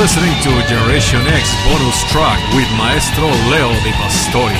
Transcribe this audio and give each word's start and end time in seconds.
Listening 0.00 0.32
to 0.40 0.48
Generation 0.66 1.20
X 1.26 1.54
bonus 1.66 2.02
track 2.10 2.40
with 2.54 2.66
Maestro 2.78 3.26
Leo 3.50 3.68
Di 3.84 3.92
Pastori. 3.92 4.59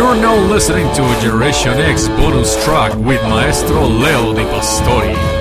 You're 0.00 0.16
now 0.16 0.34
listening 0.34 0.86
to 0.94 1.02
Generation 1.20 1.72
X 1.72 2.08
bonus 2.08 2.64
track 2.64 2.94
with 3.04 3.20
Maestro 3.24 3.82
Leo 3.82 4.32
Di 4.32 4.44
Pastori. 4.44 5.39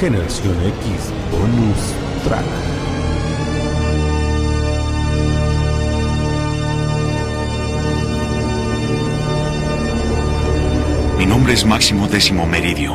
Generación 0.00 0.56
X 0.64 1.12
Bonus 1.30 1.94
Track. 2.24 2.42
Mi 11.18 11.26
nombre 11.26 11.52
es 11.52 11.66
Máximo 11.66 12.08
Décimo 12.08 12.46
Meridio, 12.46 12.94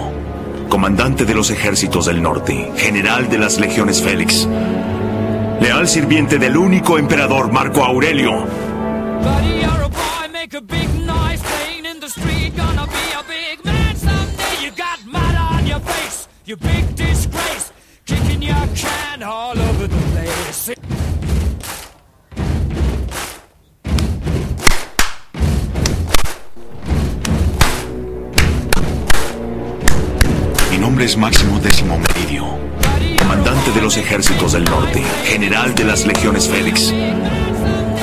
comandante 0.68 1.26
de 1.26 1.36
los 1.36 1.52
ejércitos 1.52 2.08
del 2.08 2.24
norte, 2.24 2.72
general 2.76 3.30
de 3.30 3.38
las 3.38 3.60
legiones 3.60 4.02
Félix, 4.02 4.48
leal 5.62 5.88
sirviente 5.88 6.40
del 6.40 6.58
único 6.58 6.98
emperador 6.98 7.52
Marco 7.52 7.84
Aurelio. 7.84 8.48
You 16.50 16.58
big 16.58 16.96
disgrace. 16.96 17.72
Kicking 18.06 18.42
your 18.42 18.68
can 18.76 19.22
all 19.22 19.56
over 19.56 19.88
the 19.88 20.02
place. 20.12 20.74
Mi 30.72 30.78
nombre 30.80 31.06
es 31.06 31.16
Máximo 31.18 31.60
Décimo 31.60 32.00
Meridio, 32.00 32.46
comandante 33.20 33.72
de 33.72 33.82
los 33.82 33.98
ejércitos 33.98 34.54
del 34.54 34.64
norte, 34.64 35.04
general 35.26 35.76
de 35.76 35.84
las 35.84 36.08
legiones 36.08 36.48
Félix, 36.48 36.92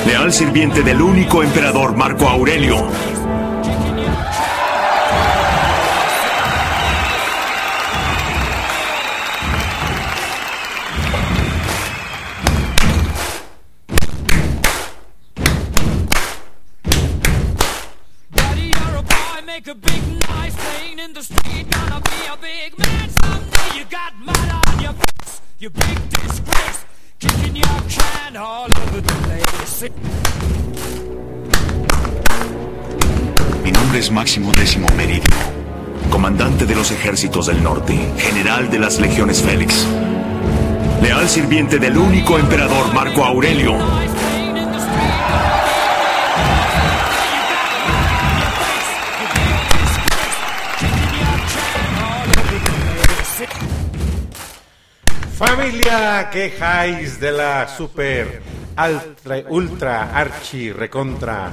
leal 0.05 0.31
sirviente 0.31 0.83
del 0.83 1.01
único 1.01 1.43
emperador 1.43 1.97
Marco 1.97 2.29
Aurelio. 2.29 3.16
Ejércitos 36.91 37.47
del 37.47 37.61
norte, 37.63 37.97
general 38.17 38.69
de 38.69 38.79
las 38.79 38.99
legiones 38.99 39.41
Félix, 39.41 39.85
leal 41.01 41.27
sirviente 41.27 41.79
del 41.79 41.97
único 41.97 42.37
emperador 42.37 42.93
Marco 42.93 43.23
Aurelio. 43.23 43.77
Familia, 55.33 56.29
quejáis 56.31 57.19
de 57.19 57.31
la 57.31 57.67
super, 57.67 58.41
ultra, 58.77 59.43
ultra, 59.49 60.17
archi, 60.17 60.71
recontra, 60.71 61.51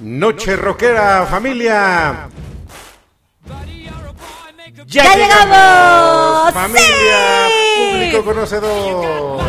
noche 0.00 0.56
rockera, 0.56 1.26
familia. 1.26 2.28
¡Ya 5.42 5.48
llegamos! 5.48 6.52
Familia, 6.54 7.48
¡Sí! 7.48 7.90
público 7.92 8.24
conocedor. 8.24 9.40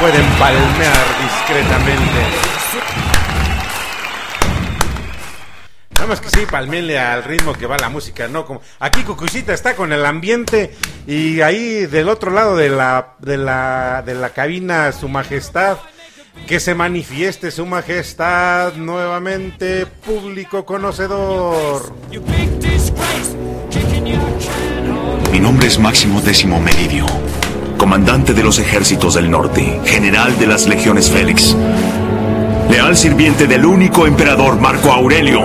Pueden 0.00 0.26
palmear 0.38 1.06
discretamente. 1.22 2.20
Nada 5.94 6.06
más 6.08 6.20
que 6.20 6.28
sí, 6.28 6.44
palmenle 6.50 6.98
al 6.98 7.24
ritmo 7.24 7.54
que 7.54 7.66
va 7.66 7.78
la 7.78 7.88
música, 7.88 8.28
¿no? 8.28 8.44
Como 8.44 8.60
aquí 8.80 9.02
Cucucita 9.04 9.54
está 9.54 9.74
con 9.74 9.92
el 9.92 10.04
ambiente 10.04 10.74
y 11.06 11.40
ahí 11.40 11.86
del 11.86 12.08
otro 12.10 12.30
lado 12.30 12.56
de 12.56 12.68
la, 12.68 13.14
de 13.20 13.38
la, 13.38 14.02
de 14.04 14.14
la 14.14 14.30
cabina, 14.30 14.92
su 14.92 15.08
majestad, 15.08 15.78
Que 16.48 16.58
se 16.58 16.74
manifieste 16.74 17.52
su 17.52 17.64
majestad 17.64 18.74
nuevamente, 18.74 19.86
público 19.86 20.66
conocedor. 20.66 21.94
Mi 25.32 25.40
nombre 25.40 25.66
es 25.66 25.78
Máximo 25.78 26.20
Décimo 26.20 26.60
Meridio, 26.60 27.06
comandante 27.76 28.34
de 28.34 28.42
los 28.44 28.58
ejércitos 28.58 29.14
del 29.14 29.30
norte, 29.30 29.80
general 29.84 30.38
de 30.38 30.46
las 30.46 30.68
legiones 30.68 31.10
Félix, 31.10 31.56
leal 32.70 32.96
sirviente 32.96 33.46
del 33.46 33.64
único 33.64 34.06
emperador 34.06 34.60
Marco 34.60 34.92
Aurelio. 34.92 35.40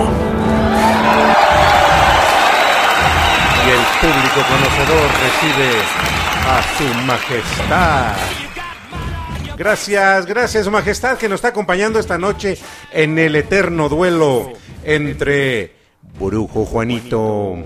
Y 3.56 3.70
el 3.70 3.84
público 4.00 4.40
conocedor 4.48 5.10
recibe 5.24 5.70
a 6.46 6.62
su 6.78 6.84
majestad. 7.06 8.14
Gracias, 9.58 10.24
gracias, 10.24 10.64
su 10.64 10.70
majestad, 10.70 11.18
que 11.18 11.28
nos 11.28 11.38
está 11.38 11.48
acompañando 11.48 11.98
esta 11.98 12.16
noche 12.16 12.56
en 12.92 13.18
el 13.18 13.34
eterno 13.36 13.88
duelo 13.88 14.52
entre 14.84 15.79
Brujo 16.02 16.64
Juanito, 16.64 17.56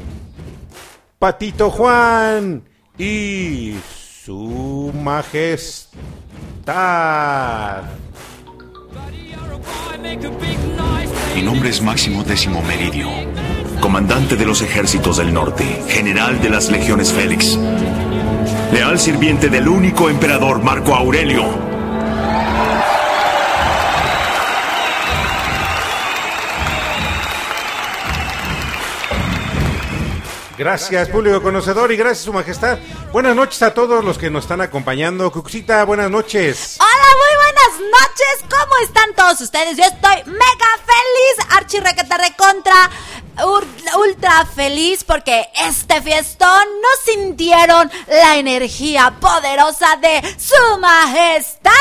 Patito 1.19 1.71
Juan 1.71 2.63
y 2.99 3.75
su 4.25 4.93
majestad. 5.03 5.95
Mi 11.35 11.43
nombre 11.43 11.71
es 11.71 11.83
Máximo 11.83 12.23
Décimo 12.25 12.63
Meridio, 12.63 13.09
comandante 13.81 14.37
de 14.37 14.47
los 14.47 14.63
ejércitos 14.63 15.17
del 15.17 15.35
norte, 15.35 15.65
general 15.89 16.41
de 16.41 16.51
las 16.51 16.71
legiones 16.71 17.13
Félix, 17.13 17.59
leal 18.73 18.99
sirviente 18.99 19.49
del 19.49 19.69
único 19.69 20.09
emperador 20.09 20.63
Marco 20.63 20.95
Aurelio. 20.95 21.75
Gracias, 30.57 31.09
público 31.09 31.43
conocedor, 31.43 31.91
y 31.91 31.97
gracias, 31.97 32.25
su 32.25 32.33
majestad. 32.33 32.79
Buenas 33.13 33.35
noches 33.35 33.61
a 33.63 33.75
todos 33.75 34.05
los 34.05 34.19
que 34.19 34.31
nos 34.31 34.45
están 34.45 34.61
acompañando. 34.61 35.31
Cucucita, 35.33 35.83
buenas 35.85 36.11
noches. 36.11 36.79
Hola, 36.79 37.09
muy 37.17 37.35
buenas 37.45 37.91
noches. 38.01 38.45
¿Cómo 38.49 38.77
están 38.85 39.15
todos 39.17 39.41
ustedes? 39.41 39.77
Yo 39.77 39.83
estoy 39.85 40.33
mega 40.33 40.71
feliz, 40.87 41.47
archirrequeta 41.57 42.19
recontra, 42.19 42.91
ur- 43.39 43.67
ultra 44.07 44.47
feliz 44.47 45.03
porque 45.03 45.49
este 45.61 46.01
fiestón 46.03 46.49
no 46.81 46.89
sintieron 47.13 47.91
la 48.07 48.37
energía 48.37 49.13
poderosa 49.21 49.97
de 49.97 50.23
su 50.39 50.79
majestad. 50.79 51.73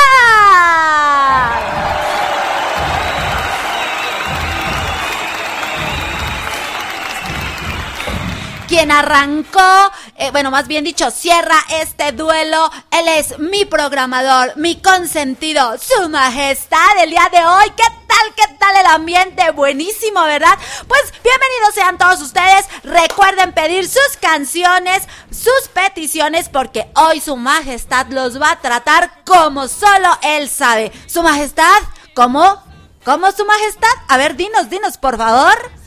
Quien 8.73 8.91
arrancó, 8.91 9.91
eh, 10.15 10.31
bueno, 10.31 10.49
más 10.49 10.67
bien 10.67 10.83
dicho, 10.83 11.11
cierra 11.11 11.57
este 11.79 12.11
duelo. 12.11 12.71
Él 12.89 13.07
es 13.07 13.37
mi 13.37 13.65
programador, 13.65 14.53
mi 14.57 14.81
consentido, 14.81 15.77
su 15.77 16.09
majestad 16.09 16.97
el 17.03 17.11
día 17.11 17.29
de 17.31 17.37
hoy. 17.37 17.65
¿Qué 17.77 17.83
tal? 18.07 18.33
¿Qué 18.35 18.55
tal 18.57 18.75
el 18.77 18.87
ambiente? 18.87 19.51
Buenísimo, 19.51 20.23
¿verdad? 20.23 20.57
Pues 20.87 21.13
bienvenidos 21.23 21.75
sean 21.75 21.99
todos 21.99 22.19
ustedes. 22.21 22.65
Recuerden 22.81 23.53
pedir 23.53 23.87
sus 23.87 24.17
canciones, 24.19 25.03
sus 25.29 25.69
peticiones, 25.71 26.49
porque 26.49 26.87
hoy 26.95 27.21
su 27.21 27.37
majestad 27.37 28.07
los 28.07 28.41
va 28.41 28.53
a 28.53 28.59
tratar 28.59 29.23
como 29.23 29.67
solo 29.67 30.17
él 30.23 30.49
sabe. 30.49 30.91
Su 31.05 31.21
majestad, 31.21 31.79
¿cómo? 32.15 32.63
¿Cómo 33.05 33.31
su 33.33 33.45
majestad? 33.45 33.93
A 34.07 34.17
ver, 34.17 34.35
dinos, 34.35 34.71
dinos, 34.71 34.97
por 34.97 35.19
favor. 35.19 35.82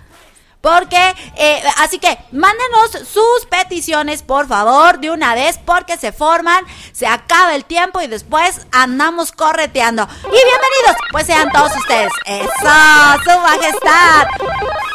Porque, 0.67 1.15
eh, 1.37 1.63
así 1.79 2.01
que 2.01 2.19
mándenos 2.33 2.91
sus 3.09 3.47
peticiones, 3.49 4.23
por 4.23 4.49
favor, 4.49 4.99
de 4.99 5.13
una 5.13 5.37
vez, 5.37 5.61
porque 5.65 5.97
se 5.97 6.11
forman, 6.11 6.65
se 6.91 7.07
acaba 7.07 7.55
el 7.55 7.65
tiempo 7.65 8.01
y 8.01 8.09
después 8.09 8.67
andamos 8.73 9.31
correteando. 9.31 10.03
Y 10.25 10.25
bienvenidos, 10.25 10.97
pues 11.13 11.27
sean 11.27 11.53
todos 11.53 11.71
ustedes. 11.77 12.11
Eso, 12.25 12.49
su 12.51 13.41
majestad. 13.43 14.27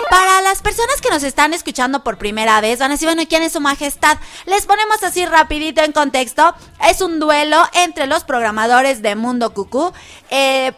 Para 0.10 0.42
las 0.42 0.62
personas 0.62 1.00
que 1.00 1.10
nos 1.10 1.24
están 1.24 1.54
escuchando 1.54 2.04
por 2.04 2.18
primera 2.18 2.60
vez, 2.60 2.80
van 2.80 2.92
a 2.92 2.96
decir, 2.96 3.08
bueno, 3.08 3.22
¿y 3.22 3.28
quién 3.28 3.44
es 3.44 3.54
su 3.54 3.62
majestad? 3.62 4.18
Les 4.48 4.66
ponemos 4.66 5.02
así 5.04 5.26
rapidito 5.26 5.82
en 5.86 5.94
contexto. 5.94 6.54
Es 6.86 7.00
un 7.00 7.22
duelo 7.22 7.64
entre 7.76 8.08
los 8.08 8.26
programadores 8.26 9.02
de 9.02 9.16
Mundo 9.16 9.54
Cucú. 9.54 9.94
Eh, 10.32 10.74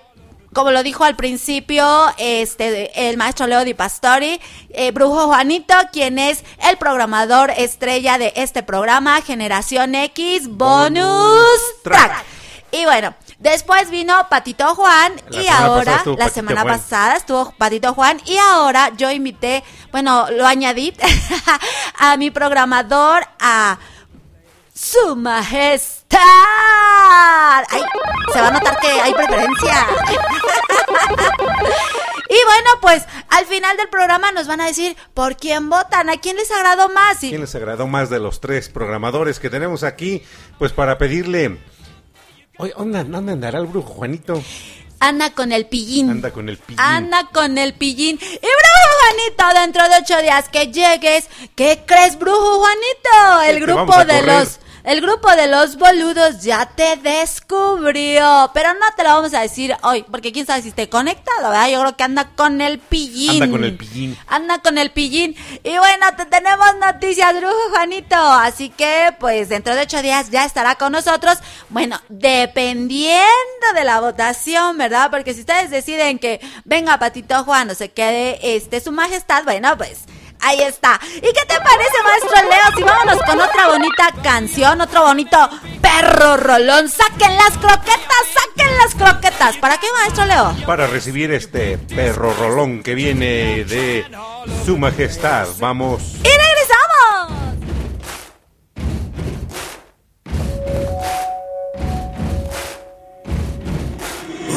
como 0.53 0.71
lo 0.71 0.83
dijo 0.83 1.03
al 1.03 1.15
principio 1.15 1.85
este 2.17 3.09
el 3.09 3.17
maestro 3.17 3.47
Leo 3.47 3.63
Di 3.65 3.73
Pastori, 3.73 4.39
eh, 4.69 4.91
Brujo 4.91 5.27
Juanito, 5.27 5.73
quien 5.91 6.19
es 6.19 6.43
el 6.69 6.77
programador 6.77 7.51
estrella 7.51 8.17
de 8.17 8.33
este 8.35 8.63
programa, 8.63 9.21
Generación 9.21 9.95
X 9.95 10.47
Bonus 10.47 11.59
Track. 11.83 12.23
Y 12.71 12.85
bueno, 12.85 13.13
después 13.37 13.91
vino 13.91 14.27
Patito 14.29 14.73
Juan 14.73 15.13
La 15.29 15.41
y 15.41 15.47
ahora, 15.47 15.91
la 15.91 16.03
Patito 16.03 16.29
semana 16.29 16.61
Juan. 16.61 16.79
pasada 16.79 17.15
estuvo 17.17 17.51
Patito 17.57 17.93
Juan 17.93 18.19
y 18.25 18.37
ahora 18.37 18.91
yo 18.97 19.11
invité, 19.11 19.63
bueno, 19.91 20.25
lo 20.31 20.47
añadí 20.47 20.93
a 21.99 22.17
mi 22.17 22.31
programador, 22.31 23.27
a 23.39 23.77
su 24.73 25.15
majestad. 25.15 26.02
Ay, 26.19 27.81
se 28.33 28.41
va 28.41 28.47
a 28.47 28.51
notar 28.51 28.79
que 28.79 28.87
hay 28.87 29.13
preferencia. 29.13 29.87
y 32.29 32.37
bueno, 32.45 32.69
pues 32.81 33.03
al 33.29 33.45
final 33.45 33.77
del 33.77 33.89
programa 33.89 34.31
nos 34.31 34.47
van 34.47 34.61
a 34.61 34.67
decir 34.67 34.95
por 35.13 35.37
quién 35.37 35.69
votan, 35.69 36.09
a 36.09 36.17
quién 36.17 36.35
les 36.35 36.51
agradó 36.51 36.89
más. 36.89 37.23
Y 37.23 37.29
¿Quién 37.29 37.41
les 37.41 37.55
agradó 37.55 37.87
más 37.87 38.09
de 38.09 38.19
los 38.19 38.39
tres 38.41 38.69
programadores 38.69 39.39
que 39.39 39.49
tenemos 39.49 39.83
aquí? 39.83 40.23
Pues 40.57 40.71
para 40.71 40.97
pedirle... 40.97 41.59
Oye, 42.59 42.73
¿dónde, 42.77 43.03
dónde 43.03 43.31
andará 43.31 43.59
el 43.59 43.65
brujo 43.65 43.93
Juanito? 43.93 44.41
anda 45.03 45.31
con 45.31 45.51
el 45.51 45.65
pillín. 45.65 46.09
Anda 46.09 46.31
con 46.31 46.47
el 46.49 46.57
pillín. 46.57 46.79
Anda 46.79 47.27
con 47.33 47.57
el 47.57 47.73
pillín. 47.73 48.17
Y 48.21 48.39
Brujo 48.39 48.89
Juanito, 49.01 49.59
dentro 49.59 49.89
de 49.89 49.95
ocho 50.01 50.21
días 50.21 50.47
que 50.49 50.67
llegues, 50.67 51.27
¿qué 51.55 51.83
crees, 51.85 52.17
Brujo 52.17 52.59
Juanito? 52.59 53.41
El 53.47 53.59
grupo 53.59 54.05
de 54.05 54.21
los... 54.21 54.59
El 54.83 54.99
grupo 54.99 55.33
de 55.33 55.47
los 55.47 55.77
boludos 55.77 56.41
ya 56.41 56.65
te 56.65 56.97
descubrió, 56.97 58.51
pero 58.53 58.73
no 58.73 58.85
te 58.97 59.03
lo 59.03 59.11
vamos 59.11 59.33
a 59.33 59.39
decir 59.39 59.73
hoy, 59.81 60.03
porque 60.03 60.33
quién 60.33 60.45
sabe 60.45 60.61
si 60.61 60.67
esté 60.67 60.89
conectado, 60.89 61.43
¿verdad? 61.43 61.69
Yo 61.69 61.79
creo 61.79 61.95
que 61.95 62.03
anda 62.03 62.31
con 62.35 62.59
el 62.59 62.79
pillín. 62.79 63.41
Anda 63.41 63.49
con 63.49 63.63
el 63.63 63.77
pillín. 63.77 64.17
Anda 64.27 64.59
con 64.59 64.77
el 64.77 64.91
pillín. 64.91 65.37
Y 65.63 65.77
bueno, 65.77 66.05
te 66.17 66.25
tenemos 66.25 66.67
noticias, 66.81 67.33
Brujo 67.33 67.69
Juanito. 67.69 68.17
Así 68.17 68.71
que, 68.71 69.15
pues, 69.21 69.47
dentro 69.47 69.73
de 69.73 69.83
ocho 69.83 70.01
días 70.01 70.31
ya 70.31 70.43
estará 70.43 70.75
con 70.75 70.91
nosotros. 70.91 71.37
Bueno, 71.69 72.01
dependiendo 72.09 73.23
de 73.73 73.85
la 73.85 74.01
votación, 74.01 74.77
¿verdad? 74.77 75.09
Porque 75.11 75.33
si 75.33 75.39
ustedes 75.39 75.69
deciden 75.69 76.19
que 76.19 76.41
venga 76.65 76.99
Patito 76.99 77.45
Juan 77.45 77.69
o 77.69 77.75
se 77.75 77.91
quede 77.91 78.57
este 78.57 78.81
su 78.81 78.91
majestad, 78.91 79.45
bueno, 79.45 79.77
pues. 79.77 80.03
Ahí 80.43 80.61
está. 80.61 80.99
¿Y 81.15 81.21
qué 81.21 81.45
te 81.47 81.57
parece, 81.61 82.03
maestro 82.03 82.49
Leo? 82.49 82.75
Si 82.75 82.83
vámonos 82.83 83.17
con 83.25 83.39
otra 83.39 83.67
bonita 83.69 84.09
canción, 84.21 84.81
otro 84.81 85.03
bonito 85.03 85.37
perro 85.81 86.35
rolón. 86.35 86.89
Saquen 86.89 87.33
las 87.37 87.57
croquetas, 87.57 88.23
saquen 88.33 88.77
las 88.77 88.93
croquetas. 88.93 89.55
¿Para 89.57 89.77
qué, 89.77 89.87
maestro 89.99 90.25
Leo? 90.25 90.53
Para 90.65 90.87
recibir 90.87 91.31
este 91.31 91.77
perro 91.77 92.33
rolón 92.33 92.83
que 92.83 92.93
viene 92.93 93.63
de 93.63 94.05
su 94.65 94.77
majestad. 94.77 95.47
Vamos. 95.59 96.15
¡Y 96.15 96.27
regresamos! 96.27 96.83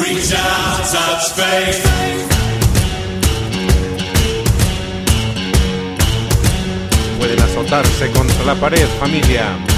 Reach 0.03 0.33
out, 0.33 0.91
touch 0.91 1.31
faith. 1.33 2.16
Pueden 7.17 7.39
azotarse 7.41 8.11
contra 8.11 8.43
la 8.43 8.55
pared, 8.55 8.87
familia. 8.99 9.76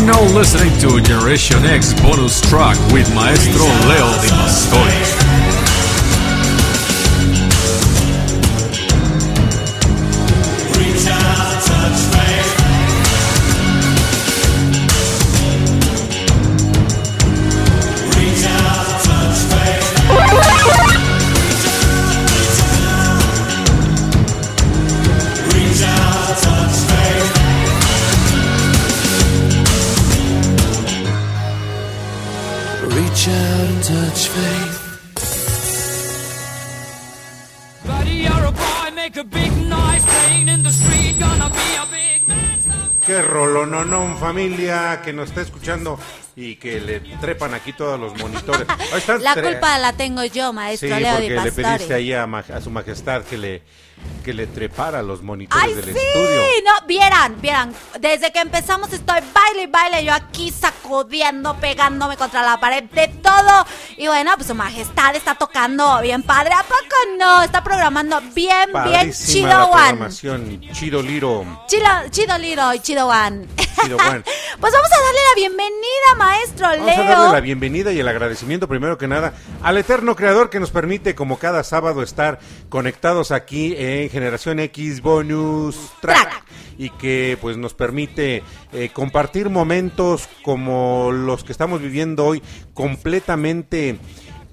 Now 0.00 0.22
listening 0.34 0.72
to 0.78 1.00
Generation 1.02 1.64
X 1.66 1.92
bonus 2.00 2.40
track 2.40 2.78
with 2.92 3.14
Maestro 3.14 3.66
Leo 3.86 4.08
Di 4.22 4.28
Pastori. 4.28 5.25
Familia 44.36 45.00
que 45.02 45.14
nos 45.14 45.30
está 45.30 45.40
escuchando 45.40 45.98
y 46.38 46.56
que 46.56 46.80
le 46.80 47.00
trepan 47.00 47.54
aquí 47.54 47.72
todos 47.72 47.98
los 47.98 48.14
monitores. 48.18 48.66
Están 48.94 49.22
La 49.24 49.34
culpa 49.34 49.78
la 49.78 49.94
tengo 49.94 50.22
yo, 50.24 50.48
Sí, 50.50 50.54
maestro 50.54 50.88
Leo 51.00 51.16
Di 51.18 51.28
porque 51.30 51.40
le 51.44 51.52
pediste 51.52 51.94
ahí 51.94 52.12
a, 52.12 52.26
ma- 52.26 52.44
a 52.54 52.60
su 52.60 52.70
majestad 52.70 53.22
que 53.22 53.38
le, 53.38 53.62
que 54.22 54.34
le 54.34 54.46
trepara 54.46 55.02
los 55.02 55.22
monitores 55.22 55.64
¡Ay, 55.64 55.72
del 55.74 55.84
sí! 55.84 55.90
estudio. 55.98 56.42
No, 56.64 56.86
vieran, 56.86 57.40
vieran. 57.40 57.74
Desde 58.00 58.32
que 58.32 58.40
empezamos 58.40 58.92
estoy 58.92 59.20
baile 59.32 59.62
y 59.62 59.66
baile, 59.66 60.04
yo 60.04 60.12
aquí 60.12 60.50
sacudiendo, 60.50 61.56
pegándome 61.56 62.18
contra 62.18 62.42
la 62.42 62.60
pared, 62.60 62.84
de 62.84 63.08
todo. 63.08 63.66
Y 63.96 64.06
bueno, 64.06 64.32
pues 64.36 64.46
su 64.48 64.54
majestad 64.54 65.16
está 65.16 65.36
tocando 65.36 66.00
bien 66.02 66.22
padre. 66.22 66.52
¿A 66.52 66.62
poco 66.64 66.96
no? 67.18 67.42
Está 67.44 67.64
programando 67.64 68.20
bien, 68.34 68.70
bien 68.84 69.10
chido 69.10 69.48
la 69.48 69.64
one. 69.64 69.72
programación. 69.88 70.60
Chido 70.74 71.00
Liro. 71.02 71.64
Chido, 71.66 71.86
chido 72.10 72.36
Liro 72.36 72.74
y 72.74 72.80
chido 72.80 73.06
one. 73.08 73.46
Chido 73.82 73.96
one. 73.96 74.20
pues 74.60 74.72
vamos 74.72 74.90
a 74.92 75.00
darle 75.02 75.20
la 75.30 75.34
bienvenida, 75.36 76.14
maestro 76.26 76.66
Vamos 76.66 76.86
Leo. 76.86 77.02
a 77.02 77.06
darle 77.08 77.32
la 77.34 77.40
bienvenida 77.40 77.92
y 77.92 78.00
el 78.00 78.08
agradecimiento 78.08 78.66
primero 78.66 78.98
que 78.98 79.06
nada 79.06 79.32
al 79.62 79.78
eterno 79.78 80.16
creador 80.16 80.50
que 80.50 80.58
nos 80.58 80.72
permite 80.72 81.14
como 81.14 81.38
cada 81.38 81.62
sábado 81.62 82.02
estar 82.02 82.40
conectados 82.68 83.30
aquí 83.30 83.74
en 83.78 84.10
Generación 84.10 84.58
X 84.58 85.02
Bonus 85.02 85.76
Track, 86.00 86.20
Track. 86.20 86.44
y 86.78 86.90
que 86.90 87.38
pues 87.40 87.56
nos 87.56 87.74
permite 87.74 88.42
eh, 88.72 88.90
compartir 88.92 89.50
momentos 89.50 90.28
como 90.42 91.12
los 91.12 91.44
que 91.44 91.52
estamos 91.52 91.80
viviendo 91.80 92.26
hoy 92.26 92.42
completamente 92.74 93.98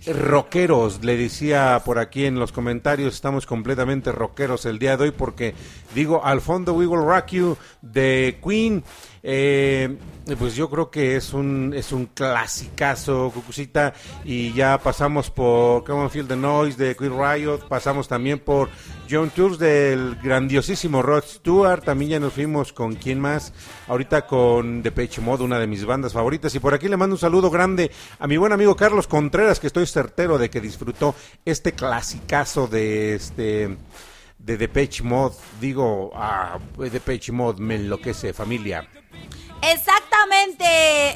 rockeros, 0.05 1.03
le 1.03 1.15
decía 1.15 1.81
por 1.85 1.97
aquí 1.97 2.25
en 2.25 2.37
los 2.37 2.51
comentarios, 2.51 3.13
estamos 3.13 3.45
completamente 3.45 4.11
rockeros 4.11 4.65
el 4.65 4.77
día 4.79 4.97
de 4.97 5.05
hoy 5.05 5.11
porque 5.11 5.55
digo, 5.93 6.23
al 6.23 6.41
fondo 6.41 6.73
We 6.73 6.87
Will 6.87 7.05
Rock 7.05 7.27
You 7.27 7.57
de 7.81 8.39
Queen, 8.43 8.83
eh, 9.25 9.95
pues 10.37 10.55
yo 10.55 10.69
creo 10.69 10.91
que 10.91 11.15
es 11.15 11.33
un 11.33 11.73
es 11.73 11.93
un 11.93 12.07
clasicazo, 12.07 13.31
Cucucita, 13.33 13.93
y 14.25 14.51
ya 14.53 14.77
pasamos 14.79 15.29
por 15.29 15.85
Come 15.85 16.01
on 16.01 16.09
Feel 16.09 16.27
the 16.27 16.35
Noise 16.35 16.77
de 16.77 16.95
Queen 16.95 17.13
Riot, 17.17 17.67
pasamos 17.69 18.07
también 18.07 18.39
por 18.39 18.69
John 19.09 19.29
Tours 19.29 19.59
del 19.59 20.17
grandiosísimo 20.21 21.01
Rod 21.01 21.23
Stewart, 21.23 21.83
también 21.83 22.11
ya 22.11 22.19
nos 22.19 22.33
fuimos 22.33 22.73
con 22.73 22.95
quién 22.95 23.19
más, 23.19 23.53
ahorita 23.87 24.27
con 24.27 24.83
Depeche 24.83 25.21
Mode, 25.21 25.43
una 25.43 25.59
de 25.59 25.67
mis 25.67 25.85
bandas 25.85 26.13
favoritas, 26.13 26.53
y 26.55 26.59
por 26.59 26.73
aquí 26.73 26.89
le 26.89 26.97
mando 26.97 27.15
un 27.15 27.19
saludo 27.19 27.49
grande 27.49 27.91
a 28.19 28.27
mi 28.27 28.35
buen 28.35 28.51
amigo 28.51 28.75
Carlos 28.75 29.07
Contreras, 29.07 29.59
que 29.59 29.67
estoy 29.67 29.85
certero 29.87 30.37
de 30.37 30.49
que 30.49 30.59
disfrutó 30.59 31.15
este 31.45 31.71
clasicazo 31.71 32.67
de 32.67 33.15
este 33.15 33.77
de 34.43 34.57
Depeche 34.57 35.01
Mode, 35.03 35.35
digo, 35.59 36.11
a 36.13 36.59
Depeche 36.77 37.31
Mode 37.31 37.61
me 37.61 37.75
enloquece 37.75 38.33
familia. 38.33 38.85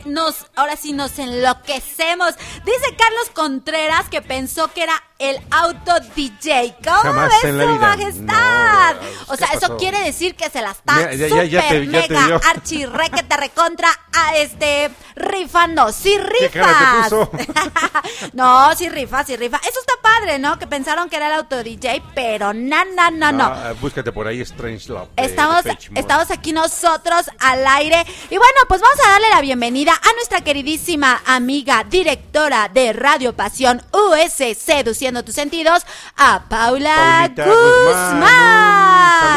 Nos, 0.06 0.46
ahora 0.56 0.76
sí 0.76 0.94
nos 0.94 1.18
enloquecemos. 1.20 2.34
Dice 2.66 2.96
Carlos 2.98 3.30
Contreras 3.34 4.10
que 4.10 4.22
pensó 4.22 4.72
que 4.74 4.84
era 4.84 5.02
el 5.20 5.40
auto 5.52 5.94
DJ. 6.16 6.76
¿Cómo 6.84 6.98
Jamás 6.98 7.30
ves 7.30 7.44
en 7.46 7.58
la 7.58 7.64
su 7.64 7.70
vida. 7.72 7.80
majestad? 7.88 8.96
No, 8.96 9.34
o 9.34 9.36
sea, 9.36 9.48
¿qué 9.50 9.58
eso 9.58 9.78
quiere 9.78 10.00
decir 10.02 10.36
que 10.36 10.50
se 10.50 10.62
la 10.62 10.72
está 10.72 10.94
Mira, 10.96 11.14
ya- 11.14 11.28
ya- 11.28 11.30
super 11.30 11.50
ya 11.50 11.62
te- 11.70 11.86
ya 11.88 12.02
te 12.04 12.10
mega 12.10 12.26
dio. 12.28 12.42
archi 12.50 12.86
requete 12.86 13.38
recontra 13.38 13.90
a 14.14 14.36
este 14.38 14.92
rifando. 15.16 15.92
Sí 15.92 16.16
¿Qué 16.40 16.50
cara 16.50 17.10
rifas. 17.10 17.30
te 17.32 18.30
no, 18.34 18.76
sí 18.76 18.90
rifa, 18.90 19.24
sí 19.24 19.36
rifa. 19.36 19.58
Eso 19.58 19.80
está 19.80 19.94
padre, 20.02 20.38
¿no? 20.40 20.60
Que 20.60 20.68
pensaron 20.68 21.10
que 21.10 21.16
era 21.16 21.28
el 21.28 21.34
auto 21.34 21.64
DJ, 21.64 22.04
pero 22.14 22.54
no, 22.54 22.86
no, 22.96 23.12
no, 23.12 23.32
no. 23.32 23.76
Búscate 23.82 24.12
por 24.12 24.28
ahí 24.28 24.42
Strange 24.42 24.90
Love. 24.90 25.10
Estamos, 25.16 25.64
estamos 25.96 26.30
aquí 26.32 26.54
nosotros 26.54 27.26
al 27.40 27.66
aire. 27.66 28.06
Y 28.30 28.38
bueno, 28.38 28.60
pues 28.68 28.82
vamos 28.82 28.97
a 29.06 29.10
darle 29.12 29.30
la 29.30 29.42
bienvenida 29.42 29.94
a 29.94 30.14
nuestra 30.14 30.42
queridísima 30.42 31.22
amiga, 31.26 31.84
directora 31.84 32.70
de 32.74 32.94
Radio 32.94 33.34
Pasión 33.34 33.82
US, 33.92 34.58
Seduciendo 34.58 35.24
tus 35.24 35.36
sentidos, 35.36 35.86
a 36.16 36.44
Paula 36.48 37.32
Paulita 37.36 37.46
Guzmán. 37.46 38.28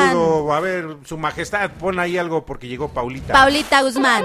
Un 0.04 0.08
saludo. 0.08 0.52
A 0.52 0.60
ver, 0.60 0.96
su 1.04 1.18
majestad, 1.18 1.70
pon 1.72 1.98
ahí 1.98 2.16
algo 2.16 2.46
porque 2.46 2.68
llegó 2.68 2.88
Paulita. 2.88 3.32
Paulita 3.32 3.82
Guzmán. 3.82 4.24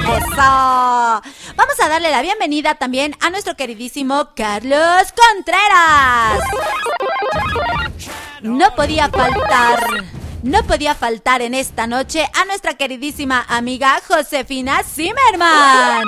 Eso. 0.00 1.22
Vamos 1.56 1.80
a 1.82 1.88
darle 1.88 2.10
la 2.10 2.22
bienvenida 2.22 2.74
también 2.74 3.16
a 3.20 3.30
nuestro 3.30 3.56
queridísimo 3.56 4.30
Carlos 4.34 5.14
Contreras. 5.34 6.40
No 8.42 8.74
podía 8.74 9.08
faltar. 9.08 9.80
No 10.42 10.62
podía 10.64 10.94
faltar 10.94 11.42
en 11.42 11.52
esta 11.54 11.86
noche 11.86 12.26
a 12.34 12.44
nuestra 12.46 12.74
queridísima 12.74 13.44
amiga 13.48 14.00
Josefina 14.08 14.82
Zimmerman. 14.82 16.04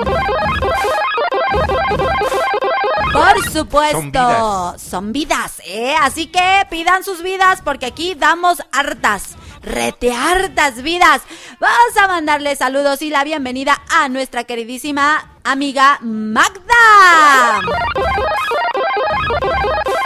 Por 3.12 3.51
supuesto, 3.53 3.99
Son 4.01 4.11
vidas. 4.11 4.83
son 4.83 5.12
vidas, 5.12 5.62
¿eh? 5.66 5.95
Así 6.01 6.27
que 6.29 6.66
pidan 6.71 7.05
sus 7.05 7.23
vidas 7.23 7.61
porque 7.62 7.85
aquí 7.85 8.14
damos 8.14 8.62
hartas, 8.73 9.37
rete 9.61 10.14
hartas 10.14 10.83
vidas. 10.83 11.21
Vamos 11.61 11.97
a 12.03 12.09
mandarle 12.09 12.57
saludos 12.57 13.03
y 13.03 13.11
la 13.11 13.25
bienvenida 13.25 13.83
a 13.90 14.09
nuestra 14.09 14.45
queridísima 14.45 15.29
amiga 15.45 15.99
Magda. 16.01 17.61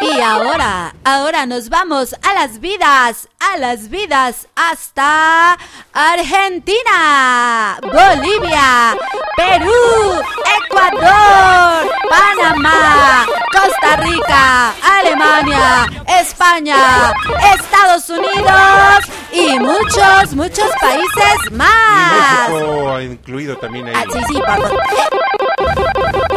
Y 0.00 0.20
ahora, 0.20 0.94
ahora 1.04 1.46
nos 1.46 1.68
vamos 1.68 2.14
a 2.22 2.34
las 2.34 2.60
vidas, 2.60 3.28
a 3.40 3.56
las 3.56 3.88
vidas 3.88 4.46
hasta 4.54 5.56
Argentina, 5.92 7.78
Bolivia, 7.82 8.96
Perú, 9.36 10.20
Ecuador, 10.64 11.90
Panamá, 12.10 13.26
Costa 13.50 13.96
Rica, 13.96 14.74
Alemania, 14.82 15.86
España, 16.20 17.12
Estados 17.54 18.10
Unidos 18.10 19.04
y 19.32 19.58
muchos, 19.58 20.34
muchos 20.34 20.70
países 20.80 21.50
Y 21.50 21.54
más. 21.54 22.50
México 22.50 23.00
incluido 23.00 23.56
también 23.56 23.88
ahí. 23.88 23.94
Ah, 23.96 24.04
sí, 24.12 24.18
sí, 24.28 24.34
por 24.34 24.46
favor. 24.46 26.35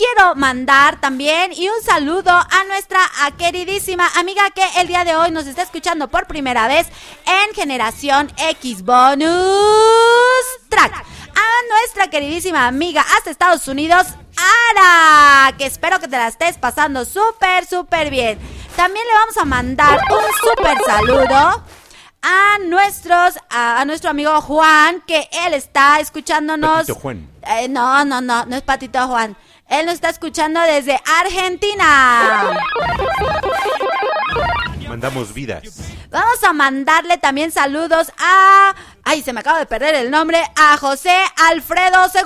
Quiero 0.00 0.34
mandar 0.34 0.98
también 0.98 1.52
y 1.52 1.68
un 1.68 1.82
saludo 1.82 2.30
a 2.30 2.64
nuestra 2.68 3.00
a 3.20 3.32
queridísima 3.32 4.08
amiga 4.16 4.48
que 4.48 4.64
el 4.78 4.88
día 4.88 5.04
de 5.04 5.14
hoy 5.14 5.30
nos 5.30 5.46
está 5.46 5.60
escuchando 5.60 6.08
por 6.08 6.26
primera 6.26 6.66
vez 6.68 6.86
en 7.26 7.54
Generación 7.54 8.32
X 8.38 8.82
Bonus 8.82 9.36
Track. 10.70 10.94
A 10.94 11.68
nuestra 11.68 12.08
queridísima 12.08 12.66
amiga 12.66 13.04
hasta 13.14 13.28
Estados 13.30 13.68
Unidos, 13.68 14.06
Ara, 14.70 15.54
que 15.58 15.66
espero 15.66 16.00
que 16.00 16.08
te 16.08 16.16
la 16.16 16.28
estés 16.28 16.56
pasando 16.56 17.04
súper, 17.04 17.66
súper 17.66 18.08
bien. 18.08 18.38
También 18.76 19.04
le 19.06 19.12
vamos 19.12 19.36
a 19.36 19.44
mandar 19.44 20.00
un 20.10 20.48
súper 20.48 20.78
saludo 20.86 21.62
a 22.22 22.58
nuestros 22.64 23.38
a, 23.50 23.82
a 23.82 23.84
nuestro 23.84 24.08
amigo 24.08 24.40
Juan 24.40 25.02
que 25.06 25.28
él 25.44 25.52
está 25.52 26.00
escuchándonos 26.00 26.86
Patito 26.86 26.94
Juan. 26.94 27.28
Eh, 27.42 27.68
no 27.68 28.02
no 28.06 28.22
no 28.22 28.46
no 28.46 28.56
es 28.56 28.62
patito 28.62 29.06
Juan 29.06 29.36
él 29.70 29.86
nos 29.86 29.94
está 29.94 30.10
escuchando 30.10 30.60
desde 30.60 31.00
Argentina 31.20 32.52
Mandamos 34.88 35.32
vidas. 35.32 35.62
Vamos 36.10 36.42
a 36.42 36.52
mandarle 36.52 37.16
también 37.16 37.52
saludos 37.52 38.12
a... 38.18 38.74
Ay, 39.04 39.22
se 39.22 39.32
me 39.32 39.38
acaba 39.38 39.60
de 39.60 39.66
perder 39.66 39.94
el 39.94 40.10
nombre. 40.10 40.42
A 40.56 40.76
José 40.76 41.16
Alfredo 41.48 42.06
II. 42.12 42.20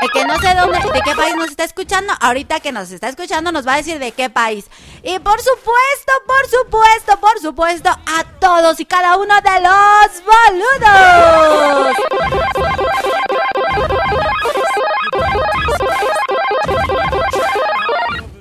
El 0.00 0.10
que 0.10 0.24
no 0.24 0.38
sé 0.40 0.54
dónde, 0.54 0.78
de 0.78 1.00
qué 1.04 1.14
país 1.14 1.36
nos 1.36 1.50
está 1.50 1.64
escuchando. 1.64 2.14
Ahorita 2.18 2.60
que 2.60 2.72
nos 2.72 2.90
está 2.90 3.10
escuchando 3.10 3.52
nos 3.52 3.66
va 3.68 3.74
a 3.74 3.76
decir 3.76 3.98
de 3.98 4.12
qué 4.12 4.30
país. 4.30 4.64
Y 5.02 5.18
por 5.18 5.38
supuesto, 5.40 6.12
por 6.26 6.48
supuesto, 6.48 7.20
por 7.20 7.38
supuesto, 7.38 7.90
a 7.90 8.24
todos 8.40 8.80
y 8.80 8.86
cada 8.86 9.18
uno 9.18 9.34
de 9.42 9.60
los 9.60 10.22
boludos. 10.24 11.96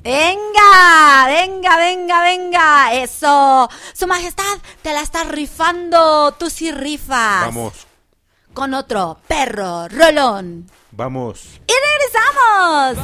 Venga, 0.04 1.28
venga, 1.28 1.78
venga, 1.78 2.22
venga. 2.22 2.94
Eso. 2.94 3.70
Su 3.94 4.08
majestad, 4.08 4.58
te 4.82 4.94
la 4.94 5.02
estás 5.02 5.28
rifando. 5.28 6.32
Tú 6.34 6.50
sí 6.50 6.72
rifas. 6.72 7.46
Vamos, 7.46 7.74
Con 8.54 8.74
otro 8.74 9.20
perro, 9.28 9.88
rolón. 9.90 10.70
vamos. 10.92 11.60
Y 11.68 11.74
regresamos. 11.88 12.98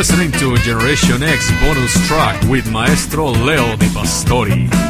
Listening 0.00 0.32
to 0.32 0.56
Generation 0.62 1.22
X 1.22 1.50
bonus 1.60 1.92
track 2.08 2.42
with 2.48 2.66
Maestro 2.70 3.26
Leo 3.26 3.76
Di 3.76 3.86
Pastori. 3.88 4.89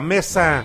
mesa 0.00 0.64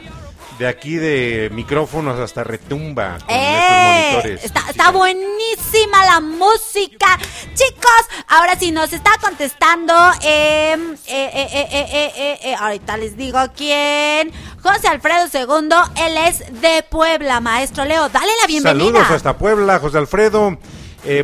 de 0.57 0.67
aquí 0.67 0.95
de 0.95 1.49
micrófonos 1.51 2.19
hasta 2.19 2.43
retumba 2.43 3.17
con 3.25 3.35
eh, 3.35 4.11
monitores. 4.11 4.43
Está, 4.43 4.91
buenísima 4.91 6.05
la 6.05 6.19
música. 6.19 7.17
Chicos, 7.53 8.05
ahora 8.27 8.57
sí 8.57 8.71
nos 8.71 8.93
está 8.93 9.11
contestando. 9.21 9.93
Em, 10.21 10.93
eh, 10.93 10.97
eh, 11.07 12.39
eh, 12.43 12.55
ahorita 12.57 12.97
les 12.97 13.17
digo 13.17 13.39
quién. 13.55 14.31
José 14.61 14.87
Alfredo 14.87 15.27
Segundo, 15.27 15.75
él 15.97 16.15
es 16.17 16.39
de 16.61 16.83
Puebla, 16.89 17.39
maestro 17.39 17.85
Leo. 17.85 18.09
Dale 18.09 18.31
la 18.41 18.47
bienvenida. 18.47 18.83
Saludos 18.85 19.11
hasta 19.11 19.37
Puebla, 19.37 19.79
José 19.79 19.97
Alfredo. 19.97 20.57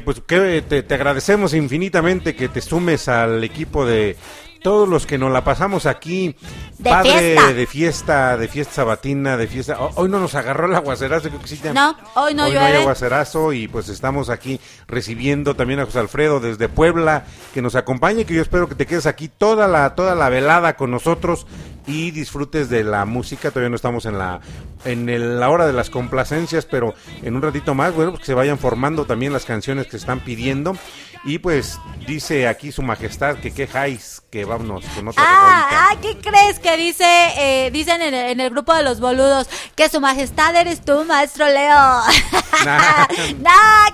pues 0.03 0.21
que 0.25 0.61
te 0.61 0.93
agradecemos 0.93 1.53
infinitamente 1.53 2.35
que 2.35 2.49
te 2.49 2.61
sumes 2.61 3.07
al 3.07 3.43
equipo 3.43 3.85
de 3.85 4.17
todos 4.61 4.87
los 4.89 5.05
que 5.05 5.17
nos 5.17 5.31
la 5.31 5.43
pasamos 5.43 5.85
aquí, 5.85 6.35
De 6.77 6.89
padre 6.89 7.11
fiesta. 7.35 7.53
de 7.53 7.67
fiesta, 7.67 8.37
de 8.37 8.47
fiesta 8.47 8.73
sabatina, 8.73 9.37
de 9.37 9.47
fiesta. 9.47 9.79
ho- 9.79 9.91
Hoy 9.95 10.09
no 10.09 10.19
nos 10.19 10.35
agarró 10.35 10.65
el 10.67 10.75
aguacerazo, 10.75 11.29
creo 11.29 11.41
que 11.41 11.47
sí. 11.47 11.59
ya- 11.63 11.73
No, 11.73 11.95
hoy 12.15 12.33
no 12.33 12.43
hay 12.43 12.51
llueve. 12.53 12.81
aguacerazo 12.81 13.53
y 13.53 13.67
pues 13.67 13.89
estamos 13.89 14.29
aquí 14.29 14.59
recibiendo 14.87 15.55
también 15.55 15.79
a 15.79 15.85
José 15.85 15.99
Alfredo 15.99 16.39
desde 16.39 16.69
Puebla 16.69 17.25
que 17.53 17.61
nos 17.61 17.75
acompañe, 17.75 18.25
que 18.25 18.33
yo 18.33 18.41
espero 18.41 18.67
que 18.67 18.75
te 18.75 18.85
quedes 18.85 19.05
aquí 19.05 19.27
toda 19.29 19.67
la 19.67 19.95
toda 19.95 20.15
la 20.15 20.29
velada 20.29 20.75
con 20.75 20.91
nosotros 20.91 21.47
y 21.87 22.11
disfrutes 22.11 22.69
de 22.69 22.83
la 22.83 23.05
música. 23.05 23.49
Todavía 23.49 23.69
no 23.69 23.75
estamos 23.75 24.05
en 24.05 24.17
la 24.17 24.39
en 24.85 25.09
el- 25.09 25.39
la 25.39 25.49
hora 25.49 25.67
de 25.67 25.73
las 25.73 25.89
complacencias, 25.89 26.65
pero 26.65 26.93
en 27.21 27.35
un 27.35 27.41
ratito 27.41 27.73
más, 27.75 27.93
bueno, 27.93 28.11
pues 28.11 28.21
que 28.21 28.25
se 28.27 28.33
vayan 28.33 28.57
formando 28.57 29.05
también 29.05 29.33
las 29.33 29.43
canciones 29.45 29.87
que 29.87 29.97
están 29.97 30.19
pidiendo. 30.21 30.77
Y 31.25 31.39
pues 31.39 31.77
dice 32.07 32.47
aquí 32.47 32.71
su 32.71 32.81
majestad 32.81 33.35
que 33.37 33.53
quejáis 33.53 34.21
que 34.31 34.45
vámonos 34.45 34.85
con 34.95 35.09
otra 35.09 35.23
Ah, 35.25 35.67
ah, 35.91 35.95
¿qué 36.01 36.17
crees 36.17 36.59
que 36.59 36.77
dice? 36.77 37.03
eh, 37.05 37.69
dicen 37.71 38.01
en 38.01 38.13
el, 38.13 38.31
en 38.31 38.39
el 38.39 38.49
grupo 38.49 38.73
de 38.73 38.83
los 38.83 38.99
boludos 38.99 39.47
que 39.75 39.89
su 39.89 39.99
majestad 39.99 40.55
eres 40.55 40.83
tú, 40.83 41.03
maestro 41.05 41.45
Leo. 41.45 42.01
Nah. 42.65 43.05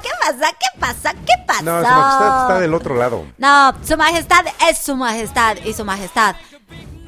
¿qué 0.02 0.10
pasa? 0.20 0.52
¿Qué 0.60 0.80
pasa? 0.80 1.14
¿Qué 1.14 1.44
pasó? 1.46 1.64
No, 1.64 1.80
su 1.82 1.88
majestad 1.88 2.42
está 2.42 2.60
del 2.60 2.74
otro 2.74 2.96
lado. 2.96 3.26
No, 3.38 3.74
su 3.84 3.98
majestad 3.98 4.46
es 4.70 4.78
su 4.78 4.96
majestad 4.96 5.58
y 5.64 5.74
su 5.74 5.86
majestad 5.86 6.36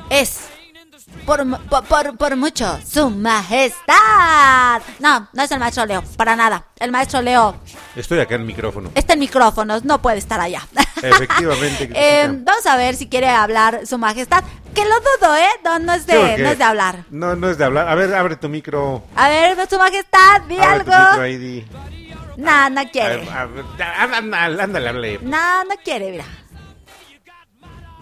es 0.10 0.50
por, 1.28 1.46
por, 1.70 1.84
por, 1.86 2.18
por 2.18 2.36
mucho 2.38 2.80
su 2.90 3.10
majestad. 3.12 4.82
No, 5.00 5.28
no 5.34 5.44
es 5.44 5.52
el 5.52 5.60
maestro 5.60 5.86
Leo, 5.86 6.02
para 6.16 6.36
nada. 6.36 6.64
El 6.80 6.92
maestro 6.92 7.22
Leo 7.22 7.56
Estoy 7.96 8.20
acá 8.20 8.36
en 8.36 8.42
el 8.42 8.48
micrófono. 8.48 8.92
está 8.96 9.14
en 9.14 9.20
micrófonos, 9.20 9.84
no 9.84 10.02
puede 10.02 10.18
estar 10.18 10.40
allá. 10.40 10.62
Efectivamente. 11.04 11.92
Eh, 12.00 12.28
vamos 12.32 12.66
a 12.66 12.78
ver 12.78 12.96
si 12.96 13.08
quiere 13.08 13.30
hablar 13.30 13.86
su 13.86 13.98
majestad. 13.98 14.44
Que 14.74 14.84
lo 14.86 14.96
dudo, 15.00 15.36
¿eh? 15.36 15.48
No, 15.64 15.80
no 15.80 15.94
es 15.94 16.06
de, 16.06 16.14
Sí, 16.14 16.42
no 16.44 16.50
es 16.50 16.58
de 16.58 16.64
hablar. 16.64 17.04
No, 17.10 17.36
no 17.36 17.50
es 17.50 17.58
de 17.58 17.66
hablar. 17.66 17.90
A 17.90 17.96
ver, 17.96 18.14
abre 18.16 18.36
tu 18.38 18.48
micro. 18.50 19.04
A 19.16 19.28
ver, 19.28 19.58
su 19.70 19.78
majestad, 19.78 20.42
di 20.48 20.58
Abre 20.60 20.80
tu 20.80 20.92
micro 20.92 20.96
algo. 20.96 21.24
di. 21.24 21.66
No, 22.38 22.70
no 22.70 22.82
A 22.82 22.86
quiere. 22.86 23.18
ver, 23.18 23.30
a 23.30 23.46
ver, 23.46 23.66
ya, 23.78 24.04
ándale, 24.04 24.64
ándale, 24.64 24.90
ándale. 24.90 25.20
No, 25.24 25.64
no 25.64 25.76
quiere, 25.84 26.12
mira. 26.12 26.26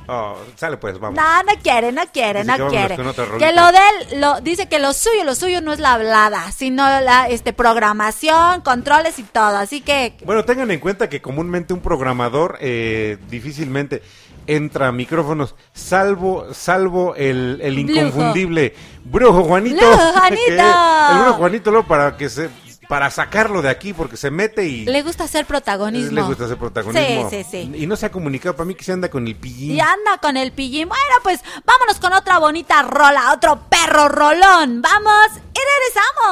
Oh, 0.08 0.36
sale 0.56 0.78
pues, 0.78 1.00
vamos. 1.00 1.20
No, 1.22 1.44
no 1.44 1.62
quiere, 1.62 1.92
no 1.92 2.04
quiere, 2.12 2.44
Dice 2.44 2.58
no 2.58 2.68
quiere. 2.68 2.96
Que 2.96 3.54
lo 3.54 3.72
de 3.72 3.78
él, 4.12 4.22
lo, 4.22 4.42
dice 4.42 4.68
que 4.68 4.80
lo 4.80 4.94
suyo, 4.94 5.24
lo 5.24 5.36
suyo 5.36 5.62
no 5.62 5.74
es 5.74 5.80
la 5.80 5.94
hablada, 5.94 6.52
sino 6.52 6.84
la 7.02 7.28
este 7.28 7.54
programación, 7.54 8.62
controles 8.62 9.18
y 9.20 9.24
todo. 9.24 9.58
Así 9.58 9.82
que 9.82 10.16
Bueno, 10.26 10.46
tengan 10.46 10.70
en 10.72 10.80
cuenta 10.80 11.10
que 11.10 11.22
comúnmente 11.22 11.74
un 11.74 11.82
programador 11.82 12.58
eh, 12.62 13.18
difícilmente 13.30 14.02
entra 14.48 14.88
a 14.88 14.92
micrófonos, 14.92 15.56
salvo 15.74 16.54
salvo 16.54 17.16
el, 17.16 17.60
el 17.64 17.80
inconfundible 17.80 18.76
Brujo 19.04 19.44
Juanito. 19.44 19.78
Brujo 19.78 20.12
Juanito. 20.14 20.52
el 20.52 21.18
Brujo 21.20 21.34
Juanito 21.34 21.84
para 21.88 22.16
que 22.18 22.30
se 22.30 22.50
para 22.88 23.10
sacarlo 23.10 23.62
de 23.62 23.70
aquí 23.70 23.94
porque 23.94 24.18
se 24.18 24.32
mete 24.32 24.66
y 24.66 24.86
le 24.86 25.02
gusta 25.02 25.26
hacer 25.26 25.46
protagonismo. 25.46 26.12
le 26.12 26.22
gusta 26.24 26.46
hacer 26.46 26.58
protagonismo. 26.58 27.30
Sí, 27.30 27.44
sí, 27.44 27.50
sí. 27.52 27.72
Y 27.76 27.88
no 27.88 27.96
se 27.96 28.06
ha 28.06 28.12
comunicado 28.12 28.56
para 28.56 28.66
mí 28.66 28.76
que 28.76 28.84
se 28.84 28.92
anda 28.92 29.10
con 29.10 29.28
el 29.28 29.36
pillín. 29.36 29.72
Y 29.72 29.80
anda 29.80 30.18
con 30.22 30.38
el 30.38 30.52
pillín. 30.52 30.88
Bueno, 30.88 31.16
pues 31.24 31.42
vámonos 31.66 32.00
con 32.00 32.14
otra 32.14 32.40
bonita 32.40 32.82
rola, 32.84 33.34
otro 33.34 33.62
perro 33.70 34.08
rolón. 34.08 34.82
Vamos 34.82 35.28
y 35.34 35.60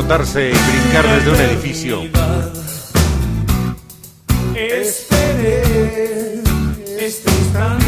Azotarse 0.09 0.49
y 0.49 0.53
brincar 0.53 1.07
desde 1.07 1.31
un 1.31 1.37
edificio. 1.37 2.01
Esperé 4.55 5.63
este 6.99 7.31
instante 7.31 7.85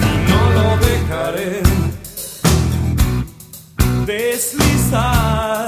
y 0.00 0.30
no 0.30 0.40
lo 0.52 0.68
dejaré 0.86 1.62
deslizar 4.06 5.63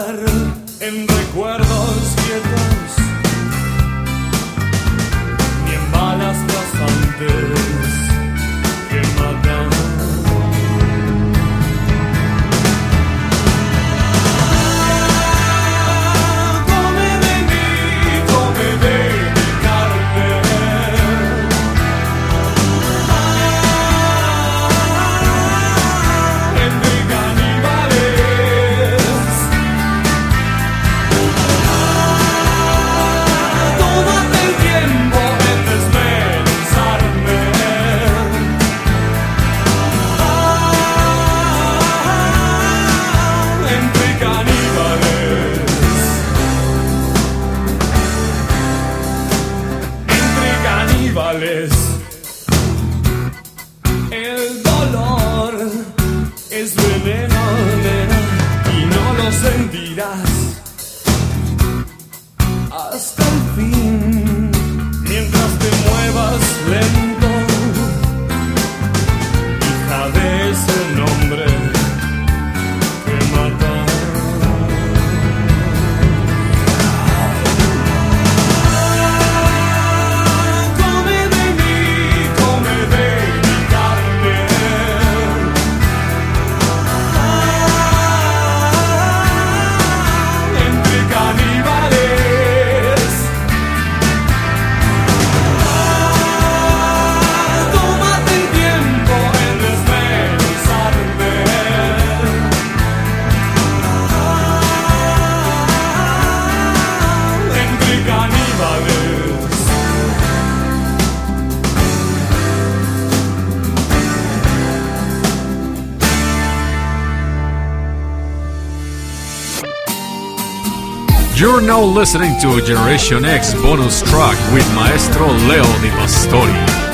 You're 121.57 121.65
now 121.65 121.83
listening 121.83 122.39
to 122.41 122.61
Generation 122.61 123.25
X 123.25 123.55
bonus 123.55 124.03
track 124.03 124.37
with 124.53 124.67
Maestro 124.75 125.27
Leo 125.27 125.65
Di 125.81 125.89
Pastori. 125.89 126.86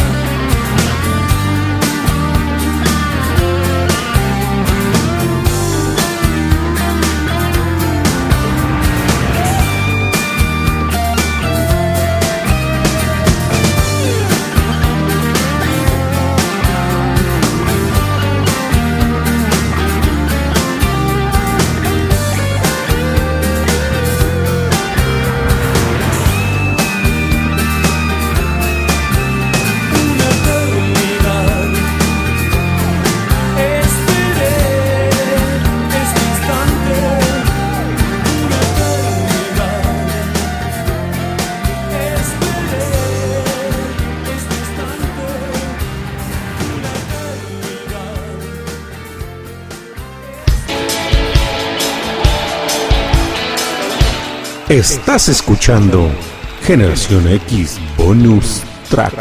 Estás 54.72 55.28
escuchando 55.28 56.10
Generación 56.62 57.28
X 57.28 57.78
Bonus 57.94 58.62
Track. 58.88 59.12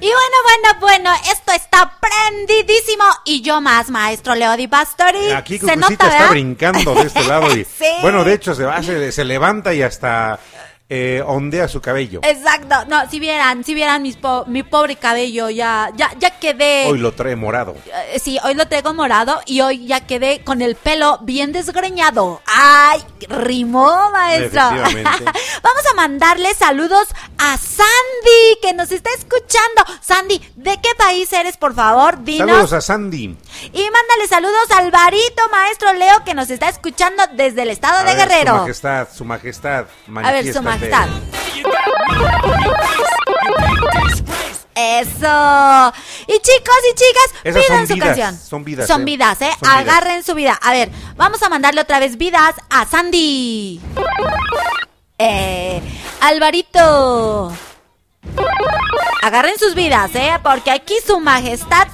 Y 0.00 0.06
bueno, 0.06 0.36
bueno, 0.44 0.80
bueno, 0.80 1.10
esto 1.32 1.52
está 1.54 1.98
prendidísimo. 1.98 3.04
Y 3.24 3.40
yo 3.40 3.60
más, 3.60 3.90
maestro 3.90 4.34
Leo 4.34 4.56
Di 4.56 4.68
Pastori. 4.68 5.32
Aquí 5.32 5.58
se 5.58 5.76
nota, 5.76 5.92
está 5.94 6.08
¿verdad? 6.08 6.30
brincando 6.30 6.94
de 6.94 7.02
este 7.02 7.24
lado 7.24 7.56
y 7.56 7.64
Sí. 7.78 7.86
bueno, 8.02 8.22
de 8.22 8.34
hecho 8.34 8.54
se 8.54 8.64
va, 8.64 8.82
se, 8.82 9.10
se 9.12 9.24
levanta 9.24 9.72
y 9.72 9.80
hasta 9.82 10.38
eh, 10.88 11.22
ondea 11.26 11.66
su 11.68 11.80
cabello. 11.80 12.20
Exacto. 12.22 12.84
No, 12.88 13.08
si 13.10 13.18
vieran, 13.18 13.64
si 13.64 13.74
vieran 13.74 14.02
mis 14.02 14.16
po- 14.16 14.44
mi 14.46 14.62
pobre 14.62 14.96
cabello, 14.96 15.48
ya, 15.50 15.90
ya, 15.96 16.12
ya 16.18 16.38
quedé. 16.38 16.86
Hoy 16.86 16.98
lo 16.98 17.12
trae 17.12 17.36
morado. 17.36 17.74
Eh, 18.12 18.18
Sí, 18.20 18.38
hoy 18.44 18.54
lo 18.54 18.68
traigo 18.68 18.92
morado 18.94 19.40
y 19.46 19.60
hoy 19.62 19.86
ya 19.86 20.06
quedé 20.06 20.42
con 20.44 20.62
el 20.62 20.74
pelo 20.76 21.18
bien 21.22 21.52
desgreñado. 21.52 22.42
¡Ay! 22.46 23.02
Rimó, 23.28 24.10
maestro. 24.12 24.60
Vamos 24.70 25.86
a 25.90 25.94
mandarle 25.96 26.54
saludos 26.54 27.08
a 27.38 27.56
Sandy, 27.56 28.58
que 28.62 28.72
nos 28.74 28.92
está 28.92 29.10
escuchando. 29.16 29.84
Sandy, 30.00 30.40
¿de 30.56 30.78
qué 30.82 30.90
país 30.96 31.32
eres, 31.32 31.56
por 31.56 31.74
favor? 31.74 32.22
Dinos. 32.22 32.46
Saludos 32.48 32.72
a 32.74 32.80
Sandy. 32.80 33.36
Y 33.72 33.82
mándale 33.90 34.28
saludos 34.28 34.70
al 34.76 34.84
Alvarito, 34.86 35.42
maestro 35.50 35.92
Leo, 35.94 36.24
que 36.24 36.34
nos 36.34 36.50
está 36.50 36.68
escuchando 36.68 37.22
desde 37.34 37.62
el 37.62 37.70
estado 37.70 37.98
A 37.98 38.04
de 38.04 38.14
ver, 38.14 38.28
Guerrero. 38.28 38.52
Su 38.52 38.60
majestad, 38.60 39.08
su 39.14 39.24
majestad. 39.24 39.84
A 40.22 40.32
ver, 40.32 40.52
su 40.52 40.62
majestad. 40.62 40.73
Eso. 44.76 45.92
Y 46.26 46.32
chicos 46.40 46.76
y 46.90 46.94
chicas, 46.94 47.34
Esas 47.44 47.62
pidan 47.64 47.78
son 47.78 47.86
su 47.86 47.94
vidas, 47.94 48.08
canción. 48.08 48.38
son 48.38 48.64
vidas, 48.64 48.86
Son 48.88 49.00
¿eh? 49.02 49.04
vidas, 49.04 49.40
¿eh? 49.42 49.50
Son 49.50 49.60
vidas. 49.60 49.76
Agarren 49.78 50.24
su 50.24 50.34
vida. 50.34 50.58
A 50.60 50.72
ver, 50.72 50.90
vamos 51.16 51.42
a 51.42 51.48
mandarle 51.48 51.80
otra 51.80 52.00
vez 52.00 52.16
vidas 52.16 52.54
a 52.70 52.84
Sandy. 52.86 53.80
Eh, 55.18 55.80
Alvarito. 56.20 57.52
Agarren 59.22 59.56
sus 59.58 59.74
vidas, 59.74 60.10
¿eh? 60.14 60.32
Porque 60.42 60.70
aquí 60.72 60.94
su 61.06 61.20
majestad 61.20 61.86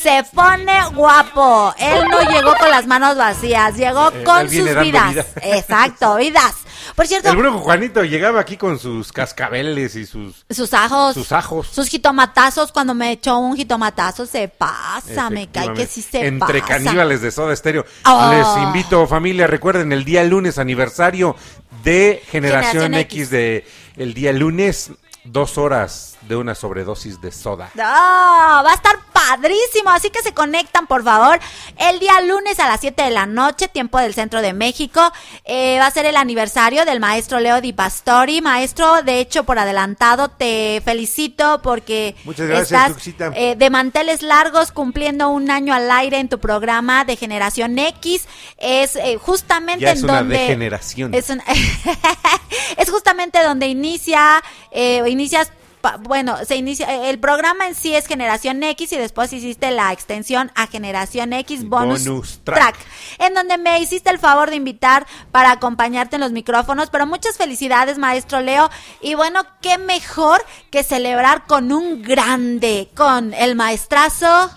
se 0.00 0.24
pone 0.34 0.72
guapo. 0.94 1.74
Él 1.78 2.04
no 2.10 2.20
llegó 2.30 2.54
con 2.54 2.70
las 2.70 2.86
manos 2.86 3.16
vacías, 3.16 3.76
llegó 3.76 4.08
Eh, 4.10 4.24
con 4.24 4.42
sus 4.48 4.52
vidas. 4.64 4.82
vida. 4.82 5.24
Exacto, 5.42 6.16
vidas. 6.16 6.54
Por 6.94 7.06
cierto, 7.06 7.28
El 7.30 7.36
brujo 7.36 7.58
Juanito 7.58 8.02
llegaba 8.04 8.40
aquí 8.40 8.56
con 8.56 8.78
sus 8.78 9.12
cascabeles 9.12 9.94
y 9.94 10.06
sus... 10.06 10.44
sus 10.50 10.72
ajos. 10.74 11.14
Sus 11.14 11.32
ajos. 11.32 11.66
Sus 11.68 11.88
jitomatazos. 11.88 12.72
Cuando 12.72 12.94
me 12.94 13.12
echó 13.12 13.38
un 13.38 13.56
jitomatazo, 13.56 14.26
se 14.26 14.48
pasa. 14.48 15.30
Me 15.30 15.48
cae 15.48 15.72
que 15.74 15.86
sí 15.86 16.02
se 16.02 16.26
Entre 16.26 16.60
pasa. 16.60 16.74
caníbales 16.74 17.20
de 17.20 17.30
Soda 17.30 17.54
Stereo. 17.54 17.84
Oh. 18.06 18.30
Les 18.32 18.64
invito, 18.64 19.06
familia, 19.06 19.46
recuerden 19.46 19.92
el 19.92 20.04
día 20.04 20.24
lunes 20.24 20.58
aniversario 20.58 21.36
de 21.84 22.22
Generación, 22.30 22.82
Generación 22.84 22.94
X. 22.94 23.18
X. 23.20 23.30
de 23.30 23.66
el 23.96 24.14
día 24.14 24.32
lunes, 24.32 24.90
dos 25.24 25.58
horas 25.58 26.16
de 26.28 26.36
una 26.36 26.54
sobredosis 26.54 27.20
de 27.20 27.32
soda. 27.32 27.70
No, 27.74 27.82
va 27.84 28.70
a 28.70 28.74
estar 28.74 28.96
padrísimo, 29.12 29.90
así 29.90 30.10
que 30.10 30.22
se 30.22 30.32
conectan 30.34 30.86
por 30.86 31.02
favor 31.02 31.38
el 31.78 31.98
día 31.98 32.20
lunes 32.20 32.58
a 32.60 32.68
las 32.68 32.80
7 32.80 33.02
de 33.02 33.10
la 33.10 33.26
noche, 33.26 33.68
tiempo 33.68 33.98
del 33.98 34.14
centro 34.14 34.40
de 34.42 34.52
México. 34.52 35.00
Eh, 35.44 35.76
va 35.80 35.86
a 35.86 35.90
ser 35.90 36.06
el 36.06 36.16
aniversario 36.16 36.84
del 36.84 37.00
maestro 37.00 37.40
Leo 37.40 37.60
Di 37.60 37.72
Pastori. 37.72 38.40
Maestro, 38.40 39.02
de 39.02 39.20
hecho, 39.20 39.44
por 39.44 39.58
adelantado, 39.58 40.28
te 40.28 40.80
felicito 40.84 41.60
porque 41.62 42.14
Muchas 42.24 42.46
gracias, 42.46 43.06
estás 43.06 43.32
eh, 43.34 43.54
de 43.56 43.70
manteles 43.70 44.22
largos 44.22 44.70
cumpliendo 44.72 45.28
un 45.30 45.50
año 45.50 45.74
al 45.74 45.90
aire 45.90 46.18
en 46.18 46.28
tu 46.28 46.38
programa 46.38 47.04
de 47.04 47.16
Generación 47.16 47.78
X. 47.78 48.26
Es 48.58 48.96
eh, 48.96 49.16
justamente 49.20 49.84
Ya 49.84 49.92
es 49.92 49.98
en 50.00 50.04
una 50.04 50.18
donde... 50.18 50.38
degeneración. 50.38 51.14
Es, 51.14 51.30
un- 51.30 51.42
es 52.76 52.90
justamente 52.90 53.42
donde 53.42 53.66
inicia, 53.66 54.42
eh, 54.70 55.02
inicias, 55.08 55.52
bueno, 56.00 56.36
se 56.44 56.56
inicia, 56.56 56.92
eh, 56.94 57.10
el 57.10 57.18
programa 57.18 57.66
en 57.66 57.74
sí 57.74 57.94
es 57.94 58.06
Generación 58.06 58.62
X 58.62 58.92
y 58.92 58.96
después 58.96 59.32
hiciste 59.32 59.70
la 59.70 59.92
extensión 59.92 60.50
a 60.54 60.66
Generación 60.66 61.32
X 61.32 61.68
Bonus, 61.68 62.06
Bonus 62.06 62.40
track. 62.44 62.56
track. 62.56 62.76
en 63.18 63.34
donde 63.34 63.58
me 63.58 63.80
hiciste 63.80 64.10
el 64.10 64.18
favor 64.18 64.50
de 64.50 64.56
invitar 64.56 65.06
para 65.30 65.52
acompañarte 65.52 66.16
en 66.16 66.20
los 66.20 66.32
micrófonos, 66.32 66.90
pero 66.90 67.06
muchas 67.06 67.36
felicidades, 67.36 67.98
maestro 67.98 68.40
Leo, 68.40 68.70
y 69.00 69.14
bueno, 69.14 69.42
qué 69.60 69.78
mejor 69.78 70.44
que 70.70 70.82
celebrar 70.82 71.46
con 71.46 71.72
un 71.72 72.02
grande, 72.02 72.88
con 72.94 73.34
el 73.34 73.54
maestrazo. 73.54 74.50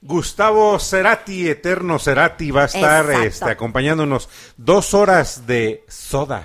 Gustavo 0.00 0.78
Cerati, 0.80 1.48
eterno 1.48 1.98
Cerati, 1.98 2.50
va 2.50 2.62
a 2.62 2.66
estar 2.66 3.08
este, 3.22 3.50
acompañándonos 3.50 4.28
dos 4.56 4.94
horas 4.94 5.46
de 5.46 5.84
soda. 5.88 6.44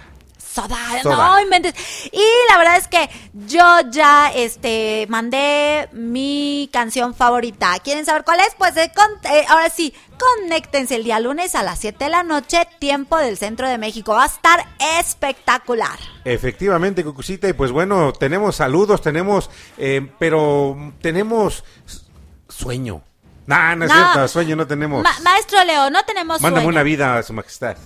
Soda, 0.62 0.78
Soda. 1.04 1.16
no 1.16 1.40
inventes. 1.42 1.74
Y 2.12 2.24
la 2.50 2.58
verdad 2.58 2.78
es 2.78 2.88
que 2.88 3.10
yo 3.34 3.64
ya 3.92 4.32
este 4.34 5.06
mandé 5.10 5.88
mi 5.94 6.70
canción 6.74 7.14
favorita. 7.14 7.78
¿Quieren 7.84 8.06
saber 8.06 8.24
cuál 8.24 8.40
es? 8.40 8.56
Pues 8.58 8.76
eh, 8.78 8.92
con- 8.96 9.32
eh, 9.32 9.46
ahora 9.50 9.70
sí, 9.70 9.94
conéctense 10.18 10.96
el 10.96 11.04
día 11.04 11.20
lunes 11.20 11.54
a 11.54 11.62
las 11.64 11.78
7 11.80 12.06
de 12.06 12.10
la 12.10 12.24
noche, 12.24 12.68
tiempo 12.80 13.18
del 13.18 13.38
centro 13.38 13.68
de 13.70 13.78
México. 13.78 14.14
Va 14.14 14.24
a 14.24 14.28
estar 14.28 14.66
espectacular. 15.00 15.98
Efectivamente, 16.26 17.04
Cucucita, 17.04 17.48
y 17.48 17.54
pues 17.54 17.72
bueno, 17.72 18.14
tenemos 18.14 18.56
saludos, 18.56 19.02
tenemos, 19.02 19.50
eh, 19.78 20.10
pero 20.20 20.94
tenemos 21.02 21.64
sueño. 22.50 23.02
Nah, 23.46 23.76
no 23.76 23.86
es 23.86 23.92
No. 23.92 23.96
cierto, 23.96 24.28
sueño 24.28 24.56
no 24.56 24.68
tenemos. 24.68 25.04
Ma- 25.04 25.20
maestro 25.24 25.64
Leo, 25.64 25.90
no 25.90 26.04
tenemos 26.04 26.42
Mándame 26.42 26.64
sueño. 26.66 26.76
una 26.76 26.84
vida 26.84 27.18
a 27.18 27.24
su 27.24 27.34
majestad. 27.34 27.78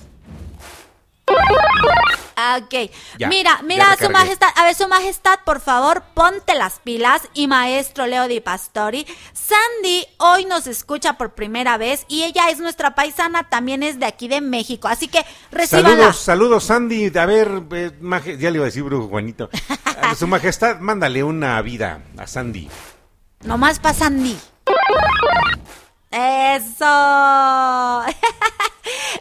Ok. 2.58 2.92
Ya, 3.20 3.28
mira, 3.28 3.58
ya 3.58 3.64
mira, 3.64 3.98
su 3.98 4.10
majestad, 4.10 4.50
a 4.56 4.64
ver, 4.64 4.74
su 4.76 4.88
majestad, 4.88 5.40
por 5.46 5.62
favor, 5.62 6.02
ponte 6.14 6.56
las 6.56 6.80
pilas 6.80 7.22
y 7.34 7.48
maestro 7.48 8.08
Leo 8.08 8.28
Di 8.28 8.40
Pastori. 8.40 9.06
Sandy 9.34 10.08
hoy 10.18 10.46
nos 10.46 10.66
escucha 10.66 11.14
por 11.14 11.34
primera 11.36 11.78
vez 11.78 12.06
y 12.08 12.24
ella 12.24 12.50
es 12.50 12.60
nuestra 12.60 12.96
paisana, 12.96 13.44
también 13.48 13.84
es 13.84 14.00
de 14.00 14.06
aquí 14.08 14.28
de 14.28 14.42
México, 14.42 14.88
así 14.88 15.08
que 15.08 15.24
recíbanla. 15.52 15.90
Saludos, 15.92 16.18
saludos, 16.20 16.64
Sandy. 16.64 17.12
A 17.18 17.26
ver, 17.26 17.62
eh, 17.74 17.92
maje- 18.02 18.38
ya 18.38 18.50
le 18.50 18.56
iba 18.56 18.66
a 18.66 18.70
decir, 18.70 18.84
brujo 18.84 19.08
Juanito. 19.08 19.50
A 20.02 20.16
su 20.16 20.26
majestad, 20.28 20.80
mándale 20.80 21.24
una 21.24 21.62
vida 21.62 22.02
a 22.18 22.26
Sandy. 22.28 22.70
Nomás 23.44 23.80
para 23.80 23.94
Sandy. 23.94 24.38
Eso. 26.10 28.04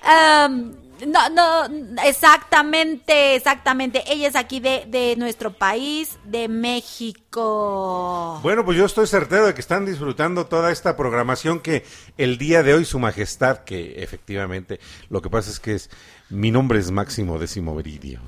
Em, 0.03 0.73
no, 1.07 1.29
no, 1.31 1.69
exactamente, 2.05 3.35
exactamente. 3.35 4.03
Ella 4.07 4.29
es 4.29 4.37
aquí 4.37 4.61
de, 4.61 4.85
de 4.87 5.15
nuestro 5.17 5.53
país, 5.53 6.19
de 6.25 6.49
México. 6.49 8.41
Bueno, 8.43 8.65
pues 8.65 8.77
yo 8.77 8.85
estoy 8.85 9.07
certero 9.07 9.47
de 9.47 9.55
que 9.55 9.61
están 9.61 9.87
disfrutando 9.87 10.47
toda 10.47 10.73
esta 10.73 10.97
programación 10.97 11.61
que 11.61 11.85
el 12.19 12.39
día 12.39 12.63
de 12.63 12.75
hoy 12.75 12.85
su 12.85 12.99
majestad, 12.99 13.59
que 13.65 14.03
efectivamente 14.03 14.81
lo 15.09 15.23
que 15.23 15.31
pasa 15.31 15.51
es 15.51 15.61
que 15.61 15.75
es 15.75 15.91
mi 16.29 16.51
nombre 16.51 16.79
es 16.79 16.91
Máximo 16.91 17.39
Décimo 17.39 17.75
Meridio. 17.75 18.21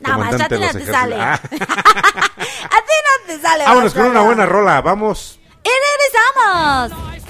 No, 0.00 0.18
maestro, 0.18 0.44
a 0.44 0.48
ti 0.48 0.54
de 0.54 0.60
no 0.60 0.72
te 0.72 0.86
sale. 0.86 1.16
Ah, 1.18 1.34
A 1.44 1.48
ti 1.48 1.50
no 1.58 3.26
te 3.26 3.40
sale. 3.40 3.64
vámonos 3.64 3.94
con 3.94 4.06
una 4.06 4.22
buena 4.22 4.46
rola, 4.46 4.80
vamos. 4.80 5.38
Y 5.62 5.68
regresamos. 5.68 7.20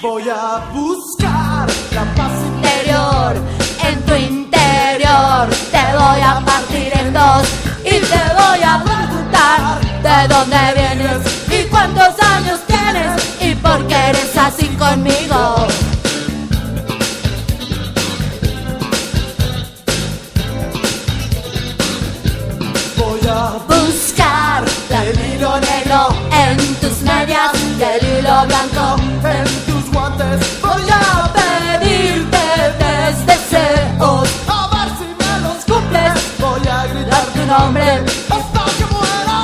Voy 0.00 0.22
a 0.28 0.64
buscar 0.72 1.66
la 1.92 2.04
paz 2.14 2.30
interior, 2.46 3.34
en 3.82 4.00
tu 4.06 4.14
interior 4.14 5.48
te 5.72 5.96
voy 5.96 6.20
a 6.20 6.40
partir 6.44 6.92
en 7.00 7.12
dos 7.12 7.42
y 7.84 7.98
te 7.98 8.22
voy 8.38 8.62
a 8.62 8.80
preguntar 8.84 9.80
de 10.00 10.32
dónde 10.32 10.56
vienes 10.76 11.50
y 11.50 11.68
cuántos 11.68 12.14
años 12.22 12.60
tienes 12.68 13.40
y 13.40 13.56
por 13.56 13.84
qué 13.88 13.96
eres 13.96 14.36
así 14.36 14.68
conmigo. 14.76 15.66
Nombre 37.48 37.82
hasta 38.28 38.64
que 38.76 38.84
muera. 38.92 39.38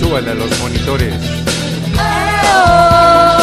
Súbale 0.00 0.30
a 0.32 0.34
los 0.34 0.58
monitores. 0.60 1.14
Eo, 1.94 3.35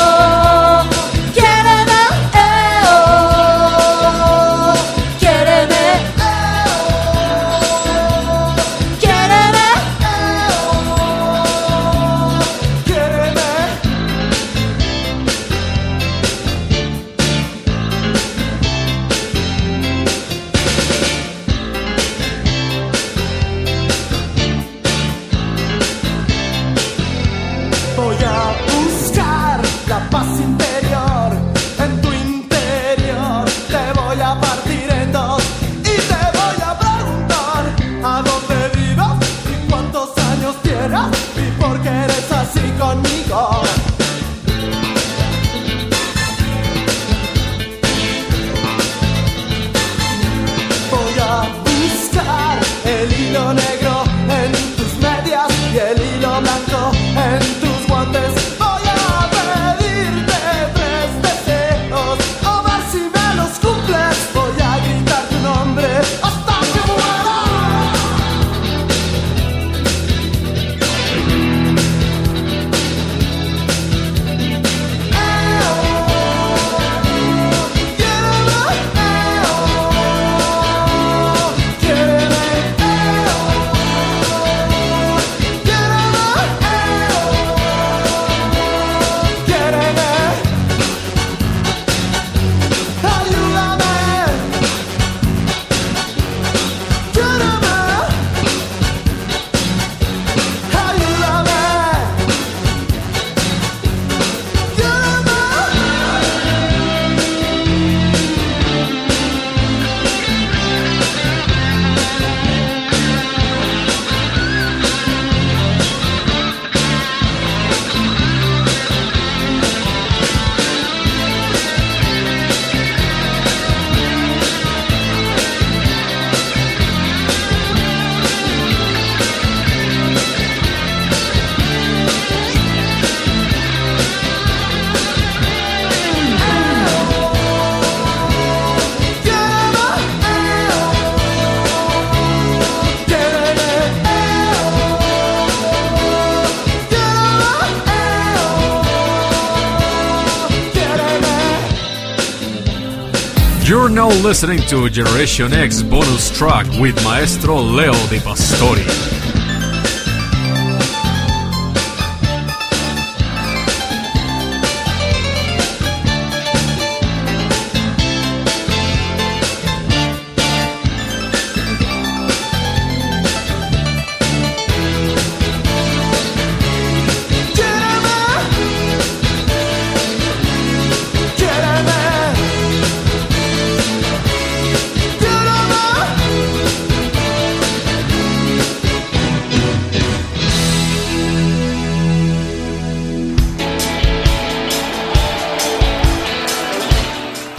listening 154.23 154.59
to 154.69 154.89
Generation 154.89 155.51
X 155.51 155.83
bonus 155.83 156.31
track 156.31 156.65
with 156.79 156.95
Maestro 157.03 157.57
Leo 157.57 157.91
Di 158.07 158.19
Pastori. 158.19 159.12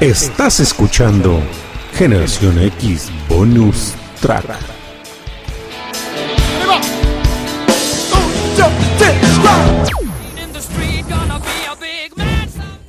Estás 0.05 0.61
escuchando 0.61 1.43
Generación 1.95 2.59
X 2.59 3.11
Bonus 3.27 3.95
Track. 4.21 4.45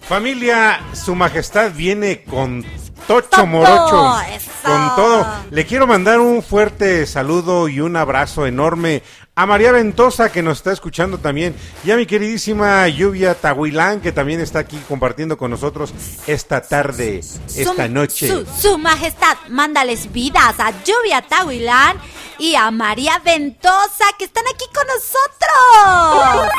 Familia, 0.01 0.81
su 0.91 1.15
majestad 1.15 1.71
viene 1.71 2.25
con 2.25 2.65
tocho 3.07 3.45
morocho, 3.45 4.19
eso. 4.21 4.51
con 4.63 4.95
todo. 4.97 5.25
Le 5.51 5.65
quiero 5.65 5.87
mandar 5.87 6.19
un 6.19 6.43
fuerte 6.43 7.05
saludo 7.05 7.69
y 7.69 7.79
un 7.79 7.95
abrazo 7.95 8.45
enorme 8.45 9.03
a 9.37 9.45
María 9.45 9.73
Ventosa 9.73 10.31
que 10.31 10.41
nos 10.41 10.59
está 10.59 10.71
escuchando 10.71 11.17
también 11.17 11.53
y 11.83 11.91
a 11.91 11.97
mi 11.97 12.05
queridísima 12.05 12.87
Lluvia 12.87 13.35
Tahuilán 13.35 13.99
que 13.99 14.13
también 14.13 14.39
está 14.39 14.59
aquí 14.59 14.77
compartiendo 14.87 15.37
con 15.37 15.51
nosotros 15.51 15.93
esta 16.25 16.61
tarde, 16.61 17.19
esta 17.19 17.85
Su- 17.87 17.91
noche. 17.91 18.27
Su, 18.29 18.45
su 18.45 18.77
majestad, 18.77 19.35
mándales 19.49 20.11
vidas 20.13 20.55
a 20.59 20.71
Lluvia 20.83 21.21
Tahuilán 21.21 21.97
y 22.37 22.55
a 22.55 22.71
María 22.71 23.19
Ventosa 23.19 24.05
que 24.17 24.23
están 24.25 24.45
aquí 24.53 24.65
con 24.73 24.87
nosotros. 24.87 26.51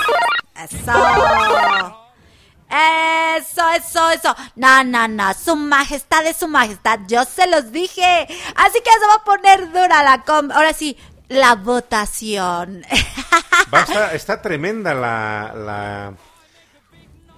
Eso. 0.70 2.02
Eso, 3.38 3.62
eso, 3.70 4.10
eso. 4.10 4.36
No, 4.56 4.82
no, 4.84 5.06
no. 5.08 5.32
Su 5.34 5.54
majestad 5.56 6.26
es 6.26 6.36
su 6.38 6.48
majestad. 6.48 6.98
Yo 7.08 7.24
se 7.24 7.46
los 7.46 7.70
dije. 7.72 8.26
Así 8.56 8.80
que 8.82 8.90
se 8.90 9.06
va 9.06 9.14
a 9.14 9.24
poner 9.24 9.70
dura 9.72 10.02
la 10.02 10.22
com. 10.24 10.50
Ahora 10.50 10.72
sí, 10.72 10.96
la 11.28 11.54
votación. 11.56 12.82
Está 14.12 14.40
tremenda 14.40 14.94
la, 14.94 15.52
la, 15.56 16.14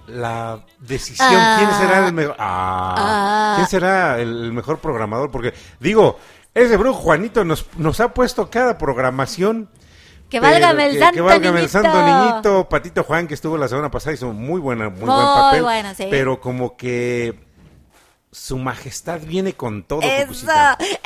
la 0.07 0.65
decisión. 0.79 1.27
Ah. 1.31 1.55
¿Quién 1.59 1.71
será 1.79 2.07
el 2.07 2.13
mejor? 2.13 2.35
Ah, 2.39 2.95
Ah. 2.97 3.53
¿Quién 3.57 3.67
será 3.67 4.19
el, 4.19 4.51
mejor 4.53 4.79
programador? 4.79 5.31
Porque, 5.31 5.53
digo, 5.79 6.19
ese 6.53 6.77
brujo 6.77 6.99
Juanito 6.99 7.43
nos, 7.43 7.65
nos 7.77 7.99
ha 7.99 8.13
puesto 8.13 8.49
cada 8.49 8.77
programación. 8.77 9.69
Que 10.29 10.39
válgame 10.39 10.85
el 10.87 10.93
que- 10.93 10.99
santo 10.99 11.25
que 11.27 11.35
el 11.35 11.41
niñito. 11.55 11.67
santo 11.69 12.03
niñito. 12.05 12.69
Patito 12.69 13.03
Juan, 13.03 13.27
que 13.27 13.33
estuvo 13.33 13.57
la 13.57 13.67
semana 13.67 13.89
pasada, 13.89 14.13
hizo 14.13 14.31
muy 14.31 14.61
buena, 14.61 14.89
muy, 14.89 14.99
buen 14.99 15.09
Muy 15.09 15.25
papel. 15.25 15.63
bueno, 15.63 15.93
sí. 15.95 16.05
Pero 16.11 16.39
como 16.39 16.77
que 16.77 17.47
su 18.31 18.59
majestad 18.59 19.19
viene 19.21 19.53
con 19.53 19.81
todo. 19.83 20.01
Es 20.03 20.45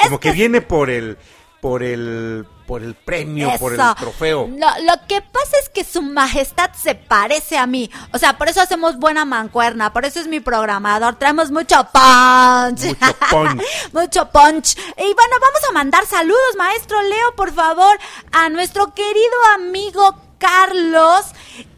Como 0.03 0.19
que 0.19 0.29
que- 0.29 0.35
viene 0.35 0.59
por 0.59 0.89
el, 0.89 1.17
por 1.61 1.83
el, 1.83 2.45
por 2.65 2.81
el 2.81 2.95
premio, 2.95 3.51
por 3.59 3.73
el 3.73 3.79
trofeo. 3.95 4.47
No, 4.47 4.67
lo 4.81 4.93
que 5.07 5.21
pasa 5.21 5.57
es 5.61 5.69
que 5.69 5.83
su 5.83 6.01
majestad 6.01 6.71
se 6.73 6.95
parece 6.95 7.57
a 7.57 7.67
mí. 7.67 7.89
O 8.11 8.17
sea, 8.17 8.37
por 8.37 8.49
eso 8.49 8.61
hacemos 8.61 8.97
buena 8.97 9.25
mancuerna. 9.25 9.93
Por 9.93 10.05
eso 10.05 10.19
es 10.19 10.27
mi 10.27 10.39
programador. 10.39 11.15
Traemos 11.15 11.51
mucho 11.51 11.75
punch. 11.91 12.85
Mucho 12.85 13.17
punch. 13.29 13.63
mucho 13.93 14.29
punch. 14.29 14.77
Y 14.97 15.13
bueno, 15.13 15.35
vamos 15.41 15.61
a 15.69 15.73
mandar 15.73 16.05
saludos, 16.05 16.55
maestro 16.57 17.01
Leo, 17.01 17.35
por 17.35 17.53
favor, 17.53 17.97
a 18.31 18.49
nuestro 18.49 18.93
querido 18.93 19.35
amigo 19.55 20.15
Carlos. 20.37 21.25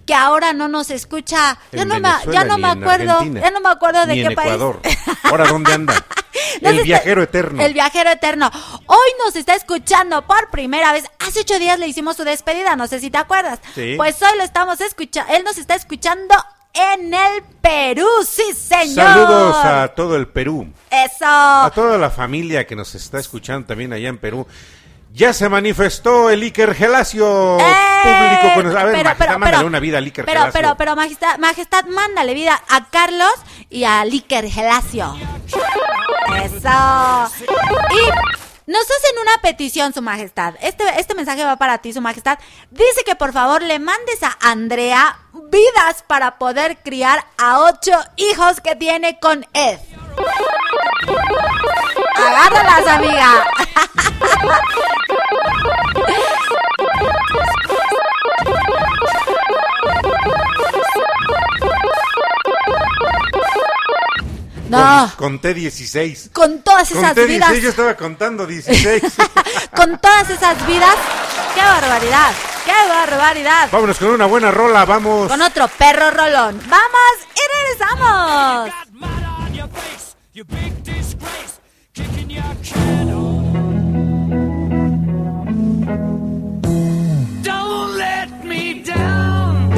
Que 0.06 0.14
ahora 0.14 0.53
no 0.53 0.68
nos 0.68 0.89
escucha. 0.91 1.58
Ya 1.72 1.82
En 1.82 1.88
no, 1.88 1.95
me, 1.95 2.01
Venezuela, 2.10 2.39
ya 2.41 2.45
no 2.47 2.58
me 2.58 2.68
acuerdo. 2.68 3.12
Argentina, 3.14 3.41
Ya 3.41 3.51
no 3.51 3.60
me 3.62 3.70
acuerdo 3.70 4.06
de 4.06 4.14
ni 4.16 4.22
qué 4.22 4.28
en 4.28 4.36
país. 4.36 4.62
Ahora, 5.24 5.45
¿dónde 5.47 5.74
anda? 5.74 5.93
El 6.62 6.74
está- 6.74 6.84
viajero 6.84 7.24
eterno. 7.24 7.64
El 7.64 7.74
viajero 7.74 8.10
eterno. 8.12 8.51
Hoy 8.86 9.10
nos 9.26 9.36
está 9.36 9.56
escuchando 9.56 10.22
por 10.28 10.49
primera 10.51 10.91
vez. 10.91 11.06
Hace 11.26 11.39
ocho 11.41 11.58
días 11.60 11.80
le 11.80 11.88
hicimos 11.88 12.18
su 12.18 12.24
despedida, 12.24 12.76
no 12.76 12.88
sé 12.88 12.99
si 12.99 13.10
te 13.10 13.18
acuerdas. 13.18 13.60
Sí. 13.74 13.95
Pues 13.97 14.22
hoy 14.22 14.38
lo 14.38 14.43
estamos 14.43 14.80
escuchando. 14.82 15.34
Él 15.34 15.43
nos 15.43 15.58
está 15.58 15.74
escuchando 15.76 16.36
en 16.74 17.14
el 17.14 17.41
Perú, 17.62 18.06
sí, 18.30 18.53
señor. 18.53 19.06
Saludos 19.08 19.56
a 19.64 19.88
todo 19.95 20.18
el 20.18 20.28
Perú, 20.28 20.68
Eso. 20.91 21.26
a 21.26 21.72
toda 21.74 21.97
la 21.97 22.10
familia 22.12 22.68
que 22.68 22.76
nos 22.76 22.93
está 22.95 23.18
escuchando 23.18 23.66
también 23.66 23.93
allá 23.93 24.10
en 24.10 24.18
Perú. 24.18 24.45
Ya 25.16 25.32
se 25.32 25.47
manifestó 25.47 26.30
el 26.30 26.41
Iker 26.41 26.76
Gelacio, 26.76 27.57
¡Eh! 27.57 27.63
público 28.03 28.53
con... 28.53 28.78
A 28.78 28.84
ver, 28.84 28.95
Pero, 28.95 29.03
majestad, 29.05 29.16
pero, 29.18 29.39
mándale 29.39 29.55
pero- 29.57 29.68
una 29.68 29.80
vida 29.80 29.97
al 29.99 30.03
Iker 30.03 30.26
Pero, 30.26 30.39
Gelacio. 30.41 30.61
pero, 30.61 30.76
pero, 30.76 30.95
majestad, 30.97 31.38
majestad, 31.38 31.86
mándale 31.86 32.34
vida 32.34 32.61
a 32.68 32.89
Carlos 32.89 33.32
y 33.70 33.86
a 33.86 34.03
Liker 34.03 34.49
Gelacio. 34.49 35.16
Eso. 36.43 37.32
Y 37.47 38.72
nos 38.72 38.82
hacen 38.84 39.20
una 39.22 39.41
petición, 39.41 39.93
su 39.93 40.01
majestad. 40.01 40.55
Este, 40.61 40.84
este 40.99 41.16
mensaje 41.16 41.45
va 41.45 41.55
para 41.55 41.78
ti, 41.78 41.93
su 41.93 42.01
majestad. 42.01 42.38
Dice 42.72 43.03
que 43.05 43.16
por 43.16 43.32
favor 43.32 43.61
le 43.61 43.80
mandes 43.80 44.22
a 44.22 44.38
Andrea 44.41 45.18
vidas 45.49 46.03
para 46.07 46.38
poder 46.38 46.80
criar 46.84 47.26
a 47.38 47.61
ocho 47.61 47.93
hijos 48.18 48.59
que 48.59 48.76
tiene 48.76 49.18
con 49.22 49.45
Ed. 49.53 49.80
Agárralas, 52.18 52.88
amiga. 52.88 53.45
No, 64.70 65.11
Conté 65.18 65.53
16. 65.53 66.32
con 66.34 66.61
todas 66.61 66.89
esas 66.89 67.03
Conté 67.03 67.26
vidas. 67.26 67.51
16, 67.51 67.63
yo 67.63 67.70
estaba 67.70 67.95
contando 67.95 68.45
16. 68.47 69.03
con 69.76 69.97
todas 69.99 70.30
esas 70.30 70.66
vidas. 70.68 70.95
¡Qué 71.53 71.61
barbaridad! 71.61 72.34
¡Qué 72.66 72.89
barbaridad! 72.89 73.70
Vámonos 73.72 73.97
con 73.97 74.09
una 74.09 74.26
buena 74.26 74.51
rola, 74.51 74.84
vamos. 74.86 75.30
Con 75.30 75.41
otro 75.41 75.68
perro 75.68 76.11
rolón. 76.11 76.59
¡Vamos 76.68 77.11
y 77.36 77.39
regresamos! 77.76 79.25
On 79.56 79.60
your 79.60 79.68
face, 79.70 80.18
you 80.34 80.43
big 80.43 80.84
disgrace, 80.84 81.62
kicking 81.93 82.30
your 82.30 82.43
can 82.62 83.08
Don't 87.41 87.97
let 87.97 88.43
me 88.43 88.84
down. 88.84 89.72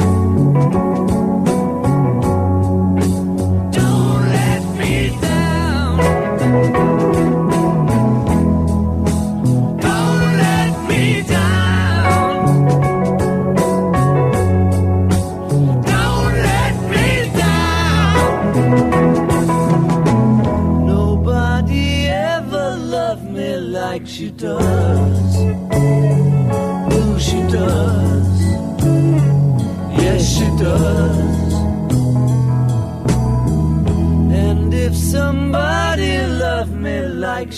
Like. 37.38 37.52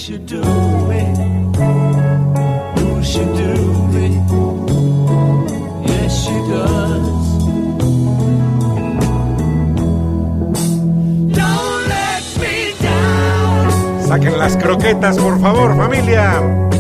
Yes, 5.87 6.25
she 6.25 6.35
does. 6.51 7.21
Saquen 14.07 14.39
las 14.39 14.57
croquetas, 14.57 15.19
por 15.19 15.41
favor, 15.41 15.77
familia. 15.77 16.80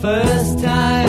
First 0.00 0.62
time. 0.62 1.07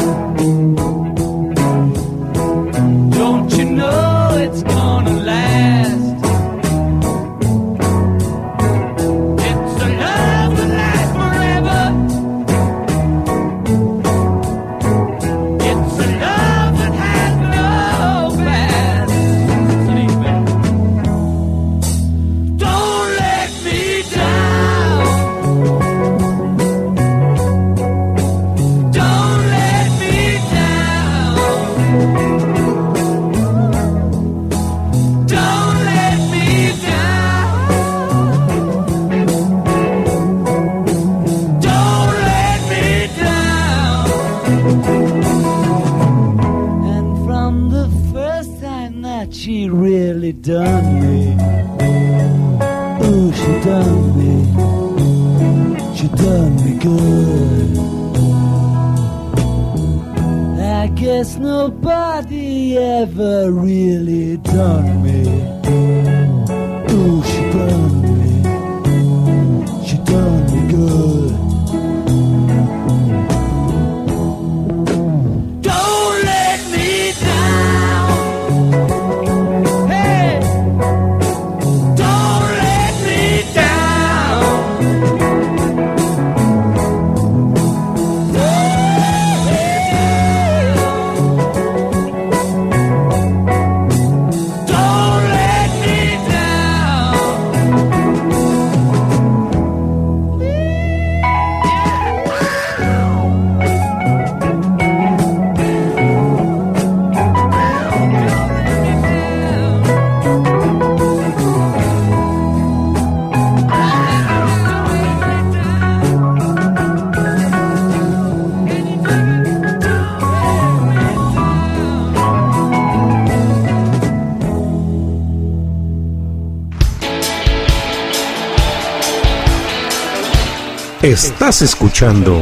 Escuchando 132.00 132.42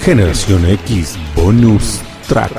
Generación 0.00 0.64
X 0.64 1.18
Bonus 1.36 2.00
Track. 2.26 2.52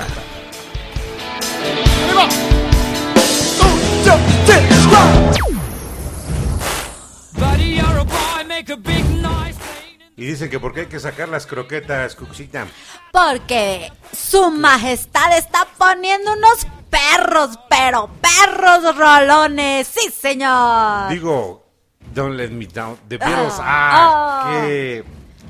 Y 10.18 10.26
dicen 10.26 10.52
que 10.52 10.60
porque 10.60 10.82
hay 10.82 10.86
que 10.86 11.00
sacar 11.00 11.30
las 11.30 11.48
croquetas, 11.48 12.16
Cuxita. 12.16 12.68
Porque 13.12 13.92
su 14.16 14.52
majestad 14.52 15.36
está 15.36 15.66
poniendo 15.80 16.32
unos 16.34 16.68
perros, 16.92 17.58
pero 17.68 18.08
perros 18.22 18.96
rolones. 18.96 19.88
Sí, 19.88 20.12
señor. 20.12 21.10
Digo, 21.10 21.66
Don't 22.14 22.36
Let 22.36 22.50
Me 22.52 22.68
Down. 22.68 23.00
The 23.10 23.18
Ah, 23.20 23.26
Beatles. 23.26 23.54
Ah, 23.60 24.52
qué, 24.52 25.04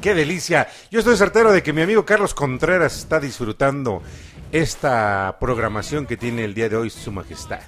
qué 0.05 0.13
delicia. 0.13 0.69
Yo 0.91 0.99
estoy 0.99 1.17
certero 1.17 1.51
de 1.51 1.63
que 1.63 1.73
mi 1.73 1.81
amigo 1.81 2.05
Carlos 2.05 2.35
Contreras 2.35 2.95
está 2.95 3.19
disfrutando 3.19 4.03
esta 4.51 5.35
programación 5.39 6.05
que 6.05 6.15
tiene 6.15 6.43
el 6.43 6.53
día 6.53 6.69
de 6.69 6.75
hoy 6.75 6.91
su 6.91 7.11
majestad. 7.11 7.61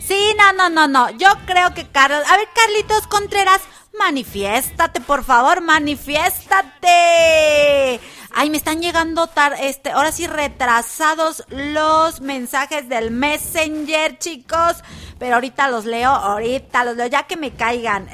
Sí, 0.00 0.34
no, 0.38 0.54
no, 0.54 0.70
no, 0.70 0.88
no. 0.88 1.10
Yo 1.18 1.28
creo 1.44 1.74
que 1.74 1.86
Carlos. 1.86 2.22
A 2.30 2.38
ver, 2.38 2.48
Carlitos 2.54 3.06
Contreras, 3.08 3.60
manifiéstate, 3.98 5.02
por 5.02 5.22
favor, 5.22 5.60
manifiéstate. 5.60 8.00
Ay, 8.36 8.50
me 8.50 8.56
están 8.56 8.82
llegando 8.82 9.26
tar 9.28 9.54
este, 9.60 9.90
ahora 9.92 10.10
sí 10.10 10.26
retrasados 10.26 11.44
los 11.48 12.20
mensajes 12.20 12.88
del 12.88 13.10
Messenger, 13.10 14.18
chicos. 14.18 14.76
Pero 15.18 15.36
ahorita 15.36 15.68
los 15.68 15.84
leo, 15.84 16.10
ahorita 16.10 16.84
los 16.84 16.96
leo, 16.96 17.06
ya 17.06 17.22
que 17.24 17.36
me 17.36 17.52
caigan. 17.52 18.08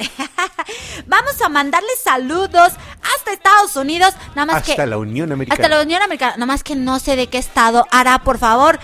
Vamos 1.06 1.40
a 1.42 1.48
mandarles 1.48 1.98
saludos 2.04 2.72
hasta 3.16 3.32
Estados 3.32 3.74
Unidos, 3.76 4.14
nada 4.34 4.52
más 4.52 4.62
que 4.62 4.72
Hasta 4.72 4.86
la 4.86 4.98
Unión 4.98 5.32
Americana. 5.32 5.54
hasta 5.54 5.74
la 5.74 5.82
Unión 5.82 6.02
Americana, 6.02 6.32
nada 6.32 6.46
más 6.46 6.62
que 6.62 6.76
no 6.76 6.98
sé 6.98 7.16
de 7.16 7.26
qué 7.28 7.38
estado. 7.38 7.86
Ara, 7.90 8.18
por 8.22 8.38
favor, 8.38 8.78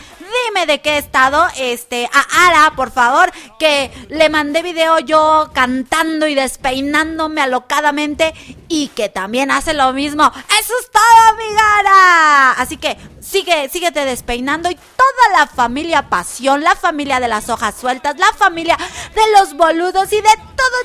dime 0.47 0.67
de 0.67 0.81
qué 0.81 0.99
estado. 0.99 1.47
Este, 1.57 2.09
a 2.13 2.49
Ara, 2.49 2.73
por 2.77 2.91
favor, 2.91 3.31
que 3.59 3.91
le 4.09 4.29
mandé 4.29 4.63
video 4.63 4.99
yo 5.01 5.51
cantando 5.53 6.27
y 6.27 6.35
despeinándome 6.35 7.41
alocadamente 7.41 8.35
y 8.69 8.89
que 8.89 9.09
también 9.09 9.51
hace 9.51 9.75
lo 9.75 9.93
mismo. 9.93 10.31
Eso 10.61 10.73
es 10.81 10.91
todo, 10.91 11.37
mi 11.37 11.57
Ara. 11.79 12.53
Así 12.53 12.77
que 12.77 12.97
sigue, 13.27 13.69
síguete 13.69 14.05
despeinando 14.05 14.71
y 14.71 14.75
toda 14.75 15.39
la 15.39 15.47
familia 15.47 16.09
Pasión, 16.09 16.63
la 16.63 16.77
familia 16.77 17.21
de 17.21 17.29
las 17.29 17.49
hojas 17.49 17.75
sueltas, 17.75 18.17
la 18.19 18.33
familia 18.37 18.77
de 19.15 19.39
los 19.39 19.55
boludos 19.55 20.13
y 20.13 20.17
de 20.17 20.37
todo, 20.57 20.77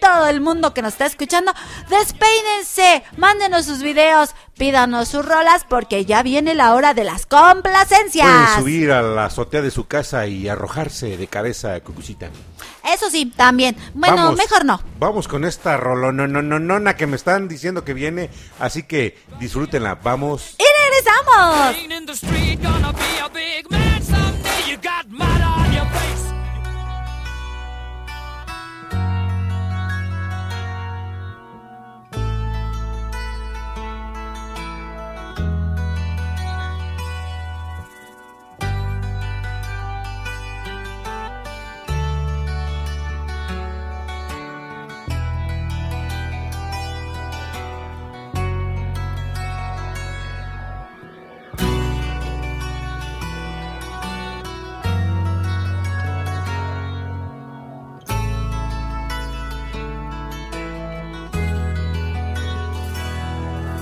todo 0.00 0.26
el 0.28 0.40
mundo 0.40 0.74
que 0.74 0.82
nos 0.82 0.94
está 0.94 1.06
escuchando, 1.06 1.52
despeínense, 1.88 3.02
mándenos 3.16 3.64
sus 3.64 3.82
videos, 3.82 4.34
pídanos 4.56 5.08
sus 5.08 5.24
rolas 5.24 5.64
porque 5.68 6.04
ya 6.04 6.22
viene 6.22 6.54
la 6.54 6.74
hora 6.74 6.94
de 6.94 7.04
las 7.04 7.26
complacencias. 7.26 8.26
Pueden 8.26 8.58
subir 8.58 8.92
a 8.92 9.02
la 9.02 9.26
azotea 9.26 9.62
de 9.62 9.70
su 9.70 9.86
casa 9.86 10.26
y 10.26 10.48
arrojarse 10.48 11.16
de 11.16 11.26
cabeza, 11.26 11.78
Cucucita. 11.80 12.30
Eso 12.92 13.10
sí, 13.10 13.26
también. 13.26 13.76
Bueno, 13.94 14.16
Vamos- 14.16 14.36
mejor 14.36 14.64
no. 14.64 14.80
Vamos 14.98 15.26
con 15.28 15.44
esta 15.44 15.76
rolonononona 15.76 16.96
que 16.96 17.06
me 17.06 17.16
están 17.16 17.48
diciendo 17.48 17.84
que 17.84 17.94
viene, 17.94 18.30
así 18.60 18.82
que 18.82 19.18
disfrútenla. 19.40 19.96
Vamos. 19.96 20.56
Y 20.58 20.64
regresamos. 20.84 21.76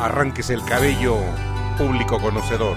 Arránquese 0.03 0.53
el 0.55 0.65
cabello, 0.65 1.15
público 1.79 2.19
conocedor. 2.19 2.77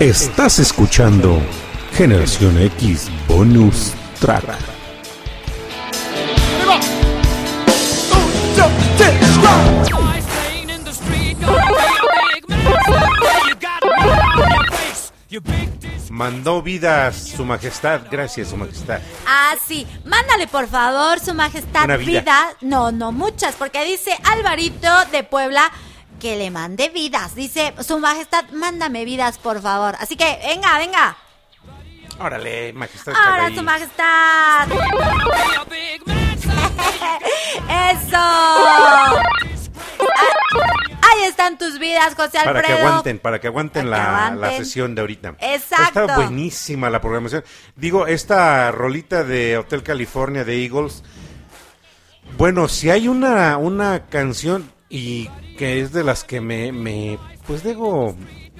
Estás 0.00 0.58
escuchando 0.58 1.38
Generación 1.92 2.56
X 2.56 3.10
Bonus 3.28 3.92
Track. 4.18 4.56
Mandó 16.08 16.62
vidas 16.62 17.16
su 17.36 17.44
majestad, 17.44 18.00
gracias 18.10 18.48
su 18.48 18.56
majestad. 18.56 19.00
Ah, 19.26 19.54
sí. 19.66 19.86
Mándale, 20.06 20.46
por 20.46 20.66
favor, 20.66 21.20
su 21.20 21.34
majestad 21.34 21.84
Una 21.84 21.96
vida. 21.98 22.20
vida. 22.20 22.56
No, 22.62 22.90
no, 22.90 23.12
muchas, 23.12 23.54
porque 23.54 23.84
dice 23.84 24.12
Alvarito 24.24 24.88
de 25.12 25.24
Puebla 25.24 25.70
que 26.20 26.36
le 26.36 26.50
mande 26.52 26.88
vidas. 26.90 27.34
Dice, 27.34 27.74
su 27.80 27.98
majestad, 27.98 28.44
mándame 28.52 29.04
vidas, 29.04 29.38
por 29.38 29.60
favor. 29.60 29.96
Así 29.98 30.16
que, 30.16 30.38
venga, 30.46 30.78
venga. 30.78 31.16
Órale, 32.20 32.72
majestad. 32.74 33.14
Ahora, 33.16 33.52
su 33.52 33.62
majestad. 33.62 34.68
Eso. 37.90 38.16
Ah, 38.16 39.12
Ahí 41.02 41.24
están 41.24 41.58
tus 41.58 41.78
vidas, 41.78 42.14
José 42.14 42.38
Alfredo. 42.38 42.54
Para 42.54 42.62
que 42.62 42.72
aguanten, 42.72 43.18
para 43.18 43.40
que 43.40 43.46
aguanten, 43.48 43.90
Para 43.90 43.96
que 43.96 44.02
la, 44.02 44.26
aguanten. 44.26 44.40
la 44.40 44.56
sesión 44.56 44.94
de 44.94 45.00
ahorita. 45.00 45.34
Exacto. 45.40 46.00
Está 46.02 46.16
buenísima 46.16 46.90
la 46.90 47.00
programación. 47.00 47.44
Digo, 47.74 48.06
esta 48.06 48.70
rolita 48.70 49.24
de 49.24 49.58
Hotel 49.58 49.82
California 49.82 50.44
de 50.44 50.62
Eagles. 50.62 51.02
Bueno, 52.36 52.68
si 52.68 52.90
hay 52.90 53.08
una, 53.08 53.56
una 53.56 54.06
canción 54.06 54.70
y 54.88 55.28
que 55.60 55.78
es 55.78 55.92
de 55.92 56.02
las 56.04 56.24
que 56.24 56.40
me, 56.40 56.72
me 56.72 57.18
pues 57.46 57.62
digo, 57.62 58.16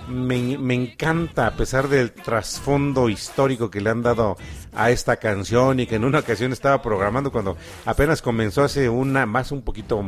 me, 0.06 0.58
me 0.58 0.74
encanta 0.74 1.46
a 1.46 1.56
pesar 1.56 1.88
del 1.88 2.12
trasfondo 2.12 3.08
histórico 3.08 3.70
que 3.70 3.80
le 3.80 3.88
han 3.88 4.02
dado 4.02 4.36
a 4.74 4.90
esta 4.90 5.16
canción 5.16 5.80
y 5.80 5.86
que 5.86 5.94
en 5.94 6.04
una 6.04 6.18
ocasión 6.18 6.52
estaba 6.52 6.82
programando 6.82 7.32
cuando 7.32 7.56
apenas 7.86 8.20
comenzó 8.20 8.64
hace 8.64 8.90
una, 8.90 9.24
más 9.24 9.50
un 9.50 9.62
poquito, 9.62 10.04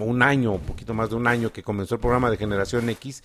un 0.00 0.20
año, 0.20 0.50
un 0.50 0.62
poquito 0.62 0.94
más 0.94 1.10
de 1.10 1.14
un 1.14 1.28
año 1.28 1.52
que 1.52 1.62
comenzó 1.62 1.94
el 1.94 2.00
programa 2.00 2.28
de 2.28 2.38
Generación 2.38 2.90
X. 2.90 3.22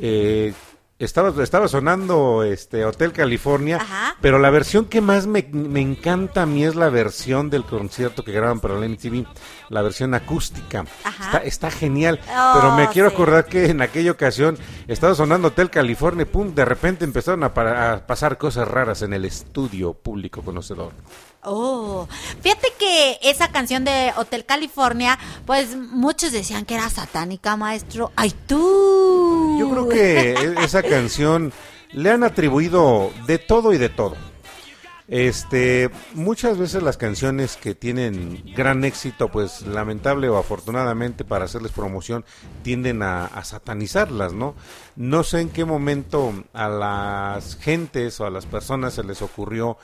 eh, 0.00 0.52
estaba, 1.00 1.42
estaba 1.42 1.66
sonando 1.66 2.44
este 2.44 2.84
Hotel 2.84 3.12
California, 3.12 3.78
Ajá. 3.80 4.16
pero 4.20 4.38
la 4.38 4.50
versión 4.50 4.84
que 4.84 5.00
más 5.00 5.26
me, 5.26 5.48
me 5.52 5.80
encanta 5.80 6.42
a 6.42 6.46
mí 6.46 6.64
es 6.64 6.76
la 6.76 6.88
versión 6.90 7.50
del 7.50 7.64
concierto 7.64 8.22
que 8.22 8.32
graban 8.32 8.60
para 8.60 8.78
la 8.78 8.86
MTV, 8.86 9.26
la 9.70 9.82
versión 9.82 10.14
acústica. 10.14 10.84
Está, 11.20 11.38
está 11.38 11.70
genial, 11.70 12.20
Oh, 12.28 12.52
pero 12.54 12.74
me 12.76 12.88
quiero 12.88 13.08
sí. 13.08 13.14
acordar 13.14 13.46
que 13.46 13.66
en 13.70 13.82
aquella 13.82 14.12
ocasión 14.12 14.56
estaba 14.88 15.14
sonando 15.14 15.48
Hotel 15.48 15.70
California, 15.70 16.24
pum, 16.30 16.54
de 16.54 16.64
repente 16.64 17.04
empezaron 17.04 17.42
a, 17.44 17.52
para- 17.54 17.92
a 17.94 18.06
pasar 18.06 18.38
cosas 18.38 18.68
raras 18.68 19.02
en 19.02 19.12
el 19.12 19.24
estudio 19.24 19.94
público 19.94 20.42
conocedor. 20.42 20.92
Oh, 21.42 22.06
fíjate 22.42 22.68
que 22.78 23.18
esa 23.22 23.48
canción 23.50 23.84
de 23.84 24.12
Hotel 24.16 24.44
California, 24.44 25.18
pues 25.46 25.74
muchos 25.74 26.32
decían 26.32 26.66
que 26.66 26.74
era 26.74 26.90
satánica, 26.90 27.56
maestro. 27.56 28.12
¡Ay, 28.14 28.34
tú! 28.46 29.56
Yo 29.58 29.70
creo 29.70 29.88
que 29.88 30.32
e- 30.32 30.64
esa 30.64 30.82
canción 30.82 31.52
le 31.92 32.10
han 32.10 32.24
atribuido 32.24 33.10
de 33.26 33.38
todo 33.38 33.72
y 33.72 33.78
de 33.78 33.88
todo. 33.88 34.16
Este, 35.08 35.90
muchas 36.14 36.56
veces 36.56 36.84
las 36.84 36.96
canciones 36.96 37.56
que 37.56 37.74
tienen 37.74 38.44
gran 38.54 38.84
éxito, 38.84 39.28
pues 39.28 39.62
lamentable 39.62 40.28
o 40.28 40.38
afortunadamente 40.38 41.24
para 41.24 41.46
hacerles 41.46 41.72
promoción, 41.72 42.24
tienden 42.62 43.02
a, 43.02 43.24
a 43.26 43.42
satanizarlas, 43.42 44.34
¿no? 44.34 44.54
No 44.94 45.24
sé 45.24 45.40
en 45.40 45.48
qué 45.48 45.64
momento 45.64 46.32
a 46.52 46.68
las 46.68 47.56
gentes 47.56 48.20
o 48.20 48.26
a 48.26 48.30
las 48.30 48.46
personas 48.46 48.94
se 48.94 49.02
les 49.02 49.20
ocurrió 49.20 49.78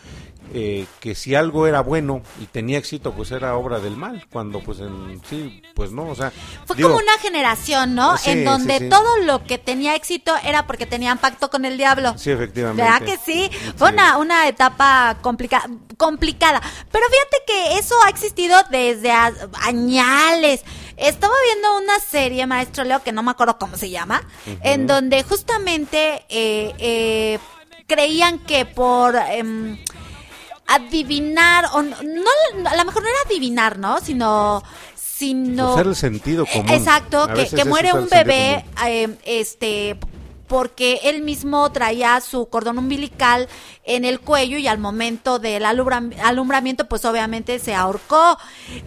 eh, 0.54 0.86
que 1.00 1.14
si 1.14 1.34
algo 1.34 1.66
era 1.66 1.80
bueno 1.80 2.22
y 2.40 2.46
tenía 2.46 2.78
éxito, 2.78 3.12
pues 3.12 3.30
era 3.30 3.56
obra 3.56 3.80
del 3.80 3.96
mal, 3.96 4.26
cuando 4.30 4.60
pues 4.60 4.80
en 4.80 5.20
sí, 5.28 5.62
pues 5.74 5.92
no, 5.92 6.08
o 6.08 6.14
sea... 6.14 6.32
Fue 6.66 6.76
digo, 6.76 6.90
como 6.90 7.00
una 7.02 7.18
generación, 7.18 7.94
¿no? 7.94 8.16
Sí, 8.18 8.30
en 8.30 8.44
donde 8.44 8.78
sí, 8.78 8.84
sí. 8.84 8.88
todo 8.90 9.16
lo 9.24 9.44
que 9.44 9.58
tenía 9.58 9.94
éxito 9.94 10.34
era 10.44 10.66
porque 10.66 10.86
tenían 10.86 11.18
pacto 11.18 11.50
con 11.50 11.64
el 11.64 11.76
diablo. 11.78 12.14
Sí, 12.18 12.30
efectivamente. 12.30 12.82
¿Verdad 12.82 13.02
que 13.06 13.18
sí? 13.18 13.50
Fue 13.76 13.90
una, 13.90 14.18
una 14.18 14.46
etapa 14.48 14.76
época 15.10 15.22
complica- 15.22 15.68
complicada. 15.96 16.60
Pero 16.90 17.06
fíjate 17.06 17.36
que 17.46 17.78
eso 17.78 17.94
ha 18.04 18.10
existido 18.10 18.56
desde 18.70 19.10
añales. 19.62 20.64
Estaba 20.96 21.34
viendo 21.44 21.78
una 21.78 21.98
serie, 22.00 22.46
maestro 22.46 22.84
Leo, 22.84 23.02
que 23.02 23.12
no 23.12 23.22
me 23.22 23.30
acuerdo 23.30 23.58
cómo 23.58 23.76
se 23.76 23.90
llama, 23.90 24.22
en 24.62 24.86
donde 24.86 25.22
justamente 25.22 26.24
eh, 26.28 26.74
eh, 26.78 27.38
creían 27.86 28.38
que 28.38 28.64
por 28.64 29.14
em, 29.16 29.78
adivinar, 30.66 31.66
o 31.72 31.82
no, 31.82 31.96
no- 32.02 32.68
a 32.70 32.76
lo 32.76 32.84
mejor 32.84 33.02
no 33.02 33.08
era 33.08 33.18
adivinar, 33.26 33.78
¿no? 33.78 34.00
Sino... 34.00 34.62
sino 34.96 35.72
Usar 35.74 35.86
el 35.86 35.96
sentido 35.96 36.44
común. 36.46 36.68
Exacto, 36.70 37.28
que, 37.28 37.64
muere 37.64 37.92
un 37.92 38.08
bebé, 38.08 38.64
eh, 38.86 39.16
este, 39.24 39.98
porque 40.46 41.00
él 41.04 41.22
mismo 41.22 41.70
traía 41.72 42.20
su 42.20 42.46
cordón 42.48 42.78
umbilical 42.78 43.48
en 43.84 44.04
el 44.04 44.20
cuello 44.20 44.58
y 44.58 44.66
al 44.68 44.78
momento 44.78 45.38
del 45.38 45.64
alumbra- 45.64 46.10
alumbramiento, 46.22 46.86
pues 46.88 47.04
obviamente 47.04 47.58
se 47.58 47.74
ahorcó. 47.74 48.36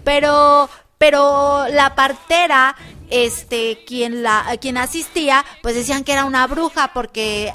Pero, 0.03 0.69
pero 0.99 1.65
la 1.69 1.95
partera, 1.95 2.75
este, 3.09 3.83
quien 3.87 4.21
la, 4.21 4.45
quien 4.61 4.77
asistía, 4.77 5.43
pues 5.63 5.73
decían 5.73 6.03
que 6.03 6.11
era 6.13 6.25
una 6.25 6.45
bruja 6.45 6.91
porque 6.93 7.51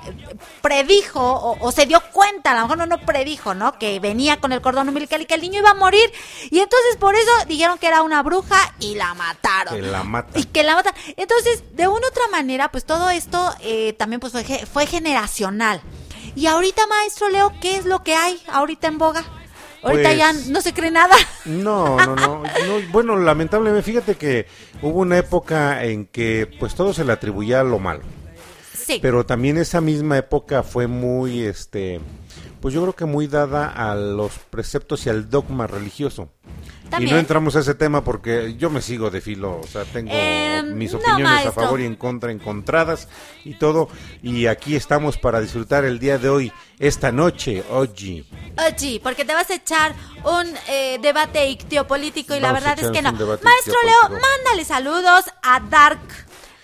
predijo 0.63 1.21
o, 1.21 1.57
o 1.61 1.71
se 1.71 1.87
dio 1.87 2.01
cuenta, 2.13 2.51
a 2.51 2.55
lo 2.55 2.63
mejor 2.63 2.79
no, 2.79 2.87
no 2.87 2.99
predijo, 3.05 3.55
¿no? 3.55 3.79
Que 3.79 4.01
venía 4.01 4.41
con 4.41 4.53
el 4.53 4.61
cordón 4.63 4.89
umbilical 4.89 5.21
y 5.21 5.27
que 5.27 5.35
el 5.35 5.43
niño 5.43 5.61
iba 5.61 5.71
a 5.71 5.75
morir. 5.75 6.11
Y 6.51 6.59
entonces 6.59 6.97
por 6.99 7.15
eso 7.15 7.31
dijeron 7.47 7.79
que 7.79 7.87
era 7.87 8.03
una 8.03 8.23
bruja 8.23 8.57
y 8.81 8.95
la 8.95 9.15
mataron 9.15 9.75
Que 9.77 9.83
la 9.83 10.03
matan. 10.03 10.41
y 10.41 10.45
que 10.47 10.63
la 10.65 10.75
matan. 10.75 10.95
Entonces, 11.17 11.63
de 11.77 11.87
una 11.87 12.07
u 12.07 12.09
otra 12.09 12.27
manera, 12.33 12.71
pues 12.73 12.85
todo 12.85 13.11
esto 13.11 13.55
eh, 13.61 13.93
también 13.93 14.21
pues 14.21 14.33
fue, 14.33 14.43
fue 14.67 14.87
generacional. 14.87 15.81
Y 16.35 16.47
ahorita, 16.47 16.87
maestro 16.89 17.29
Leo, 17.29 17.53
¿qué 17.61 17.77
es 17.77 17.85
lo 17.85 18.03
que 18.03 18.17
hay 18.17 18.43
ahorita 18.51 18.89
en 18.89 18.99
boga? 18.99 19.23
Ahorita 19.85 20.09
Pues- 20.09 20.19
ya 20.19 20.33
no 20.51 20.61
se 20.61 20.73
cree 20.73 20.91
nada. 20.91 21.15
No, 21.45 21.97
no, 21.99 22.17
no, 22.17 22.43
no, 22.43 22.43
Bueno, 22.91 23.17
lamentablemente, 23.17 23.83
fíjate 23.85 24.15
que 24.17 24.47
hubo 24.83 25.01
una 25.01 25.19
época 25.19 25.85
en 25.85 26.07
que 26.07 26.49
pues 26.59 26.75
todo 26.75 26.95
se 26.95 27.05
le 27.05 27.13
atribuía 27.13 27.61
a 27.61 27.65
lo 27.65 27.79
malo. 27.79 28.03
Sí. 28.75 28.99
Pero 29.01 29.25
también 29.27 29.59
esa 29.59 29.81
misma 29.81 30.17
época 30.19 30.63
fue 30.63 30.87
muy, 30.87 31.43
este, 31.43 32.01
pues 32.65 32.73
yo 32.73 32.81
creo 32.81 32.97
que 32.97 33.05
muy 33.05 33.27
dada 33.27 33.69
a 33.69 33.95
los 33.95 34.33
preceptos 34.49 35.05
y 35.05 35.11
al 35.11 35.29
dogma 35.29 35.67
religioso. 35.67 36.31
Y 36.99 37.05
no 37.05 37.19
entramos 37.19 37.57
a 37.57 37.61
ese 37.61 37.75
tema 37.75 38.03
porque 38.03 38.55
yo 38.57 38.71
me 38.71 38.81
sigo 38.81 39.11
de 39.11 39.21
filo, 39.21 39.61
o 39.61 39.67
sea, 39.67 39.85
tengo 39.85 40.11
Em, 40.11 40.73
mis 40.75 40.91
no, 40.95 40.99
opiniones 40.99 41.45
a 41.45 41.53
favor 41.53 41.79
y 41.83 41.85
en 41.85 41.95
contra, 41.95 42.33
encontradas 42.33 43.07
y 43.45 43.59
todo. 43.59 43.91
Y 44.23 44.47
aquí 44.47 44.77
estamos 44.77 45.19
para 45.19 45.43
disfrutar 45.43 45.85
el 45.85 45.99
día 45.99 46.17
de 46.17 46.31
hoy, 46.31 46.53
esta 46.79 47.13
noche, 47.13 47.63
hoy. 47.69 48.25
Oye, 48.57 49.01
porque 49.03 49.27
te 49.27 49.35
vas 49.35 49.51
a 49.51 49.57
echar 49.57 49.95
un 50.25 50.51
eh, 50.67 50.99
debate 51.03 51.47
ictiopolítico 51.47 52.35
y 52.35 52.41
la 52.41 52.51
Vamos 52.51 52.65
verdad 52.65 52.83
es 52.83 52.91
que 52.91 53.03
no. 53.03 53.13
Maestro 53.13 53.77
Leo, 53.85 54.19
mándale 54.19 54.65
saludos 54.65 55.27
a 55.43 55.61
Dark, 55.61 56.01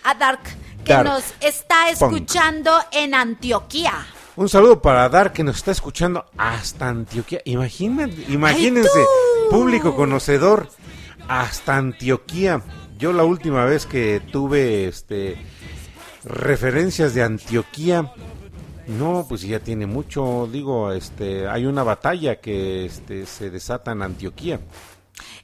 a 0.05 0.15
Dark, 0.15 0.41
que 0.83 0.95
Dark 0.95 1.11
nos 1.11 1.25
está 1.41 1.89
Punk. 1.99 2.15
escuchando 2.15 2.73
en 2.91 3.15
Antioquía. 3.15 4.07
Un 4.37 4.49
saludo 4.49 4.81
para 4.81 5.09
Dar 5.09 5.33
que 5.33 5.43
nos 5.43 5.57
está 5.57 5.73
escuchando 5.73 6.25
hasta 6.37 6.89
Antioquia. 6.89 7.43
Imagínate, 7.45 8.27
imagínense, 8.29 9.05
público 9.51 9.97
conocedor, 9.97 10.69
hasta 11.29 11.77
Antioquia. 11.77 12.63
Yo 12.97 13.13
la 13.13 13.25
última 13.25 13.65
vez 13.65 13.87
que 13.87 14.23
tuve 14.31 14.87
este 14.87 15.37
referencias 16.25 17.13
de 17.15 17.23
Antioquia, 17.23 18.13
no, 18.87 19.27
pues 19.29 19.43
ya 19.43 19.59
tiene 19.61 19.87
mucho, 19.87 20.49
digo, 20.51 20.93
este, 20.93 21.49
hay 21.49 21.67
una 21.67 21.83
batalla 21.83 22.41
que 22.41 22.85
este 22.85 23.27
se 23.27 23.51
desata 23.51 23.93
en 23.93 24.03
Antioquia. 24.03 24.61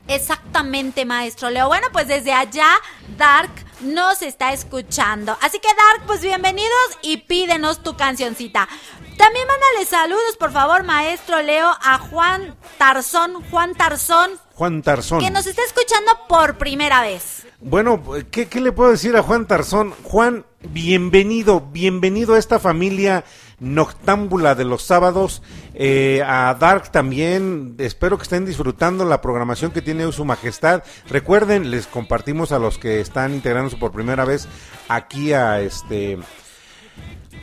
Exactamente, 0.08 1.04
maestro 1.04 1.50
Leo. 1.50 1.68
Bueno, 1.68 1.88
pues 1.92 2.06
desde 2.08 2.32
allá, 2.32 2.68
Dark 3.16 3.50
nos 3.80 4.22
está 4.22 4.52
escuchando. 4.52 5.36
Así 5.42 5.58
que, 5.58 5.68
Dark, 5.68 6.06
pues 6.06 6.22
bienvenidos 6.22 6.98
y 7.02 7.18
pídenos 7.18 7.82
tu 7.82 7.96
cancioncita. 7.96 8.68
También 9.16 9.46
mándale 9.46 9.86
saludos, 9.86 10.36
por 10.38 10.52
favor, 10.52 10.84
maestro 10.84 11.40
Leo, 11.42 11.68
a 11.82 11.98
Juan 11.98 12.54
Tarzón, 12.78 13.42
Juan 13.50 13.74
Tarzón, 13.74 14.32
Juan 14.54 14.82
Tarzón. 14.82 15.20
que 15.20 15.30
nos 15.30 15.46
está 15.46 15.62
escuchando 15.64 16.12
por 16.28 16.58
primera 16.58 17.00
vez. 17.00 17.46
Bueno, 17.60 18.02
¿qué, 18.30 18.48
qué 18.48 18.60
le 18.60 18.72
puedo 18.72 18.90
decir 18.90 19.16
a 19.16 19.22
Juan 19.22 19.46
Tarzón? 19.46 19.94
Juan, 20.02 20.44
bienvenido, 20.60 21.60
bienvenido 21.60 22.34
a 22.34 22.38
esta 22.38 22.58
familia 22.58 23.24
noctámbula 23.58 24.54
de 24.54 24.64
los 24.64 24.82
sábados. 24.82 25.42
Eh, 25.78 26.22
a 26.24 26.56
Dark 26.58 26.90
también, 26.90 27.74
espero 27.76 28.16
que 28.16 28.22
estén 28.22 28.46
disfrutando 28.46 29.04
la 29.04 29.20
programación 29.20 29.72
que 29.72 29.82
tiene 29.82 30.10
su 30.10 30.24
majestad. 30.24 30.82
Recuerden, 31.06 31.70
les 31.70 31.86
compartimos 31.86 32.50
a 32.50 32.58
los 32.58 32.78
que 32.78 33.00
están 33.00 33.34
integrándose 33.34 33.76
por 33.76 33.92
primera 33.92 34.24
vez 34.24 34.48
aquí 34.88 35.34
a 35.34 35.60
este 35.60 36.18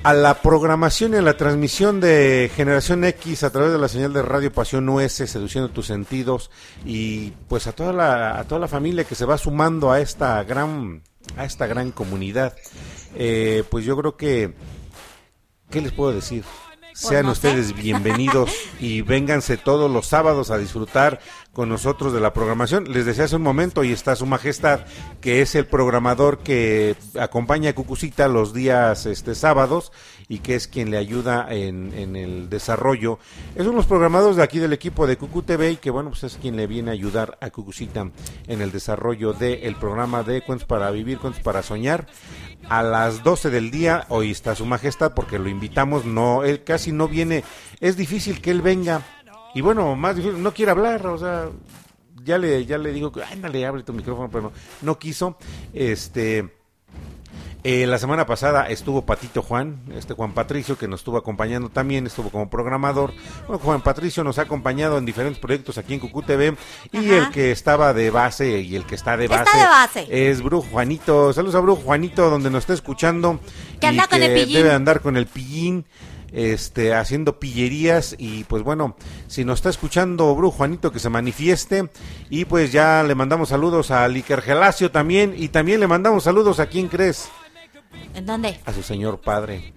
a 0.01 0.13
la 0.13 0.41
programación 0.41 1.13
y 1.13 1.17
a 1.17 1.21
la 1.21 1.37
transmisión 1.37 2.01
de 2.01 2.51
Generación 2.55 3.05
X 3.05 3.43
a 3.43 3.51
través 3.51 3.71
de 3.71 3.77
la 3.77 3.87
señal 3.87 4.11
de 4.11 4.21
Radio 4.23 4.51
Pasión 4.51 4.89
US, 4.89 5.13
seduciendo 5.13 5.69
tus 5.69 5.85
sentidos 5.85 6.49
y 6.83 7.31
pues 7.47 7.67
a 7.67 7.71
toda 7.71 7.93
la 7.93 8.39
a 8.39 8.43
toda 8.45 8.59
la 8.59 8.67
familia 8.67 9.05
que 9.05 9.15
se 9.15 9.25
va 9.25 9.37
sumando 9.37 9.91
a 9.91 10.01
esta 10.01 10.43
gran 10.43 11.03
a 11.37 11.45
esta 11.45 11.67
gran 11.67 11.91
comunidad. 11.91 12.55
Eh, 13.15 13.63
pues 13.69 13.85
yo 13.85 13.95
creo 13.95 14.17
que 14.17 14.55
¿qué 15.69 15.81
les 15.81 15.91
puedo 15.91 16.11
decir? 16.11 16.43
Sean 16.93 17.25
ustedes 17.27 17.73
bienvenidos 17.73 18.51
y 18.79 19.01
vénganse 19.01 19.57
todos 19.57 19.89
los 19.89 20.05
sábados 20.05 20.51
a 20.51 20.59
disfrutar 20.59 21.19
con 21.53 21.69
nosotros 21.69 22.13
de 22.13 22.19
la 22.19 22.33
programación. 22.33 22.91
Les 22.91 23.05
decía 23.05 23.25
hace 23.25 23.35
un 23.35 23.43
momento 23.43 23.83
y 23.83 23.91
está 23.91 24.15
su 24.15 24.25
majestad, 24.25 24.81
que 25.21 25.41
es 25.41 25.55
el 25.55 25.67
programador 25.67 26.39
que 26.39 26.95
acompaña 27.19 27.69
a 27.69 27.75
Cucucita 27.75 28.27
los 28.27 28.53
días 28.53 29.05
este 29.05 29.35
sábados 29.35 29.91
y 30.27 30.39
que 30.39 30.55
es 30.55 30.67
quien 30.67 30.89
le 30.89 30.97
ayuda 30.97 31.47
en, 31.49 31.93
en 31.93 32.15
el 32.15 32.49
desarrollo. 32.49 33.19
Es 33.55 33.61
uno 33.61 33.71
de 33.71 33.77
los 33.77 33.85
programadores 33.85 34.35
de 34.35 34.43
aquí 34.43 34.59
del 34.59 34.73
equipo 34.73 35.05
de 35.05 35.17
Cucu 35.17 35.43
TV 35.43 35.71
y 35.71 35.77
que 35.77 35.91
bueno, 35.91 36.09
pues 36.09 36.23
es 36.23 36.37
quien 36.41 36.55
le 36.55 36.65
viene 36.65 36.89
a 36.89 36.93
ayudar 36.93 37.37
a 37.39 37.51
Cucucita 37.51 38.09
en 38.47 38.61
el 38.61 38.71
desarrollo 38.71 39.33
del 39.33 39.75
programa 39.75 40.23
de 40.23 40.41
Cuentos 40.41 40.67
para 40.67 40.89
Vivir, 40.89 41.19
Cuentos 41.19 41.43
para 41.43 41.61
Soñar 41.61 42.07
a 42.67 42.81
las 42.81 43.23
12 43.23 43.49
del 43.51 43.69
día. 43.69 44.05
Hoy 44.09 44.31
está 44.31 44.55
su 44.55 44.65
majestad 44.65 45.13
porque 45.13 45.37
lo 45.37 45.49
invitamos, 45.49 46.05
no, 46.05 46.43
él 46.43 46.63
casi 46.63 46.91
no 46.91 47.07
viene, 47.07 47.43
es 47.79 47.95
difícil 47.95 48.41
que 48.41 48.51
él 48.51 48.61
venga. 48.61 49.03
Y 49.53 49.61
bueno, 49.61 49.95
más 49.95 50.15
difícil, 50.15 50.41
no 50.41 50.53
quiere 50.53 50.71
hablar, 50.71 51.05
o 51.07 51.17
sea, 51.17 51.47
ya 52.23 52.37
le, 52.37 52.65
ya 52.65 52.77
le 52.77 52.91
digo 52.91 53.11
que, 53.11 53.23
ándale, 53.23 53.65
abre 53.65 53.83
tu 53.83 53.93
micrófono, 53.93 54.29
pero 54.29 54.43
no, 54.43 54.51
no 54.81 54.97
quiso. 54.99 55.37
Este, 55.73 56.49
eh, 57.65 57.85
la 57.87 57.97
semana 57.97 58.25
pasada 58.25 58.67
estuvo 58.67 59.05
Patito 59.05 59.41
Juan, 59.41 59.83
este 59.95 60.13
Juan 60.13 60.33
Patricio, 60.33 60.77
que 60.77 60.87
nos 60.87 60.99
estuvo 60.99 61.17
acompañando 61.17 61.69
también, 61.69 62.05
estuvo 62.05 62.29
como 62.29 62.49
programador. 62.49 63.13
Bueno, 63.47 63.59
Juan 63.63 63.81
Patricio 63.81 64.21
nos 64.23 64.37
ha 64.37 64.41
acompañado 64.41 64.97
en 64.97 65.05
diferentes 65.05 65.39
proyectos 65.39 65.77
aquí 65.77 65.93
en 65.93 66.01
Cucú 66.01 66.23
TV. 66.23 66.57
Y 66.91 66.97
Ajá. 66.97 67.17
el 67.17 67.29
que 67.29 67.51
estaba 67.51 67.93
de 67.93 68.09
base 68.09 68.59
y 68.59 68.75
el 68.75 68.85
que 68.85 68.95
está 68.95 69.15
de 69.15 69.25
Está 69.25 69.43
base, 69.45 69.57
de 69.57 69.65
base. 69.65 70.29
es 70.29 70.41
Brujo 70.41 70.67
Juanito. 70.71 71.31
Saludos 71.31 71.55
a 71.55 71.59
Brujo 71.61 71.81
Juanito, 71.83 72.29
donde 72.29 72.49
nos 72.49 72.63
está 72.63 72.73
escuchando. 72.73 73.39
Que 73.79 73.85
y 73.87 73.89
anda 73.91 74.07
con 74.07 74.21
el 74.21 74.33
pillín. 74.33 74.55
Debe 74.55 74.71
andar 74.71 74.99
con 75.01 75.15
el 75.15 75.25
pillín. 75.27 75.85
Este, 76.33 76.95
haciendo 76.95 77.39
pillerías 77.39 78.15
y 78.17 78.43
pues 78.45 78.63
bueno, 78.63 78.95
si 79.27 79.45
nos 79.45 79.59
está 79.59 79.69
escuchando 79.69 80.35
Brujo 80.35 80.57
Juanito 80.57 80.91
que 80.91 80.97
se 80.99 81.09
manifieste. 81.09 81.89
Y 82.29 82.45
pues 82.45 82.71
ya 82.71 83.03
le 83.03 83.13
mandamos 83.13 83.49
saludos 83.49 83.91
a 83.91 84.07
Liker 84.07 84.41
Gelacio 84.41 84.89
también. 84.91 85.35
Y 85.37 85.49
también 85.49 85.79
le 85.79 85.85
mandamos 85.87 86.23
saludos 86.23 86.59
a 86.59 86.65
quién 86.65 86.87
crees, 86.87 87.29
¿En 88.15 88.25
dónde? 88.25 88.59
a 88.65 88.73
su 88.73 88.81
señor 88.81 89.21
padre, 89.21 89.73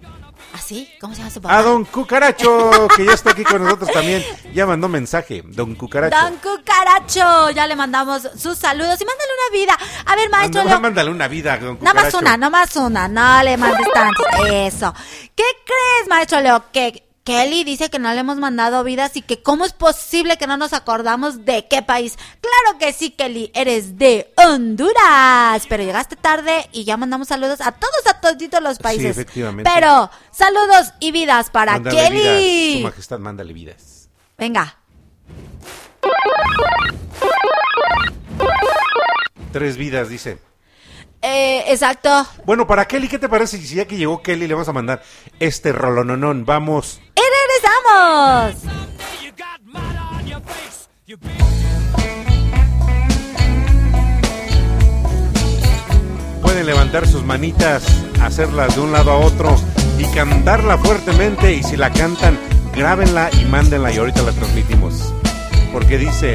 ¿Así? 0.53 0.89
¿Cómo 0.99 1.13
se 1.13 1.19
llama 1.19 1.31
su 1.31 1.41
papá? 1.41 1.57
a 1.57 1.61
Don 1.61 1.85
Cucaracho 1.85 2.87
que 2.95 3.05
ya 3.05 3.13
está 3.13 3.31
aquí 3.31 3.43
con 3.43 3.63
nosotros 3.63 3.91
también, 3.91 4.23
ya 4.53 4.65
mandó 4.65 4.87
mensaje, 4.87 5.43
Don 5.45 5.75
Cucaracho. 5.75 6.15
Don 6.19 6.37
Cucaracho, 6.37 7.51
ya 7.51 7.67
le 7.67 7.75
mandamos 7.75 8.23
sus 8.37 8.57
saludos 8.57 8.99
y 8.99 9.05
mándale 9.05 9.29
una 9.49 9.57
vida. 9.59 9.77
A 10.05 10.15
ver, 10.15 10.29
maestro 10.29 10.61
Manda- 10.61 10.71
Leo. 10.73 10.79
mándale 10.81 11.11
una 11.11 11.27
vida, 11.27 11.57
Don 11.57 11.77
Nada 11.81 11.93
más 11.93 12.05
Cucaracho. 12.05 12.17
una, 12.19 12.37
no 12.37 12.49
más 12.49 12.75
una, 12.75 13.07
no 13.07 13.43
le 13.43 13.57
mandes 13.57 13.87
tanto. 13.93 14.23
Eso. 14.47 14.93
¿Qué 15.35 15.43
crees, 15.65 16.07
maestro 16.09 16.41
Leo? 16.41 16.63
Que 16.71 17.06
Kelly 17.27 17.65
dice 17.65 17.89
que 17.89 17.99
no 17.99 18.13
le 18.13 18.21
hemos 18.21 18.37
mandado 18.37 18.85
vidas 18.85 19.17
y 19.17 19.21
que 19.21 19.43
cómo 19.43 19.65
es 19.65 19.73
posible 19.73 20.37
que 20.37 20.47
no 20.47 20.55
nos 20.55 20.71
acordamos 20.71 21.43
de 21.43 21.67
qué 21.67 21.81
país. 21.81 22.15
Claro 22.15 22.79
que 22.79 22.93
sí, 22.93 23.11
Kelly, 23.11 23.51
eres 23.53 23.97
de 23.97 24.31
Honduras. 24.37 25.65
Pero 25.67 25.83
llegaste 25.83 26.15
tarde 26.15 26.69
y 26.71 26.85
ya 26.85 26.95
mandamos 26.95 27.27
saludos 27.27 27.59
a 27.59 27.73
todos, 27.73 28.07
a 28.09 28.21
toditos 28.21 28.63
los 28.63 28.79
países. 28.79 29.09
efectivamente. 29.17 29.69
Pero 29.75 30.09
saludos 30.31 30.93
y 31.01 31.11
vidas 31.11 31.49
para 31.49 31.73
Mándale 31.73 31.97
Kelly. 31.97 32.17
vidas, 32.17 32.77
su 32.77 32.83
majestad, 32.83 33.19
mándale 33.19 33.51
vidas. 33.51 34.09
Venga. 34.37 34.77
Tres 39.51 39.75
vidas, 39.75 40.07
dice. 40.07 40.37
Eh, 41.21 41.65
exacto. 41.73 42.25
Bueno, 42.45 42.65
para 42.65 42.85
Kelly, 42.85 43.09
¿qué 43.09 43.19
te 43.19 43.27
parece 43.27 43.57
si 43.57 43.75
ya 43.75 43.85
que 43.85 43.97
llegó 43.97 44.21
Kelly 44.21 44.47
le 44.47 44.53
vamos 44.53 44.69
a 44.69 44.73
mandar 44.73 45.03
este 45.41 45.73
rolononón? 45.73 46.45
Vamos. 46.45 47.01
¡Y 47.47 47.53
regresamos! 47.53 48.55
Pueden 56.41 56.65
levantar 56.65 57.07
sus 57.07 57.23
manitas, 57.23 57.85
hacerlas 58.21 58.75
de 58.75 58.81
un 58.81 58.91
lado 58.91 59.11
a 59.11 59.17
otro 59.17 59.55
y 59.97 60.05
cantarla 60.13 60.77
fuertemente. 60.77 61.53
Y 61.53 61.63
si 61.63 61.77
la 61.77 61.91
cantan, 61.91 62.37
grábenla 62.75 63.29
y 63.33 63.45
mándenla 63.45 63.91
y 63.91 63.97
ahorita 63.97 64.23
la 64.23 64.31
transmitimos. 64.31 65.13
Porque 65.71 65.97
dice... 65.97 66.33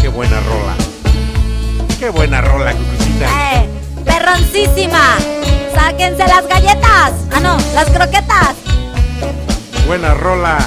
Qué 0.00 0.08
buena 0.08 0.40
rola. 0.40 0.74
Qué 1.98 2.08
buena 2.10 2.40
rola, 2.40 2.72
Cucucita. 2.72 3.54
¡Eh! 3.54 3.68
¡Perroncísima! 4.04 5.16
¡Sáquense 5.74 6.26
las 6.26 6.46
galletas! 6.46 7.12
¡Ah, 7.32 7.40
no! 7.40 7.56
¡Las 7.74 7.88
croquetas! 7.90 8.54
Buena 9.86 10.14
rola. 10.14 10.58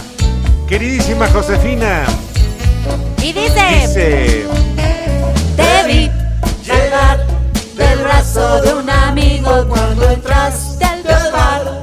Queridísima 0.67 1.27
Josefina. 1.27 2.03
Y 3.21 3.33
dice... 3.33 3.65
Dice... 3.87 4.47
Te 5.55 5.87
vi 5.87 6.11
llegar 6.63 7.25
del 7.75 7.99
brazo 7.99 8.61
de 8.61 8.73
un 8.73 8.89
amigo 8.89 9.67
cuando 9.67 10.09
entraste 10.09 10.85
al 10.85 11.31
bar. 11.31 11.74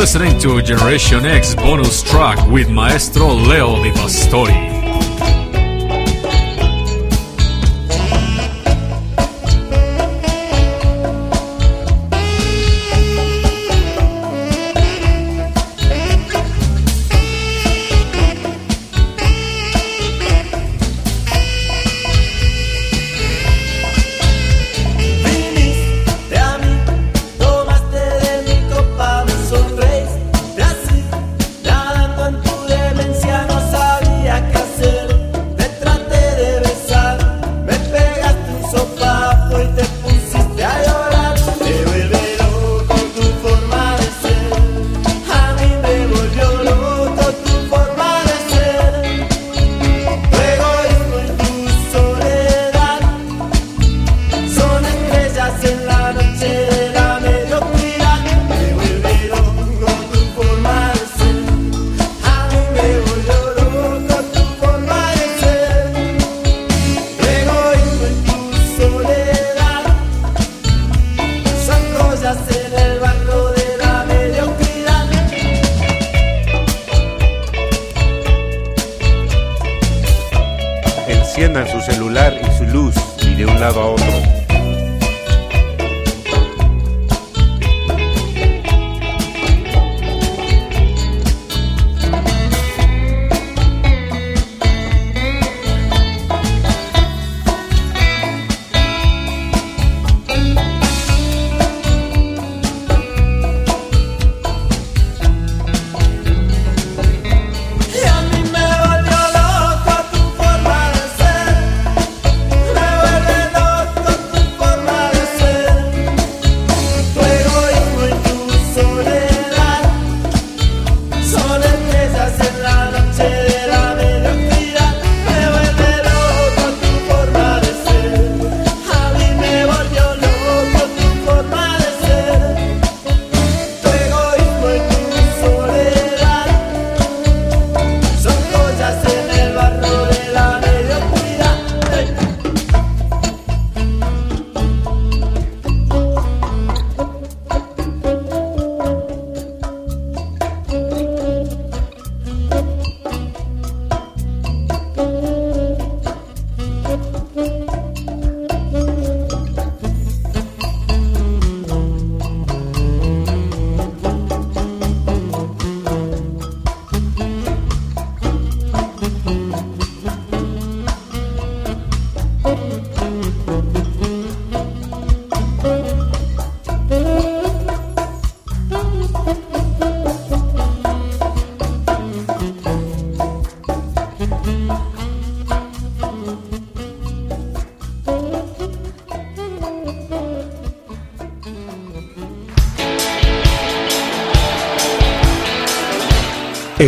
Listening 0.00 0.38
to 0.38 0.62
Generation 0.62 1.26
X 1.26 1.54
bonus 1.54 2.02
track 2.02 2.38
with 2.48 2.70
Maestro 2.70 3.34
Leo 3.34 3.82
Di 3.82 3.90
Pastori. 3.90 4.79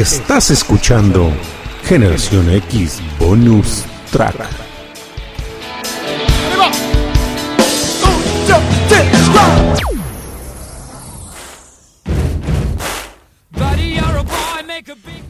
Estás 0.03 0.51
escuchando 0.51 1.33
Generación 1.85 2.51
X 2.51 3.01
Bonus 3.20 3.85
Track. 4.11 4.35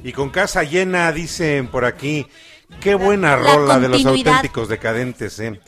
Y 0.02 0.12
con 0.14 0.30
casa 0.30 0.62
llena, 0.62 1.12
dicen 1.12 1.68
por 1.68 1.84
aquí, 1.84 2.26
qué 2.80 2.94
buena 2.94 3.36
La 3.36 3.54
rola 3.54 3.78
de 3.78 3.88
los 3.90 4.06
auténticos 4.06 4.70
decadentes, 4.70 5.38
¿eh? 5.38 5.60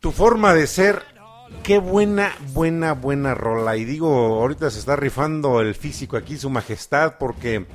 Tu 0.00 0.10
forma 0.10 0.52
de 0.52 0.66
ser, 0.66 1.01
qué 1.62 1.78
buena, 1.78 2.32
buena, 2.52 2.92
buena 2.94 3.34
rola. 3.34 3.76
Y 3.76 3.84
digo, 3.84 4.40
ahorita 4.40 4.70
se 4.70 4.78
está 4.78 4.96
rifando 4.96 5.60
el 5.60 5.74
físico 5.74 6.16
aquí, 6.16 6.36
su 6.36 6.50
majestad, 6.50 7.16
porque 7.18 7.66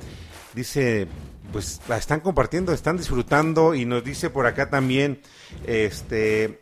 dice, 0.54 1.08
pues 1.52 1.80
la 1.88 1.96
están 1.96 2.20
compartiendo, 2.20 2.72
están 2.72 2.96
disfrutando 2.96 3.74
y 3.74 3.84
nos 3.84 4.04
dice 4.04 4.30
por 4.30 4.46
acá 4.46 4.68
también, 4.68 5.20
este, 5.66 6.60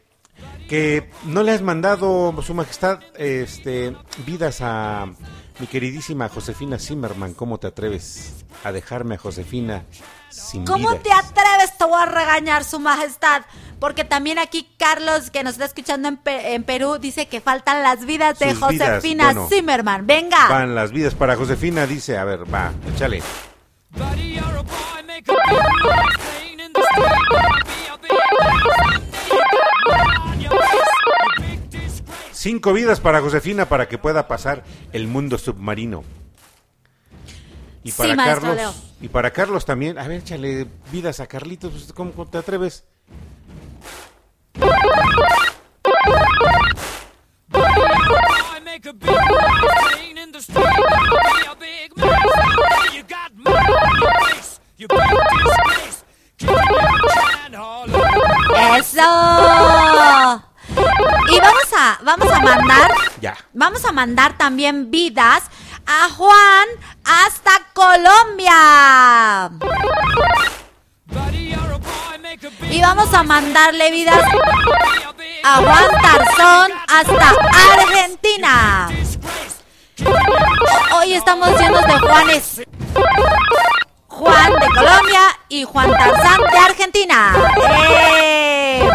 que 0.69 1.11
no 1.25 1.43
le 1.43 1.53
has 1.53 1.63
mandado, 1.63 2.35
su 2.43 2.55
majestad, 2.55 3.01
este, 3.17 3.97
vidas 4.25 4.59
a 4.61 5.07
mi 5.59 5.67
queridísima 5.67 6.29
Josefina 6.29 6.79
Zimmerman. 6.79 7.35
¿Cómo 7.35 7.59
te 7.59 7.67
atreves 7.67 8.45
a 8.63 8.73
dejarme 8.73 9.17
a 9.17 9.19
Josefina 9.19 9.85
sin 10.37 10.65
¿Cómo 10.65 10.91
vidas? 10.91 11.03
te 11.03 11.13
atreves? 11.13 11.77
Te 11.79 11.85
voy 11.85 12.01
a 12.03 12.07
regañar, 12.07 12.65
su 12.65 12.79
majestad. 12.79 13.43
Porque 13.81 14.05
también 14.05 14.39
aquí 14.39 14.69
Carlos, 14.79 15.31
que 15.31 15.43
nos 15.45 15.53
está 15.55 15.67
escuchando 15.67 16.09
en, 16.09 16.17
Pe- 16.17 16.55
en 16.55 16.65
Perú, 16.65 16.99
dice 16.99 17.27
que 17.29 17.41
faltan 17.41 17.83
las 17.83 18.07
vidas 18.07 18.39
de 18.39 18.55
Sus 18.55 18.69
vidas, 18.69 18.89
Josefina 18.89 19.25
bueno. 19.25 19.49
Zimmerman. 19.49 20.07
Venga. 20.07 20.49
Van 20.49 20.75
las 20.75 20.93
vidas 20.93 21.15
para 21.15 21.37
Josefina, 21.37 21.87
dice, 21.87 22.17
a 22.17 22.25
ver, 22.25 22.53
va, 22.53 22.73
échale. 22.95 23.23
Cinco 32.33 32.73
vidas 32.73 33.01
para 33.01 33.21
Josefina 33.21 33.67
para 33.69 33.89
que 33.89 33.99
pueda 33.99 34.29
pasar 34.29 34.63
el 34.93 35.09
mundo 35.09 35.39
submarino. 35.39 36.05
Y 37.87 37.93
para 37.93 38.17
Carlos, 38.17 38.57
Leo. 38.57 38.75
y 39.01 39.09
para 39.09 39.31
Carlos 39.31 39.65
también, 39.65 39.97
a 39.97 40.09
ver, 40.09 40.19
échale 40.19 40.67
vidas 40.91 41.21
a 41.21 41.29
Carlitos, 41.29 41.71
pues, 41.71 41.93
¿cómo, 41.93 42.27
te 42.27 42.39
atreves? 42.39 42.83
Eso. 58.81 60.43
Y 61.29 61.39
vamos 61.41 61.73
a, 61.79 61.99
vamos 62.03 62.33
a 62.33 62.41
mandar, 62.41 62.91
Ya. 63.21 63.37
vamos 63.53 63.85
a 63.85 63.93
mandar 63.93 64.37
también 64.37 64.91
vidas 64.91 65.45
a 65.87 66.11
Juan 66.11 66.69
hasta 67.05 67.51
Colombia. 67.73 69.51
Y 72.71 72.81
vamos 72.81 73.15
a 73.15 73.23
mandarle 73.23 73.91
vidas 73.91 74.21
a 75.45 75.57
Juan 75.57 76.03
Tarzón 76.03 76.73
hasta 76.89 77.35
Argentina. 77.73 78.89
Hoy 80.95 81.15
estamos 81.15 81.49
llenos 81.59 81.87
de 81.87 81.99
Juanes. 81.99 82.63
Juan 84.09 84.53
de 84.53 84.67
Colombia 84.67 85.21
y 85.49 85.65
Juan 85.65 85.91
Tarzán 85.91 86.41
de 86.51 86.59
Argentina. 86.59 87.33
¡Eh! 87.69 88.89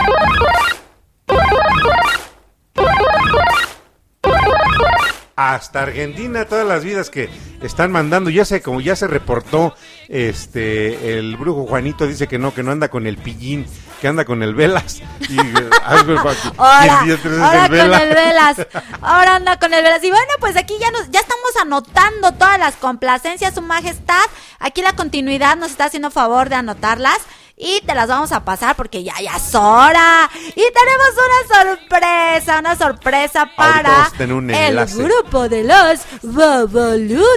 Hasta 5.42 5.82
Argentina, 5.82 6.46
todas 6.46 6.68
las 6.68 6.84
vidas 6.84 7.10
que 7.10 7.28
están 7.64 7.92
mandando, 7.92 8.30
ya 8.30 8.46
sé, 8.46 8.62
como 8.62 8.80
ya 8.80 8.96
se 8.96 9.08
reportó, 9.08 9.74
este, 10.08 11.18
el 11.18 11.36
brujo 11.36 11.66
Juanito 11.66 12.06
dice 12.06 12.28
que 12.28 12.38
no, 12.38 12.54
que 12.54 12.62
no 12.62 12.72
anda 12.72 12.90
con 12.90 13.08
el 13.08 13.18
pillín, 13.18 13.66
que 14.00 14.08
anda 14.08 14.24
con 14.24 14.44
el 14.44 14.54
velas. 14.54 15.02
Y, 15.30 15.40
eh, 15.40 15.70
Ahora, 16.58 17.00
¿quién 17.00 17.10
dice 17.10 17.18
tres 17.24 17.40
ahora 17.40 17.66
el 17.66 17.70
con 17.70 18.02
el 18.02 18.14
velas. 18.14 18.68
Ahora 19.02 19.36
anda 19.36 19.58
con 19.58 19.74
el 19.74 19.84
velas. 19.84 20.04
Y 20.04 20.12
bueno, 20.12 20.32
pues 20.40 20.56
aquí 20.58 20.76
ya 20.80 20.92
nos, 20.92 21.10
ya 21.10 21.22
estamos 21.22 21.56
anotando 21.60 22.34
todas 22.34 22.60
las 22.60 22.76
complacencias, 22.76 23.56
su 23.56 23.62
majestad. 23.62 24.24
Aquí 24.60 24.82
la 24.82 24.94
continuidad 24.94 25.58
nos 25.58 25.72
está 25.72 25.86
haciendo 25.86 26.12
favor 26.12 26.50
de 26.50 26.56
anotarlas. 26.56 27.20
Y 27.64 27.80
te 27.82 27.94
las 27.94 28.08
vamos 28.08 28.32
a 28.32 28.44
pasar 28.44 28.76
porque 28.76 29.04
ya, 29.04 29.14
ya 29.22 29.38
es 29.38 29.54
hora. 29.54 30.28
Y 30.48 30.64
tenemos 30.74 31.12
una 31.14 31.64
sorpresa, 31.64 32.58
una 32.58 32.76
sorpresa 32.76 33.52
para 33.56 34.12
el 34.18 34.86
grupo 34.88 35.48
de 35.48 35.64
los 35.64 36.00
boludos. 36.24 37.36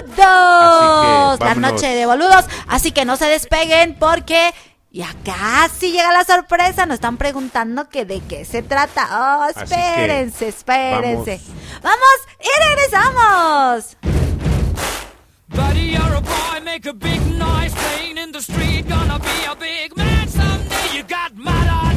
La 1.39 1.53
noche 1.55 1.87
de 1.93 2.07
boludos. 2.07 2.45
Así 2.67 2.91
que 2.91 3.05
no 3.05 3.17
se 3.17 3.25
despeguen 3.25 3.97
porque 3.99 4.51
ya 4.91 5.13
casi 5.23 5.91
llega 5.91 6.11
la 6.11 6.23
sorpresa. 6.23 6.87
Nos 6.87 6.95
están 6.95 7.17
preguntando 7.17 7.87
que 7.87 8.05
de 8.05 8.21
qué 8.21 8.45
se 8.45 8.63
trata. 8.63 9.07
Oh, 9.11 9.47
espérense, 9.47 10.47
espérense. 10.47 11.39
Vamos 11.83 12.17
y 12.39 12.49
regresamos. 12.67 13.95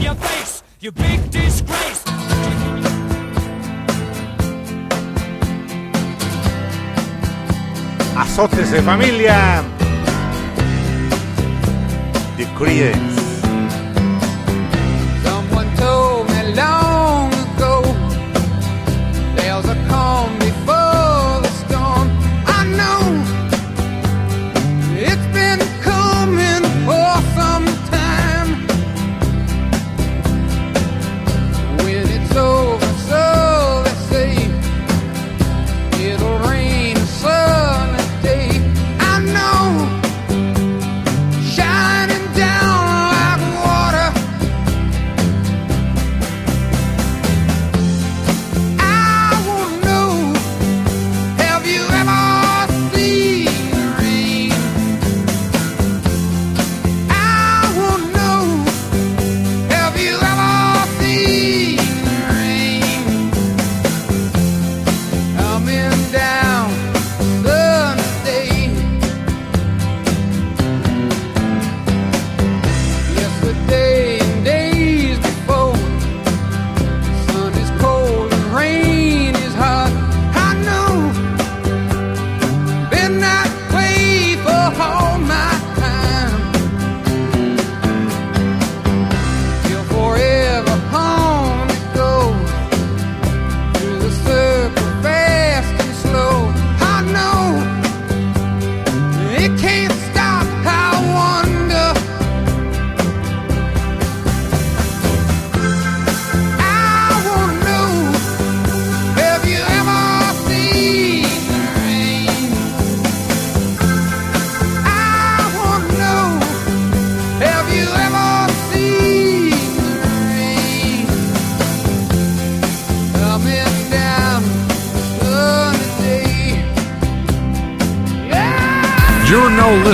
Your 0.08 0.16
face, 0.16 0.62
you 0.80 0.90
big 0.90 1.20
disgrace. 1.30 2.02
Azotes 8.16 8.70
de 8.70 8.80
familia. 8.82 9.62
The 12.38 12.46
Creedence. 12.56 13.27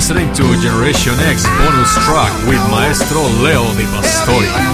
Listening 0.07 0.31
to 0.35 0.43
Generation 0.61 1.15
X 1.21 1.47
bonus 1.57 1.95
track 2.05 2.31
with 2.47 2.61
Maestro 2.71 3.23
Leo 3.41 3.73
Di 3.75 3.85
Pastori. 3.85 4.74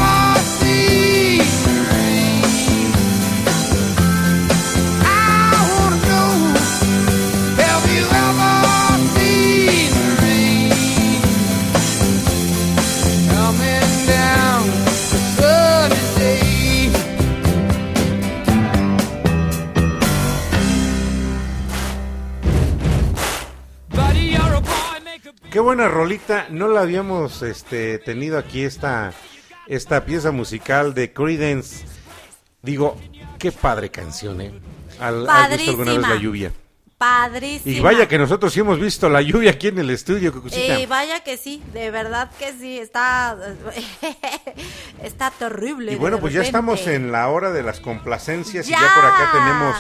No 26.61 26.69
la 26.69 26.83
habíamos 26.83 27.41
este, 27.41 27.99
tenido 27.99 28.37
aquí 28.37 28.65
esta, 28.65 29.15
esta 29.67 30.05
pieza 30.05 30.31
musical 30.31 30.93
de 30.93 31.11
Credence. 31.11 31.87
Digo, 32.61 32.99
qué 33.39 33.51
padre 33.51 33.91
canción, 33.91 34.43
¿eh? 34.43 34.53
Al, 35.01 35.27
¿Has 35.27 35.49
visto 35.57 35.71
alguna 35.71 35.93
vez 35.93 36.01
Padrísima. 36.03 36.15
la 36.15 36.21
lluvia? 36.21 36.53
Padrísima. 36.99 37.77
Y 37.79 37.81
vaya 37.81 38.07
que 38.07 38.19
nosotros 38.19 38.53
sí 38.53 38.61
hemos 38.61 38.79
visto 38.79 39.09
la 39.09 39.23
lluvia 39.23 39.53
aquí 39.53 39.69
en 39.69 39.79
el 39.79 39.89
estudio, 39.89 40.35
Cucucita. 40.35 40.79
Eh, 40.81 40.87
vaya 40.87 41.21
que 41.21 41.39
sí, 41.39 41.63
de 41.73 41.91
verdad 41.91 42.31
que 42.39 42.53
sí, 42.53 42.79
está 42.79 43.39
está 45.03 45.31
terrible. 45.31 45.95
Y 45.95 45.97
bueno, 45.97 46.21
pues 46.21 46.35
ya 46.35 46.43
estamos 46.43 46.87
en 46.87 47.11
la 47.11 47.27
hora 47.31 47.53
de 47.53 47.63
las 47.63 47.81
complacencias 47.81 48.69
y 48.69 48.73
¡Ya! 48.73 48.81
ya 48.83 48.95
por 48.95 49.05
acá 49.07 49.31
tenemos 49.33 49.77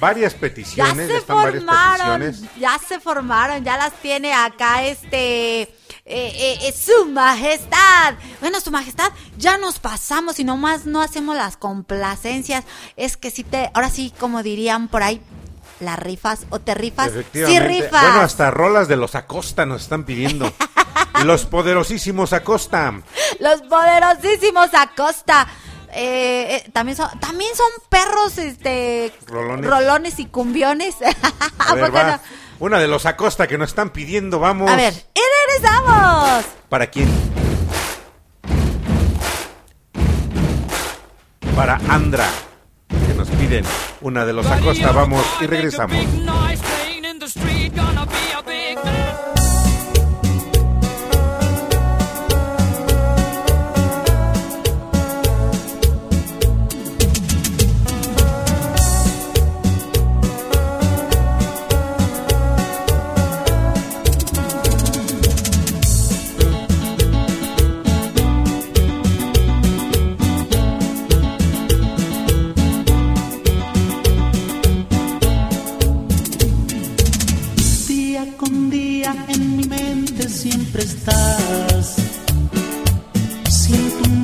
varias 0.00 0.32
Ya 0.32 0.40
peticiones, 0.40 1.06
ya, 1.06 1.14
se 1.14 1.16
están 1.18 1.36
varias 1.36 1.64
formaron, 1.64 2.18
peticiones. 2.18 2.58
ya 2.58 2.78
se 2.80 2.98
formaron, 2.98 3.62
ya 3.62 3.76
las 3.76 3.92
tiene 4.02 4.34
acá 4.34 4.82
este 4.84 5.72
eh, 6.06 6.32
eh, 6.34 6.58
eh, 6.68 6.72
su 6.72 7.06
majestad. 7.10 8.14
Bueno, 8.40 8.60
su 8.60 8.70
majestad, 8.70 9.10
ya 9.38 9.56
nos 9.58 9.78
pasamos 9.78 10.38
y 10.38 10.44
nomás 10.44 10.86
no 10.86 11.00
hacemos 11.00 11.36
las 11.36 11.56
complacencias. 11.56 12.64
Es 12.96 13.16
que 13.16 13.30
si 13.30 13.44
te, 13.44 13.70
ahora 13.74 13.90
sí, 13.90 14.12
como 14.18 14.42
dirían 14.42 14.88
por 14.88 15.02
ahí, 15.02 15.20
las 15.80 15.98
rifas 15.98 16.46
o 16.50 16.60
te 16.60 16.74
rifas. 16.74 17.10
Sí 17.32 17.58
rifas. 17.58 18.02
Bueno, 18.02 18.20
hasta 18.20 18.50
rolas 18.50 18.88
de 18.88 18.96
los 18.96 19.14
Acosta 19.14 19.66
nos 19.66 19.82
están 19.82 20.04
pidiendo. 20.04 20.52
los 21.24 21.46
poderosísimos 21.46 22.32
Acosta. 22.32 22.92
Los 23.40 23.62
poderosísimos 23.62 24.74
Acosta. 24.74 25.46
Eh, 25.96 26.56
eh, 26.56 26.70
también 26.72 26.96
son 26.96 27.08
también 27.20 27.54
son 27.54 27.68
perros 27.88 28.36
este 28.38 29.12
Rolones. 29.26 29.70
rolones 29.70 30.18
y 30.18 30.26
cumbiones. 30.26 30.96
A 31.58 31.74
ver, 31.74 31.84
¿Por 31.90 31.92
qué 31.92 32.04
va. 32.04 32.10
no? 32.16 32.20
Una 32.60 32.78
de 32.78 32.88
los 32.88 33.04
Acosta 33.06 33.46
que 33.46 33.58
nos 33.58 33.70
están 33.70 33.90
pidiendo, 33.90 34.38
vamos. 34.38 34.70
A 34.70 34.76
ver, 34.76 34.94
y 35.14 35.20
regresamos. 35.58 36.44
¿Para 36.68 36.86
quién? 36.86 37.08
Para 41.56 41.80
Andra, 41.88 42.28
que 42.88 43.14
nos 43.14 43.28
piden 43.28 43.64
una 44.00 44.24
de 44.24 44.32
los 44.32 44.46
Acosta, 44.46 44.92
vamos 44.92 45.24
y 45.40 45.46
regresamos. 45.46 45.96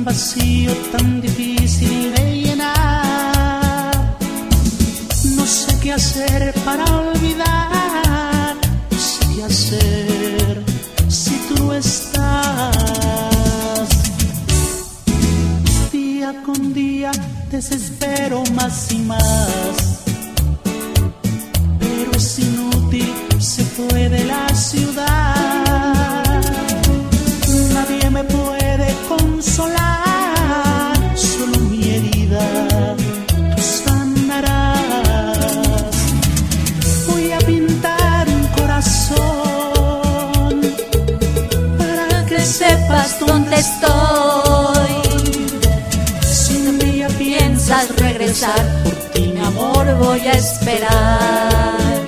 Vacío 0.03 0.73
tan 0.91 1.21
difícil 1.21 2.13
de 2.13 2.41
llenar. 2.41 3.91
No 5.35 5.45
sé 5.45 5.77
qué 5.81 5.93
hacer 5.93 6.53
para 6.65 6.85
olvidar. 6.85 8.55
No 8.91 8.97
sé 8.97 9.25
qué 9.35 9.43
hacer 9.43 10.63
si 11.07 11.35
tú 11.47 11.65
no 11.65 11.73
estás. 11.73 12.71
Día 15.91 16.41
con 16.45 16.73
día 16.73 17.11
desespero 17.49 18.43
más 18.55 18.91
y 18.91 18.99
más 18.99 20.01
pero 21.79 22.11
es 22.13 22.39
inútil, 22.39 23.13
se 23.39 23.63
fue 23.63 24.09
de 24.09 24.23
la 24.25 24.47
ciudad. 24.55 25.30
Estoy. 43.61 44.95
Si 46.21 46.57
piensas 47.17 47.85
regresar, 47.97 48.61
por 48.83 48.93
ti 49.13 49.31
mi 49.33 49.41
amor 49.41 49.85
voy 49.99 50.21
a 50.27 50.33
esperar. 50.33 52.01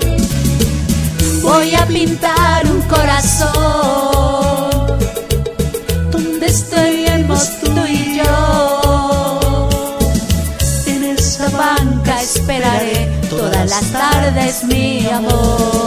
Voy 1.42 1.76
a 1.76 1.86
pintar 1.86 2.66
un 2.68 2.82
corazón 2.96 3.52
donde 6.12 6.46
estaremos 6.48 7.60
tú 7.62 7.72
y 7.88 8.18
yo. 8.18 9.70
En 10.88 11.04
esa 11.04 11.50
banca 11.50 12.22
esperaré 12.22 13.10
todas 13.30 13.70
las 13.70 13.86
tardes, 13.92 14.64
mi 14.64 15.08
amor. 15.08 15.83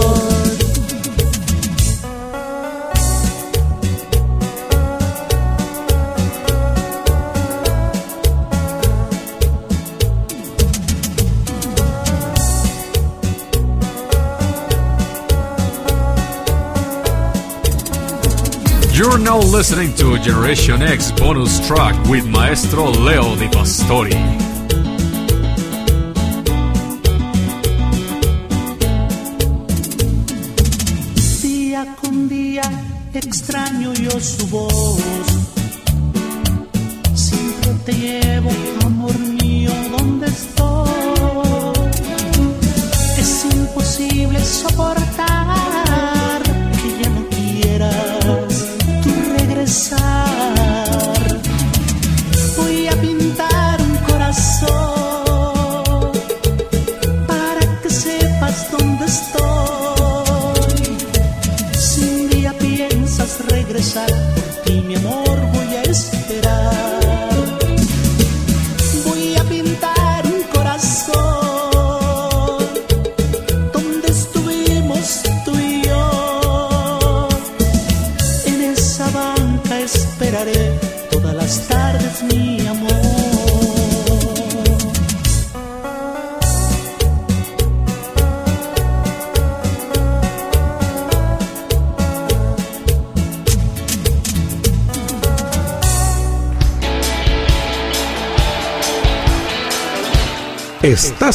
You're 19.06 19.18
now 19.18 19.38
listening 19.38 19.94
to 20.02 20.18
Generation 20.18 20.82
X 20.82 21.12
bonus 21.12 21.64
track 21.64 21.94
with 22.08 22.26
Maestro 22.26 22.90
Leo 22.90 23.36
Di 23.36 23.46
Pastori. 23.46 24.10
Extraño 33.12 33.92
yo 33.94 34.10
su 34.18 34.44
voz. 34.48 35.00
Siempre 37.14 37.74
te 37.84 37.92
llevo, 37.92 38.50
amor 38.84 39.16
mío, 39.20 39.70
donde 39.96 40.26
estoy. 40.26 40.90
Es 43.16 43.44
imposible 43.54 44.44
soportar 44.44 44.95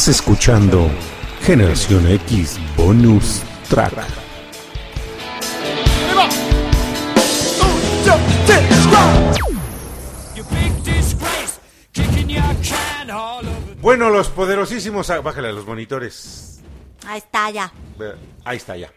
Estás 0.02 0.16
escuchando 0.16 0.90
Generación 1.42 2.08
X 2.08 2.58
Bonus 2.76 3.40
Track. 3.68 3.94
Bueno, 13.80 14.10
los 14.10 14.28
poderosísimos... 14.28 15.08
a- 15.10 15.20
Bájale 15.20 15.48
a 15.48 15.52
los 15.52 15.66
monitores. 15.66 16.60
Ahí 17.06 17.18
está 17.18 17.50
ya. 17.50 17.72
Ahí 18.44 18.56
está 18.56 18.76
ya. 18.76 18.90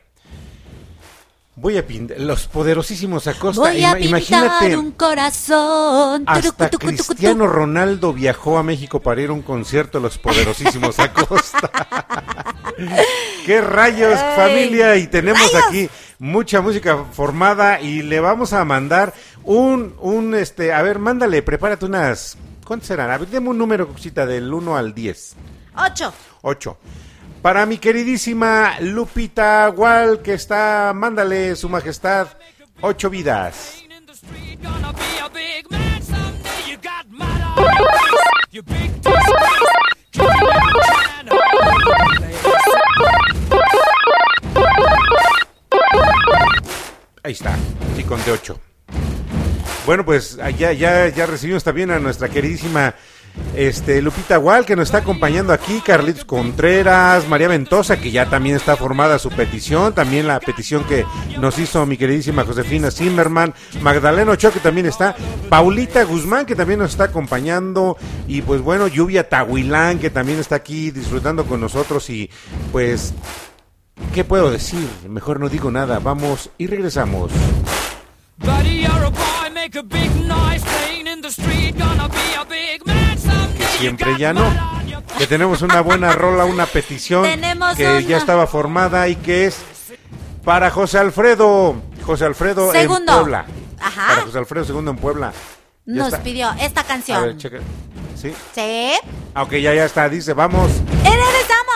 Voy 1.57 1.77
a 1.77 1.87
pintar... 1.87 2.19
Los 2.19 2.47
poderosísimos 2.47 3.27
Acosta. 3.27 3.61
Voy 3.61 3.83
a 3.83 3.91
Ima- 3.91 3.95
pintar 3.95 4.07
imagínate... 4.09 4.77
un 4.77 4.91
corazón. 4.91 6.23
Hasta 6.27 6.41
Turucu, 6.69 6.69
tucu, 6.69 6.69
tucu, 6.91 6.97
tucu. 6.97 7.07
Cristiano 7.13 7.47
Ronaldo 7.47 8.11
viajó 8.11 8.57
a 8.57 8.63
México 8.63 8.99
para 9.01 9.21
ir 9.21 9.29
a 9.29 9.33
un 9.33 9.41
concierto 9.41 9.97
de 9.99 10.03
los 10.03 10.17
poderosísimos 10.17 10.99
Acosta. 10.99 11.71
¡Qué 13.45 13.61
rayos, 13.61 14.19
Ay, 14.19 14.35
familia! 14.35 14.97
Y 14.97 15.07
tenemos 15.07 15.49
rayos. 15.53 15.67
aquí 15.67 15.89
mucha 16.19 16.59
música 16.61 17.05
formada 17.13 17.79
y 17.79 18.01
le 18.01 18.19
vamos 18.19 18.51
a 18.51 18.65
mandar 18.65 19.13
un, 19.43 19.95
un, 20.01 20.35
este, 20.35 20.73
a 20.73 20.81
ver, 20.81 20.99
mándale, 20.99 21.41
prepárate 21.41 21.85
unas, 21.85 22.37
¿cuántas 22.65 22.87
serán? 22.87 23.11
A 23.11 23.17
ver, 23.17 23.29
deme 23.29 23.49
un 23.49 23.57
número, 23.57 23.87
cosita, 23.87 24.25
del 24.25 24.53
1 24.53 24.75
al 24.75 24.93
10. 24.93 25.35
Ocho. 25.77 26.13
8. 26.41 26.77
Para 27.45 27.67
mi 27.67 27.77
queridísima 27.77 28.79
Lupita 28.79 29.69
Wal, 29.69 30.23
que 30.23 30.33
está, 30.33 30.91
mándale, 30.95 31.55
su 31.55 31.69
majestad, 31.69 32.29
ocho 32.81 33.07
vidas. 33.07 33.83
Ahí 47.21 47.31
está, 47.31 47.55
sí, 47.95 48.03
conté 48.05 48.31
8. 48.31 48.59
Bueno, 49.85 50.03
pues 50.03 50.35
ya, 50.57 50.73
ya, 50.73 51.09
ya 51.09 51.25
recibimos 51.27 51.63
también 51.63 51.91
a 51.91 51.99
nuestra 51.99 52.27
queridísima 52.27 52.95
este, 53.55 54.01
Lupita 54.01 54.37
Wal, 54.39 54.65
que 54.65 54.75
nos 54.75 54.89
está 54.89 54.99
acompañando 54.99 55.53
aquí, 55.53 55.81
Carlitos 55.81 56.25
Contreras, 56.25 57.27
María 57.27 57.47
Ventosa, 57.47 57.97
que 57.97 58.11
ya 58.11 58.29
también 58.29 58.55
está 58.55 58.75
formada 58.75 59.19
su 59.19 59.29
petición, 59.29 59.93
también 59.93 60.27
la 60.27 60.39
petición 60.39 60.83
que 60.83 61.05
nos 61.39 61.57
hizo 61.57 61.85
mi 61.85 61.97
queridísima 61.97 62.43
Josefina 62.43 62.91
Zimmerman, 62.91 63.53
Magdalena 63.81 64.31
Ochoa, 64.31 64.51
que 64.51 64.59
también 64.59 64.85
está, 64.85 65.15
Paulita 65.49 66.03
Guzmán, 66.03 66.45
que 66.45 66.55
también 66.55 66.79
nos 66.79 66.91
está 66.91 67.05
acompañando, 67.05 67.97
y 68.27 68.41
pues 68.41 68.61
bueno, 68.61 68.87
Lluvia 68.87 69.29
Tahuilán, 69.29 69.99
que 69.99 70.09
también 70.09 70.39
está 70.39 70.55
aquí 70.55 70.91
disfrutando 70.91 71.45
con 71.45 71.61
nosotros, 71.61 72.09
y 72.09 72.29
pues, 72.71 73.13
¿qué 74.13 74.23
puedo 74.23 74.51
decir? 74.51 74.87
Mejor 75.07 75.39
no 75.39 75.49
digo 75.49 75.71
nada, 75.71 75.99
vamos 75.99 76.49
y 76.57 76.67
regresamos. 76.67 77.31
Siempre 83.85 84.17
ya 84.17 84.33
no. 84.33 84.43
Que 85.17 85.27
tenemos 85.27 85.61
una 85.61 85.81
buena 85.81 86.11
rola, 86.13 86.45
una 86.45 86.65
petición 86.65 87.23
Tenemos 87.23 87.75
que 87.75 87.87
una. 87.87 88.01
ya 88.01 88.17
estaba 88.17 88.47
formada 88.47 89.07
y 89.07 89.15
que 89.15 89.45
es 89.45 89.57
para 90.43 90.69
José 90.71 90.97
Alfredo. 90.97 91.75
José 92.05 92.25
Alfredo 92.25 92.71
Segundo. 92.71 93.11
en 93.13 93.19
Puebla. 93.19 93.45
Ajá. 93.79 94.07
Para 94.07 94.21
José 94.23 94.37
Alfredo 94.39 94.65
segundo 94.65 94.91
en 94.91 94.97
Puebla. 94.97 95.31
Ya 95.85 95.93
Nos 95.95 96.07
está. 96.07 96.23
pidió 96.23 96.51
esta 96.59 96.81
A 96.81 96.83
ver, 96.83 96.87
canción. 96.87 97.37
checa. 97.37 97.57
¿Sí? 98.15 98.33
¿Sí? 98.53 98.91
Ah, 99.33 99.43
ok, 99.43 99.51
ya, 99.53 99.73
ya 99.73 99.85
está. 99.85 100.09
Dice, 100.09 100.33
vamos. 100.33 100.69
¡Y 101.03 101.07
regresamos! 101.07 101.75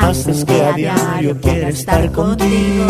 Haces 0.00 0.44
que 0.44 0.64
a 0.64 0.72
diario 0.72 1.40
quiera 1.40 1.68
estar 1.68 2.10
contigo. 2.12 2.86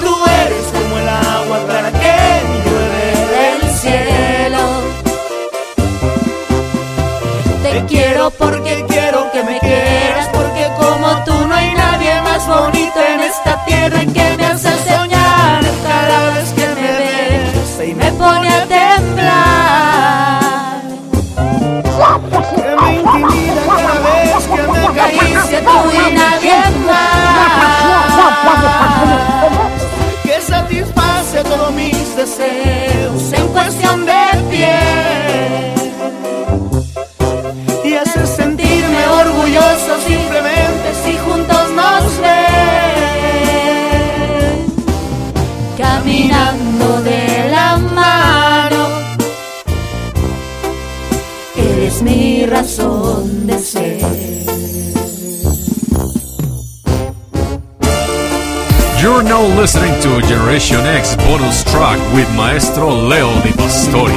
Tú 0.00 0.16
eres 0.44 0.64
como 0.72 0.98
el 0.98 1.08
agua 1.08 1.58
clara 1.66 1.92
que 1.92 2.16
llueve 2.64 3.06
del 3.34 3.60
cielo. 3.80 4.64
Te 7.62 7.84
quiero 7.86 8.30
porque 8.30 8.84
quiero 8.88 9.30
que 9.32 9.42
me 9.44 9.58
quieras 9.60 9.89
que 30.22 30.40
satisface 30.40 31.42
todos 31.44 31.72
mis 31.72 32.16
deseos 32.16 33.32
en 33.32 33.46
cuestión 33.48 34.06
de 34.06 34.22
piel. 34.50 35.74
Y 37.84 37.94
hace 37.94 38.26
sentirme 38.26 39.06
orgulloso 39.08 39.98
simplemente 40.06 40.94
si 41.04 41.16
juntos 41.18 41.70
nos 41.72 42.18
ven. 42.20 42.40
Caminando 45.76 47.02
de 47.02 47.48
la 47.50 47.76
mano. 47.76 48.88
Eres 51.56 52.02
mi 52.02 52.46
razón 52.46 53.46
de 53.46 53.58
ser 53.58 54.19
You're 59.02 59.22
now 59.22 59.40
listening 59.56 59.94
to 60.02 60.20
Generation 60.28 60.80
X 60.80 61.16
bonus 61.16 61.64
track 61.64 61.98
with 62.14 62.28
Maestro 62.36 62.90
Leo 62.90 63.32
Di 63.40 63.50
Pastori. 63.52 64.12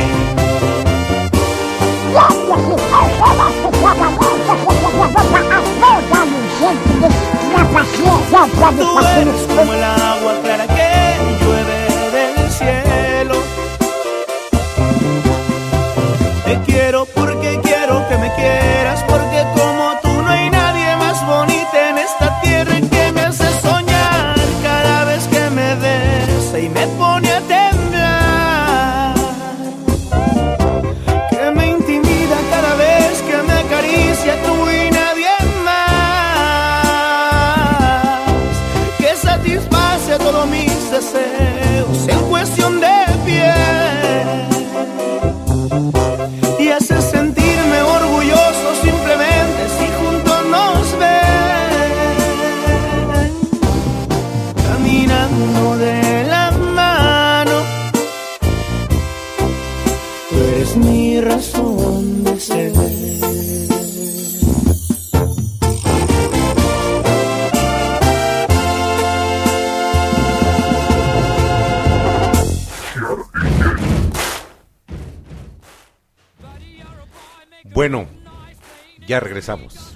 Ya 79.14 79.20
regresamos. 79.20 79.96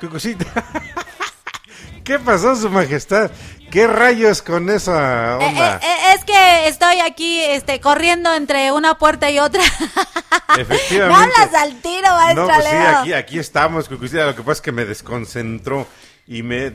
¿Qué 0.00 0.08
cosita? 0.08 0.44
¿Qué 2.04 2.18
pasó, 2.18 2.56
su 2.56 2.68
majestad? 2.70 3.30
¿Qué 3.70 3.86
rayos 3.86 4.42
con 4.42 4.68
esa 4.68 5.38
Eh, 5.40 5.46
onda? 5.46 5.76
eh, 5.76 5.80
eh, 5.82 6.14
es 6.16 6.24
que 6.24 6.68
estoy 6.68 6.98
aquí 7.00 7.40
este, 7.40 7.80
corriendo 7.80 8.34
entre 8.34 8.72
una 8.72 8.98
puerta 8.98 9.30
y 9.30 9.38
otra. 9.38 9.62
Efectivamente. 10.58 11.22
hablas 11.40 11.54
al 11.54 11.80
tiro, 11.80 12.08
maestra 12.10 12.34
No, 12.34 12.46
pues 12.48 12.64
sí, 12.68 12.76
aquí, 12.76 13.12
aquí 13.12 13.38
estamos, 13.38 13.88
Cucucita. 13.88 14.26
Lo 14.26 14.34
que 14.34 14.42
pasa 14.42 14.52
es 14.52 14.60
que 14.60 14.72
me 14.72 14.84
desconcentró 14.84 15.86
y 16.26 16.42
me... 16.42 16.74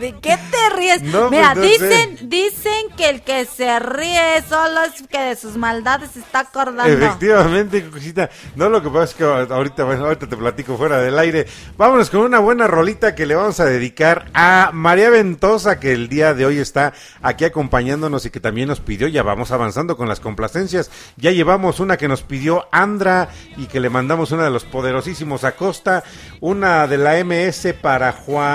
¿De 0.00 0.14
qué 0.22 0.38
te 0.50 0.76
ríes? 0.76 1.02
No, 1.02 1.28
pues, 1.28 1.32
Mira, 1.32 1.54
sé. 1.54 1.60
dicen, 1.60 2.18
dicen 2.30 2.86
que 2.96 3.10
el 3.10 3.20
que 3.20 3.44
se 3.44 3.78
ríe 3.78 4.42
solo 4.48 4.80
es 4.84 5.06
que 5.06 5.20
de 5.20 5.36
sus 5.36 5.58
maldades 5.58 6.12
se 6.12 6.20
está 6.20 6.40
acordando. 6.40 6.90
Efectivamente, 6.90 7.84
Cucucita. 7.84 8.30
No, 8.56 8.70
lo 8.70 8.82
que 8.82 8.88
pasa 8.88 9.04
es 9.04 9.14
que 9.14 9.24
ahorita, 9.24 9.84
bueno, 9.84 10.06
ahorita 10.06 10.26
te 10.26 10.38
platico 10.38 10.78
fuera 10.78 11.02
del 11.02 11.18
aire. 11.18 11.46
Vámonos 11.76 12.08
con 12.08 12.20
una 12.20 12.38
buena 12.38 12.66
rolita 12.66 13.14
que 13.14 13.26
le 13.26 13.34
vamos 13.34 13.60
a 13.60 13.66
dedicar 13.66 14.30
a 14.32 14.70
María 14.72 15.10
Ventosa, 15.10 15.78
que 15.78 15.92
el 15.92 16.08
día 16.08 16.32
de 16.32 16.46
hoy 16.46 16.58
está 16.58 16.94
aquí 17.20 17.44
acompañándonos 17.44 18.24
y 18.24 18.30
que 18.30 18.40
también 18.40 18.68
nos 18.68 18.80
pidió, 18.80 19.06
ya 19.06 19.22
vamos 19.22 19.52
avanzando 19.52 19.98
con 19.98 20.08
las 20.08 20.20
complacencias. 20.20 20.90
Ya 21.18 21.30
llevamos 21.30 21.78
una 21.78 21.98
que 21.98 22.08
nos 22.08 22.22
pidió 22.22 22.68
Andra 22.72 23.28
y 23.58 23.66
que 23.66 23.80
le 23.80 23.90
mandamos 23.90 24.32
una 24.32 24.44
de 24.44 24.50
los 24.50 24.64
poderosísimos 24.64 25.44
Acosta, 25.44 26.04
una 26.40 26.86
de 26.86 26.96
la 26.96 27.22
MS 27.22 27.74
para 27.82 28.12
Juan 28.12 28.49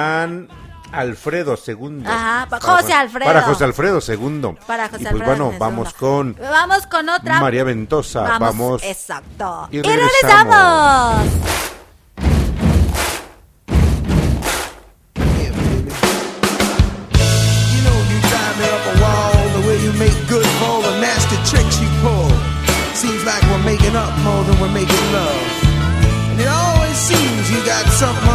Alfredo 0.91 1.55
II. 1.67 2.03
Ajá, 2.05 2.47
pa- 2.49 2.59
Para 2.59 2.77
José 2.81 2.93
Alfredo. 2.93 3.25
Para 3.25 3.41
José 3.41 3.63
Alfredo 3.65 3.99
II. 4.07 4.57
Para 4.65 4.87
José 4.89 5.03
y 5.03 5.05
pues 5.05 5.13
Alfredo 5.13 5.25
bueno, 5.25 5.51
II. 5.53 5.57
vamos 5.59 5.93
con 5.93 6.35
Vamos 6.39 6.87
con 6.87 7.09
otra. 7.09 7.39
María 7.41 7.63
Ventosa. 7.63 8.37
Vamos. 8.39 8.83
Exacto. 8.83 9.67
Y 9.71 9.77
Y, 9.79 9.81
regresamos. 9.81 11.25
regresamos. 11.25 11.55
You 16.45 17.81
know 17.81 17.97
you 18.11 18.17
drive 18.29 18.55
me 18.61 18.67
up 18.69 18.83
a 18.93 18.95
wall 19.01 19.33
the 19.57 19.63
way 19.67 19.77
you 19.83 19.91
make 19.97 20.15
good 20.29 20.45
for 20.59 20.65
all 20.65 20.81
the 20.81 20.95
nasty 21.01 21.37
tricks 21.49 21.79
you 21.81 21.89
pull. 22.01 22.29
Seems 22.93 23.23
like 23.25 23.41
we're 23.49 23.63
making 23.65 23.95
up 23.95 24.11
more 24.23 24.43
than 24.45 24.55
we're 24.61 24.71
making 24.73 25.05
love. 25.11 25.41
And 26.31 26.39
it 26.39 26.47
always 26.47 26.95
seems 26.97 27.49
you 27.51 27.59
got 27.65 27.85
something 27.91 28.34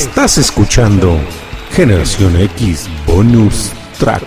Estás 0.00 0.38
escuchando 0.38 1.20
Generación 1.70 2.34
X 2.40 2.88
Bonus 3.06 3.70
Track. 3.98 4.24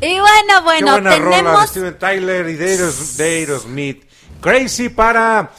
Y 0.00 0.18
bueno, 0.18 0.54
Qué 0.58 0.60
bueno, 0.64 0.92
buena 0.92 1.16
rola 1.16 1.36
de 1.36 1.42
tenemos... 1.42 1.70
Steven 1.70 1.98
Tyler 1.98 2.48
y 2.48 2.54
de 2.54 2.66
Aeros- 2.76 3.16
de 3.16 3.24
Aerosmith. 3.24 4.04
Crazy 4.40 4.88
para 4.88 5.50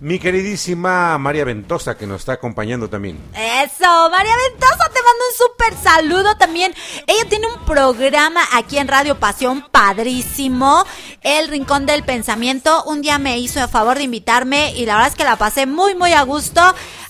mi 0.00 0.18
queridísima 0.18 1.16
María 1.18 1.44
Ventosa 1.44 1.96
que 1.96 2.08
nos 2.08 2.22
está 2.22 2.32
acompañando 2.32 2.90
también. 2.90 3.18
Eso, 3.32 4.10
María 4.10 4.34
Ventosa, 4.50 4.90
súper 5.36 5.74
saludo 5.82 6.36
también. 6.36 6.74
Ella 7.06 7.28
tiene 7.28 7.46
un 7.46 7.64
programa 7.64 8.40
aquí 8.52 8.78
en 8.78 8.88
Radio 8.88 9.18
Pasión 9.18 9.66
padrísimo, 9.70 10.84
El 11.22 11.48
Rincón 11.48 11.86
del 11.86 12.04
Pensamiento. 12.04 12.84
Un 12.84 13.02
día 13.02 13.18
me 13.18 13.38
hizo 13.38 13.60
el 13.60 13.68
favor 13.68 13.96
de 13.96 14.04
invitarme 14.04 14.72
y 14.72 14.86
la 14.86 14.94
verdad 14.94 15.10
es 15.10 15.16
que 15.16 15.24
la 15.24 15.36
pasé 15.36 15.66
muy, 15.66 15.94
muy 15.94 16.12
a 16.12 16.22
gusto. 16.22 16.62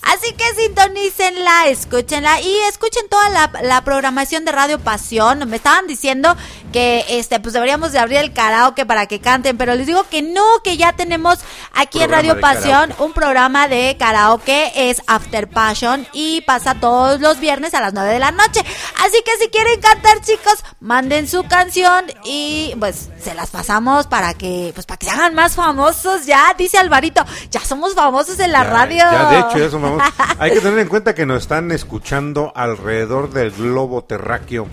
Así 0.03 0.33
que 0.33 0.43
sintonícenla, 0.55 1.67
escúchenla 1.67 2.41
y 2.41 2.57
escuchen 2.69 3.07
toda 3.09 3.29
la, 3.29 3.51
la 3.63 3.83
programación 3.83 4.43
de 4.43 4.51
Radio 4.51 4.77
Pasión. 4.77 5.47
Me 5.49 5.55
estaban 5.55 5.87
diciendo 5.87 6.35
que 6.73 7.05
este 7.07 7.39
pues 7.39 7.53
deberíamos 7.53 7.93
de 7.93 7.99
abrir 7.99 8.17
el 8.17 8.33
karaoke 8.33 8.85
para 8.85 9.05
que 9.05 9.19
canten, 9.19 9.57
pero 9.57 9.75
les 9.75 9.87
digo 9.87 10.03
que 10.09 10.21
no, 10.21 10.43
que 10.63 10.75
ya 10.75 10.93
tenemos 10.93 11.39
aquí 11.73 12.01
en 12.01 12.09
Radio 12.09 12.39
Pasión 12.41 12.89
karaoke. 12.89 13.03
un 13.03 13.13
programa 13.13 13.67
de 13.67 13.95
karaoke, 13.97 14.71
es 14.75 15.01
After 15.07 15.47
Passion 15.49 16.05
y 16.11 16.41
pasa 16.41 16.75
todos 16.75 17.21
los 17.21 17.39
viernes 17.39 17.73
a 17.73 17.81
las 17.81 17.93
9 17.93 18.11
de 18.13 18.19
la 18.19 18.31
noche. 18.31 18.61
Así 19.03 19.17
que 19.25 19.31
si 19.41 19.49
quieren 19.49 19.81
cantar, 19.81 20.21
chicos, 20.21 20.63
manden 20.79 21.27
su 21.27 21.43
canción 21.43 22.05
y 22.23 22.73
pues 22.79 23.09
se 23.21 23.33
las 23.33 23.49
pasamos 23.49 24.07
para 24.07 24.33
que 24.35 24.71
pues 24.73 24.85
para 24.85 24.97
que 24.97 25.05
se 25.07 25.11
hagan 25.11 25.35
más 25.35 25.55
famosos 25.55 26.25
ya, 26.25 26.53
dice 26.57 26.77
Alvarito, 26.77 27.25
ya 27.51 27.59
somos 27.61 27.95
famosos 27.95 28.39
en 28.39 28.51
la 28.51 28.63
Ya, 28.63 28.69
radio. 28.69 28.97
Ya, 28.97 29.29
de 29.31 29.39
hecho, 29.39 29.57
ya 29.59 29.69
son 29.69 29.81
famosos. 29.81 30.13
Hay 30.39 30.51
que 30.51 30.61
tener 30.61 30.79
en 30.79 30.87
cuenta 30.87 31.15
que 31.15 31.25
nos 31.25 31.41
están 31.43 31.71
escuchando 31.71 32.51
alrededor 32.55 33.31
del 33.31 33.51
globo 33.51 34.03
terráqueo. 34.03 34.67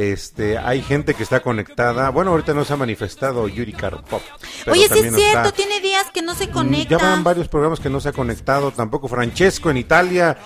Este, 0.00 0.58
hay 0.58 0.82
gente 0.82 1.14
que 1.14 1.22
está 1.22 1.40
conectada. 1.40 2.10
Bueno, 2.10 2.32
ahorita 2.32 2.52
no 2.52 2.66
se 2.66 2.74
ha 2.74 2.76
manifestado 2.76 3.48
Yuri 3.48 3.72
Karpov. 3.72 4.20
Oye, 4.66 4.88
sí 4.88 4.98
es 4.98 5.14
cierto, 5.14 5.16
está- 5.48 5.52
tiene 5.52 5.80
días 5.80 6.10
que 6.12 6.20
no 6.20 6.34
se 6.34 6.48
Mm, 6.48 6.50
conecta. 6.50 6.88
Ya 6.90 6.98
van 6.98 7.24
varios 7.24 7.48
programas 7.48 7.80
que 7.80 7.88
no 7.88 7.98
se 7.98 8.10
ha 8.10 8.12
conectado, 8.12 8.72
tampoco 8.72 9.08
Francesco 9.08 9.70
en 9.70 9.78
Italia 9.78 10.36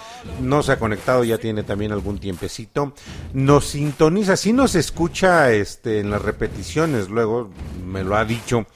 no 0.41 0.63
se 0.63 0.71
ha 0.71 0.79
conectado, 0.79 1.25
ya 1.25 1.37
tiene 1.39 1.65
también 1.65 1.91
algún 1.91 2.21
tiempecito. 2.21 2.95
Nos 3.33 3.65
sintoniza, 3.65 4.37
sí 4.37 4.53
nos 4.53 4.77
escucha 4.77 5.51
este 5.51 5.99
en 5.99 6.13
las 6.13 6.23
repeticiones, 6.23 7.09
luego 7.09 7.51
me 7.85 8.05
lo 8.05 8.15
ha 8.17 8.25
dicho, 8.25 8.67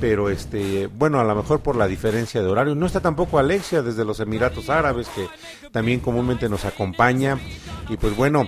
pero 0.00 0.30
este, 0.30 0.86
bueno, 0.88 1.20
a 1.20 1.24
lo 1.24 1.34
mejor 1.34 1.60
por 1.60 1.76
la 1.76 1.86
diferencia 1.86 2.40
de 2.42 2.48
horario. 2.48 2.74
No 2.74 2.86
está 2.86 3.00
tampoco 3.00 3.38
Alexia 3.38 3.82
desde 3.82 4.04
los 4.04 4.20
Emiratos 4.20 4.68
Árabes 4.70 5.08
que 5.14 5.26
también 5.70 6.00
comúnmente 6.00 6.48
nos 6.48 6.64
acompaña 6.64 7.38
y 7.88 7.96
pues 7.96 8.14
bueno, 8.16 8.46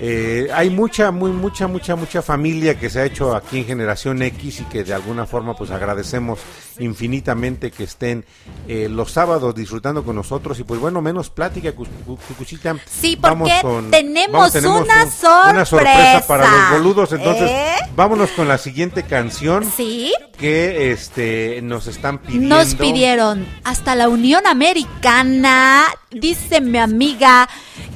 eh, 0.00 0.48
hay 0.54 0.70
mucha, 0.70 1.10
muy 1.10 1.30
mucha, 1.30 1.66
mucha, 1.66 1.96
mucha 1.96 2.22
familia 2.22 2.78
que 2.78 2.88
se 2.90 3.00
ha 3.00 3.04
hecho 3.04 3.34
aquí 3.36 3.58
en 3.58 3.66
Generación 3.66 4.22
X 4.22 4.60
y 4.60 4.64
que 4.64 4.82
de 4.84 4.94
alguna 4.94 5.26
forma 5.26 5.54
pues 5.54 5.70
agradecemos 5.70 6.38
infinitamente 6.78 7.70
que 7.70 7.84
estén 7.84 8.24
eh, 8.68 8.88
los 8.90 9.10
sábados 9.12 9.54
disfrutando 9.54 10.04
con 10.04 10.16
nosotros 10.16 10.58
y 10.60 10.64
pues 10.64 10.80
bueno, 10.80 11.00
menos 11.02 11.30
plática, 11.30 11.72
cu- 11.72 11.86
cu- 12.06 12.18
Cucuchita. 12.28 12.76
Sí, 12.86 13.16
Vamos 13.20 13.50
porque 13.62 13.88
tenemos 13.90 14.54
una 14.54 14.68
un- 14.68 14.82
una 14.82 15.04
sorpresa, 15.06 15.66
sorpresa 15.66 16.24
para 16.26 16.44
los 16.46 16.70
boludos, 16.78 17.12
entonces 17.12 17.50
¿eh? 17.50 17.74
vámonos 17.96 18.30
con 18.30 18.48
la 18.48 18.58
siguiente 18.58 19.02
canción 19.04 19.64
Sí. 19.76 20.12
que 20.38 20.71
este 20.72 21.60
nos 21.62 21.86
están 21.86 22.18
pidiendo. 22.18 22.56
Nos 22.56 22.74
pidieron 22.74 23.46
hasta 23.64 23.94
la 23.94 24.08
Unión 24.08 24.46
Americana, 24.46 25.84
dice 26.10 26.60
mi 26.60 26.78
amiga, 26.78 27.48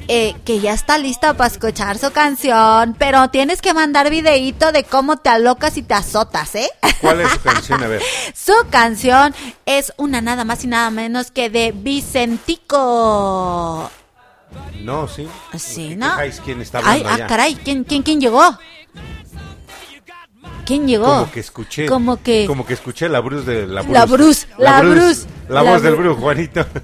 eh, 0.07 0.35
que 0.45 0.59
ya 0.59 0.73
está 0.73 0.97
lista 0.97 1.33
para 1.35 1.51
escuchar 1.51 1.97
su 1.97 2.11
canción, 2.11 2.95
pero 2.97 3.29
tienes 3.29 3.61
que 3.61 3.73
mandar 3.73 4.09
videíto 4.09 4.71
de 4.71 4.83
cómo 4.83 5.17
te 5.17 5.29
alocas 5.29 5.75
y 5.77 5.81
te 5.81 5.93
azotas, 5.93 6.55
¿eh? 6.55 6.69
¿Cuál 7.01 7.21
es 7.21 7.31
su 7.31 7.41
canción? 7.43 7.83
A 7.83 7.87
ver. 7.87 8.01
Su 8.33 8.53
canción 8.69 9.35
es 9.65 9.91
una 9.97 10.21
nada 10.21 10.45
más 10.45 10.63
y 10.63 10.67
nada 10.67 10.89
menos 10.91 11.31
que 11.31 11.49
de 11.49 11.73
Vicentico. 12.67 12.71
No, 14.81 15.07
sí. 15.07 15.27
Sí, 15.57 15.89
¿Qué 15.89 15.95
¿no? 15.97 16.15
¿Quién 16.45 16.61
está 16.61 16.79
Ay, 16.83 17.03
ah, 17.05 17.15
allá? 17.15 17.27
caray, 17.27 17.55
¿quién, 17.55 17.83
quién, 17.83 18.03
quién 18.03 18.21
llegó? 18.21 18.57
¿Quién 20.65 20.85
llegó? 20.87 21.05
Como 21.05 21.31
que 21.31 21.39
escuché. 21.39 21.85
Como 21.85 22.21
que- 22.21 22.45
Como 22.45 22.65
que 22.65 22.73
escuché 22.73 23.07
la 23.07 23.19
Bruce 23.21 23.49
de 23.49 23.67
la 23.67 23.81
Bruce. 23.81 23.93
La 23.99 24.05
Bruce, 24.05 24.47
la 24.57 24.81
Bruce, 24.81 25.27
La, 25.47 25.61
la 25.63 25.71
voz 25.71 25.81
del 25.81 25.93
Bru- 25.95 25.97
Bruce, 25.99 26.21
Juanito. 26.21 26.65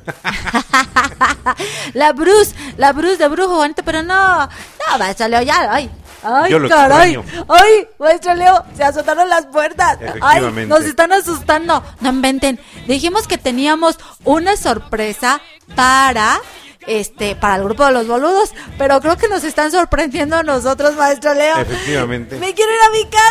La 1.93 2.13
Bruce, 2.13 2.53
la 2.77 2.91
Bruce 2.93 3.17
de 3.17 3.27
Brujo 3.27 3.55
Bonito, 3.55 3.83
pero 3.83 4.01
no, 4.03 4.39
no, 4.45 4.97
maestro 4.97 5.27
Leo, 5.27 5.41
ya, 5.41 5.71
ay, 5.71 5.89
ay, 6.23 6.51
Yo 6.51 6.59
lo 6.59 6.69
caray, 6.69 7.13
extraño. 7.15 7.45
ay, 7.49 7.87
maestro 7.99 8.33
Leo, 8.35 8.63
se 8.75 8.83
azotaron 8.83 9.29
las 9.29 9.45
puertas, 9.47 9.97
ay, 10.21 10.41
nos 10.67 10.81
están 10.83 11.11
asustando, 11.11 11.83
no 11.99 12.09
inventen, 12.09 12.59
dijimos 12.87 13.27
que 13.27 13.37
teníamos 13.37 13.97
una 14.23 14.55
sorpresa 14.57 15.41
para, 15.75 16.39
este, 16.87 17.35
para 17.35 17.57
el 17.57 17.63
grupo 17.63 17.85
de 17.85 17.91
los 17.91 18.07
boludos, 18.07 18.53
pero 18.77 18.99
creo 19.01 19.17
que 19.17 19.27
nos 19.27 19.43
están 19.43 19.71
sorprendiendo 19.71 20.35
a 20.35 20.43
nosotros, 20.43 20.95
maestro 20.95 21.33
Leo. 21.33 21.57
Efectivamente. 21.57 22.37
Me 22.37 22.53
quiero 22.53 22.71
ir 22.71 22.79
a 22.81 22.89
mi 22.89 23.05
casa. 23.05 23.23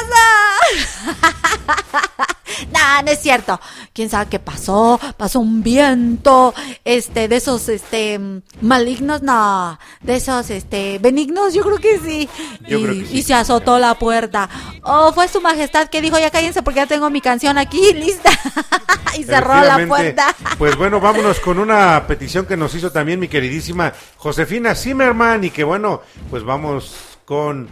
no, 2.73 3.03
no 3.03 3.11
es 3.11 3.21
cierto. 3.21 3.61
¿Quién 3.93 4.09
sabe 4.11 4.31
qué 4.31 4.39
pasó? 4.39 4.99
Pasó 5.17 5.41
un 5.41 5.63
viento, 5.63 6.55
este, 6.85 7.29
de 7.29 7.37
esos, 7.37 7.69
este, 7.69 8.19
malignos, 8.61 9.23
no, 9.23 9.79
de 10.01 10.17
esos, 10.17 10.51
este, 10.51 10.99
benignos, 10.99 11.55
yo 11.55 11.63
creo 11.63 11.79
que 11.79 11.99
sí. 11.99 12.29
Yo 12.67 12.79
y, 12.79 12.83
creo 12.85 12.95
que 12.95 13.07
sí. 13.07 13.19
y 13.19 13.23
se 13.23 13.35
azotó 13.35 13.79
la 13.79 13.99
puerta. 13.99 14.49
Oh, 14.83 15.13
fue 15.13 15.29
su 15.29 15.41
majestad 15.41 15.89
que 15.89 16.01
dijo, 16.01 16.19
ya 16.19 16.31
cállense 16.31 16.63
porque 16.63 16.81
ya 16.81 16.87
tengo 16.87 17.11
mi 17.11 17.21
canción 17.21 17.59
aquí 17.59 17.93
lista. 17.93 18.31
y 19.19 19.25
cerró 19.25 19.61
la 19.63 19.87
puerta. 19.87 20.35
Pues 20.59 20.77
bueno, 20.77 21.01
vámonos 21.01 21.41
con 21.41 21.59
una 21.59 22.07
petición 22.07 22.47
que 22.47 22.57
nos 22.57 22.75
hizo 22.75 22.91
también 22.91 23.21
mi 23.21 23.29
queridísima 23.43 23.93
Josefina 24.19 24.77
Zimmerman 24.77 25.43
y 25.43 25.51
que 25.51 25.65
bueno, 25.65 26.03
pues 26.31 26.45
vamos 26.45 27.19
con 27.25 27.69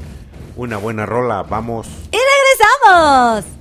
una 0.57 0.79
buena 0.79 1.07
rola, 1.07 1.45
vamos. 1.45 1.87
y 2.11 2.19
regresamos. 2.19 3.61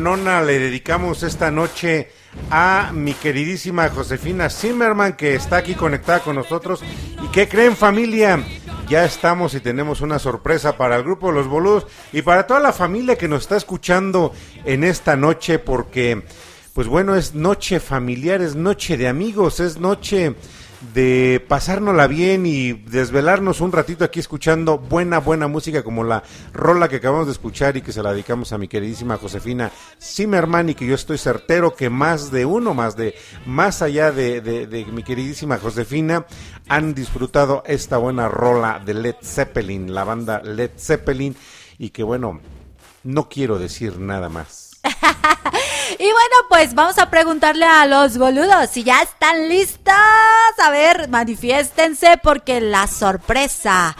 Rolononona 0.00 0.42
le 0.42 0.58
dedicamos 0.58 1.22
esta 1.22 1.50
noche 1.50 2.10
a 2.50 2.90
mi 2.94 3.12
queridísima 3.12 3.90
Josefina 3.90 4.48
Zimmerman 4.48 5.12
que 5.12 5.34
está 5.34 5.58
aquí 5.58 5.74
conectada 5.74 6.20
con 6.20 6.36
nosotros? 6.36 6.82
¿Y 7.22 7.28
qué 7.28 7.46
creen 7.48 7.76
familia? 7.76 8.42
Ya 8.88 9.04
estamos 9.04 9.54
y 9.54 9.60
tenemos 9.60 10.00
una 10.00 10.18
sorpresa 10.18 10.76
para 10.76 10.96
el 10.96 11.02
grupo 11.02 11.28
de 11.28 11.34
Los 11.34 11.48
Boludos 11.48 11.86
y 12.12 12.22
para 12.22 12.46
toda 12.46 12.60
la 12.60 12.72
familia 12.72 13.16
que 13.16 13.28
nos 13.28 13.42
está 13.42 13.56
escuchando 13.56 14.32
en 14.64 14.84
esta 14.84 15.16
noche 15.16 15.58
porque, 15.58 16.22
pues 16.72 16.88
bueno, 16.88 17.14
es 17.14 17.34
noche 17.34 17.78
familiar, 17.78 18.40
es 18.40 18.56
noche 18.56 18.96
de 18.96 19.06
amigos, 19.06 19.60
es 19.60 19.78
noche 19.78 20.34
de 20.94 21.44
pasárnosla 21.46 22.06
bien 22.06 22.46
y 22.46 22.72
desvelarnos 22.72 23.60
un 23.60 23.70
ratito 23.70 24.04
aquí 24.04 24.18
escuchando 24.18 24.78
buena, 24.78 25.18
buena 25.20 25.46
música 25.46 25.82
como 25.82 26.04
la 26.04 26.22
rola 26.54 26.88
que 26.88 26.96
acabamos 26.96 27.26
de 27.26 27.32
escuchar 27.32 27.76
y 27.76 27.82
que 27.82 27.92
se 27.92 28.02
la 28.02 28.12
dedicamos 28.12 28.52
a 28.52 28.58
mi 28.58 28.66
queridísima 28.66 29.18
Josefina 29.18 29.70
Zimmerman 30.00 30.70
y 30.70 30.74
que 30.74 30.86
yo 30.86 30.94
estoy 30.94 31.18
certero 31.18 31.74
que 31.74 31.90
más 31.90 32.30
de 32.30 32.46
uno, 32.46 32.72
más 32.72 32.96
de, 32.96 33.14
más 33.44 33.82
allá 33.82 34.10
de, 34.10 34.40
de- 34.40 34.66
de 34.66 34.84
mi 34.86 35.02
queridísima 35.02 35.58
Josefina, 35.58 36.24
han 36.68 36.94
disfrutado 36.94 37.62
esta 37.66 37.98
buena 37.98 38.28
rola 38.28 38.80
de 38.84 38.94
Led 38.94 39.16
Zeppelin, 39.22 39.92
la 39.94 40.04
banda 40.04 40.40
Led 40.42 40.70
Zeppelin 40.78 41.36
y 41.78 41.90
que 41.90 42.02
bueno, 42.02 42.40
no 43.04 43.28
quiero 43.28 43.58
decir 43.58 43.98
nada 43.98 44.28
más. 44.30 44.69
Y 45.98 46.04
bueno, 46.04 46.36
pues 46.48 46.74
vamos 46.74 46.98
a 46.98 47.10
preguntarle 47.10 47.66
a 47.66 47.84
los 47.84 48.16
boludos 48.16 48.70
si 48.70 48.84
ya 48.84 49.02
están 49.02 49.48
listos. 49.48 49.94
A 49.94 50.70
ver, 50.70 51.08
manifiéstense 51.08 52.18
porque 52.22 52.60
la 52.60 52.86
sorpresa 52.86 53.96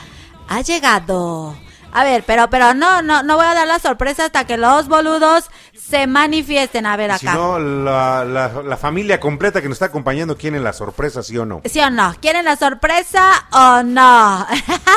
ha 0.48 0.60
llegado. 0.62 1.56
A 1.92 2.04
ver, 2.04 2.22
pero, 2.24 2.48
pero 2.50 2.72
no, 2.72 3.02
no, 3.02 3.22
no 3.24 3.36
voy 3.36 3.46
a 3.46 3.54
dar 3.54 3.66
la 3.66 3.80
sorpresa 3.80 4.24
hasta 4.26 4.44
que 4.46 4.56
los 4.56 4.86
boludos 4.86 5.50
se 5.74 6.06
manifiesten. 6.06 6.86
A 6.86 6.96
ver 6.96 7.16
Si 7.18 7.26
acá. 7.26 7.36
no, 7.36 7.58
la, 7.58 8.24
la- 8.24 8.62
la 8.62 8.76
familia 8.76 9.18
completa 9.18 9.60
que 9.60 9.68
nos 9.68 9.74
está 9.76 9.86
acompañando 9.86 10.36
quiere 10.36 10.60
la 10.60 10.72
sorpresa, 10.72 11.22
¿sí 11.24 11.36
o 11.36 11.44
no? 11.44 11.62
¿Sí 11.64 11.80
o 11.80 11.90
no? 11.90 12.14
¿Quieren 12.20 12.44
la 12.44 12.54
sorpresa 12.56 13.28
o 13.52 13.82
no? 13.82 14.46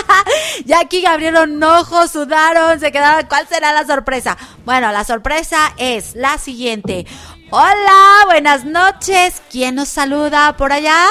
ya 0.65 0.81
aquí 0.81 1.03
abrieron 1.05 1.61
ojos, 1.63 2.11
sudaron, 2.11 2.79
se 2.79 2.91
quedaron. 2.91 3.25
¿Cuál 3.27 3.47
será 3.47 3.73
la 3.73 3.85
sorpresa? 3.87 4.37
Bueno, 4.65 4.91
la 4.91 5.03
sorpresa 5.03 5.73
es 5.77 6.13
la 6.15 6.37
siguiente. 6.37 7.07
Hola, 7.49 8.25
buenas 8.27 8.65
noches. 8.65 9.41
¿Quién 9.49 9.75
nos 9.75 9.87
saluda 9.89 10.55
por 10.57 10.71
allá? 10.71 11.05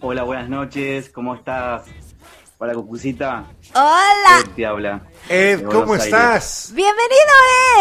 Hola, 0.00 0.22
buenas 0.24 0.48
noches, 0.48 1.08
¿cómo 1.10 1.34
estás? 1.34 1.82
Hola, 2.58 2.74
Cucucita. 2.74 3.46
Hola. 3.74 4.40
Ed 4.40 4.50
te 4.54 4.64
habla. 4.66 5.02
Ed, 5.28 5.64
¿cómo 5.64 5.94
Aires. 5.94 6.06
estás? 6.06 6.72
Bienvenido, 6.74 7.32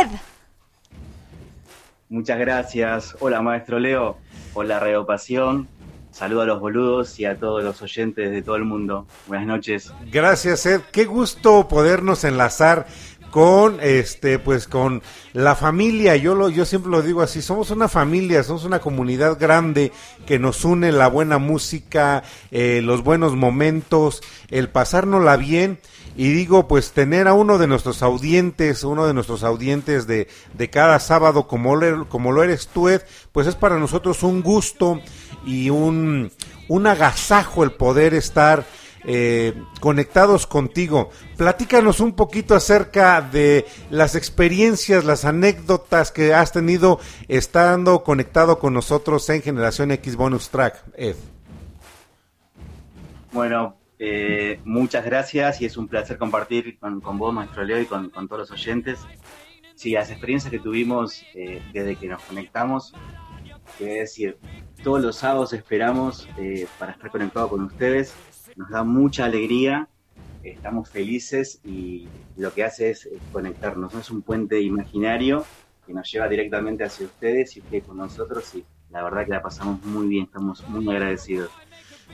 Ed. 0.01 0.07
Muchas 2.09 2.39
gracias. 2.39 3.15
Hola, 3.19 3.41
maestro 3.41 3.79
Leo. 3.79 4.17
Hola, 4.53 4.79
Radio 4.79 5.05
Pasión. 5.05 5.67
Saludo 6.11 6.41
a 6.41 6.45
los 6.45 6.59
boludos 6.59 7.19
y 7.19 7.25
a 7.25 7.39
todos 7.39 7.63
los 7.63 7.81
oyentes 7.81 8.29
de 8.31 8.41
todo 8.43 8.55
el 8.55 8.65
mundo. 8.65 9.07
Buenas 9.27 9.47
noches. 9.47 9.91
Gracias, 10.11 10.65
Ed. 10.65 10.81
Qué 10.91 11.05
gusto 11.05 11.67
podernos 11.67 12.23
enlazar 12.23 12.85
con 13.33 13.79
este 13.81 14.37
pues 14.37 14.67
con 14.67 15.01
la 15.33 15.55
familia. 15.55 16.15
Yo 16.15 16.35
lo 16.35 16.49
yo 16.49 16.65
siempre 16.65 16.91
lo 16.91 17.01
digo 17.01 17.23
así 17.23 17.41
somos 17.41 17.71
una 17.71 17.89
familia 17.89 18.43
somos 18.43 18.63
una 18.63 18.77
comunidad 18.77 19.39
grande 19.39 19.91
que 20.27 20.37
nos 20.37 20.63
une 20.63 20.91
la 20.91 21.07
buena 21.07 21.39
música 21.39 22.21
eh, 22.51 22.81
los 22.83 23.03
buenos 23.03 23.35
momentos 23.35 24.21
el 24.51 24.69
pasárnosla 24.69 25.35
bien. 25.37 25.79
Y 26.15 26.31
digo 26.31 26.67
pues 26.67 26.91
tener 26.91 27.27
a 27.27 27.33
uno 27.33 27.57
de 27.57 27.65
nuestros 27.65 28.03
audientes 28.03 28.83
uno 28.83 29.07
de 29.07 29.15
nuestros 29.15 29.43
audientes 29.43 30.05
de, 30.05 30.27
de 30.53 30.69
cada 30.69 30.99
sábado 30.99 31.47
como 31.47 31.75
lo, 31.75 32.07
como 32.07 32.31
lo 32.31 32.43
eres 32.43 32.67
tú 32.67 32.87
Ed 32.87 33.01
pues 33.31 33.47
es 33.47 33.55
para 33.55 33.79
nosotros 33.79 34.21
un 34.21 34.43
gusto 34.43 35.01
y 35.43 35.71
un 35.71 36.31
un 36.67 36.85
agasajo 36.85 37.63
el 37.63 37.71
poder 37.71 38.13
estar 38.13 38.63
eh, 39.05 39.53
conectados 39.79 40.47
contigo. 40.47 41.09
Platícanos 41.37 41.99
un 41.99 42.13
poquito 42.13 42.55
acerca 42.55 43.21
de 43.21 43.65
las 43.89 44.15
experiencias, 44.15 45.05
las 45.05 45.25
anécdotas 45.25 46.11
que 46.11 46.33
has 46.33 46.51
tenido 46.51 46.99
estando 47.27 48.03
conectado 48.03 48.59
con 48.59 48.73
nosotros 48.73 49.29
en 49.29 49.41
Generación 49.41 49.91
X 49.91 50.15
Bonus 50.15 50.49
Track, 50.49 50.83
Ed. 50.95 51.15
Bueno, 53.31 53.77
eh, 53.99 54.59
muchas 54.65 55.05
gracias 55.05 55.61
y 55.61 55.65
es 55.65 55.77
un 55.77 55.87
placer 55.87 56.17
compartir 56.17 56.77
con, 56.77 56.99
vos, 57.17 57.33
maestro 57.33 57.63
Leo, 57.63 57.81
y 57.81 57.85
con, 57.85 58.11
todos 58.11 58.39
los 58.39 58.51
oyentes. 58.51 58.99
Sí, 59.75 59.91
las 59.91 60.11
experiencias 60.11 60.51
que 60.51 60.59
tuvimos 60.59 61.23
eh, 61.33 61.61
desde 61.73 61.95
que 61.95 62.07
nos 62.07 62.21
conectamos, 62.23 62.93
es 63.79 63.99
decir, 63.99 64.37
todos 64.83 65.01
los 65.01 65.15
sábados 65.15 65.53
esperamos 65.53 66.27
eh, 66.37 66.67
para 66.77 66.91
estar 66.91 67.09
conectados 67.09 67.49
con 67.49 67.63
ustedes. 67.63 68.13
Nos 68.55 68.69
da 68.69 68.83
mucha 68.83 69.25
alegría, 69.25 69.87
estamos 70.43 70.89
felices 70.89 71.59
y 71.63 72.07
lo 72.37 72.53
que 72.53 72.63
hace 72.63 72.91
es 72.91 73.05
eh, 73.05 73.17
conectarnos. 73.31 73.93
¿no? 73.93 73.99
Es 73.99 74.11
un 74.11 74.21
puente 74.21 74.61
imaginario 74.61 75.45
que 75.87 75.93
nos 75.93 76.09
lleva 76.11 76.27
directamente 76.27 76.83
hacia 76.83 77.05
ustedes 77.05 77.55
y 77.57 77.59
ustedes 77.61 77.83
con 77.83 77.97
nosotros 77.97 78.53
y 78.55 78.63
la 78.91 79.03
verdad 79.03 79.25
que 79.25 79.31
la 79.31 79.41
pasamos 79.41 79.83
muy 79.83 80.07
bien, 80.07 80.25
estamos 80.25 80.63
muy 80.69 80.87
agradecidos. 80.93 81.49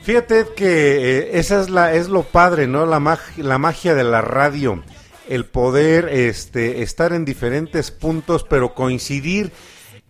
Fíjate 0.02 0.46
que 0.56 1.18
eh, 1.18 1.30
esa 1.38 1.60
es 1.60 1.68
la 1.68 1.94
es 1.94 2.08
lo 2.08 2.22
padre, 2.22 2.66
¿no? 2.66 2.86
La 2.86 3.00
mag- 3.00 3.36
la 3.36 3.58
magia 3.58 3.94
de 3.94 4.04
la 4.04 4.22
radio, 4.22 4.82
el 5.28 5.44
poder 5.44 6.08
este 6.08 6.80
estar 6.82 7.12
en 7.12 7.24
diferentes 7.26 7.90
puntos 7.90 8.44
pero 8.44 8.74
coincidir 8.74 9.52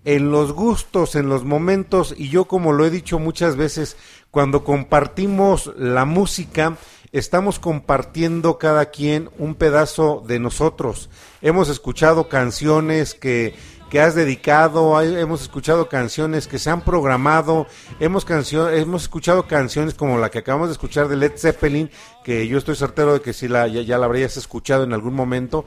en 0.05 0.31
los 0.31 0.53
gustos, 0.53 1.17
en 1.17 1.29
los 1.29 1.45
momentos 1.45 2.15
y 2.17 2.29
yo 2.31 2.45
como 2.47 2.73
lo 2.73 2.87
he 2.87 2.91
dicho 2.91 3.19
muchas 3.19 3.57
veces, 3.57 3.97
cuando 4.31 4.65
compartimos 4.65 5.73
la 5.77 6.05
música, 6.05 6.77
estamos 7.13 7.59
compartiendo 7.59 8.59
cada 8.59 8.87
quien 8.87 9.31
un 9.39 9.55
pedazo 9.57 10.23
de 10.27 10.39
nosotros. 10.39 11.11
Hemos 11.43 11.69
escuchado 11.69 12.29
canciones 12.29 13.15
que, 13.15 13.55
que 13.91 14.01
has 14.01 14.15
dedicado, 14.15 15.01
hemos 15.03 15.43
escuchado 15.43 15.89
canciones 15.89 16.47
que 16.47 16.61
se 16.61 16.71
han 16.71 16.83
programado, 16.83 17.67
hemos, 17.99 18.25
cancio- 18.25 18.71
hemos 18.71 19.03
escuchado 19.03 19.49
canciones 19.49 19.95
como 19.95 20.19
la 20.19 20.31
que 20.31 20.39
acabamos 20.39 20.69
de 20.69 20.75
escuchar 20.75 21.09
de 21.09 21.17
Led 21.17 21.33
Zeppelin, 21.37 21.91
que 22.23 22.47
yo 22.47 22.59
estoy 22.59 22.77
certero 22.77 23.15
de 23.15 23.21
que 23.23 23.33
si 23.33 23.49
la, 23.49 23.67
ya, 23.67 23.99
la 23.99 24.07
habrías 24.07 24.37
escuchado 24.37 24.85
en 24.85 24.93
algún 24.93 25.15
momento, 25.15 25.65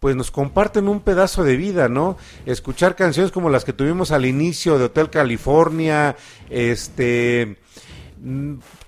pues 0.00 0.16
nos 0.16 0.30
comparten 0.30 0.88
un 0.88 1.00
pedazo 1.00 1.42
de 1.44 1.56
vida, 1.56 1.88
¿no? 1.90 2.16
Escuchar 2.46 2.96
canciones 2.96 3.32
como 3.32 3.50
las 3.50 3.64
que 3.64 3.72
tuvimos 3.74 4.10
al 4.12 4.24
inicio 4.24 4.78
de 4.78 4.84
Hotel 4.84 5.10
California, 5.10 6.16
este, 6.48 7.56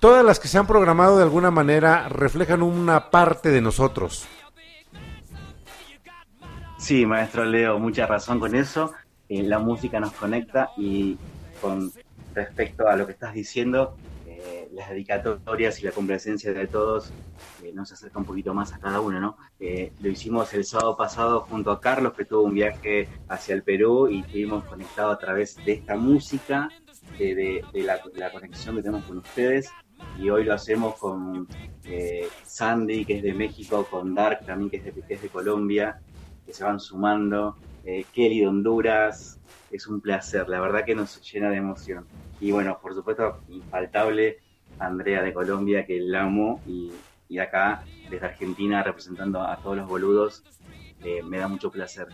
todas 0.00 0.24
las 0.24 0.40
que 0.40 0.48
se 0.48 0.58
han 0.58 0.66
programado 0.66 1.16
de 1.16 1.22
alguna 1.22 1.50
manera 1.50 2.08
reflejan 2.08 2.62
una 2.62 3.10
parte 3.10 3.50
de 3.50 3.60
nosotros. 3.60 4.26
Sí, 6.78 7.06
maestro 7.06 7.44
Leo, 7.44 7.78
mucha 7.78 8.06
razón 8.06 8.40
con 8.40 8.54
eso. 8.54 8.92
Eh, 9.28 9.42
la 9.42 9.58
música 9.58 10.00
nos 10.00 10.12
conecta 10.12 10.70
y 10.76 11.18
con 11.60 11.92
respecto 12.34 12.88
a 12.88 12.96
lo 12.96 13.06
que 13.06 13.12
estás 13.12 13.34
diciendo, 13.34 13.96
eh, 14.26 14.68
las 14.72 14.90
dedicatorias 14.90 15.80
y 15.80 15.84
la 15.84 15.90
complacencia 15.90 16.52
de 16.52 16.66
todos 16.68 17.10
eh, 17.62 17.72
nos 17.74 17.90
acerca 17.90 18.18
un 18.20 18.24
poquito 18.24 18.54
más 18.54 18.72
a 18.72 18.78
cada 18.78 19.00
uno, 19.00 19.20
¿no? 19.20 19.36
Eh, 19.58 19.92
lo 20.00 20.08
hicimos 20.08 20.54
el 20.54 20.64
sábado 20.64 20.96
pasado 20.96 21.40
junto 21.40 21.72
a 21.72 21.80
Carlos, 21.80 22.12
que 22.12 22.24
tuvo 22.24 22.42
un 22.42 22.54
viaje 22.54 23.08
hacia 23.28 23.54
el 23.56 23.64
Perú 23.64 24.08
y 24.08 24.20
estuvimos 24.20 24.64
conectados 24.64 25.16
a 25.16 25.18
través 25.18 25.56
de 25.64 25.72
esta 25.72 25.96
música, 25.96 26.68
de, 27.18 27.62
la, 27.74 28.30
conexión 28.30 28.76
que 28.76 28.82
tenemos 28.82 29.04
con 29.04 29.18
ustedes. 29.18 29.70
Y 30.18 30.30
hoy 30.30 30.44
lo 30.44 30.54
hacemos 30.54 30.96
con 30.96 31.48
eh, 31.84 32.28
Sandy, 32.44 33.04
que 33.04 33.16
es 33.16 33.22
de 33.22 33.34
México, 33.34 33.86
con 33.90 34.14
Dark 34.14 34.44
también, 34.46 34.70
que 34.70 34.76
es 34.76 34.84
de, 34.84 34.92
que 35.02 35.14
es 35.14 35.30
Colombia, 35.30 36.00
que 36.46 36.52
se 36.52 36.64
van 36.64 36.80
sumando. 36.80 37.56
Eh, 37.84 38.04
Kelly 38.12 38.40
de 38.40 38.46
Honduras, 38.46 39.40
es 39.70 39.86
un 39.86 40.00
placer, 40.00 40.48
la 40.48 40.60
verdad 40.60 40.84
que 40.84 40.94
nos 40.94 41.20
llena 41.32 41.50
de 41.50 41.56
emoción. 41.56 42.06
Y 42.40 42.50
bueno, 42.52 42.78
por 42.80 42.94
supuesto, 42.94 43.40
infaltable 43.48 44.38
Andrea 44.78 45.22
de 45.22 45.32
Colombia, 45.32 45.86
que 45.86 46.00
la 46.00 46.24
amo, 46.24 46.60
y, 46.66 46.92
y 47.28 47.38
acá 47.38 47.82
desde 48.10 48.26
Argentina 48.26 48.82
representando 48.82 49.42
a 49.42 49.56
todos 49.56 49.76
los 49.76 49.88
boludos, 49.88 50.44
eh, 51.04 51.22
me 51.22 51.38
da 51.38 51.48
mucho 51.48 51.70
placer. 51.70 52.08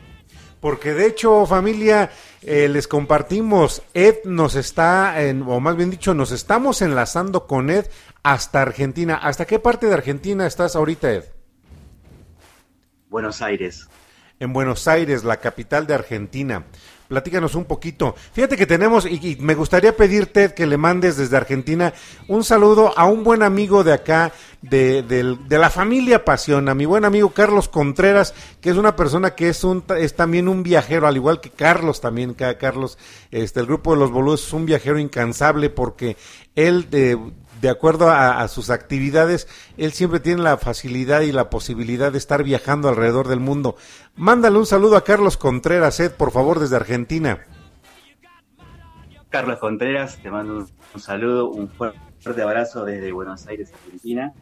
Porque 0.61 0.95
de 0.95 1.07
hecho, 1.07 1.45
familia, 1.47 2.11
eh, 2.43 2.69
les 2.69 2.89
compartimos, 2.89 3.83
Ed 3.93 4.17
nos 4.25 4.55
está, 4.55 5.23
en- 5.23 5.43
o 5.43 5.61
más 5.61 5.77
bien 5.77 5.91
dicho, 5.91 6.15
nos 6.15 6.33
estamos 6.33 6.81
enlazando 6.83 7.47
con 7.47 7.71
Ed 7.71 7.87
hasta 8.23 8.63
Argentina. 8.63 9.17
¿Hasta 9.17 9.45
qué 9.47 9.59
parte 9.59 9.87
de 9.87 9.95
Argentina 9.95 10.47
estás 10.47 10.75
ahorita, 10.77 11.13
Ed? 11.13 11.25
Buenos 13.09 13.43
Aires. 13.43 13.89
en 14.41 14.53
Buenos 14.53 14.89
Aires, 14.89 15.23
la 15.23 15.37
capital 15.39 15.87
de 15.87 15.95
Argentina. 15.95 16.65
Platícanos 17.09 17.55
un 17.55 17.65
poquito. 17.67 18.15
Fíjate 18.33 18.57
que 18.57 18.67
tenemos, 18.67 19.05
y, 19.07 19.37
me 19.41 19.55
gustaría 19.55 19.95
pedirte 19.97 20.55
que 20.55 20.67
le 20.67 20.79
mandes 20.79 21.17
desde 21.17 21.37
Argentina 21.37 21.93
un 22.29 22.45
saludo 22.45 22.93
a 22.97 23.05
un 23.07 23.25
buen 23.25 23.43
amigo 23.43 23.85
de 23.85 23.93
acá, 23.93 24.33
de, 24.63 25.03
de 25.03 25.59
la 25.59 25.69
familia 25.69 26.25
Pasión, 26.25 26.71
a 26.71 26.75
mi 26.75 26.87
buen 26.87 27.05
amigo 27.05 27.31
Carlos 27.31 27.69
Contreras, 27.69 28.33
que 28.63 28.71
es 28.71 28.77
una 28.77 28.97
persona 28.97 29.35
que 29.35 29.51
es, 29.51 29.63
un, 29.65 29.85
es 29.99 30.17
también 30.17 30.49
un 30.49 30.63
viajero, 30.63 31.07
al 31.07 31.17
igual 31.17 31.41
que 31.43 31.51
Carlos 31.51 32.01
también, 32.01 32.33
ca- 32.33 32.57
Carlos, 32.57 32.97
este, 33.31 33.61
el 33.61 33.67
grupo 33.67 33.93
de 33.93 33.99
los 34.01 34.11
boludos 34.11 34.47
es 34.47 34.53
un 34.55 34.65
viajero 34.65 34.99
incansable 34.99 35.69
porque 35.69 36.17
él, 36.55 36.89
de, 36.89 37.19
de 37.61 37.69
acuerdo 37.69 38.09
a, 38.11 38.41
a 38.41 38.49
sus 38.49 38.71
actividades, 38.71 39.49
él 39.77 39.93
siempre 39.93 40.21
tiene 40.21 40.43
la 40.43 40.57
facilidad 40.59 41.23
y 41.23 41.33
la 41.33 41.51
posibilidad 41.51 42.13
de 42.13 42.19
estar 42.19 42.43
viajando 42.45 42.89
alrededor 42.89 43.29
del 43.29 43.41
mundo. 43.41 43.77
Mándale 44.17 44.59
un 44.59 44.67
saludo 44.67 44.97
a 44.97 45.05
Carlos 45.05 45.37
Contreras, 45.37 45.99
Ed, 46.01 46.13
por 46.13 46.31
favor, 46.31 46.59
desde 46.61 46.77
Argentina. 46.77 47.41
Carlos 49.29 49.59
Contreras, 49.59 50.19
te 50.23 50.31
mando 50.31 50.59
un, 50.59 50.69
un 50.95 51.01
saludo, 51.01 51.49
un 51.51 51.69
fuerte 51.69 52.43
abrazo 52.43 52.85
desde 52.85 53.11
Buenos 53.13 53.47
Aires, 53.47 53.73
Argentina. 53.73 54.33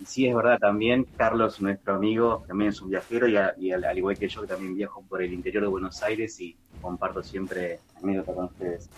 Y 0.00 0.04
sí, 0.04 0.26
es 0.26 0.34
verdad, 0.34 0.58
también 0.58 1.06
Carlos, 1.16 1.60
nuestro 1.60 1.94
amigo, 1.94 2.44
también 2.46 2.70
es 2.70 2.80
un 2.82 2.90
viajero 2.90 3.28
y, 3.28 3.36
a- 3.36 3.54
y 3.56 3.70
al, 3.70 3.84
al 3.84 3.96
igual 3.96 4.18
que 4.18 4.28
yo, 4.28 4.42
que 4.42 4.48
también 4.48 4.74
viajo 4.74 5.02
por 5.08 5.22
el 5.22 5.32
interior 5.32 5.62
de 5.62 5.68
Buenos 5.68 6.02
Aires 6.02 6.38
y 6.40 6.56
comparto 6.82 7.22
siempre 7.22 7.80
anécdotas 8.02 8.34
con 8.34 8.44
ustedes. 8.46 8.90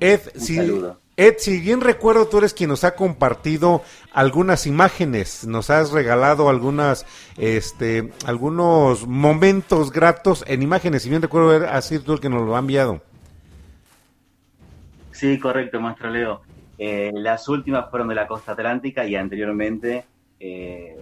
Ed, 0.00 0.20
Un 0.38 0.40
si, 0.40 0.54
saludo. 0.56 1.00
Ed, 1.16 1.34
si 1.38 1.60
bien 1.60 1.80
recuerdo, 1.80 2.26
tú 2.26 2.38
eres 2.38 2.54
quien 2.54 2.70
nos 2.70 2.82
ha 2.82 2.96
compartido 2.96 3.82
algunas 4.12 4.66
imágenes, 4.66 5.46
nos 5.46 5.70
has 5.70 5.92
regalado 5.92 6.48
algunas, 6.48 7.06
este, 7.38 8.10
algunos 8.26 9.06
momentos 9.06 9.92
gratos 9.92 10.44
en 10.48 10.62
imágenes. 10.62 11.02
Si 11.04 11.10
bien 11.10 11.22
recuerdo, 11.22 11.68
has 11.68 11.84
sido 11.86 12.02
tú 12.02 12.12
el 12.14 12.20
que 12.20 12.28
nos 12.28 12.44
lo 12.44 12.56
ha 12.56 12.58
enviado. 12.58 13.00
Sí, 15.12 15.38
correcto, 15.38 15.80
maestro 15.80 16.10
Leo. 16.10 16.42
Eh, 16.78 17.12
las 17.14 17.48
últimas 17.48 17.88
fueron 17.88 18.08
de 18.08 18.16
la 18.16 18.26
costa 18.26 18.52
atlántica 18.52 19.06
y 19.06 19.14
anteriormente 19.14 20.04
eh, 20.40 20.96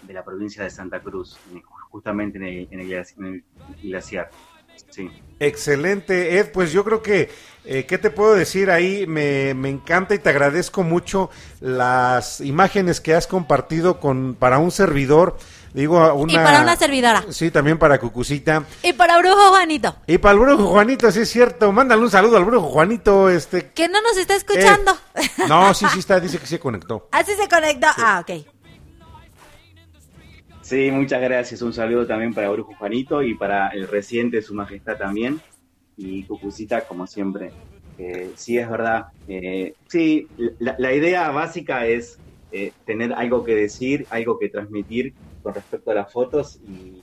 de 0.00 0.12
la 0.14 0.24
provincia 0.24 0.64
de 0.64 0.70
Santa 0.70 1.00
Cruz, 1.00 1.38
en- 1.52 1.60
justamente 1.90 2.38
en 2.38 2.44
el, 2.44 2.68
en 2.70 2.80
el 2.80 2.92
en 2.92 3.24
el 3.26 3.44
glaciar. 3.82 4.30
Sí. 4.98 5.10
Excelente, 5.40 6.38
Ed. 6.38 6.50
Pues 6.52 6.72
yo 6.72 6.84
creo 6.84 7.00
que, 7.00 7.30
eh, 7.64 7.86
¿qué 7.86 7.98
te 7.98 8.10
puedo 8.10 8.34
decir 8.34 8.70
ahí? 8.70 9.06
Me, 9.06 9.54
me 9.54 9.68
encanta 9.68 10.14
y 10.14 10.18
te 10.18 10.28
agradezco 10.30 10.82
mucho 10.82 11.30
las 11.60 12.40
imágenes 12.40 13.00
que 13.00 13.14
has 13.14 13.28
compartido 13.28 14.00
con 14.00 14.34
para 14.34 14.58
un 14.58 14.72
servidor. 14.72 15.38
Digo, 15.74 16.00
a 16.00 16.12
una, 16.12 16.32
Y 16.32 16.36
para 16.36 16.62
una 16.62 16.76
servidora. 16.76 17.24
Sí, 17.30 17.50
también 17.50 17.78
para 17.78 18.00
Cucucita. 18.00 18.64
Y 18.82 18.94
para 18.94 19.18
Brujo 19.18 19.50
Juanito, 19.50 19.94
Y 20.06 20.18
para 20.18 20.32
el 20.32 20.40
brujo 20.40 20.66
Juanito, 20.66 21.12
sí 21.12 21.20
es 21.20 21.30
cierto. 21.30 21.70
Mándale 21.70 22.02
un 22.02 22.10
saludo 22.10 22.36
al 22.36 22.44
brujo 22.44 22.68
Juanito. 22.68 23.28
Este. 23.28 23.70
que 23.70 23.88
no 23.88 24.00
nos 24.00 24.16
está 24.16 24.34
escuchando. 24.34 24.96
No, 25.46 25.72
sí, 25.74 25.86
sí 25.92 26.00
está. 26.00 26.18
Dice 26.18 26.38
que 26.38 26.46
se 26.46 26.58
conectó. 26.58 27.08
Así 27.12 27.32
se 27.34 27.48
conectó. 27.48 27.86
Ah, 27.96 28.24
ok. 28.26 28.44
Sí, 30.68 30.90
muchas 30.90 31.22
gracias. 31.22 31.62
Un 31.62 31.72
saludo 31.72 32.06
también 32.06 32.34
para 32.34 32.50
Brujo 32.50 32.74
Juanito 32.74 33.22
y 33.22 33.34
para 33.34 33.68
el 33.68 33.88
reciente 33.88 34.42
Su 34.42 34.54
Majestad 34.54 34.98
también. 34.98 35.40
Y 35.96 36.24
Cucucita, 36.26 36.86
como 36.86 37.06
siempre. 37.06 37.54
Eh, 37.96 38.32
sí, 38.36 38.58
es 38.58 38.68
verdad. 38.68 39.06
Eh, 39.26 39.72
sí, 39.88 40.28
la, 40.58 40.76
la 40.78 40.92
idea 40.92 41.30
básica 41.30 41.86
es 41.86 42.20
eh, 42.50 42.72
tener 42.84 43.14
algo 43.14 43.44
que 43.44 43.54
decir, 43.54 44.06
algo 44.10 44.38
que 44.38 44.50
transmitir 44.50 45.14
con 45.42 45.54
respecto 45.54 45.90
a 45.90 45.94
las 45.94 46.12
fotos 46.12 46.60
y, 46.62 47.00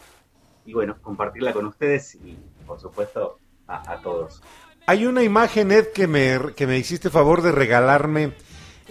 y 0.64 0.74
bueno, 0.74 0.98
compartirla 1.02 1.52
con 1.52 1.66
ustedes 1.66 2.14
y, 2.24 2.38
por 2.68 2.80
supuesto, 2.80 3.40
a, 3.68 3.94
a 3.94 4.00
todos. 4.00 4.44
Hay 4.86 5.08
una 5.08 5.24
imagen, 5.24 5.72
Ed, 5.72 5.88
que 5.92 6.06
me, 6.06 6.38
que 6.56 6.68
me 6.68 6.78
hiciste 6.78 7.10
favor 7.10 7.42
de 7.42 7.52
regalarme, 7.52 8.34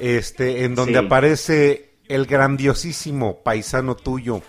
este, 0.01 0.65
en 0.65 0.75
donde 0.75 0.99
Sí. 0.99 1.07
aparece 1.07 1.91
el 2.09 2.27
grandiosísimo 2.27 3.43
paisano 3.45 3.95
tuyo, 3.95 4.43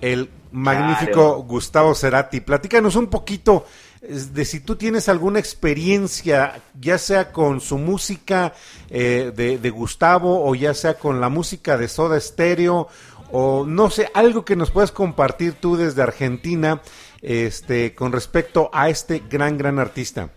el 0.00 0.30
magnífico 0.52 1.12
Claro. 1.12 1.36
Gustavo 1.42 1.94
Cerati. 1.94 2.40
Platícanos 2.40 2.96
un 2.96 3.08
poquito 3.08 3.66
de 4.00 4.44
si 4.44 4.60
tú 4.60 4.76
tienes 4.76 5.08
alguna 5.08 5.38
experiencia, 5.40 6.60
ya 6.78 6.96
sea 6.98 7.32
con 7.32 7.60
su 7.60 7.76
música 7.78 8.52
eh, 8.88 9.32
de, 9.34 9.58
de 9.58 9.70
Gustavo 9.70 10.48
o 10.48 10.54
ya 10.54 10.74
sea 10.74 10.94
con 10.94 11.20
la 11.20 11.28
música 11.28 11.76
de 11.76 11.88
Soda 11.88 12.20
Stereo 12.20 12.88
o 13.32 13.64
no 13.66 13.90
sé, 13.90 14.08
algo 14.14 14.44
que 14.44 14.54
nos 14.54 14.70
puedas 14.70 14.92
compartir 14.92 15.54
tú 15.54 15.76
desde 15.76 16.02
Argentina 16.02 16.80
este, 17.20 17.94
con 17.96 18.12
respecto 18.12 18.70
a 18.72 18.88
este 18.88 19.22
gran, 19.28 19.58
gran 19.58 19.78
artista. 19.80 20.30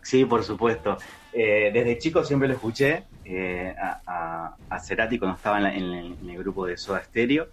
Sí, 0.00 0.24
por 0.24 0.42
supuesto. 0.42 0.96
Eh, 1.32 1.70
desde 1.72 1.98
chico 1.98 2.24
siempre 2.24 2.48
lo 2.48 2.54
escuché 2.54 3.04
eh, 3.24 3.74
a, 3.80 4.00
a, 4.06 4.56
a 4.68 4.80
Cerati 4.80 5.18
cuando 5.18 5.36
estaba 5.36 5.58
en, 5.58 5.62
la- 5.64 5.74
en 5.74 5.82
el, 5.84 6.16
en 6.22 6.30
el 6.30 6.38
grupo 6.38 6.66
de 6.66 6.76
Soda 6.76 7.02
Stereo. 7.04 7.48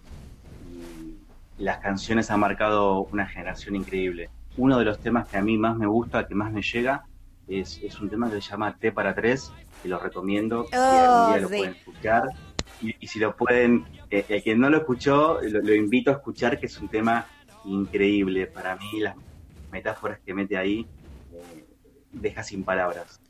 Las 1.60 1.78
canciones 1.78 2.30
han 2.30 2.40
marcado 2.40 3.02
una 3.12 3.26
generación 3.26 3.76
increíble. 3.76 4.30
Uno 4.56 4.78
de 4.78 4.84
los 4.84 4.98
temas 4.98 5.28
que 5.28 5.36
a 5.36 5.42
mí 5.42 5.56
más 5.56 5.76
me 5.76 5.86
gusta, 5.86 6.26
que 6.26 6.34
más 6.34 6.50
me 6.50 6.62
llega, 6.62 7.04
es, 7.46 7.78
es 7.82 8.00
un 8.00 8.08
tema 8.10 8.28
que 8.30 8.40
se 8.40 8.50
llama 8.50 8.76
T 8.76 8.90
para 8.92 9.14
tres, 9.14 9.52
que 9.82 9.88
lo 9.88 9.98
recomiendo, 9.98 10.66
que 10.66 10.74
algún 10.76 11.26
día 11.28 11.36
Oh, 11.36 11.40
lo 11.42 11.48
sí. 11.48 11.56
pueden 11.58 11.74
escuchar. 11.74 12.22
Y, 12.80 12.96
y 12.98 13.06
si 13.06 13.18
lo 13.18 13.36
pueden, 13.36 13.84
eh, 14.10 14.24
el 14.28 14.42
que 14.42 14.56
no 14.56 14.70
lo 14.70 14.78
escuchó, 14.78 15.38
lo, 15.42 15.60
lo 15.60 15.74
invito 15.74 16.10
a 16.10 16.14
escuchar, 16.14 16.58
que 16.58 16.66
es 16.66 16.78
un 16.80 16.88
tema 16.88 17.26
increíble. 17.66 18.46
Para 18.46 18.76
mí, 18.76 19.00
las 19.00 19.14
metáforas 19.70 20.18
que 20.24 20.32
mete 20.34 20.56
ahí 20.56 20.86
eh, 21.32 21.64
deja 22.12 22.42
sin 22.42 22.64
palabras. 22.64 23.20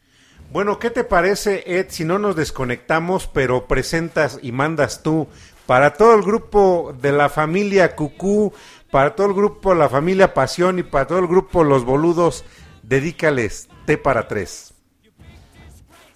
Bueno, 0.52 0.78
¿qué 0.80 0.90
te 0.90 1.04
parece, 1.04 1.62
Ed, 1.78 1.86
si 1.90 2.04
no 2.04 2.18
nos 2.18 2.34
desconectamos, 2.34 3.28
pero 3.28 3.66
presentas 3.68 4.40
y 4.42 4.50
mandas 4.50 5.02
tú 5.02 5.28
para 5.66 5.94
todo 5.94 6.14
el 6.14 6.22
grupo 6.22 6.94
de 7.00 7.12
la 7.12 7.28
familia 7.28 7.94
Cucú, 7.94 8.52
para 8.90 9.14
todo 9.14 9.28
el 9.28 9.34
grupo 9.34 9.74
La 9.74 9.88
Familia 9.88 10.34
Pasión 10.34 10.78
y 10.78 10.82
para 10.82 11.06
todo 11.06 11.18
el 11.18 11.26
grupo 11.26 11.64
Los 11.64 11.84
Boludos, 11.84 12.44
dedícales 12.82 13.68
T 13.86 13.98
para 13.98 14.26
tres. 14.26 14.74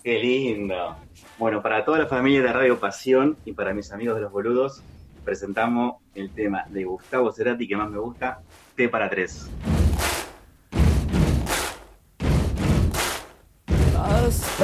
Qué 0.03 0.19
lindo. 0.19 0.97
Bueno, 1.39 1.63
para 1.63 1.85
toda 1.85 1.99
la 1.99 2.07
familia 2.07 2.43
de 2.43 2.53
Radio 2.53 2.79
Pasión 2.79 3.37
y 3.45 3.53
para 3.53 3.75
mis 3.75 3.91
amigos 3.93 4.17
de 4.17 4.23
los 4.23 4.33
boludos, 4.33 4.83
presentamos 5.25 5.97
el 6.15 6.31
tema 6.31 6.65
de 6.69 6.85
Gustavo 6.85 7.33
Cerati 7.33 7.67
que 7.67 7.77
más 7.77 7.91
me 7.91 7.99
gusta, 7.99 8.41
T 8.77 8.89
para 8.89 9.09
tres. 9.09 9.49
Las 13.93 14.61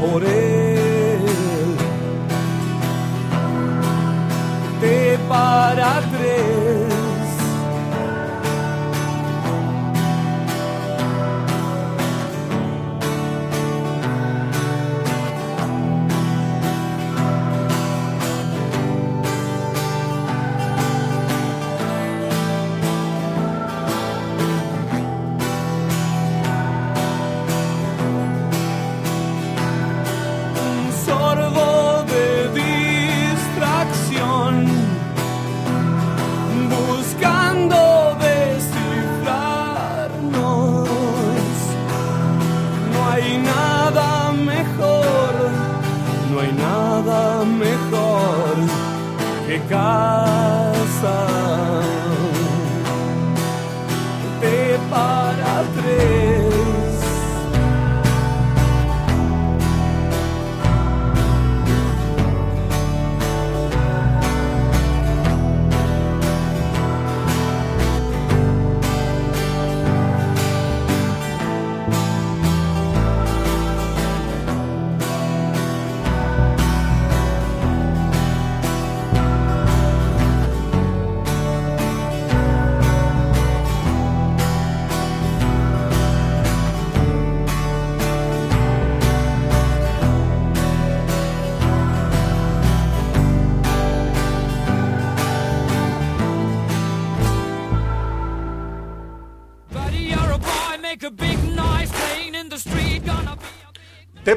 por 0.00 0.24
él. 0.24 1.20
Te 4.80 5.18
para. 5.28 6.00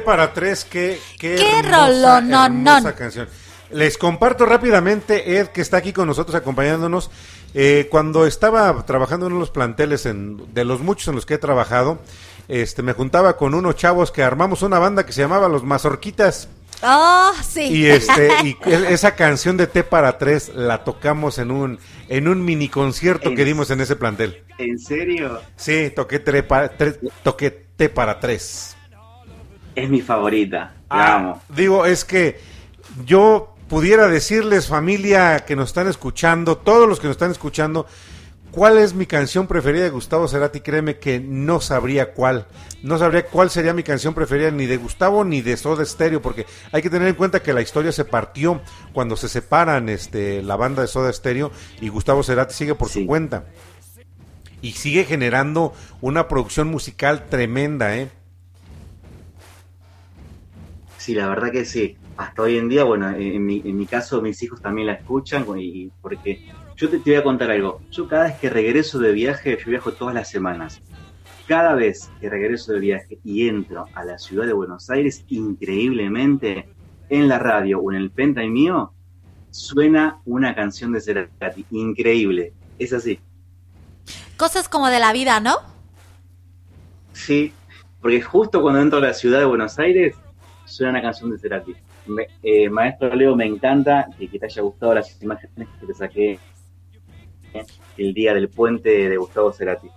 Para 0.04 0.32
tres, 0.32 0.64
qué, 0.64 0.98
qué, 1.18 1.36
¡Qué 1.36 1.58
hermosa, 1.60 2.20
rolononón! 2.20 2.66
hermosa 2.76 2.94
canción. 2.94 3.28
Les 3.70 3.98
comparto 3.98 4.46
rápidamente, 4.46 5.38
Ed, 5.38 5.48
que 5.48 5.60
está 5.60 5.78
aquí 5.78 5.92
con 5.92 6.06
nosotros 6.06 6.34
acompañándonos. 6.36 7.10
Eh, 7.54 7.88
cuando 7.90 8.26
estaba 8.26 8.84
trabajando 8.84 9.26
en 9.26 9.32
uno 9.32 9.40
de 9.40 9.46
los 9.46 9.50
planteles, 9.50 10.06
en, 10.06 10.52
de 10.54 10.64
los 10.64 10.80
muchos 10.80 11.08
en 11.08 11.14
los 11.14 11.24
que 11.26 11.34
he 11.34 11.38
trabajado, 11.38 11.98
este, 12.48 12.82
me 12.82 12.92
juntaba 12.92 13.36
con 13.36 13.54
unos 13.54 13.76
chavos 13.76 14.10
que 14.12 14.22
armamos 14.22 14.62
una 14.62 14.78
banda 14.78 15.06
que 15.06 15.12
se 15.12 15.22
llamaba 15.22 15.48
Los 15.48 15.64
Mazorquitas. 15.64 16.48
Oh, 16.82 17.32
sí. 17.48 17.62
Y 17.72 17.86
este 17.86 18.28
y 18.42 18.56
esa 18.88 19.14
canción 19.14 19.56
de 19.56 19.66
T 19.68 19.84
para 19.84 20.18
tres 20.18 20.50
la 20.54 20.82
tocamos 20.84 21.38
en 21.38 21.50
un 21.52 21.78
en 22.08 22.28
un 22.28 22.44
mini 22.44 22.68
concierto 22.68 23.32
que 23.34 23.42
¿En 23.42 23.48
dimos 23.48 23.70
en 23.70 23.80
ese 23.80 23.94
plantel. 23.96 24.42
¿En 24.58 24.78
serio? 24.78 25.40
Sí, 25.56 25.90
toqué 25.94 26.18
tre 26.18 26.42
pa- 26.42 26.70
tre- 26.76 26.98
toqué 27.22 27.50
T 27.76 27.88
para 27.88 28.18
tres. 28.20 28.73
Es 29.74 29.90
mi 29.90 30.00
favorita. 30.00 30.74
Ah, 30.88 31.16
amo. 31.16 31.42
Digo, 31.48 31.86
es 31.86 32.04
que 32.04 32.38
yo 33.04 33.54
pudiera 33.68 34.08
decirles, 34.08 34.68
familia 34.68 35.44
que 35.46 35.56
nos 35.56 35.70
están 35.70 35.88
escuchando, 35.88 36.58
todos 36.58 36.88
los 36.88 37.00
que 37.00 37.08
nos 37.08 37.14
están 37.14 37.30
escuchando, 37.30 37.86
cuál 38.54 38.78
es 38.78 38.94
mi 38.94 39.06
canción 39.06 39.48
preferida 39.48 39.82
de 39.82 39.90
Gustavo 39.90 40.28
Cerati. 40.28 40.60
Créeme 40.60 40.98
que 40.98 41.18
no 41.18 41.60
sabría 41.60 42.12
cuál. 42.12 42.46
No 42.82 42.98
sabría 42.98 43.26
cuál 43.26 43.50
sería 43.50 43.74
mi 43.74 43.82
canción 43.82 44.14
preferida 44.14 44.50
ni 44.50 44.66
de 44.66 44.76
Gustavo 44.76 45.24
ni 45.24 45.42
de 45.42 45.56
Soda 45.56 45.84
Stereo, 45.84 46.22
porque 46.22 46.46
hay 46.70 46.82
que 46.82 46.90
tener 46.90 47.08
en 47.08 47.14
cuenta 47.14 47.42
que 47.42 47.52
la 47.52 47.62
historia 47.62 47.90
se 47.90 48.04
partió 48.04 48.60
cuando 48.92 49.16
se 49.16 49.28
separan 49.28 49.88
este, 49.88 50.42
la 50.42 50.56
banda 50.56 50.82
de 50.82 50.88
Soda 50.88 51.12
Stereo 51.12 51.50
y 51.80 51.88
Gustavo 51.88 52.22
Cerati 52.22 52.54
sigue 52.54 52.74
por 52.74 52.88
su 52.88 53.06
cuenta. 53.06 53.46
Y 54.62 54.72
sigue 54.72 55.04
generando 55.04 55.74
una 56.00 56.28
producción 56.28 56.68
musical 56.68 57.26
tremenda, 57.28 57.96
¿eh? 57.96 58.10
Sí, 61.04 61.14
la 61.14 61.28
verdad 61.28 61.52
que 61.52 61.66
sí. 61.66 61.98
Hasta 62.16 62.40
hoy 62.40 62.56
en 62.56 62.66
día, 62.66 62.82
bueno, 62.82 63.10
en 63.10 63.44
mi, 63.44 63.60
en 63.62 63.76
mi 63.76 63.84
caso 63.84 64.22
mis 64.22 64.42
hijos 64.42 64.62
también 64.62 64.86
la 64.86 64.94
escuchan 64.94 65.44
y 65.58 65.90
porque 66.00 66.48
yo 66.76 66.88
te, 66.88 66.98
te 66.98 67.10
voy 67.10 67.16
a 67.16 67.22
contar 67.22 67.50
algo. 67.50 67.82
Yo 67.90 68.08
cada 68.08 68.24
vez 68.24 68.38
que 68.38 68.48
regreso 68.48 68.98
de 68.98 69.12
viaje, 69.12 69.58
yo 69.62 69.70
viajo 69.70 69.92
todas 69.92 70.14
las 70.14 70.30
semanas. 70.30 70.80
Cada 71.46 71.74
vez 71.74 72.10
que 72.22 72.30
regreso 72.30 72.72
de 72.72 72.80
viaje 72.80 73.18
y 73.22 73.46
entro 73.46 73.84
a 73.92 74.02
la 74.02 74.16
ciudad 74.16 74.46
de 74.46 74.54
Buenos 74.54 74.88
Aires, 74.88 75.26
increíblemente, 75.28 76.70
en 77.10 77.28
la 77.28 77.38
radio 77.38 77.80
o 77.80 77.92
en 77.92 77.98
el 77.98 78.10
pentime 78.10 78.48
mío, 78.48 78.94
suena 79.50 80.22
una 80.24 80.54
canción 80.54 80.90
de 80.92 81.02
Cerati. 81.02 81.66
Increíble. 81.70 82.54
Es 82.78 82.94
así. 82.94 83.20
Cosas 84.38 84.70
como 84.70 84.88
de 84.88 85.00
la 85.00 85.12
vida, 85.12 85.38
¿no? 85.38 85.56
Sí, 87.12 87.52
porque 88.00 88.22
justo 88.22 88.62
cuando 88.62 88.80
entro 88.80 89.00
a 89.00 89.02
la 89.02 89.12
ciudad 89.12 89.40
de 89.40 89.44
Buenos 89.44 89.78
Aires, 89.78 90.16
suena 90.66 90.90
una 90.92 91.02
canción 91.02 91.30
de 91.30 91.38
Cerati. 91.38 91.74
Me- 92.06 92.28
eh, 92.42 92.68
Maestro 92.68 93.14
Leo, 93.14 93.34
me 93.36 93.46
encanta 93.46 94.06
que, 94.18 94.28
que 94.28 94.38
te 94.38 94.46
haya 94.46 94.62
gustado 94.62 94.94
las 94.94 95.20
imágenes 95.22 95.68
que 95.80 95.86
te 95.86 95.94
saqué 95.94 96.38
el 97.96 98.14
día 98.14 98.34
del 98.34 98.48
puente 98.48 99.08
de 99.08 99.16
Gustavo 99.16 99.52
Cerati. 99.52 99.88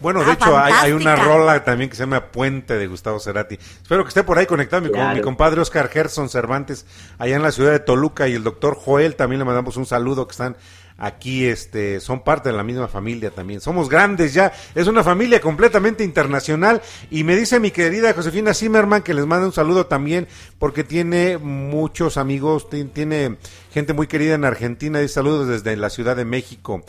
Bueno, 0.00 0.20
de 0.24 0.30
Ah, 0.30 0.32
hecho, 0.32 0.58
hay, 0.58 0.72
hay 0.80 0.92
una 0.92 1.14
rola 1.14 1.62
también 1.62 1.90
que 1.90 1.96
se 1.96 2.04
llama 2.04 2.28
Puente 2.32 2.78
de 2.78 2.86
Gustavo 2.86 3.18
Cerati. 3.20 3.56
Espero 3.56 4.02
que 4.02 4.08
esté 4.08 4.22
por 4.24 4.38
ahí 4.38 4.46
conectado 4.46 4.80
mi, 4.80 4.88
Claro. 4.90 5.14
mi 5.14 5.20
compadre 5.20 5.60
Oscar 5.60 5.88
Gerson 5.88 6.30
Cervantes, 6.30 6.86
allá 7.18 7.36
en 7.36 7.42
la 7.42 7.52
ciudad 7.52 7.72
de 7.72 7.80
Toluca, 7.80 8.26
y 8.26 8.32
el 8.32 8.42
doctor 8.42 8.76
Joel, 8.76 9.14
también 9.14 9.40
le 9.40 9.44
mandamos 9.44 9.76
un 9.76 9.84
saludo, 9.84 10.26
que 10.26 10.32
están 10.32 10.56
aquí, 11.00 11.46
este, 11.46 11.98
son 11.98 12.20
parte 12.22 12.50
de 12.50 12.56
la 12.56 12.62
misma 12.62 12.86
familia 12.86 13.30
también. 13.30 13.60
Somos 13.60 13.88
grandes 13.88 14.34
ya, 14.34 14.52
es 14.74 14.86
una 14.86 15.02
familia 15.02 15.40
completamente 15.40 16.04
internacional. 16.04 16.82
Y 17.10 17.24
me 17.24 17.34
dice 17.34 17.58
mi 17.58 17.70
querida 17.70 18.12
Josefina 18.12 18.54
Zimmerman 18.54 19.02
que 19.02 19.14
les 19.14 19.26
manda 19.26 19.46
un 19.46 19.52
saludo 19.52 19.86
también, 19.86 20.28
porque 20.58 20.84
tiene 20.84 21.38
muchos 21.38 22.16
amigos, 22.18 22.68
ti- 22.70 22.84
tiene 22.84 23.38
gente 23.72 23.94
muy 23.94 24.06
querida 24.06 24.34
en 24.34 24.44
Argentina, 24.44 25.00
y 25.02 25.08
saludos 25.08 25.48
desde 25.48 25.76
la 25.76 25.90
Ciudad 25.90 26.14
de 26.16 26.24
México. 26.26 26.84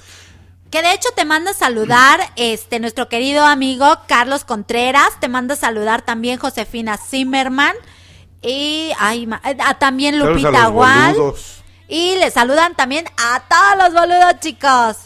Que 0.69 0.81
de 0.81 0.93
hecho 0.93 1.09
te 1.15 1.25
manda 1.25 1.51
a 1.51 1.53
saludar 1.53 2.19
este 2.38 2.79
nuestro 2.79 3.09
querido 3.09 3.45
amigo 3.45 3.97
Carlos 4.07 4.45
Contreras, 4.45 5.19
te 5.19 5.27
manda 5.27 5.55
a 5.55 5.57
saludar 5.57 6.01
también 6.03 6.38
Josefina 6.39 6.97
Zimmerman 6.97 7.75
y 8.41 8.91
ay, 8.99 9.27
ma- 9.27 9.41
eh, 9.45 9.57
a 9.65 9.77
también 9.79 10.17
Lupita 10.19 10.67
Gual 10.67 11.13
boludos. 11.13 11.60
Y 11.91 12.15
le 12.15 12.31
saludan 12.31 12.73
también 12.73 13.05
a 13.18 13.43
todos 13.49 13.84
los 13.84 13.93
boludos, 13.93 14.39
chicos. 14.39 14.97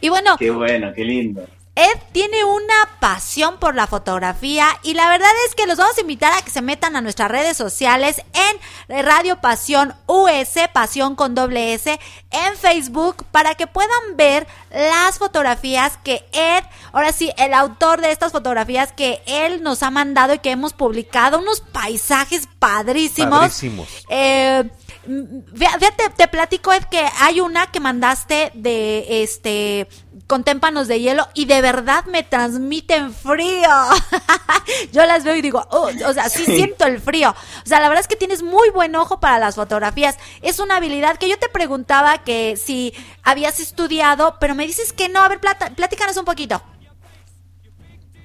Y 0.00 0.08
bueno, 0.08 0.36
Qué 0.36 0.50
bueno, 0.50 0.92
qué 0.92 1.04
lindo. 1.04 1.46
Ed 1.76 1.98
tiene 2.12 2.44
una 2.44 2.74
pasión 3.00 3.58
por 3.58 3.74
la 3.74 3.86
fotografía 3.86 4.68
y 4.82 4.94
la 4.94 5.08
verdad 5.08 5.30
es 5.48 5.54
que 5.54 5.66
los 5.66 5.78
vamos 5.78 5.96
a 5.96 6.00
invitar 6.00 6.32
a 6.32 6.42
que 6.42 6.50
se 6.50 6.62
metan 6.62 6.94
a 6.94 7.00
nuestras 7.00 7.30
redes 7.30 7.56
sociales 7.56 8.22
en 8.32 9.04
Radio 9.04 9.40
Pasión 9.40 9.94
US, 10.06 10.56
Pasión 10.72 11.16
con 11.16 11.34
doble 11.34 11.74
S, 11.74 11.98
en 12.30 12.56
Facebook 12.56 13.24
para 13.30 13.54
que 13.54 13.66
puedan 13.66 14.16
ver 14.16 14.46
las 14.70 15.18
fotografías 15.18 15.96
que 16.04 16.24
Ed, 16.32 16.64
ahora 16.92 17.12
sí, 17.12 17.32
el 17.38 17.54
autor 17.54 18.00
de 18.00 18.12
estas 18.12 18.30
fotografías 18.30 18.92
que 18.92 19.20
él 19.26 19.62
nos 19.62 19.82
ha 19.82 19.90
mandado 19.90 20.34
y 20.34 20.38
que 20.38 20.50
hemos 20.50 20.72
publicado, 20.72 21.38
unos 21.38 21.60
paisajes 21.60 22.48
padrísimos. 22.58 23.40
Padrísimos. 23.40 23.88
Eh, 24.08 24.70
mm, 25.06 25.56
fíjate, 25.56 26.10
te 26.16 26.28
platico 26.28 26.72
Ed 26.72 26.84
que 26.90 27.04
hay 27.20 27.40
una 27.40 27.66
que 27.68 27.80
mandaste 27.80 28.50
de 28.54 29.22
este 29.22 29.88
con 30.26 30.42
témpanos 30.44 30.88
de 30.88 31.00
hielo 31.00 31.26
y 31.34 31.44
de 31.44 31.60
verdad 31.60 32.04
me 32.06 32.22
transmiten 32.22 33.12
frío. 33.12 33.68
Yo 34.92 35.04
las 35.04 35.22
veo 35.24 35.36
y 35.36 35.42
digo, 35.42 35.66
"Oh", 35.70 35.88
o 36.06 36.12
sea, 36.12 36.28
sí, 36.28 36.44
Sí. 36.44 36.56
siento 36.56 36.86
el 36.86 36.98
frío. 37.00 37.30
O 37.30 37.66
sea, 37.68 37.80
la 37.80 37.88
verdad 37.88 38.00
es 38.00 38.08
que 38.08 38.16
tienes 38.16 38.42
muy 38.42 38.70
buen 38.70 38.94
ojo 38.96 39.20
para 39.20 39.38
las 39.38 39.56
fotografías. 39.56 40.16
Es 40.42 40.60
una 40.60 40.76
habilidad 40.76 41.16
que 41.18 41.28
yo 41.28 41.38
te 41.38 41.48
preguntaba 41.48 42.18
que 42.24 42.56
si 42.56 42.94
habías 43.22 43.60
estudiado, 43.60 44.36
pero 44.40 44.54
me 44.54 44.66
dices 44.66 44.92
que 44.92 45.08
no. 45.08 45.20
A 45.20 45.28
ver, 45.28 45.40
plata- 45.40 45.70
platícanos 45.76 46.16
un 46.16 46.24
poquito. 46.24 46.62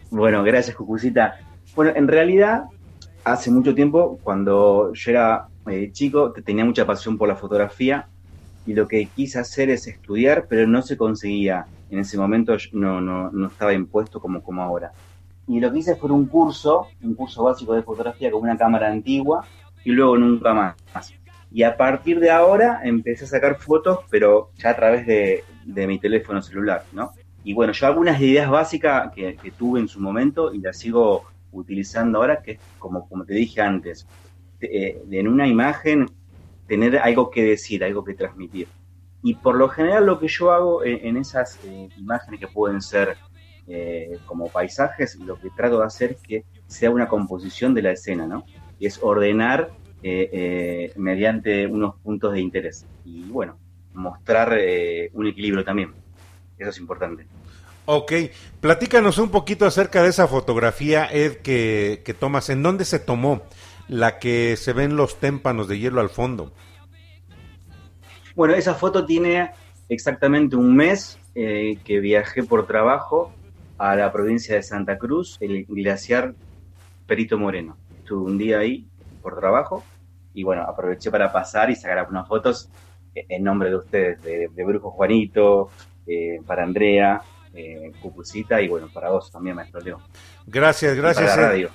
Bueno, 0.09 0.43
gracias, 0.43 0.75
Cucucita. 0.75 1.39
Bueno, 1.75 1.91
en 1.95 2.07
realidad, 2.07 2.63
hace 3.23 3.51
mucho 3.51 3.75
tiempo, 3.75 4.19
cuando 4.23 4.91
yo 4.93 5.11
era 5.11 5.47
eh, 5.71 5.91
chico, 5.91 6.31
te- 6.33 6.41
tenía 6.43 6.65
mucha 6.65 6.85
pasión 6.85 7.17
por 7.17 7.27
la 7.27 7.35
fotografía 7.35 8.09
y 8.65 8.73
lo 8.73 8.87
que 8.87 9.11
quise 9.11 9.39
hacer 9.39 9.69
es 9.69 9.87
estudiar, 9.87 10.47
pero 10.49 10.67
no 10.67 10.81
se 10.81 10.97
conseguía. 10.97 11.69
En 11.89 11.99
ese 11.99 12.17
momento 12.17 12.55
no, 12.73 13.01
no, 13.01 13.31
no 13.31 13.47
estaba 13.47 13.73
impuesto 13.73 14.19
como, 14.21 14.43
como 14.43 14.61
ahora. 14.63 14.93
Y 15.47 15.59
lo 15.59 15.71
que 15.71 15.79
hice 15.79 15.95
fue 15.95 16.11
un 16.11 16.27
curso, 16.27 16.93
un 17.01 17.15
curso 17.15 17.43
básico 17.43 17.73
de 17.73 17.83
fotografía 17.83 18.31
con 18.31 18.41
una 18.43 18.57
cámara 18.57 18.89
antigua 18.91 19.49
y 19.83 19.91
luego 19.91 20.17
nunca 20.17 20.53
más. 20.53 20.77
Y 21.49 21.63
a 21.63 21.75
partir 21.77 22.19
de 22.19 22.29
ahora 22.29 22.81
empecé 22.83 23.25
a 23.25 23.27
sacar 23.27 23.57
fotos, 23.59 23.99
pero 24.09 24.51
ya 24.57 24.69
a 24.71 24.75
través 24.75 25.05
de, 25.07 25.47
de 25.63 25.87
mi 25.87 25.99
teléfono 25.99 26.41
celular, 26.41 26.87
¿no? 26.91 27.15
Y 27.41 27.53
bueno, 27.53 27.73
yo 27.73 27.87
algunas 27.87 28.21
ideas 28.21 28.49
básicas 28.49 29.09
que, 29.13 29.39
tuve 29.57 29.79
en 29.79 29.87
su 29.87 29.99
momento 30.01 30.53
y 30.53 30.59
las 30.59 30.77
sigo 30.77 31.25
utilizando 31.51 32.19
ahora, 32.19 32.41
que 32.43 32.51
es 32.51 32.61
como, 32.77 33.07
como 33.07 33.25
te 33.25 33.33
dije 33.33 33.61
antes, 33.61 34.07
te- 34.21 34.28
eh, 34.61 35.01
en 35.11 35.27
una 35.27 35.47
imagen 35.47 36.07
tener 36.67 36.97
algo 36.97 37.29
que 37.29 37.43
decir, 37.43 37.83
algo 37.83 38.03
que 38.03 38.13
transmitir. 38.13 38.67
Y 39.21 39.33
por 39.35 39.55
lo 39.55 39.69
general 39.69 40.05
lo 40.05 40.19
que 40.19 40.27
yo 40.27 40.51
hago 40.51 40.83
en, 40.83 41.05
en 41.07 41.17
esas 41.17 41.59
eh, 41.65 41.89
imágenes 41.97 42.39
que 42.39 42.47
pueden 42.47 42.81
ser 42.81 43.17
eh, 43.67 44.17
como 44.25 44.49
paisajes, 44.49 45.15
lo 45.15 45.39
que 45.39 45.49
trato 45.49 45.79
de 45.79 45.85
hacer 45.85 46.11
es 46.11 46.21
que 46.21 46.45
sea 46.67 46.89
una 46.89 47.07
composición 47.07 47.73
de 47.73 47.81
la 47.81 47.91
escena, 47.91 48.25
¿no? 48.27 48.45
Es 48.79 48.99
ordenar 49.01 49.71
eh, 50.01 50.29
eh, 50.31 50.93
mediante 50.95 51.67
unos 51.67 51.95
puntos 51.97 52.33
de 52.33 52.39
interés. 52.39 52.85
Y 53.03 53.23
bueno, 53.23 53.57
mostrar 53.93 54.57
eh, 54.57 55.09
un 55.13 55.27
equilibrio 55.27 55.63
también. 55.63 55.93
Eso 56.57 56.69
es 56.69 56.77
importante. 56.79 57.25
Ok, 57.85 58.13
platícanos 58.61 59.17
un 59.17 59.29
poquito 59.29 59.65
acerca 59.65 60.03
de 60.03 60.09
esa 60.09 60.27
fotografía, 60.27 61.05
Ed, 61.05 61.37
que, 61.37 62.01
que 62.05 62.13
tomas. 62.13 62.49
¿En 62.49 62.63
dónde 62.63 62.85
se 62.85 62.99
tomó 62.99 63.41
la 63.89 64.19
que 64.19 64.55
se 64.55 64.71
ven 64.71 64.95
los 64.95 65.19
témpanos 65.19 65.67
de 65.67 65.79
hielo 65.79 65.99
al 65.99 66.09
fondo? 66.09 66.53
Bueno, 68.35 68.53
esa 68.53 68.75
foto 68.75 69.05
tiene 69.05 69.51
exactamente 69.89 70.55
un 70.55 70.75
mes 70.75 71.19
eh, 71.35 71.77
que 71.83 71.99
viajé 71.99 72.43
por 72.43 72.65
trabajo 72.67 73.33
a 73.77 73.95
la 73.95 74.11
provincia 74.11 74.55
de 74.55 74.63
Santa 74.63 74.97
Cruz, 74.97 75.37
el 75.41 75.65
glaciar 75.65 76.35
Perito 77.05 77.37
Moreno. 77.37 77.77
Estuve 77.97 78.31
un 78.31 78.37
día 78.37 78.59
ahí 78.59 78.87
por 79.21 79.37
trabajo 79.37 79.83
y 80.33 80.43
bueno, 80.43 80.61
aproveché 80.61 81.11
para 81.11 81.31
pasar 81.31 81.69
y 81.69 81.75
sacar 81.75 81.97
algunas 81.97 82.27
fotos 82.27 82.69
eh, 83.15 83.25
en 83.27 83.43
nombre 83.43 83.69
de 83.69 83.75
ustedes, 83.75 84.21
de, 84.21 84.49
de 84.49 84.63
Brujo 84.63 84.91
Juanito, 84.91 85.69
eh, 86.05 86.41
para 86.45 86.63
Andrea, 86.63 87.21
eh, 87.53 87.91
Cucucita 88.01 88.61
y 88.61 88.67
bueno, 88.67 88.89
para 88.93 89.09
vos 89.09 89.31
también, 89.31 89.55
maestro 89.55 89.79
Leo. 89.81 89.99
Gracias, 90.45 90.95
gracias. 90.95 91.29
para 91.29 91.41
la 91.41 91.47
radio. 91.49 91.69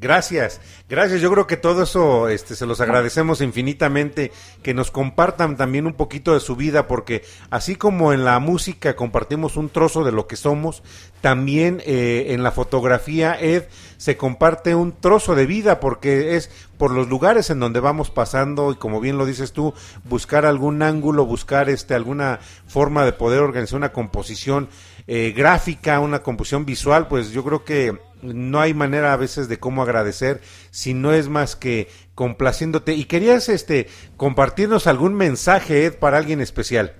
Gracias, 0.00 0.62
gracias. 0.88 1.20
Yo 1.20 1.30
creo 1.30 1.46
que 1.46 1.58
todo 1.58 1.82
eso 1.82 2.28
este, 2.28 2.56
se 2.56 2.64
los 2.64 2.80
agradecemos 2.80 3.42
infinitamente, 3.42 4.32
que 4.62 4.72
nos 4.72 4.90
compartan 4.90 5.58
también 5.58 5.86
un 5.86 5.92
poquito 5.92 6.32
de 6.32 6.40
su 6.40 6.56
vida, 6.56 6.86
porque 6.86 7.22
así 7.50 7.76
como 7.76 8.14
en 8.14 8.24
la 8.24 8.38
música 8.38 8.96
compartimos 8.96 9.58
un 9.58 9.68
trozo 9.68 10.02
de 10.02 10.12
lo 10.12 10.26
que 10.26 10.36
somos, 10.36 10.82
también 11.20 11.82
eh, 11.84 12.28
en 12.30 12.42
la 12.42 12.50
fotografía, 12.50 13.38
Ed, 13.38 13.64
se 13.98 14.16
comparte 14.16 14.74
un 14.74 14.92
trozo 14.98 15.34
de 15.34 15.44
vida, 15.44 15.80
porque 15.80 16.34
es 16.34 16.50
por 16.78 16.92
los 16.92 17.10
lugares 17.10 17.50
en 17.50 17.60
donde 17.60 17.80
vamos 17.80 18.08
pasando 18.08 18.72
y 18.72 18.76
como 18.76 19.00
bien 19.00 19.18
lo 19.18 19.26
dices 19.26 19.52
tú, 19.52 19.74
buscar 20.04 20.46
algún 20.46 20.80
ángulo, 20.80 21.26
buscar 21.26 21.68
este 21.68 21.94
alguna 21.94 22.40
forma 22.66 23.04
de 23.04 23.12
poder 23.12 23.40
organizar 23.40 23.76
una 23.76 23.92
composición 23.92 24.70
eh, 25.06 25.34
gráfica, 25.36 26.00
una 26.00 26.20
composición 26.22 26.64
visual, 26.64 27.06
pues 27.06 27.32
yo 27.32 27.44
creo 27.44 27.64
que 27.64 27.98
no 28.22 28.60
hay 28.60 28.74
manera 28.74 29.12
a 29.12 29.16
veces 29.16 29.48
de 29.48 29.58
cómo 29.58 29.82
agradecer 29.82 30.40
si 30.70 30.94
no 30.94 31.12
es 31.12 31.28
más 31.28 31.56
que 31.56 31.88
complaciéndote. 32.14 32.94
Y 32.94 33.04
querías 33.04 33.48
este 33.48 33.88
compartirnos 34.16 34.86
algún 34.86 35.14
mensaje, 35.14 35.86
Ed, 35.86 35.94
para 35.94 36.18
alguien 36.18 36.40
especial. 36.40 36.94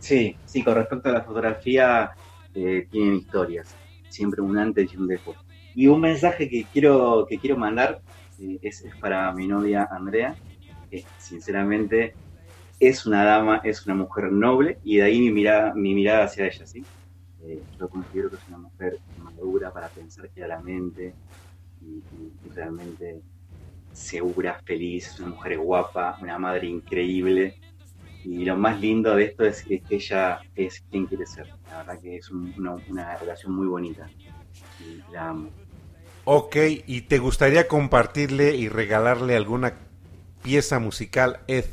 Sí, 0.00 0.36
sí, 0.46 0.64
con 0.64 0.74
respecto 0.74 1.08
a 1.08 1.12
la 1.12 1.22
fotografía, 1.22 2.10
eh, 2.54 2.86
tienen 2.90 3.14
historias, 3.14 3.74
siempre 4.08 4.42
un 4.42 4.58
antes 4.58 4.92
y 4.92 4.96
un 4.96 5.06
después. 5.06 5.38
Y 5.74 5.86
un 5.86 6.00
mensaje 6.00 6.48
que 6.48 6.66
quiero, 6.72 7.24
que 7.28 7.38
quiero 7.38 7.56
mandar 7.56 8.02
eh, 8.40 8.58
es, 8.62 8.84
para 9.00 9.32
mi 9.32 9.46
novia 9.46 9.88
Andrea, 9.90 10.34
que 10.90 11.04
sinceramente 11.18 12.14
es 12.80 13.06
una 13.06 13.24
dama, 13.24 13.60
es 13.62 13.86
una 13.86 13.94
mujer 13.94 14.32
noble, 14.32 14.78
y 14.82 14.96
de 14.96 15.04
ahí 15.04 15.20
mi 15.20 15.30
mirada, 15.30 15.72
mi 15.74 15.94
mirada 15.94 16.24
hacia 16.24 16.46
ella, 16.46 16.66
¿sí? 16.66 16.84
Eh, 17.44 17.62
yo 17.78 17.88
considero 17.88 18.30
que 18.30 18.36
es 18.36 18.48
una 18.48 18.58
mujer 18.58 18.98
madura 19.16 19.72
para 19.72 19.88
pensar 19.88 20.28
claramente 20.30 21.14
y, 21.80 21.86
y- 22.16 22.48
realmente 22.54 23.20
segura, 23.92 24.60
feliz, 24.64 25.08
es 25.08 25.18
una 25.20 25.30
mujer 25.30 25.58
guapa, 25.58 26.16
una 26.20 26.38
madre 26.38 26.68
increíble. 26.68 27.56
Y 28.24 28.44
lo 28.44 28.56
más 28.56 28.80
lindo 28.80 29.16
de 29.16 29.24
esto 29.24 29.44
es 29.44 29.64
que, 29.64 29.82
ella 29.88 30.40
es 30.54 30.80
quien 30.90 31.06
quiere 31.06 31.26
ser. 31.26 31.48
La 31.68 31.78
verdad 31.78 32.00
que 32.00 32.16
es 32.16 32.30
un- 32.30 32.54
una, 32.56 32.76
una 32.88 33.16
relación 33.18 33.54
muy 33.54 33.66
bonita. 33.66 34.08
Y 34.78 35.12
la 35.12 35.30
amo. 35.30 35.50
Ok, 36.24 36.56
¿y 36.86 37.02
te 37.02 37.18
gustaría 37.18 37.66
compartirle 37.66 38.54
y 38.54 38.68
regalarle 38.68 39.34
alguna 39.34 39.74
pieza 40.42 40.78
musical, 40.78 41.40
Ed? 41.48 41.64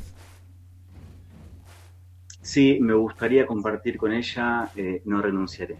Sí, 2.42 2.78
me 2.80 2.94
gustaría 2.94 3.46
compartir 3.46 3.96
con 3.98 4.12
ella 4.12 4.70
eh, 4.74 5.02
No 5.04 5.20
renunciaré. 5.20 5.76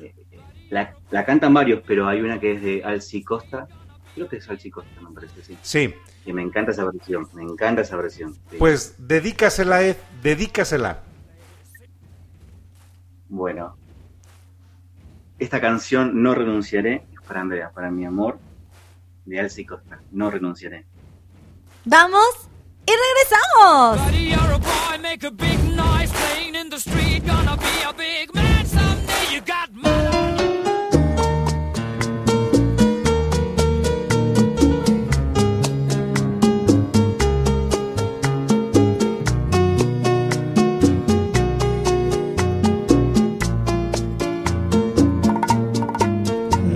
Eh, 0.00 0.14
eh, 0.30 0.38
la, 0.70 0.94
la 1.10 1.24
cantan 1.24 1.54
varios, 1.54 1.82
pero 1.86 2.06
hay 2.06 2.20
una 2.20 2.38
que 2.38 2.52
es 2.52 2.62
de 2.62 2.84
Alci 2.84 3.22
Costa. 3.22 3.66
Creo 4.14 4.28
que 4.28 4.36
es 4.36 4.48
Alci 4.50 4.70
Costa, 4.70 5.00
me 5.00 5.10
parece, 5.14 5.42
sí. 5.42 5.56
Sí. 5.62 5.94
Que 6.24 6.32
me 6.32 6.42
encanta 6.42 6.72
esa 6.72 6.84
versión, 6.84 7.26
me 7.32 7.42
encanta 7.42 7.82
esa 7.82 7.96
versión. 7.96 8.34
sí. 8.50 8.56
Pues 8.58 8.94
dedícasela, 8.98 9.82
Ed, 9.82 9.96
dedícasela. 10.22 11.00
Bueno, 13.28 13.76
esta 15.38 15.60
canción 15.60 16.22
No 16.22 16.34
renunciaré 16.34 17.04
es 17.12 17.20
para 17.26 17.40
Andrea, 17.42 17.70
para 17.70 17.90
mi 17.90 18.04
amor, 18.04 18.38
de 19.24 19.40
Alci 19.40 19.64
Costa. 19.64 20.00
No 20.10 20.30
renunciaré. 20.30 20.86
Vamos 21.84 22.47
y 22.88 22.94
regresamos. 23.06 23.98
Buddy, 24.06 24.30
you're 24.30 24.52
a 24.52 24.58
boy, 24.58 24.98
make 25.02 25.24
a 25.24 25.30
big 25.30 25.58
noise 25.76 26.10
playing 26.10 26.54
in 26.54 26.70
the 26.70 26.78
street. 26.78 27.26
Gonna 27.26 27.56
be 27.56 27.82
a 27.86 27.92
big 27.92 28.34
man 28.34 28.66
someday. 28.66 29.34
You 29.34 29.40
got 29.42 29.70
money. 29.72 29.88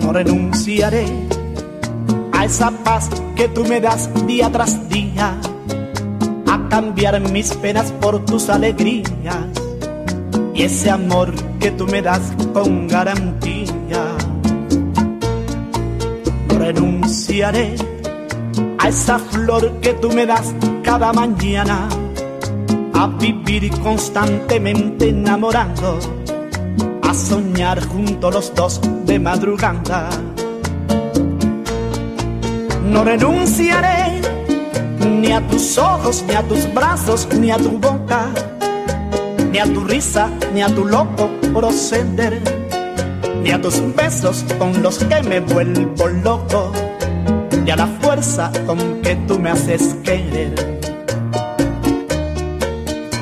no 0.00 0.12
renunciaré 0.12 1.06
a 2.32 2.44
esa 2.44 2.70
paz 2.84 3.08
que 3.36 3.48
tú 3.48 3.64
me 3.64 3.80
das 3.80 4.10
día 4.26 4.50
tras 4.50 4.88
día, 4.88 5.40
cambiar 6.72 7.20
mis 7.20 7.52
penas 7.56 7.92
por 8.00 8.24
tus 8.24 8.48
alegrías 8.48 9.04
y 10.54 10.62
ese 10.62 10.88
amor 10.88 11.30
que 11.60 11.70
tú 11.72 11.86
me 11.86 12.00
das 12.00 12.32
con 12.54 12.88
garantía. 12.88 14.02
No 16.48 16.58
renunciaré 16.58 17.74
a 18.78 18.88
esa 18.88 19.18
flor 19.18 19.80
que 19.82 19.92
tú 19.92 20.08
me 20.12 20.24
das 20.24 20.54
cada 20.82 21.12
mañana, 21.12 21.90
a 22.94 23.06
vivir 23.06 23.70
constantemente 23.80 25.10
enamorando 25.10 25.98
a 27.02 27.12
soñar 27.12 27.86
juntos 27.86 28.34
los 28.34 28.54
dos 28.54 28.80
de 29.04 29.18
madrugada. 29.18 30.08
No 32.82 33.04
renunciaré 33.04 34.21
ni 35.06 35.32
a 35.32 35.40
tus 35.48 35.78
ojos, 35.78 36.24
ni 36.26 36.34
a 36.34 36.42
tus 36.42 36.72
brazos, 36.72 37.28
ni 37.38 37.50
a 37.50 37.56
tu 37.56 37.78
boca, 37.78 38.26
ni 39.50 39.58
a 39.58 39.64
tu 39.64 39.84
risa, 39.84 40.28
ni 40.54 40.62
a 40.62 40.68
tu 40.68 40.84
loco 40.84 41.30
proceder, 41.52 42.40
ni 43.42 43.50
a 43.50 43.60
tus 43.60 43.80
besos 43.94 44.44
con 44.58 44.82
los 44.82 44.98
que 44.98 45.22
me 45.22 45.40
vuelvo 45.40 46.06
loco, 46.08 46.72
ni 47.64 47.70
a 47.70 47.76
la 47.76 47.86
fuerza 47.86 48.50
con 48.66 49.00
que 49.02 49.16
tú 49.26 49.38
me 49.38 49.50
haces 49.50 49.94
querer. 50.02 50.54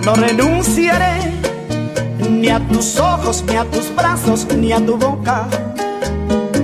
No 0.05 0.15
renunciaré 0.15 1.33
ni 2.31 2.49
a 2.49 2.59
tus 2.69 2.99
ojos, 2.99 3.45
ni 3.47 3.57
a 3.57 3.65
tus 3.65 3.95
brazos, 3.95 4.47
ni 4.57 4.73
a 4.73 4.85
tu 4.85 4.97
boca, 4.97 5.47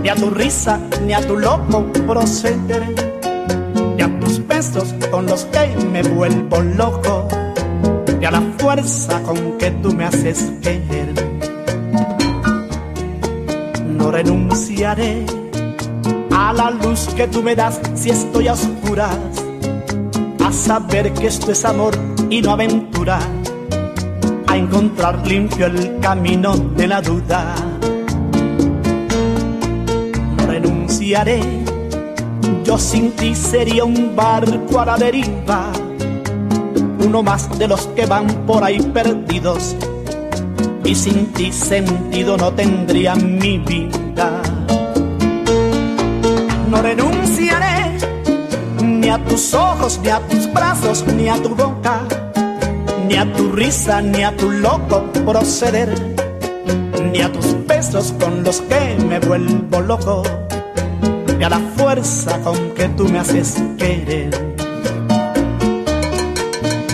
ni 0.02 0.09
a 0.09 0.14
tu 0.14 0.30
risa, 0.30 0.80
ni 1.05 1.12
a 1.12 1.20
tu 1.20 1.36
loco 1.36 1.84
proceder, 2.06 3.15
besos 4.56 4.94
con 5.10 5.26
los 5.26 5.44
que 5.44 5.66
me 5.92 6.02
vuelvo 6.02 6.62
loco, 6.62 7.28
ni 8.18 8.24
a 8.24 8.30
la 8.30 8.40
fuerza 8.56 9.22
con 9.22 9.58
que 9.58 9.70
tú 9.82 9.92
me 9.92 10.04
haces 10.06 10.50
querer. 10.62 11.12
No 13.86 14.10
renunciaré 14.10 15.26
a 16.30 16.54
la 16.54 16.70
luz 16.70 17.06
que 17.14 17.28
tú 17.28 17.42
me 17.42 17.54
das 17.54 17.78
si 17.94 18.08
estoy 18.08 18.48
a 18.48 18.54
oscuras, 18.54 19.18
a 20.42 20.50
saber 20.50 21.12
que 21.12 21.26
esto 21.26 21.52
es 21.52 21.62
amor 21.66 21.94
y 22.30 22.40
no 22.40 22.52
aventura 22.52 23.18
a 24.46 24.56
encontrar 24.56 25.26
limpio 25.26 25.66
el 25.66 25.98
camino 26.00 26.56
de 26.56 26.86
la 26.86 27.02
duda. 27.02 27.54
No 30.38 30.46
renunciaré, 30.46 31.65
yo 32.66 32.76
sin 32.78 33.12
ti 33.12 33.34
sería 33.34 33.84
un 33.84 34.16
barco 34.16 34.80
a 34.80 34.86
la 34.86 34.97
deriva, 34.97 35.70
uno 36.98 37.22
más 37.22 37.48
de 37.59 37.68
los 37.68 37.86
que 37.88 38.06
van 38.06 38.26
por 38.47 38.64
ahí 38.64 38.80
perdidos, 38.80 39.76
y 40.84 40.94
sin 40.94 41.32
ti 41.32 41.52
sentido 41.52 42.36
no 42.36 42.52
tendría 42.52 43.14
mi 43.14 43.59
vida. 43.59 44.43
No 46.68 46.82
renunciaré 46.82 47.98
ni 48.82 49.09
a 49.09 49.18
tus 49.24 49.55
ojos, 49.55 50.01
ni 50.02 50.09
a 50.09 50.18
tus 50.26 50.52
brazos, 50.52 51.05
ni 51.06 51.28
a 51.28 51.40
tu 51.40 51.55
boca 51.55 52.02
ni 53.06 53.14
a 53.16 53.32
tu 53.34 53.52
risa, 53.52 54.01
ni 54.02 54.24
a 54.24 54.36
tu 54.36 54.51
loco 54.51 55.05
proceder, 55.24 55.94
ni 57.12 57.20
a 57.20 57.30
tus 57.30 57.66
besos 57.66 58.12
con 58.18 58.43
los 58.43 58.60
que 58.62 58.97
me 59.09 59.20
vuelvo 59.20 59.80
loco, 59.80 60.22
y 61.38 61.42
a 61.42 61.48
la 61.48 61.60
fuerza 61.76 62.38
con 62.40 62.70
que 62.70 62.88
tú 62.88 63.08
me 63.08 63.18
haces 63.18 63.56
querer. 63.78 64.30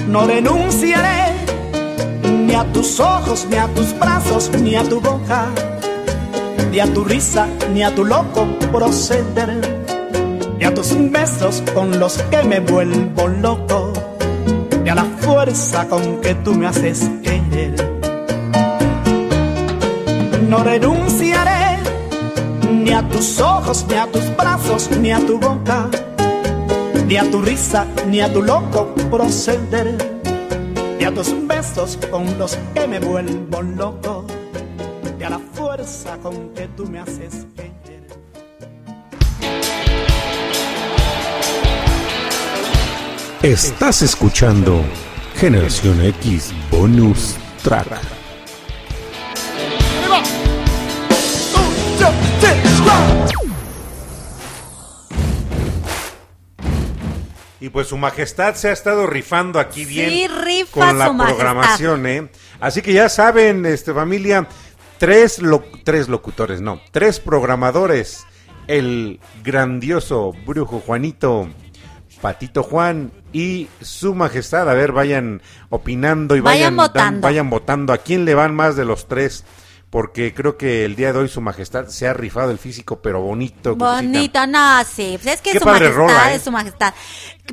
No 0.08 0.26
renunciaré 0.26 1.32
ni 2.46 2.54
a 2.54 2.64
tus 2.72 3.00
ojos, 3.00 3.46
ni 3.50 3.56
a 3.56 3.66
tus 3.68 3.98
brazos, 3.98 4.50
ni 4.60 4.74
a 4.74 4.82
tu 4.84 5.00
boca, 5.00 5.46
ni 6.70 6.80
a 6.80 6.92
tu 6.92 7.04
risa, 7.04 7.46
ni 7.72 7.82
a 7.82 7.94
tu 7.94 8.04
loco 8.04 8.46
proceder, 8.70 9.60
ni 10.58 10.64
a 10.64 10.74
tus 10.74 10.94
besos 11.10 11.62
con 11.74 11.98
los 11.98 12.18
que 12.30 12.42
me 12.42 12.60
vuelvo 12.60 13.28
loco, 13.28 13.92
ni 14.82 14.90
a 14.90 14.94
la 14.94 15.04
fuerza 15.20 15.88
con 15.88 16.20
que 16.20 16.34
tú 16.36 16.54
me 16.54 16.66
haces 16.66 17.00
querer. 17.00 17.21
Tus 23.12 23.40
ojos, 23.40 23.84
ni 23.88 23.94
a 23.94 24.06
tus 24.06 24.36
brazos, 24.36 24.90
ni 24.90 25.12
a 25.12 25.18
tu 25.18 25.38
boca, 25.38 25.88
ni 27.06 27.16
a 27.16 27.30
tu 27.30 27.42
risa, 27.42 27.86
ni 28.08 28.20
a 28.20 28.32
tu 28.32 28.42
loco 28.42 28.94
proceder, 29.10 29.96
ni 30.98 31.04
a 31.04 31.12
tus 31.12 31.34
besos 31.46 31.98
con 32.10 32.38
los 32.38 32.58
que 32.74 32.86
me 32.88 32.98
vuelvo 32.98 33.62
loco, 33.62 34.24
ni 35.18 35.24
a 35.24 35.30
la 35.30 35.38
fuerza 35.38 36.16
con 36.18 36.50
que 36.54 36.66
tú 36.68 36.86
me 36.86 36.98
haces 36.98 37.46
querer. 37.54 37.72
Estás 43.42 44.02
escuchando 44.02 44.82
Generación 45.36 46.00
X 46.04 46.52
Bonus 46.70 47.36
Track. 47.62 48.21
Pues 57.72 57.88
su 57.88 57.96
majestad 57.96 58.54
se 58.54 58.68
ha 58.68 58.72
estado 58.72 59.06
rifando 59.06 59.58
aquí 59.58 59.84
bien 59.84 60.10
Sí, 60.10 60.28
rifa 60.28 60.72
con 60.72 60.98
la 60.98 61.12
majestad. 61.12 61.36
programación, 61.36 62.06
¿eh? 62.06 62.28
Así 62.60 62.82
que 62.82 62.92
ya 62.92 63.08
saben, 63.08 63.64
este 63.66 63.92
familia, 63.94 64.46
tres, 64.98 65.40
lo- 65.40 65.64
tres 65.84 66.08
locutores, 66.08 66.60
no, 66.60 66.80
tres 66.90 67.18
programadores. 67.20 68.24
El 68.68 69.18
grandioso 69.42 70.32
brujo 70.46 70.80
Juanito, 70.80 71.48
Patito 72.20 72.62
Juan 72.62 73.10
y 73.32 73.68
su 73.80 74.14
majestad. 74.14 74.70
A 74.70 74.74
ver, 74.74 74.92
vayan 74.92 75.42
opinando 75.70 76.36
y 76.36 76.40
Vayan 76.40 76.76
vayan, 76.76 76.76
dan- 76.76 76.86
votando. 76.86 77.20
vayan 77.26 77.50
votando. 77.50 77.92
¿A 77.92 77.98
quién 77.98 78.24
le 78.24 78.34
van 78.34 78.54
más 78.54 78.76
de 78.76 78.84
los 78.84 79.08
tres? 79.08 79.44
Porque 79.92 80.32
creo 80.32 80.56
que 80.56 80.86
el 80.86 80.96
día 80.96 81.12
de 81.12 81.18
hoy 81.18 81.28
su 81.28 81.42
majestad 81.42 81.88
se 81.88 82.08
ha 82.08 82.14
rifado 82.14 82.50
el 82.50 82.56
físico, 82.56 83.02
pero 83.02 83.20
bonito. 83.20 83.76
Bonito, 83.76 84.46
no, 84.46 84.82
sí. 84.84 85.18
Pues 85.22 85.34
es 85.34 85.42
que 85.42 85.52
Qué 85.52 85.58
su 85.58 85.66
padre 85.66 85.90
majestad 85.90 85.98
rola, 85.98 86.32
¿eh? 86.32 86.36
es 86.36 86.42
su 86.42 86.50
majestad. 86.50 86.94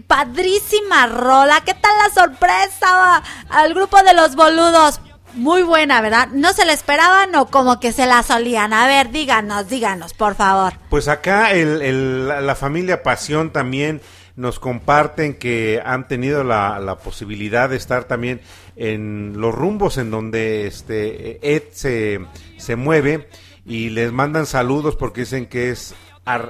Padrísima 0.08 1.08
rola. 1.08 1.62
¿Qué 1.66 1.74
tal 1.74 1.92
la 1.98 2.10
sorpresa 2.14 3.22
al 3.50 3.74
grupo 3.74 4.02
de 4.04 4.14
los 4.14 4.38
boludos? 4.38 5.02
Muy 5.34 5.64
buena, 5.64 6.00
¿verdad? 6.00 6.30
¿No 6.32 6.54
se 6.54 6.64
la 6.64 6.72
esperaban 6.72 7.36
o 7.36 7.48
como 7.48 7.82
que 7.82 7.92
se 7.92 8.06
la 8.06 8.24
solían? 8.24 8.72
A 8.72 8.88
ver, 8.88 9.12
díganos, 9.12 9.68
díganos, 9.68 10.14
por 10.14 10.36
favor. 10.36 10.76
Pues 10.90 11.10
acá 11.10 11.52
el, 11.52 12.30
la 12.30 12.56
familia 12.56 13.04
Pasión 13.04 13.52
también 13.52 14.00
nos 14.40 14.58
comparten 14.58 15.34
que 15.34 15.82
han 15.84 16.08
tenido 16.08 16.46
la, 16.46 16.80
la 16.80 16.98
posibilidad 16.98 17.70
de 17.70 17.76
estar 17.76 18.06
también 18.06 18.40
en 18.78 19.34
los 19.36 19.54
rumbos 19.54 19.98
en 19.98 20.12
donde 20.12 20.66
este 20.66 21.40
Ed 21.56 21.64
se, 21.72 22.22
se 22.58 22.78
mueve 22.78 23.28
y 23.66 23.90
les 23.90 24.14
mandan 24.14 24.46
saludos 24.46 24.96
porque 24.96 25.22
dicen 25.22 25.46
que 25.46 25.72
es, 25.72 25.94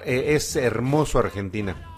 eh, 0.06 0.24
es 0.36 0.56
hermoso 0.56 1.18
Argentina. 1.18 1.89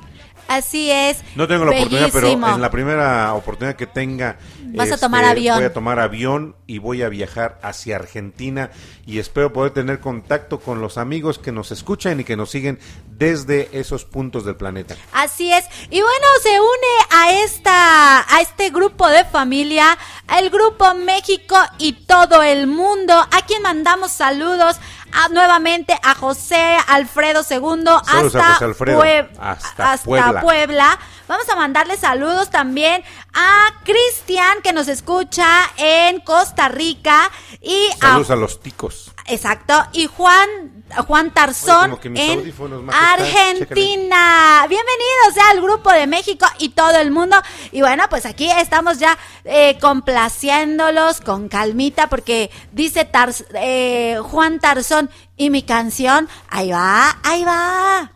Así 0.51 0.91
es. 0.91 1.23
No 1.35 1.47
tengo 1.47 1.63
la 1.63 1.71
oportunidad, 1.71 2.09
pero 2.11 2.27
en 2.27 2.61
la 2.61 2.69
primera 2.69 3.33
oportunidad 3.35 3.77
que 3.77 3.87
tenga... 3.87 4.37
Vas 4.73 4.91
a 4.91 4.97
tomar 4.97 5.23
avión. 5.23 5.55
Voy 5.55 5.65
a 5.65 5.73
tomar 5.73 5.99
avión 5.99 6.55
y 6.67 6.79
voy 6.79 7.03
a 7.03 7.09
viajar 7.09 7.57
hacia 7.61 7.95
Argentina 7.95 8.71
y 9.05 9.19
espero 9.19 9.53
poder 9.53 9.71
tener 9.71 9.99
contacto 9.99 10.59
con 10.59 10.81
los 10.81 10.97
amigos 10.97 11.39
que 11.39 11.51
nos 11.51 11.71
escuchan 11.71 12.19
y 12.19 12.23
que 12.23 12.35
nos 12.35 12.51
siguen 12.51 12.79
desde 13.07 13.69
esos 13.71 14.03
puntos 14.03 14.45
del 14.45 14.55
planeta. 14.55 14.95
Así 15.13 15.53
es. 15.53 15.65
Y 15.89 16.01
bueno, 16.01 16.27
se 16.41 16.59
une 16.59 17.05
a 17.09 17.33
esta 17.43 18.35
a 18.35 18.41
este 18.41 18.69
grupo 18.69 19.07
de 19.09 19.25
familia, 19.25 19.97
el 20.37 20.49
grupo 20.49 20.93
México 20.95 21.55
y 21.77 21.93
todo 21.93 22.43
el 22.43 22.67
mundo, 22.67 23.13
a 23.13 23.45
quien 23.45 23.61
mandamos 23.61 24.11
saludos 24.11 24.77
a- 25.13 25.29
nuevamente 25.29 25.97
a 26.03 26.15
José 26.15 26.77
Alfredo 26.87 27.41
II 27.49 27.83
a 27.87 27.97
hasta, 27.97 28.53
José 28.53 28.65
Alfredo, 28.65 29.01
Pue- 29.03 29.29
hasta 29.39 29.91
hasta 29.93 30.05
Puebla. 30.05 30.41
Puebla. 30.41 30.99
Vamos 31.27 31.47
a 31.49 31.55
mandarle 31.55 31.97
saludos 31.97 32.49
también 32.49 33.03
a 33.33 33.67
Cristian 33.85 34.61
que 34.63 34.73
nos 34.73 34.87
escucha 34.87 35.47
en 35.77 36.19
Costa 36.21 36.67
Rica 36.69 37.29
y 37.61 37.87
a 38.01 38.07
Saludos 38.07 38.31
a 38.31 38.35
los 38.35 38.59
ticos. 38.61 39.11
Exacto. 39.27 39.73
Y 39.93 40.07
Juan, 40.07 40.80
Juan 41.07 41.31
Tarzón 41.31 41.97
en 42.03 42.59
Argentina. 42.93 44.65
Bienvenidos 44.69 45.35
ya 45.35 45.49
al 45.51 45.61
grupo 45.61 45.91
de 45.91 46.07
México 46.07 46.45
y 46.59 46.69
todo 46.69 46.97
el 46.99 47.11
mundo. 47.11 47.35
Y 47.71 47.81
bueno, 47.81 48.03
pues 48.09 48.25
aquí 48.25 48.49
estamos 48.51 48.99
ya 48.99 49.17
eh, 49.45 49.77
complaciéndolos 49.79 51.21
con 51.21 51.47
calmita 51.49 52.07
porque 52.07 52.51
dice 52.71 53.09
Tarz- 53.11 53.45
eh, 53.55 54.17
Juan 54.23 54.59
Tarzón 54.59 55.09
y 55.37 55.49
mi 55.49 55.63
canción, 55.63 56.27
ahí 56.49 56.71
va, 56.71 57.17
ahí 57.23 57.43
va. 57.43 58.11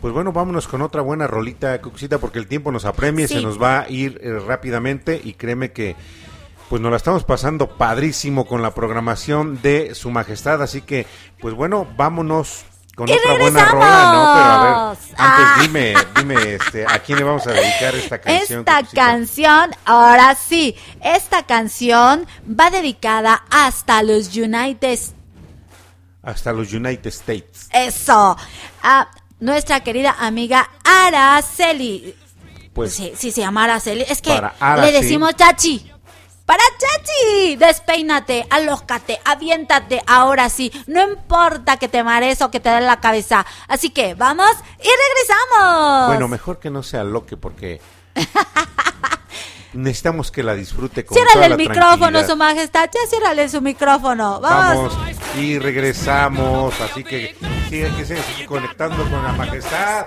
Pues 0.00 0.14
bueno, 0.14 0.32
vámonos 0.32 0.66
con 0.66 0.80
otra 0.80 1.02
buena 1.02 1.26
rolita, 1.26 1.78
Cuxita, 1.82 2.16
porque 2.18 2.38
el 2.38 2.46
tiempo 2.46 2.72
nos 2.72 2.86
apremia 2.86 3.26
y 3.26 3.28
Sí. 3.28 3.34
se 3.34 3.42
nos 3.42 3.60
va 3.60 3.80
a 3.80 3.88
ir 3.90 4.18
eh, 4.22 4.38
rápidamente 4.38 5.20
y 5.22 5.34
créeme 5.34 5.72
que 5.72 5.94
pues 6.70 6.80
nos 6.80 6.92
la 6.92 6.98
estamos 6.98 7.24
pasando 7.24 7.66
padrísimo 7.68 8.46
con 8.46 8.62
la 8.62 8.72
programación 8.72 9.60
de 9.60 9.96
Su 9.96 10.12
Majestad, 10.12 10.62
así 10.62 10.82
que 10.82 11.04
pues 11.40 11.52
bueno, 11.52 11.84
vámonos 11.96 12.62
con 12.94 13.08
¡Y 13.08 13.12
otra 13.12 13.38
buena 13.38 13.64
rola, 13.64 14.12
¿no? 14.12 14.32
Pero 14.34 14.44
a 14.44 14.62
ver, 14.62 14.72
regresamos! 14.72 14.98
antes 15.16 15.16
Ah. 15.18 15.58
dime, 15.62 15.94
dime, 16.14 16.54
este, 16.54 16.86
¿a 16.86 17.00
quién 17.00 17.18
le 17.18 17.24
vamos 17.24 17.44
a 17.48 17.50
dedicar 17.50 17.92
esta 17.96 18.20
canción? 18.20 18.60
Esta 18.60 18.82
canción, 18.84 19.70
ahora 19.84 20.36
sí, 20.36 20.76
esta 21.02 21.44
canción 21.44 22.28
va 22.48 22.70
dedicada 22.70 23.42
hasta 23.50 24.04
los 24.04 24.36
United 24.36 25.00
Hasta 26.22 26.52
los 26.52 26.72
United 26.72 27.08
States. 27.08 27.68
Eso. 27.72 28.36
A 28.84 29.10
nuestra 29.40 29.80
querida 29.80 30.14
amiga 30.20 30.70
Araceli. 30.84 32.14
Pues 32.72 32.92
sí, 32.94 33.12
sí, 33.16 33.32
se 33.32 33.40
llama 33.40 33.64
Araceli. 33.64 34.04
Es 34.08 34.22
que 34.22 34.30
Para 34.30 34.54
Ara, 34.60 34.86
le 34.86 34.92
decimos 34.92 35.34
Chachi. 35.34 35.89
Para 36.50 36.64
Chachi, 36.78 37.54
despeínate, 37.54 38.44
alójate, 38.50 39.20
aviéntate, 39.24 40.02
ahora 40.04 40.50
sí. 40.50 40.72
No 40.88 41.00
importa 41.00 41.76
que 41.76 41.88
te 41.88 42.02
marees 42.02 42.42
o 42.42 42.50
que 42.50 42.58
te 42.58 42.68
dé 42.70 42.80
la 42.80 42.98
cabeza. 42.98 43.46
Así 43.68 43.90
que 43.90 44.14
vamos 44.14 44.50
y 44.80 44.88
regresamos. 44.88 46.08
bueno, 46.08 46.26
mejor 46.26 46.58
que 46.58 46.68
no 46.68 46.82
sea 46.82 47.04
loque 47.04 47.36
porque 47.36 47.80
necesitamos 49.74 50.32
que 50.32 50.42
la 50.42 50.56
disfrute 50.56 51.04
con 51.04 51.14
Ciérrale 51.14 51.34
toda 51.34 51.46
el 51.46 51.52
la 51.52 51.56
micrófono, 51.56 52.26
su 52.26 52.34
majestad. 52.34 52.90
Ya 52.92 53.08
ciérrale 53.08 53.48
su 53.48 53.60
micrófono. 53.60 54.40
Vamos. 54.40 54.96
Vamos 54.96 55.16
y 55.38 55.56
regresamos, 55.56 56.74
así 56.80 57.04
que 57.04 57.36
sigue 57.68 57.94
que 57.94 58.04
se 58.04 58.20
sigue 58.24 58.46
conectando 58.46 59.08
con 59.08 59.22
la 59.22 59.32
majestad. 59.34 60.06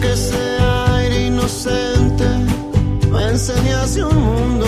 que 0.00 0.12
ese 0.12 0.58
aire 0.96 1.26
inocente 1.26 2.24
me 3.10 3.22
enseñase 3.30 4.04
un 4.04 4.16
mundo. 4.16 4.66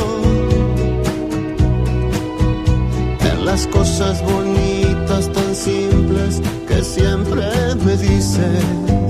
En 3.21 3.45
las 3.45 3.67
cosas 3.69 4.23
bonitas 4.23 5.33
tan 5.33 5.55
simples 5.55 6.41
que 6.67 6.83
siempre 6.83 7.45
me 7.85 7.97
dices. 7.97 9.08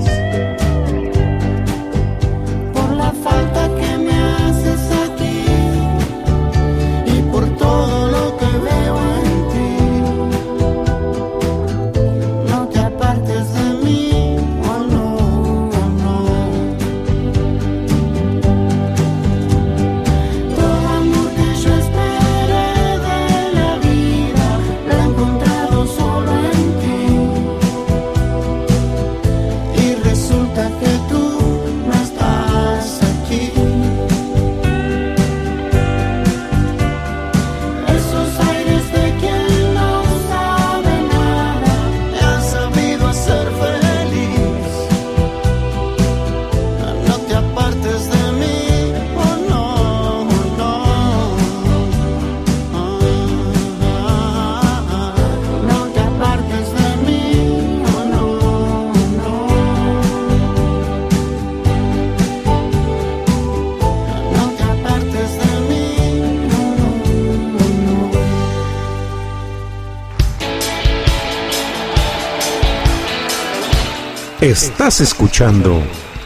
Estás 74.41 75.01
escuchando 75.01 75.81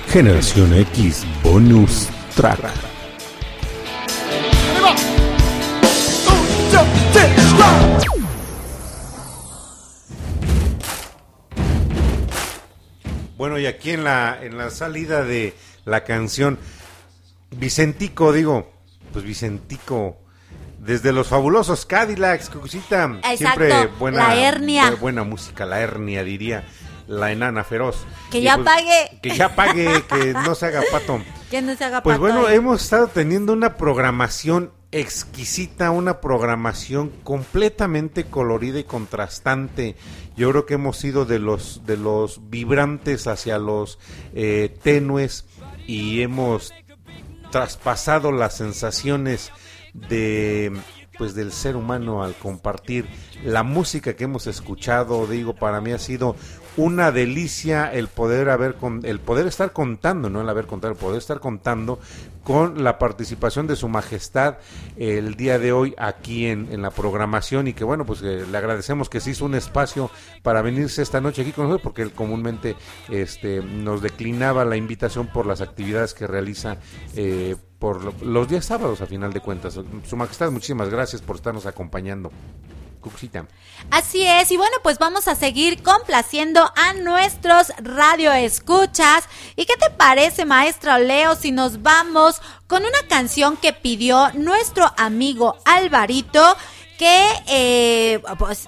Generación 0.10 0.74
X 0.74 1.24
Bonus 1.44 2.08
Track. 2.36 2.60
Bueno, 13.38 13.58
y 13.60 13.66
aquí 13.66 13.92
en 13.92 14.04
la, 14.04 14.38
en 14.42 14.58
la 14.58 14.70
salida 14.70 15.24
de 15.24 15.54
la 15.86 16.04
canción, 16.04 16.60
Vicentico, 17.52 18.32
digo, 18.32 18.72
pues 19.12 19.26
Vicentico, 19.26 20.18
desde 20.80 21.12
los 21.12 21.28
fabulosos 21.28 21.86
Cadillacs, 21.86 22.50
Cucucita, 22.50 23.20
Exacto, 23.32 23.38
siempre 23.38 23.88
buena, 24.00 24.30
la 24.30 24.36
hernia. 24.36 24.92
bu- 24.92 25.00
buena 25.00 25.24
música, 25.24 25.66
la 25.66 25.80
hernia, 25.82 26.24
diría 26.24 26.64
la 27.08 27.32
enana 27.32 27.64
feroz. 27.64 28.06
Que 28.32 28.40
Y 28.40 28.44
ya 28.44 28.56
pues, 28.56 28.66
pague. 28.66 29.20
Que 29.22 29.36
ya 29.36 29.56
pague, 29.56 30.04
que 30.08 30.34
no 30.34 30.56
se 30.56 30.68
haga 30.68 30.82
pato. 30.92 31.22
Que 31.50 31.62
no 31.62 31.76
se 31.76 31.84
haga 31.84 32.02
Pues 32.02 32.16
pato 32.16 32.22
bueno, 32.22 32.48
ahí. 32.48 32.56
hemos 32.56 32.82
estado 32.82 33.08
teniendo 33.08 33.54
una 33.54 33.78
programación 33.78 34.72
exquisita, 34.92 35.92
una 35.92 36.22
programación 36.22 37.12
completamente 37.24 38.26
colorida 38.26 38.80
y 38.80 38.84
contrastante. 38.84 39.96
Yo 40.36 40.52
creo 40.52 40.66
que 40.66 40.76
hemos 40.76 40.98
sido 40.98 41.26
de 41.26 41.40
los 41.40 41.86
de 41.86 41.98
los 41.98 42.50
vibrantes 42.50 43.28
hacia 43.28 43.58
los 43.58 44.00
eh, 44.34 44.76
tenues 44.84 45.46
y 45.88 46.22
hemos 46.22 46.74
traspasado 47.52 48.32
las 48.32 48.56
sensaciones 48.56 49.52
de 49.94 50.72
pues 51.18 51.36
del 51.36 51.52
ser 51.52 51.76
humano 51.76 52.24
al 52.24 52.34
compartir 52.34 53.08
la 53.44 53.62
música 53.62 54.16
que 54.16 54.24
hemos 54.24 54.48
escuchado 54.48 55.28
digo 55.28 55.54
para 55.54 55.80
mí 55.80 55.92
ha 55.92 56.00
sido 56.00 56.36
una 56.76 57.12
delicia 57.12 57.92
el 57.94 58.08
poder 58.08 58.50
haber 58.50 58.76
con, 58.76 59.02
el 59.06 59.20
poder 59.20 59.46
estar 59.48 59.74
contando 59.74 60.30
no 60.30 60.42
el 60.42 60.50
haber 60.50 60.66
contado 60.66 60.94
el 60.94 61.00
poder 61.00 61.20
estar 61.20 61.40
contando 61.40 62.00
con 62.44 62.84
la 62.84 62.98
participación 62.98 63.68
de 63.68 63.76
su 63.76 63.88
majestad 63.88 64.58
el 64.98 65.36
día 65.36 65.60
de 65.60 65.72
hoy 65.72 65.94
aquí 65.98 66.48
en, 66.48 66.68
en 66.72 66.82
la 66.82 66.90
programación 66.90 67.68
y 67.68 67.74
que 67.74 67.84
bueno 67.84 68.06
pues 68.06 68.22
eh, 68.24 68.46
le 68.52 68.58
agradecemos 68.58 69.08
que 69.10 69.20
se 69.20 69.30
hizo 69.32 69.46
un 69.46 69.56
espacio 69.56 70.10
para 70.42 70.62
venirse 70.64 71.02
esta 71.04 71.22
noche 71.22 71.44
aquí 71.44 71.52
con 71.52 71.66
nosotros 71.66 71.84
porque 71.84 72.02
él 72.02 72.12
comúnmente 72.12 72.76
este 73.10 73.62
nos 73.62 74.02
declinaba 74.02 74.66
la 74.66 74.76
invitación 74.76 75.28
por 75.28 75.46
las 75.46 75.62
actividades 75.62 76.14
que 76.14 76.26
realiza 76.28 76.78
eh, 77.16 77.56
por 77.78 78.04
lo- 78.04 78.14
los 78.24 78.48
días 78.48 78.66
sábados 78.66 79.02
a 79.02 79.06
final 79.06 79.34
de 79.34 79.42
cuentas. 79.42 79.78
Su 80.08 80.16
Majestad, 80.16 80.52
muchísimas 80.52 80.90
gracias 80.90 81.22
por 81.22 81.36
estarnos 81.36 81.66
acompañando. 81.66 82.32
Cuxita. 83.04 83.46
Así 83.92 84.26
es, 84.26 84.50
y 84.52 84.58
bueno, 84.58 84.76
pues 84.82 84.98
vamos 84.98 85.28
a 85.28 85.36
seguir 85.36 85.84
complaciendo 85.84 86.72
a 86.76 86.94
nuestros 86.94 87.74
radioescuchas. 87.78 89.26
¿Y 89.56 89.66
qué 89.66 89.76
te 89.76 89.90
parece, 89.92 90.46
maestro 90.46 90.98
Leo, 90.98 91.36
si 91.36 91.52
nos 91.52 91.84
vamos 91.84 92.42
con 92.68 92.84
una 92.84 93.08
canción 93.08 93.58
que 93.58 93.74
pidió 93.74 94.32
nuestro 94.34 94.92
amigo 94.98 95.58
Alvarito, 95.66 96.56
que 96.98 97.26
eh, 97.48 98.22
pues 98.40 98.68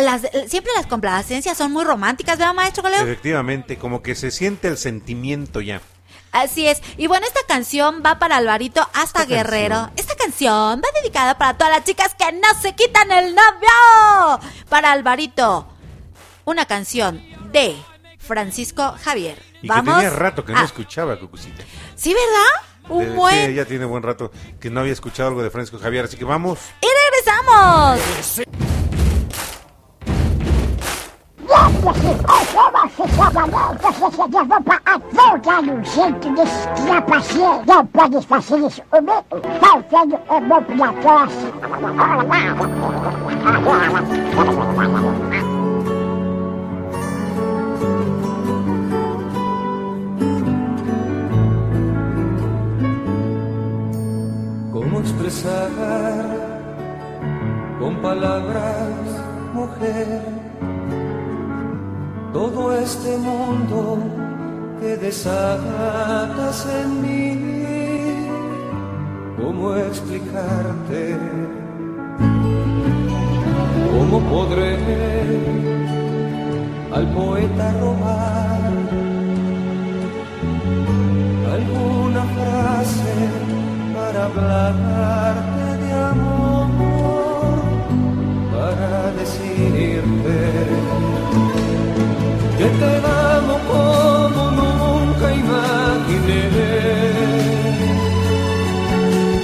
las, 0.00 0.22
siempre 0.46 0.72
las 0.76 0.86
complacencias 0.86 1.56
son 1.56 1.72
muy 1.72 1.84
románticas, 1.84 2.38
¿verdad, 2.38 2.54
maestro 2.54 2.88
Leo? 2.88 3.02
Efectivamente, 3.02 3.78
como 3.78 4.02
que 4.02 4.14
se 4.14 4.30
siente 4.30 4.68
el 4.68 4.76
sentimiento 4.76 5.60
ya. 5.60 5.80
Así 6.34 6.66
es. 6.66 6.82
Y 6.98 7.06
bueno, 7.06 7.24
esta 7.26 7.40
canción 7.46 8.02
va 8.04 8.18
para 8.18 8.36
Alvarito 8.36 8.86
hasta 8.92 9.24
Guerrero. 9.24 9.90
Esta 9.96 10.16
canción 10.16 10.82
va 10.84 10.88
dedicada 11.00 11.38
para 11.38 11.56
todas 11.56 11.72
las 11.72 11.84
chicas 11.84 12.14
que 12.14 12.30
no 12.32 12.48
se 12.60 12.74
quitan 12.74 13.10
el 13.12 13.34
novio. 13.36 14.40
Para 14.68 14.90
Alvarito, 14.92 15.68
una 16.44 16.66
canción 16.66 17.22
de 17.52 17.76
Francisco 18.18 18.96
Javier. 19.02 19.40
Y 19.62 19.68
Vamos. 19.68 19.94
que 19.94 20.00
tenía 20.02 20.10
rato 20.18 20.44
que 20.44 20.52
no 20.52 20.58
a- 20.58 20.64
escuchaba 20.64 21.18
Cucucita. 21.20 21.62
Sí, 21.94 22.12
¿verdad? 22.12 22.90
Un 22.90 23.14
buen. 23.16 23.46
Sí, 23.50 23.54
ya 23.54 23.64
tiene 23.64 23.84
buen 23.84 24.02
rato 24.02 24.30
que 24.60 24.70
no 24.70 24.80
había 24.80 24.92
escuchado 24.92 25.28
algo 25.28 25.42
de 25.42 25.50
Francisco 25.50 25.78
Javier, 25.78 26.04
así 26.06 26.16
que 26.16 26.24
vamos. 26.24 26.58
Y 26.82 26.86
regresamos. 27.14 28.73
Voltar 35.12 35.62
no 35.62 35.84
jeito 35.84 36.34
de 36.34 36.44
trapaceiro, 36.84 37.62
não 37.66 37.86
pode 37.86 38.26
fazer 38.26 38.58
isso 38.58 38.82
comigo. 38.90 39.24
Faltando 39.60 40.18
é 40.28 40.40
bom 40.40 40.62
pra 40.62 40.92
próxima. 40.94 41.52
¿Cómo 54.72 55.00
expresar 55.00 55.70
con 57.78 57.96
palabras, 57.96 58.98
mujer, 59.52 60.43
todo 62.34 62.76
este 62.76 63.16
mundo 63.16 63.96
que 64.80 64.96
desatas 64.96 66.66
en 66.80 66.88
mí? 67.02 67.30
¿Cómo 69.40 69.76
explicarte? 69.76 71.16
¿Cómo 73.92 74.18
podré 74.32 74.76
al 76.92 77.06
poeta 77.14 77.72
robar 77.80 78.72
alguna 81.56 82.22
frase 82.36 83.14
para 83.94 84.24
hablarte 84.26 85.66
de 85.84 85.92
amor, 85.92 87.54
para 88.52 89.12
decirte 89.20 90.34
que 92.64 92.70
te 92.78 92.96
amo 92.96 93.56
como 93.70 94.42
nunca 94.52 95.34
imaginé, 95.34 96.42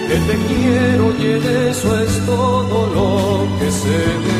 que 0.08 0.16
te 0.28 0.36
quiero 0.48 1.04
y 1.18 1.24
eso 1.70 2.00
es 2.00 2.26
todo 2.26 2.86
lo 2.94 3.58
que 3.58 3.70
sé. 3.70 4.39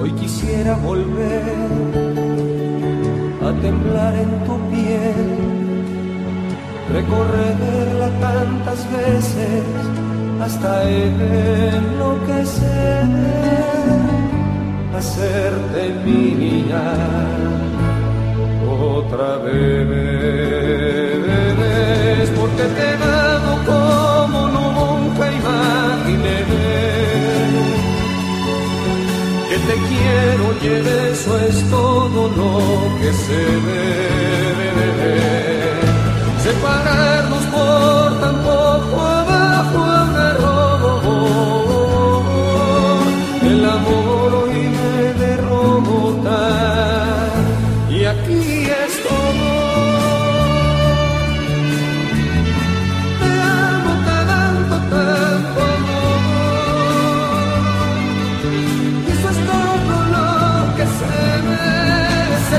Hoy 0.00 0.12
quisiera 0.12 0.76
volver 0.76 1.42
a 3.46 3.52
temblar 3.60 4.14
en 4.14 4.30
tu 4.46 4.58
piel, 4.70 5.36
recorrerla 6.90 8.08
tantas 8.18 8.90
veces 8.90 9.62
hasta 10.40 10.88
enloquecer, 10.88 11.84
hacerte 14.96 15.82
mi 16.06 16.22
niña 16.44 16.94
otra 18.96 19.36
vez, 19.36 20.30
porque 22.38 22.62
te 22.62 22.99
quiero 30.10 30.46
y 30.62 30.66
eso 31.12 31.38
es 31.48 31.70
todo 31.70 32.28
lo 32.40 32.52
que 33.00 33.12
se 33.12 33.42
ve. 33.66 33.90
Separarnos 36.42 37.44
por 37.54 38.20
tan 38.20 38.36
poco 38.42 39.09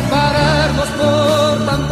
Separarnos 0.01 0.89
por 0.97 1.65
tan 1.65 1.87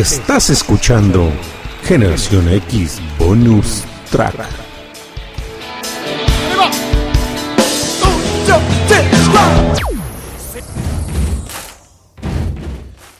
Estás 0.00 0.48
escuchando 0.48 1.30
Generación 1.82 2.48
X 2.48 3.02
Bonus 3.18 3.84
Track. 4.10 4.34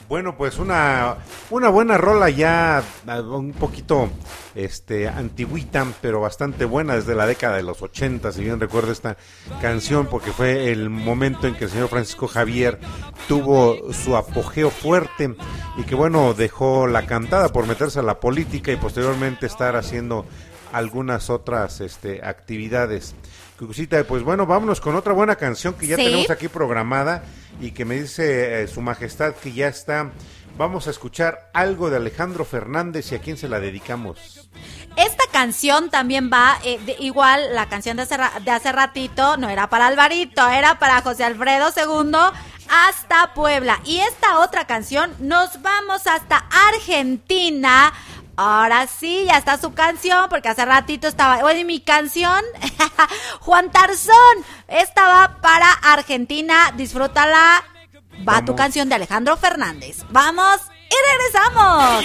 Bueno, 0.09 0.35
pues 0.35 0.57
una, 0.57 1.17
una 1.51 1.69
buena 1.69 1.99
rola 1.99 2.31
ya 2.31 2.81
un 3.29 3.51
poquito 3.51 4.09
este 4.55 5.07
antigüita, 5.07 5.85
pero 6.01 6.19
bastante 6.21 6.65
buena 6.65 6.95
desde 6.95 7.15
la 7.15 7.25
década 7.25 7.55
de 7.57 7.63
los 7.63 7.81
80, 7.81 8.31
si 8.31 8.43
bien 8.43 8.59
recuerdo 8.59 8.91
esta 8.91 9.17
canción, 9.61 10.07
porque 10.07 10.31
fue 10.31 10.71
el 10.71 10.89
momento 10.89 11.47
en 11.47 11.55
que 11.55 11.65
el 11.65 11.69
señor 11.69 11.87
Francisco 11.89 12.27
Javier 12.27 12.79
tuvo 13.27 13.93
su 13.93 14.15
apogeo 14.17 14.69
fuerte 14.69 15.35
y 15.77 15.83
que 15.83 15.95
bueno, 15.95 16.33
dejó 16.33 16.87
la 16.87 17.05
cantada 17.05 17.49
por 17.49 17.65
meterse 17.67 17.99
a 17.99 18.03
la 18.03 18.19
política 18.19 18.71
y 18.71 18.75
posteriormente 18.77 19.45
estar 19.45 19.75
haciendo 19.75 20.25
algunas 20.73 21.29
otras 21.29 21.81
este, 21.81 22.21
actividades. 22.25 23.13
Cucucita, 23.59 24.03
pues 24.05 24.23
bueno, 24.23 24.45
vámonos 24.47 24.81
con 24.81 24.95
otra 24.95 25.13
buena 25.13 25.35
canción 25.35 25.73
que 25.75 25.85
ya 25.85 25.95
Sí. 25.95 26.05
tenemos 26.05 26.29
aquí 26.31 26.47
programada 26.47 27.23
y 27.59 27.71
que 27.71 27.85
me 27.85 27.99
dice 28.01 28.63
eh, 28.63 28.67
su 28.67 28.81
majestad 28.81 29.35
que 29.35 29.51
ya 29.51 29.67
está. 29.67 30.11
Vamos 30.57 30.87
a 30.87 30.91
escuchar 30.91 31.49
algo 31.53 31.89
de 31.89 31.97
Alejandro 31.97 32.45
Fernández 32.45 33.11
y 33.11 33.15
a 33.15 33.19
quién 33.19 33.37
se 33.37 33.49
la 33.49 33.59
dedicamos. 33.59 34.49
Esta 34.95 35.23
canción 35.31 35.89
también 35.89 36.29
va, 36.31 36.57
eh, 36.63 36.79
igual 36.99 37.55
la 37.55 37.67
canción 37.69 37.97
de 37.97 38.03
hace, 38.03 38.17
de 38.43 38.51
hace 38.51 38.71
ratito, 38.71 39.37
no 39.37 39.49
era 39.49 39.69
para 39.69 39.87
Alvarito, 39.87 40.47
era 40.49 40.77
para 40.77 41.01
José 41.01 41.23
Alfredo 41.23 41.69
II 41.75 42.17
hasta 42.69 43.33
Puebla. 43.33 43.79
Y 43.85 43.99
esta 43.99 44.39
otra 44.39 44.65
canción, 44.65 45.13
nos 45.19 45.61
vamos 45.61 46.05
hasta 46.07 46.45
Argentina. 46.69 47.93
Ahora 48.37 48.87
sí, 48.87 49.25
ya 49.27 49.37
está 49.37 49.57
su 49.57 49.73
canción, 49.73 50.27
porque 50.29 50.49
hace 50.49 50.65
ratito 50.65 51.07
estaba, 51.07 51.41
bueno, 51.41 51.59
y 51.59 51.65
mi 51.65 51.79
canción, 51.79 52.41
Juan 53.41 53.71
Tarzón, 53.71 54.15
esta 54.67 55.07
va 55.07 55.37
para 55.41 55.71
Argentina, 55.71 56.73
disfrútala. 56.75 57.63
Va 58.27 58.45
tu 58.45 58.55
canción 58.55 58.89
de 58.89 58.95
Alejandro 58.95 59.37
Fernández. 59.37 60.05
Vamos 60.09 60.61
y 60.89 60.95
regresamos. 61.11 62.03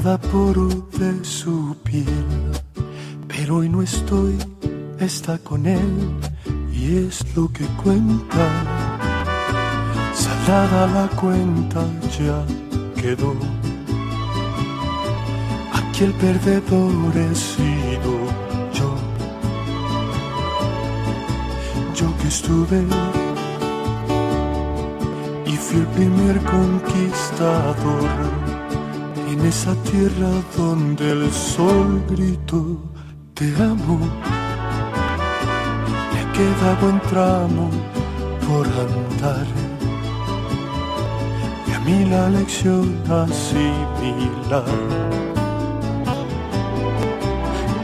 Cada 0.00 0.16
poro 0.16 0.68
de 0.96 1.24
su 1.24 1.76
piel, 1.82 2.52
pero 3.26 3.56
hoy 3.56 3.68
no 3.68 3.82
estoy, 3.82 4.38
está 5.00 5.38
con 5.38 5.66
él 5.66 6.12
y 6.72 6.98
es 6.98 7.36
lo 7.36 7.52
que 7.52 7.64
cuenta. 7.82 8.46
Salada 10.14 10.86
la 10.86 11.08
cuenta 11.20 11.84
ya 12.16 12.44
quedó. 12.94 13.34
Aquí 15.72 16.04
el 16.04 16.12
perdedor 16.12 17.16
he 17.16 17.34
sido 17.34 18.12
yo. 18.78 18.94
Yo 21.96 22.16
que 22.18 22.28
estuve 22.28 22.86
y 25.44 25.56
fui 25.56 25.80
el 25.80 25.86
primer 25.88 26.40
conquistador 26.44 28.47
en 29.38 29.46
esa 29.46 29.74
tierra 29.90 30.30
donde 30.56 31.10
el 31.12 31.32
sol 31.32 32.02
gritó 32.10 32.80
te 33.34 33.46
amo. 33.56 33.98
Me 36.12 36.20
ha 36.20 36.32
quedado 36.32 36.88
un 36.88 37.00
tramo 37.00 37.70
por 38.46 38.66
andar 38.66 39.46
y 41.66 41.72
a 41.72 41.80
mí 41.80 42.04
la 42.10 42.30
lección 42.30 42.86
asimilar. 43.24 44.64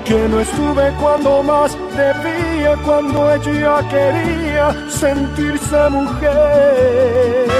Que 0.05 0.29
no 0.29 0.41
estuve 0.41 0.93
cuando 1.01 1.43
más 1.43 1.77
debía, 1.97 2.77
cuando 2.85 3.33
ella 3.33 3.89
quería 3.89 4.91
sentirse 4.91 5.91
mujer. 5.91 7.55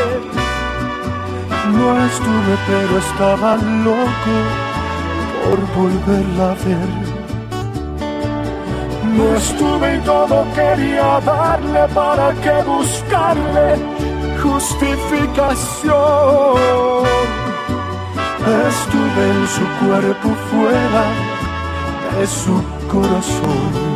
No 1.73 2.05
estuve, 2.05 2.59
pero 2.67 2.99
estaba 2.99 3.57
loco 3.57 4.37
por 5.45 5.59
volverla 5.77 6.51
a 6.51 6.55
ver. 6.55 6.91
No 9.17 9.37
estuve 9.37 9.97
y 9.97 9.99
todo 10.01 10.45
quería 10.55 11.21
darle 11.21 11.89
para 11.95 12.33
que 12.35 12.63
buscarle 12.65 13.79
justificación. 14.43 15.95
Estuve 18.69 19.23
en 19.31 19.47
su 19.49 19.65
cuerpo 19.87 20.29
fuera 20.51 21.05
de 22.19 22.27
su 22.27 22.63
corazón. 22.91 23.94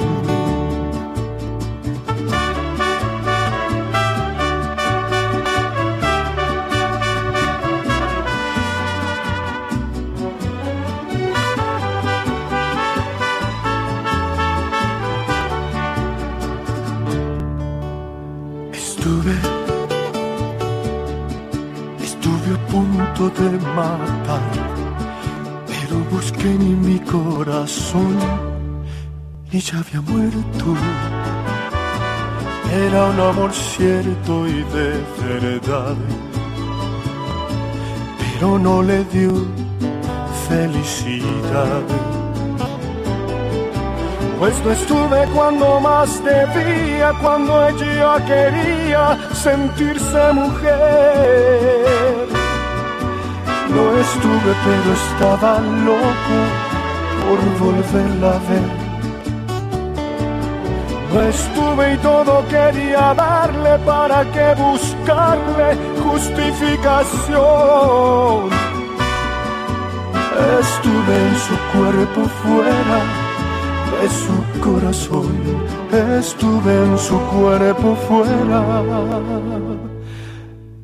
Y 29.59 29.61
ya 29.61 29.79
había 29.79 30.01
muerto. 30.01 30.67
Era 32.71 33.07
un 33.07 33.21
amor 33.21 33.53
cierto 33.53 34.47
y 34.47 34.63
de 34.77 34.91
verdad, 35.21 35.97
pero 38.19 38.59
no 38.59 38.83
le 38.83 39.05
dio 39.07 39.33
felicidad. 40.49 41.83
Pues 44.39 44.55
no 44.65 44.71
estuve 44.71 45.27
cuando 45.35 45.81
más 45.81 46.23
debía, 46.23 47.13
cuando 47.21 47.69
ella 47.69 48.25
quería 48.31 49.19
sentirse 49.35 50.33
mujer. 50.35 52.29
No 53.75 53.85
estuve, 54.05 54.51
pero 54.67 54.91
estaba 55.03 55.53
loco 55.89 56.39
por 57.25 57.39
volverla 57.59 58.31
a 58.37 58.39
ver. 58.51 58.88
Estuve 61.11 61.95
y 61.95 61.97
todo 61.99 62.45
quería 62.49 63.15
darle 63.15 63.79
para 63.87 64.25
que 64.31 64.55
buscarle 64.61 65.77
justificación. 66.03 68.51
Estuve 70.61 71.15
en 71.29 71.37
su 71.47 71.57
cuerpo 71.73 72.21
fuera 72.43 72.99
de 73.91 74.05
su 74.11 74.37
corazón. 74.61 75.33
Estuve 76.19 76.73
en 76.85 76.93
su 76.99 77.17
cuerpo 77.19 77.89
fuera 78.07 78.63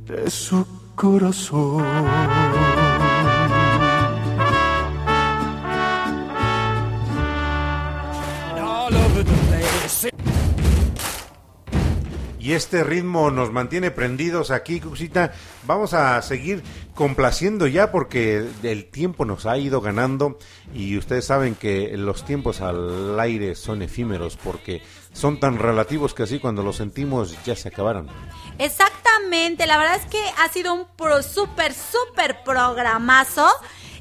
de 0.07 0.31
su 0.31 0.67
corazón. 0.95 1.85
Y 12.45 12.53
este 12.53 12.85
ritmo 12.85 13.31
nos 13.31 13.53
mantiene 13.53 13.91
prendidos 13.91 14.51
aquí, 14.51 14.79
Cuxita. 14.79 15.33
Vamos 15.63 15.95
a 15.95 16.21
seguir 16.21 16.63
complaciendo 16.95 17.67
ya 17.67 17.91
porque 17.91 18.47
el 18.63 18.85
tiempo 18.85 19.25
nos 19.25 19.47
ha 19.47 19.57
ido 19.57 19.81
ganando 19.81 20.39
y 20.75 20.99
ustedes 20.99 21.25
saben 21.25 21.55
que 21.55 21.97
los 21.97 22.27
tiempos 22.27 22.61
al 22.61 23.19
aire 23.19 23.55
son 23.55 23.81
efímeros 23.81 24.37
porque 24.37 24.83
son 25.15 25.41
tan 25.41 25.59
relativos 25.59 26.13
que 26.13 26.25
así 26.25 26.39
cuando 26.39 26.63
los 26.63 26.77
sentimos 26.77 27.35
ya 27.47 27.57
se 27.57 27.69
acabaron. 27.69 28.09
Exactamente, 28.59 29.67
la 29.67 29.79
verdad 29.79 29.97
es 29.97 30.05
que 30.05 30.23
ha 30.37 30.53
sido 30.53 30.75
un 30.75 30.85
pro, 30.99 31.23
súper, 31.23 31.73
súper 31.73 32.45
programazo. 32.45 33.49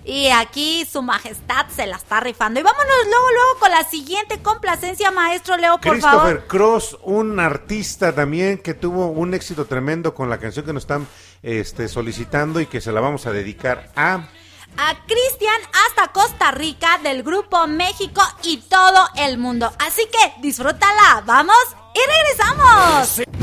Y 0.05 0.29
aquí 0.29 0.85
su 0.85 1.01
majestad 1.01 1.67
se 1.73 1.87
la 1.87 1.95
está 1.95 2.19
rifando. 2.19 2.59
Y 2.59 2.63
vámonos 2.63 2.93
luego, 3.05 3.27
luego 3.31 3.59
con 3.59 3.71
la 3.71 3.83
siguiente 3.83 4.41
complacencia, 4.41 5.11
maestro 5.11 5.57
Leo, 5.57 5.79
por 5.79 5.91
Christopher 5.91 6.19
favor. 6.19 6.47
Cross, 6.47 6.97
un 7.03 7.39
artista 7.39 8.13
también 8.13 8.57
que 8.57 8.73
tuvo 8.73 9.07
un 9.07 9.33
éxito 9.33 9.65
tremendo 9.65 10.13
con 10.13 10.29
la 10.29 10.39
canción 10.39 10.65
que 10.65 10.73
nos 10.73 10.83
están 10.83 11.07
este, 11.41 11.87
solicitando 11.87 12.59
y 12.59 12.65
que 12.65 12.81
se 12.81 12.91
la 12.91 13.01
vamos 13.01 13.25
a 13.25 13.31
dedicar 13.31 13.91
a... 13.95 14.27
A 14.75 15.05
Cristian 15.05 15.61
hasta 15.87 16.11
Costa 16.11 16.51
Rica 16.51 16.97
del 17.03 17.21
grupo 17.21 17.67
México 17.67 18.21
y 18.41 18.57
todo 18.57 19.07
el 19.17 19.37
mundo. 19.37 19.71
Así 19.77 20.01
que 20.07 20.41
disfrútala. 20.41 21.21
Vamos 21.27 21.55
y 21.93 21.99
regresamos. 22.09 23.42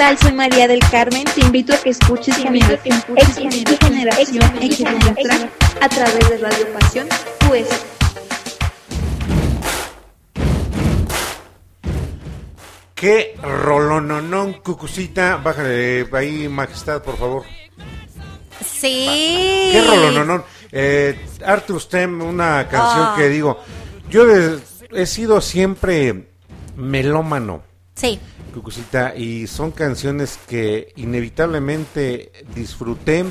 Tal? 0.00 0.16
Soy 0.16 0.32
María 0.32 0.66
del 0.66 0.80
Carmen. 0.90 1.24
Te 1.34 1.42
invito 1.42 1.74
a 1.74 1.76
que 1.76 1.90
escuches 1.90 2.34
Generación 2.34 3.04
X 3.16 3.38
y 3.38 3.84
Generación 3.84 4.62
X 4.62 4.84
a 5.78 5.88
través 5.90 6.28
de 6.30 6.38
Radio 6.38 6.72
Pasión 6.72 7.06
Pues 7.46 7.66
Qué 12.94 13.36
rolononón, 13.42 14.54
cucucita. 14.62 15.36
Bájale 15.36 16.06
ahí, 16.12 16.48
majestad, 16.48 17.02
por 17.02 17.18
favor. 17.18 17.42
Sí. 18.64 19.70
Qué 19.72 19.84
rolononón. 19.86 20.44
Eh, 20.72 21.26
Arthur 21.44 21.80
Stem, 21.80 22.22
una 22.22 22.66
canción 22.68 23.08
Ah. 23.08 23.14
que 23.18 23.28
digo, 23.28 23.58
yo 24.08 24.24
he 24.92 25.06
sido 25.06 25.40
siempre 25.42 26.28
melómano. 26.76 27.69
Sí. 28.00 28.18
Cucucita, 28.54 29.14
y 29.14 29.46
son 29.46 29.72
canciones 29.72 30.38
que 30.48 30.92
inevitablemente 30.96 32.32
disfruté 32.54 33.26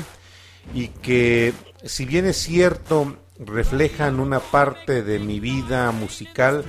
y 0.72 0.88
que, 0.88 1.52
si 1.84 2.04
bien 2.04 2.26
es 2.26 2.36
cierto, 2.36 3.16
reflejan 3.38 4.20
una 4.20 4.38
parte 4.38 5.02
de 5.02 5.18
mi 5.18 5.40
vida 5.40 5.90
musical, 5.90 6.64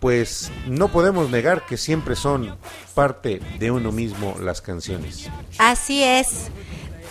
pues 0.00 0.50
no 0.66 0.88
podemos 0.88 1.30
negar 1.30 1.64
que 1.64 1.76
siempre 1.76 2.16
son 2.16 2.56
parte 2.94 3.40
de 3.58 3.70
uno 3.70 3.92
mismo 3.92 4.36
las 4.40 4.60
canciones. 4.60 5.28
Así 5.58 6.02
es. 6.02 6.48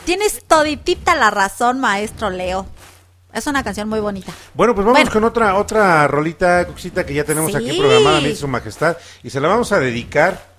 Tienes 0.06 0.44
toditita 0.46 1.16
la 1.16 1.32
razón, 1.32 1.80
maestro 1.80 2.30
Leo. 2.30 2.68
Es 3.36 3.46
una 3.48 3.64
canción 3.64 3.90
muy 3.90 4.00
bonita. 4.00 4.32
Bueno, 4.54 4.74
pues 4.74 4.86
vamos 4.86 4.98
Bueno. 5.00 5.12
con 5.12 5.24
otra 5.26 5.56
otra 5.56 6.08
rolita, 6.08 6.66
Cucucita, 6.66 7.06
que 7.06 7.14
ya 7.14 7.26
tenemos 7.26 7.54
aquí 7.54 7.78
programada, 7.78 8.22
mi 8.22 8.34
su 8.34 8.48
majestad, 8.48 8.96
y 9.24 9.30
se 9.30 9.42
la 9.42 9.50
vamos 9.50 9.72
a 9.74 9.80
dedicar 9.80 10.56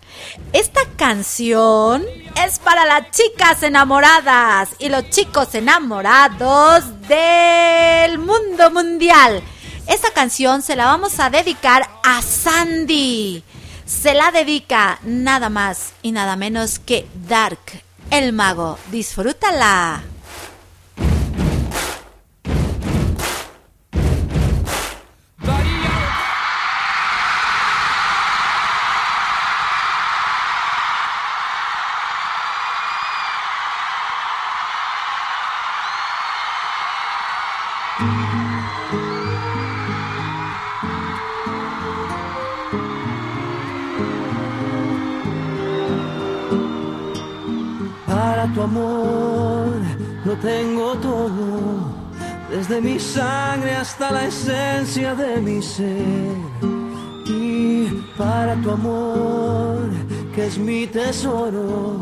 Esta 0.52 0.80
canción 0.96 2.04
es 2.44 2.58
para 2.58 2.86
las 2.86 3.10
chicas 3.10 3.62
enamoradas 3.62 4.70
y 4.78 4.88
los 4.88 5.08
chicos 5.10 5.54
enamorados 5.54 6.84
del 7.08 8.18
mundo 8.18 8.70
mundial. 8.70 9.42
Esta 9.86 10.10
canción 10.10 10.62
se 10.62 10.74
la 10.76 10.86
vamos 10.86 11.20
a 11.20 11.30
dedicar 11.30 11.88
a 12.02 12.22
Sandy. 12.22 13.42
Se 13.84 14.14
la 14.14 14.30
dedica 14.32 14.98
nada 15.02 15.48
más 15.48 15.92
y 16.02 16.12
nada 16.12 16.34
menos 16.36 16.78
que 16.78 17.06
Dark, 17.28 17.60
el 18.10 18.32
mago. 18.32 18.78
Disfrútala. 18.90 20.02
Tu 48.54 48.62
amor 48.62 49.66
lo 50.24 50.32
tengo 50.36 50.94
todo, 50.94 51.92
desde 52.48 52.80
mi 52.80 52.98
sangre 52.98 53.76
hasta 53.76 54.10
la 54.10 54.24
esencia 54.26 55.14
de 55.14 55.40
mi 55.42 55.60
ser. 55.60 56.36
Y 57.26 57.88
para 58.16 58.54
tu 58.62 58.70
amor, 58.70 59.90
que 60.34 60.46
es 60.46 60.58
mi 60.58 60.86
tesoro, 60.86 62.00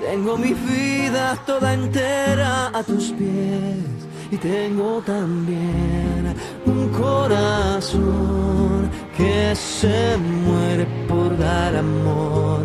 tengo 0.00 0.36
mi 0.36 0.52
vida 0.52 1.34
toda 1.46 1.72
entera 1.72 2.70
a 2.74 2.82
tus 2.82 3.12
pies. 3.12 4.05
Y 4.28 4.36
tengo 4.38 5.00
también 5.02 6.34
un 6.66 6.88
corazón 6.88 8.90
que 9.16 9.54
se 9.54 10.18
muere 10.18 10.84
por 11.08 11.38
dar 11.38 11.76
amor 11.76 12.62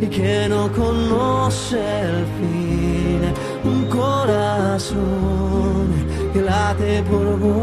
y 0.00 0.06
que 0.06 0.48
no 0.48 0.72
conoce 0.72 1.76
el 2.00 2.24
fin. 2.38 3.30
Un 3.62 3.84
corazón 3.90 5.92
que 6.32 6.40
late 6.40 7.02
por 7.02 7.38
vos. 7.38 7.58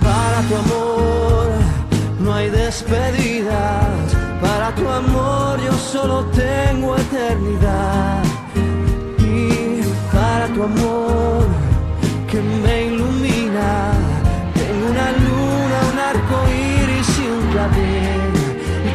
Para 0.00 0.40
tu 0.48 0.56
amor 0.56 1.48
no 2.18 2.32
hay 2.32 2.48
despedidas. 2.48 4.16
Para 4.40 4.74
tu 4.74 4.88
amor 4.88 5.60
yo 5.62 5.72
solo 5.72 6.24
tengo 6.26 6.96
eternidad. 6.96 8.27
Tu 10.54 10.62
amor 10.62 11.46
que 12.30 12.40
me 12.40 12.86
ilumina, 12.86 13.92
tengo 14.54 14.90
una 14.90 15.12
luna, 15.12 15.76
un 15.92 15.98
arco 15.98 16.36
iris 16.48 17.18
y 17.18 17.26
un 17.36 17.42
clavel. 17.52 18.32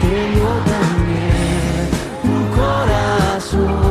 Tengo 0.02 0.50
también 0.74 1.88
un 2.24 2.44
corazón 2.58 3.83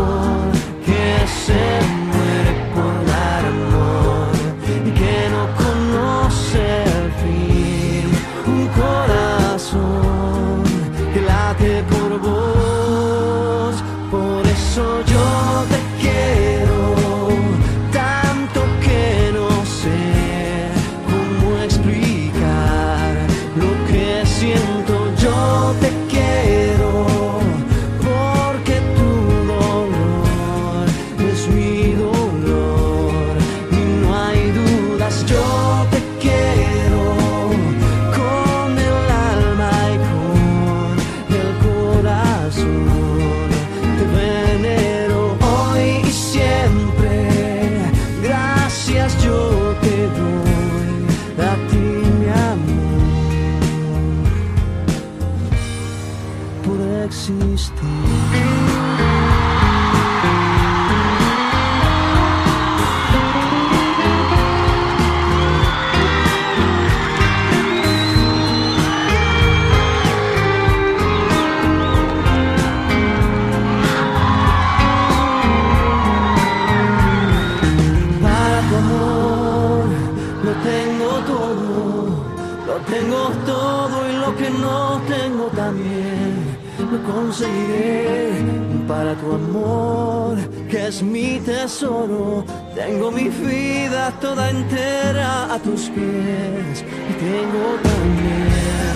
amor, 89.52 90.38
que 90.70 90.88
es 90.88 91.02
mi 91.02 91.38
tesoro, 91.40 92.44
tengo 92.74 93.10
mi 93.10 93.28
vida 93.28 94.12
toda 94.20 94.50
entera 94.50 95.52
a 95.54 95.58
tus 95.58 95.82
pies 95.90 96.84
y 97.10 97.12
tengo 97.26 97.64
también 97.90 98.94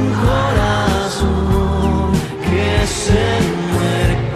un 0.00 0.08
corazón 0.26 2.12
que 2.48 2.86
se 2.86 3.24
muere 3.72 4.31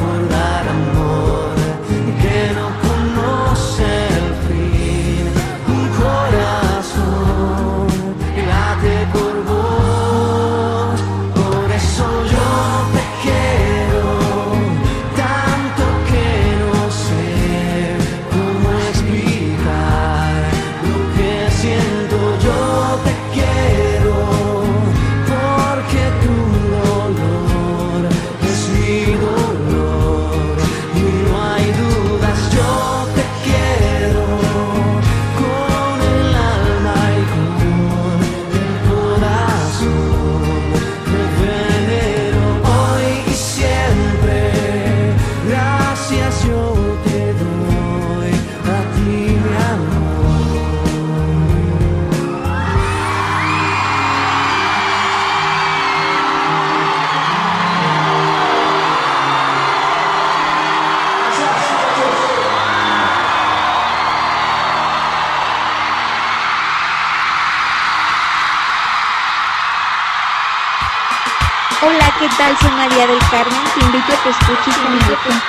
Hola, 71.82 72.10
¿qué 72.18 72.26
tal? 72.38 72.56
Soy 72.56 72.70
María 72.70 73.06
del 73.06 73.18
Carmen. 73.30 73.60
Te 73.74 73.84
invito 73.84 74.12
a 74.12 74.22
que 74.22 74.30
escuches 74.30 74.74
Generación 74.76 75.42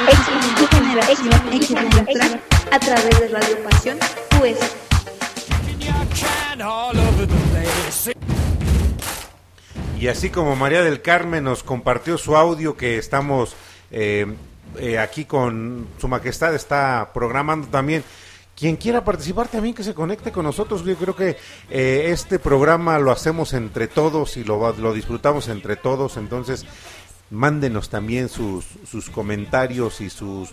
X 0.58 0.70
Generación 0.70 1.54
X 1.54 1.68
Track 2.14 2.42
a 2.74 2.80
través 2.80 3.20
de 3.20 3.28
Radio 3.30 3.64
Pasión 3.64 3.98
US. 4.42 4.76
Y 9.98 10.08
así 10.10 10.30
como 10.30 10.58
María 10.58 10.84
del 10.84 11.02
Carmen 11.02 11.46
nos 11.46 11.64
compartió 11.64 12.18
su 12.18 12.36
audio 12.36 12.76
que 12.76 12.98
estamos 12.98 13.56
eh, 13.92 14.28
eh, 14.80 15.00
aquí 15.00 15.24
con 15.24 15.88
Su 15.98 16.10
Majestad, 16.10 16.54
está 16.54 17.12
programando 17.14 17.68
también. 17.70 18.04
Quien 18.58 18.76
quiera 18.76 19.04
participar 19.04 19.48
también 19.48 19.76
que 19.76 19.84
se 19.84 19.94
conecte 19.94 20.32
con 20.32 20.44
nosotros. 20.44 20.84
Yo 20.84 20.96
creo 20.96 21.16
que 21.16 21.38
eh, 21.70 22.08
este 22.08 22.40
programa 22.40 22.98
lo 22.98 23.12
hacemos 23.12 23.54
entre 23.54 23.88
todos 23.88 24.36
y 24.36 24.44
lo, 24.44 24.74
lo 24.74 24.94
disfrutamos 24.94 25.48
entre 25.48 25.76
todos. 25.76 26.18
Entonces, 26.18 26.66
mándenos 27.30 27.90
también 27.90 28.30
sus, 28.30 28.66
sus 28.90 29.12
comentarios 29.12 30.02
y 30.02 30.10
sus 30.10 30.50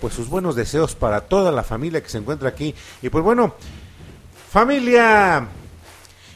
pues 0.00 0.14
sus 0.14 0.28
buenos 0.28 0.54
deseos 0.54 0.94
para 0.94 1.22
toda 1.22 1.50
la 1.50 1.62
familia 1.62 2.02
que 2.02 2.08
se 2.08 2.18
encuentra 2.18 2.50
aquí. 2.50 2.74
Y 3.02 3.08
pues 3.08 3.24
bueno, 3.24 3.54
familia, 4.50 5.48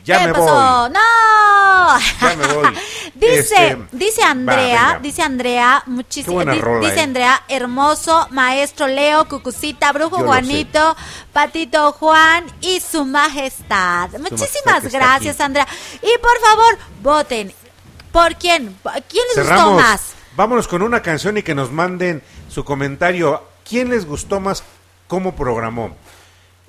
ya 0.09 0.21
¿Qué 0.21 0.27
me 0.29 0.33
pasó? 0.33 0.45
voy. 0.45 0.91
¡No! 0.91 1.99
Ya 2.21 2.37
me 2.37 2.47
voy. 2.55 2.79
Dice, 3.15 3.39
Este, 3.41 3.79
dice 3.93 4.23
Andrea, 4.23 5.01
dice 5.03 5.23
Andrea, 5.23 5.83
Qué 5.85 5.91
muchísimo. 5.91 6.41
rola, 6.45 6.87
dice 6.87 7.01
eh. 7.01 7.03
Andrea, 7.03 7.43
hermoso, 7.49 8.29
maestro 8.31 8.87
Leo, 8.87 9.27
Cucucita, 9.29 9.91
Brujo 9.93 10.21
Yo 10.21 10.27
Juanito, 10.27 10.97
Patito 11.33 11.91
Juan 11.93 12.45
y 12.61 12.79
su 12.81 13.05
majestad. 13.05 14.11
Muchísimas 14.21 14.85
gracias. 14.93 15.41
Andrea. 15.41 15.67
Y 16.01 16.19
por 16.19 16.39
favor, 16.41 16.79
voten. 17.03 17.53
¿Por 18.13 18.37
quién? 18.37 18.77
¿Quién 19.09 19.25
les 19.35 19.49
gustó 19.49 19.73
más? 19.75 20.13
Vámonos 20.37 20.69
con 20.69 20.83
una 20.83 21.03
canción 21.03 21.37
y 21.39 21.43
que 21.43 21.55
nos 21.57 21.73
manden 21.73 22.23
su 22.49 22.65
comentario. 22.65 23.43
¿Quién 23.69 23.91
les 23.91 24.07
gustó 24.07 24.39
más 24.39 24.63
cómo 25.09 25.35
programó? 25.35 25.97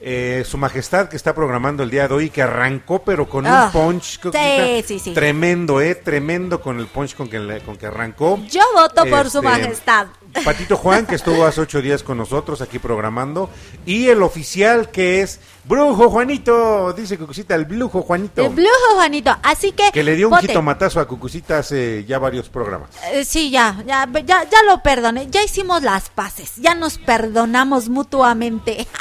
Eh, 0.02 0.44
su 0.48 0.58
majestad 0.58 1.10
que 1.10 1.18
está 1.18 1.36
programando 1.36 1.84
el 1.84 1.90
día 1.90 2.08
de 2.08 2.14
hoy, 2.14 2.30
que 2.30 2.42
arrancó 2.42 3.03
pero 3.03 3.28
con 3.28 3.45
Ah, 3.45 3.66
un 3.66 3.72
punch 4.00 4.19
sí, 4.32 4.84
sí, 4.88 4.98
sí. 5.00 5.14
tremendo, 5.14 5.82
eh, 5.82 5.94
tremendo 5.95 6.61
con 6.61 6.80
el 6.80 6.88
punch 6.88 7.16
con 7.16 7.28
que, 7.30 7.61
con 7.66 7.76
que 7.76 7.88
arrancó. 7.88 8.40
Yo 8.50 8.61
voto 8.74 9.06
por 9.08 9.30
su 9.30 9.40
Este, 9.40 9.50
majestad. 9.50 10.08
Patito 10.45 10.78
Juan, 10.78 11.06
que 11.06 11.16
estuvo 11.16 11.44
hace 11.45 11.60
ocho 11.60 11.82
días 11.82 12.02
con 12.03 12.18
nosotros 12.18 12.61
aquí 12.61 12.80
programando. 12.80 13.50
Y 13.86 14.08
el 14.08 14.22
oficial 14.24 14.90
que 14.90 15.22
es 15.22 15.40
Brujo 15.66 16.10
Juanito, 16.10 16.94
dice 16.94 17.18
Cucucita, 17.18 17.56
el 17.56 17.66
Brujo 17.66 18.02
Juanito. 18.03 18.42
El 18.45 18.53
Brujo 18.53 18.94
Juanito. 18.95 19.36
Así 19.44 19.72
que. 19.74 19.92
que 19.92 20.03
le 20.03 20.16
dio 20.16 20.28
un 20.28 20.32
voten. 20.32 20.48
jitomatazo 20.48 21.00
a 21.02 21.08
Cucucita 21.08 21.58
hace 21.58 22.06
ya 22.06 22.19
varios 22.19 22.48
programas. 22.48 22.92
Eh, 23.11 23.26
sí, 23.26 23.50
ya, 23.50 23.84
ya, 23.86 24.08
ya, 24.26 24.44
ya 24.50 24.64
lo 24.66 24.82
perdoné. 24.82 25.28
Ya 25.30 25.44
hicimos 25.44 25.82
las 25.84 26.10
paces. 26.10 26.53
Ya 26.58 26.74
nos 26.76 26.98
perdonamos 27.00 27.90
mutuamente. 27.90 28.88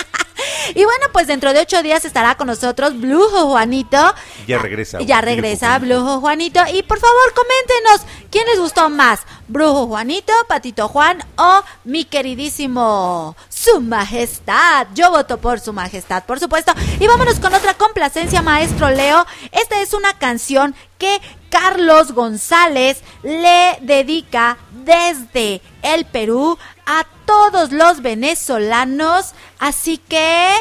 y 0.75 0.85
bueno, 0.85 1.07
pues 1.12 1.27
dentro 1.27 1.52
de 1.52 1.60
ocho 1.60 1.83
días 1.83 2.05
estará 2.05 2.36
con 2.36 2.47
nosotros 2.47 2.99
Blujo 2.99 3.47
Juanito. 3.47 4.15
Ya 4.47 4.59
regresa. 4.59 5.01
Ya 5.01 5.20
regresa 5.20 5.78
Brujo 5.78 6.20
Juanito. 6.20 6.60
Y 6.73 6.83
por 6.83 6.99
favor, 6.99 7.35
coméntenos 7.35 8.02
quién 8.31 8.47
les 8.47 8.59
gustó 8.59 8.89
más, 8.89 9.20
Brujo 9.49 9.86
Juanito, 9.86 10.33
Patito 10.49 10.89
Juan 10.89 11.25
o 11.36 11.62
mi 11.85 12.05
queridísimo 12.05 13.36
Su 13.49 13.81
Majestad. 13.81 14.89
Yo 14.94 15.10
voto 15.10 15.39
por 15.39 15.60
Su 15.60 15.73
Majestad, 15.73 16.25
por 16.25 16.41
supuesto. 16.41 16.73
Y 17.01 17.07
vámonos 17.07 17.41
con 17.41 17.55
otra 17.55 17.75
complacencia, 17.75 18.43
maestro 18.43 18.91
Leo. 18.91 19.27
Esta 19.52 19.81
es 19.81 19.93
una 19.93 20.12
canción 20.18 20.75
que 20.99 21.20
Carlos 21.51 22.12
González 22.12 23.02
le 23.23 23.78
dedica 23.81 24.59
desde 24.85 25.62
el 25.83 26.05
Perú 26.05 26.59
a 26.89 27.05
todos 27.26 27.70
los 27.70 28.00
venezolanos. 28.00 29.34
Así 29.58 29.99
que... 29.99 30.55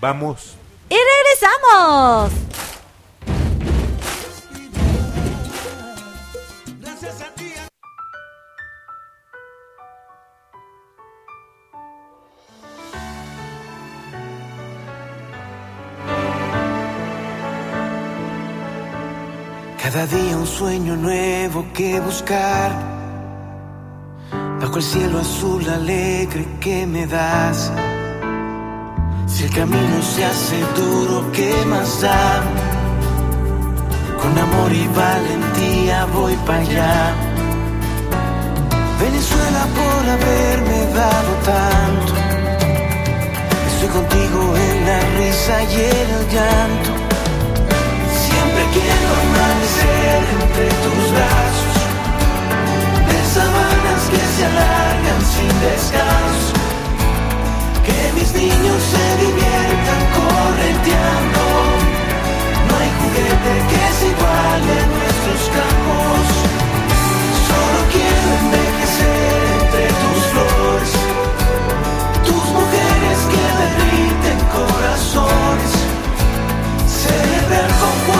Vamos. 0.00 0.54
¡Y 0.90 0.96
regresamos! 0.96 2.32
Cada 19.82 20.06
día 20.06 20.36
un 20.36 20.46
sueño 20.46 20.94
nuevo 20.94 21.66
que 21.72 21.98
buscar. 22.00 22.99
Bajo 24.60 24.76
el 24.76 24.82
cielo 24.82 25.20
azul 25.20 25.66
alegre 25.70 26.46
que 26.60 26.86
me 26.86 27.06
das. 27.06 27.72
Si 29.26 29.44
el 29.44 29.50
camino 29.54 30.02
se 30.02 30.22
hace 30.22 30.58
duro, 30.76 31.32
¿qué 31.32 31.54
más 31.66 32.02
da? 32.02 32.42
Con 34.20 34.38
amor 34.38 34.70
y 34.70 34.86
valentía 34.88 36.04
voy 36.12 36.34
para 36.46 36.58
allá. 36.58 37.14
Venezuela 39.00 39.66
por 39.78 40.02
haberme 40.14 40.78
dado 40.92 41.32
tanto. 41.52 42.12
Estoy 43.70 43.88
contigo 43.88 44.40
en 44.66 44.86
la 44.86 45.00
risa 45.16 45.62
y 45.62 45.74
en 45.74 46.08
el 46.18 46.24
llanto. 46.34 46.90
Siempre 48.24 48.62
quiero 48.74 49.08
amanecer 49.24 50.20
entre 50.42 50.68
tus 50.84 51.12
brazos, 51.14 51.76
sabanas 53.32 53.79
que 54.10 54.22
se 54.34 54.44
alargan 54.44 55.20
sin 55.34 55.52
descanso. 55.60 56.54
Que 57.86 58.00
mis 58.16 58.30
niños 58.34 58.80
se 58.92 59.06
diviertan 59.24 60.02
correteando. 60.18 61.42
No 62.66 62.72
hay 62.80 62.90
juguete 62.98 63.52
que 63.70 63.84
se 63.98 64.06
iguale 64.14 64.72
en 64.82 64.88
nuestros 64.98 65.42
campos. 65.56 66.22
Solo 67.48 67.80
quiero 67.94 68.28
envejecer 68.42 69.40
entre 69.60 69.86
tus 70.02 70.20
flores, 70.32 70.90
tus 72.28 72.44
mujeres 72.58 73.18
que 73.32 73.44
derriten 73.62 74.38
corazones. 74.58 75.72
Celebrar 77.04 77.70
con 77.80 78.19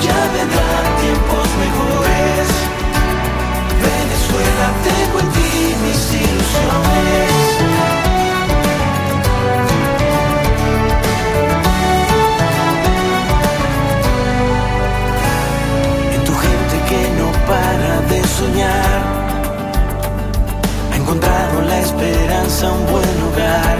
ya 0.00 0.20
vendrán 0.34 0.86
tiempos 1.00 1.48
mejores. 1.64 2.46
Venezuela, 3.86 4.66
tengo 4.84 5.20
en 5.20 5.28
ti 5.36 5.76
mis 5.82 6.00
ilusiones. 6.22 7.32
En 16.14 16.24
tu 16.24 16.34
gente 16.46 16.76
que 16.88 17.00
no 17.18 17.28
para 17.50 18.00
de 18.10 18.20
soñar 18.38 19.00
ha 20.92 20.96
encontrado 20.96 21.62
la 21.62 21.78
esperanza 21.80 22.72
un 22.72 22.86
buen 22.92 23.20
lugar. 23.24 23.76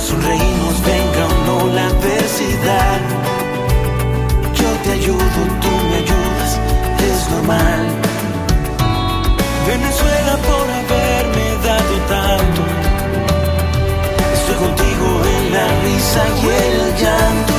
Sonreímos, 0.00 0.76
venga 0.84 1.22
o 1.26 1.34
no 1.46 1.74
la 1.74 1.86
adversidad. 1.86 3.21
Venezuela 9.72 10.36
por 10.48 10.66
haberme 10.78 11.46
dado 11.64 11.94
tanto. 12.14 12.60
Estoy 14.34 14.56
contigo 14.66 15.06
en 15.34 15.44
la 15.54 15.66
risa 15.86 16.22
y 16.42 16.46
el 16.60 16.78
llanto. 17.00 17.58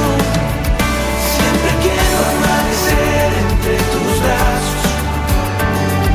Siempre 1.34 1.72
quiero 1.84 2.18
amanecer 2.34 3.30
entre 3.46 3.76
tus 3.94 4.14
brazos 4.26 4.84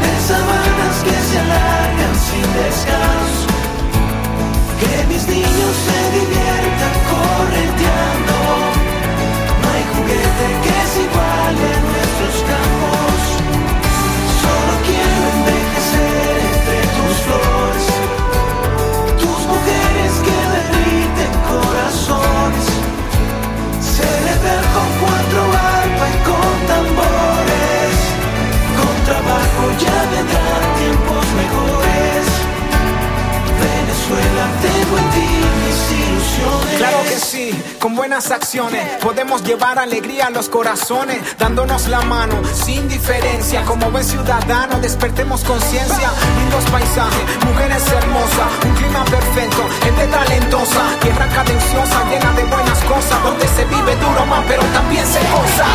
de 0.02 0.12
sabanas 0.28 0.96
que 1.06 1.16
se 1.28 1.36
alargan 1.44 2.14
sin 2.26 2.46
descanso. 2.62 3.48
Que 4.80 4.94
mis 5.10 5.24
niños 5.26 5.72
se 5.86 5.98
diviertan 6.16 6.37
ya 29.72 29.96
vendrán 30.10 30.74
tiempos 30.78 31.26
mejores. 31.36 32.26
Venezuela, 33.58 34.46
tengo 34.62 34.98
en 34.98 35.10
ti 35.10 35.28
mis 35.64 35.80
ilusiones. 35.98 36.76
Claro 36.78 36.98
que 37.02 37.16
sí, 37.18 37.50
con 37.80 37.96
buenas 37.96 38.30
acciones 38.30 38.86
podemos 39.02 39.42
llevar 39.42 39.78
alegría 39.78 40.26
a 40.26 40.30
los 40.30 40.48
corazones, 40.48 41.18
dándonos 41.38 41.88
la 41.88 42.02
mano 42.02 42.40
sin 42.54 42.88
diferencia. 42.88 43.62
Como 43.64 43.90
buen 43.90 44.04
ciudadano, 44.04 44.78
despertemos 44.80 45.42
conciencia. 45.42 46.10
Lindos 46.38 46.64
paisajes, 46.70 47.44
mujeres 47.44 47.82
hermosas, 47.90 48.48
un 48.64 48.74
clima 48.74 49.04
perfecto, 49.04 49.62
gente 49.82 50.06
talentosa, 50.06 50.82
tierra 51.02 51.26
cadenciosa, 51.28 52.04
llena 52.08 52.32
de 52.32 52.44
buenas 52.44 52.78
cosas, 52.84 53.22
donde 53.24 53.48
se 53.48 53.64
vive 53.64 53.96
duro 53.96 54.24
más, 54.26 54.44
pero 54.46 54.62
también 54.72 55.04
se 55.06 55.18
goza. 55.18 55.66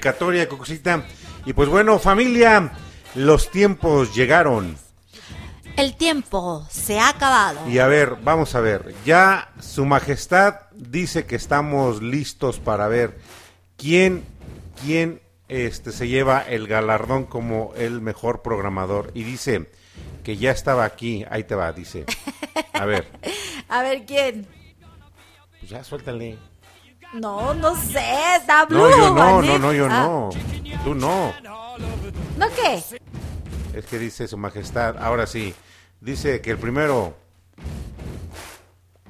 Dedicatoria, 0.00 0.48
Cocosita. 0.48 1.04
Y 1.44 1.52
pues 1.52 1.68
bueno, 1.68 1.98
familia, 1.98 2.72
los 3.14 3.50
tiempos 3.50 4.14
llegaron. 4.14 4.76
El 5.76 5.94
tiempo 5.96 6.66
se 6.70 6.98
ha 6.98 7.10
acabado. 7.10 7.68
Y 7.68 7.78
a 7.78 7.86
ver, 7.86 8.16
vamos 8.22 8.54
a 8.54 8.60
ver. 8.60 8.94
Ya 9.04 9.52
Su 9.60 9.84
Majestad 9.84 10.54
dice 10.72 11.26
que 11.26 11.36
estamos 11.36 12.02
listos 12.02 12.58
para 12.58 12.88
ver 12.88 13.18
quién, 13.76 14.24
quién 14.82 15.20
este, 15.48 15.92
se 15.92 16.08
lleva 16.08 16.40
el 16.40 16.66
galardón 16.66 17.24
como 17.24 17.72
el 17.76 18.00
mejor 18.00 18.40
programador. 18.40 19.10
Y 19.14 19.22
dice 19.24 19.70
que 20.24 20.38
ya 20.38 20.50
estaba 20.50 20.84
aquí. 20.84 21.24
Ahí 21.30 21.44
te 21.44 21.54
va, 21.54 21.72
dice. 21.72 22.06
A 22.72 22.86
ver, 22.86 23.06
A 23.68 23.82
ver 23.82 24.04
quién. 24.06 24.46
pues 25.60 25.70
ya 25.70 25.84
suéltale. 25.84 26.38
No, 27.12 27.54
no 27.54 27.74
sé, 27.74 28.02
está 28.36 28.64
Blue. 28.66 28.78
No, 28.78 28.90
yo 28.90 29.14
no, 29.14 29.42
no, 29.42 29.58
no, 29.58 29.72
yo 29.72 29.86
Ah, 29.90 30.02
no. 30.04 30.30
Tú 30.84 30.94
no. 30.94 31.32
¿No 32.36 32.46
qué? 32.54 32.82
Es 33.74 33.86
que 33.86 33.98
dice 33.98 34.28
Su 34.28 34.38
Majestad. 34.38 34.96
Ahora 34.98 35.26
sí. 35.26 35.54
Dice 36.00 36.40
que 36.40 36.52
el 36.52 36.58
primero. 36.58 37.14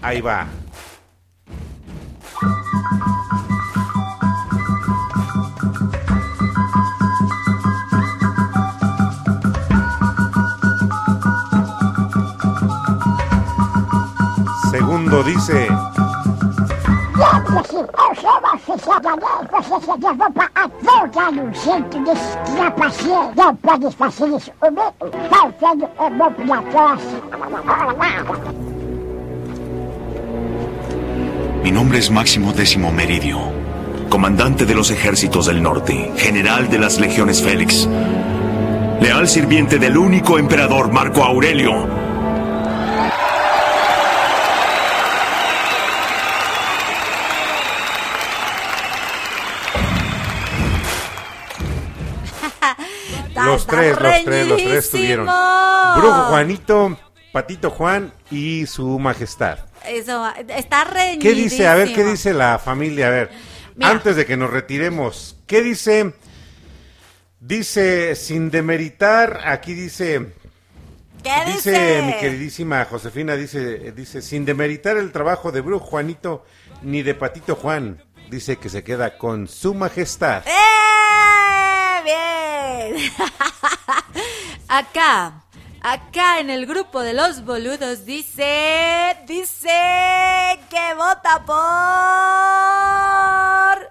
Ahí 0.00 0.20
va. 0.20 0.46
Segundo 14.70 15.22
dice. 15.22 15.68
Sou 17.20 17.28
uma 17.28 18.55
oficialmente, 18.55 19.60
você 19.60 19.76
para 20.32 20.50
a 20.55 20.66
volta 20.81 21.31
no 21.31 21.55
centro 21.55 22.00
de 22.02 22.57
trapaceiro. 22.57 23.32
Não 23.36 23.55
pode 23.57 23.94
fazer 23.94 24.28
isso 24.28 24.50
comigo. 24.58 24.94
Faltando 25.28 25.84
é 25.84 26.10
bom 26.10 26.32
pra 26.32 26.62
tosse. 26.73 27.23
Mi 31.62 31.70
nombre 31.70 31.99
es 31.99 32.10
Máximo 32.10 32.55
Décimo 32.55 32.90
Meridio, 32.90 33.39
comandante 34.08 34.65
de 34.65 34.74
los 34.74 34.90
ejércitos 34.90 35.44
del 35.44 35.62
norte, 35.62 36.10
general 36.16 36.70
de 36.70 36.78
las 36.78 36.99
legiones 36.99 37.42
Félix, 37.42 37.86
leal 39.02 39.28
sirviente 39.28 39.78
del 39.78 39.99
único 39.99 40.39
emperador 40.39 40.90
Marco 40.90 41.23
Aurelio. 41.23 41.99
Los 53.44 53.66
tres, 53.66 54.00
los 54.00 54.24
tres, 54.24 54.46
los 54.48 54.62
tres 54.62 54.84
estuvieron. 54.84 55.26
Brujo 55.26 56.22
Juanito, 56.28 56.98
Patito 57.32 57.70
Juan 57.70 58.12
y 58.30 58.66
su 58.66 58.98
majestad. 58.98 59.58
Eso, 59.86 60.26
está 60.48 60.84
reñidísimo. 60.84 61.22
¿Qué 61.22 61.34
dice? 61.34 61.68
A 61.68 61.74
ver, 61.74 61.92
¿qué 61.94 62.04
dice 62.04 62.34
la 62.34 62.58
familia? 62.58 63.08
A 63.08 63.10
ver, 63.10 63.30
Mira. 63.76 63.90
antes 63.90 64.16
de 64.16 64.26
que 64.26 64.36
nos 64.36 64.50
retiremos, 64.50 65.36
¿qué 65.46 65.62
dice? 65.62 66.12
Dice, 67.40 68.14
sin 68.16 68.50
demeritar, 68.50 69.40
aquí 69.46 69.72
dice, 69.72 70.34
¿Qué 71.22 71.32
dice, 71.46 71.70
dice? 71.70 72.02
mi 72.02 72.12
queridísima 72.18 72.84
Josefina, 72.84 73.36
dice, 73.36 73.92
dice, 73.92 74.20
sin 74.20 74.44
demeritar 74.44 74.98
el 74.98 75.10
trabajo 75.12 75.50
de 75.50 75.62
Brujo 75.62 75.86
Juanito 75.86 76.44
ni 76.82 77.02
de 77.02 77.14
Patito 77.14 77.56
Juan, 77.56 78.02
dice 78.30 78.56
que 78.56 78.68
se 78.68 78.84
queda 78.84 79.16
con 79.16 79.48
su 79.48 79.74
majestad. 79.74 80.42
¡Eh! 80.46 80.50
Bien. 82.10 82.97
acá, 84.68 85.44
acá 85.80 86.40
en 86.40 86.50
el 86.50 86.66
grupo 86.66 87.00
de 87.02 87.14
los 87.14 87.44
boludos 87.44 88.05
dice, 88.05 89.16
dice 89.26 90.58
que 90.68 90.94
vota 90.97 91.44
por 91.47 91.66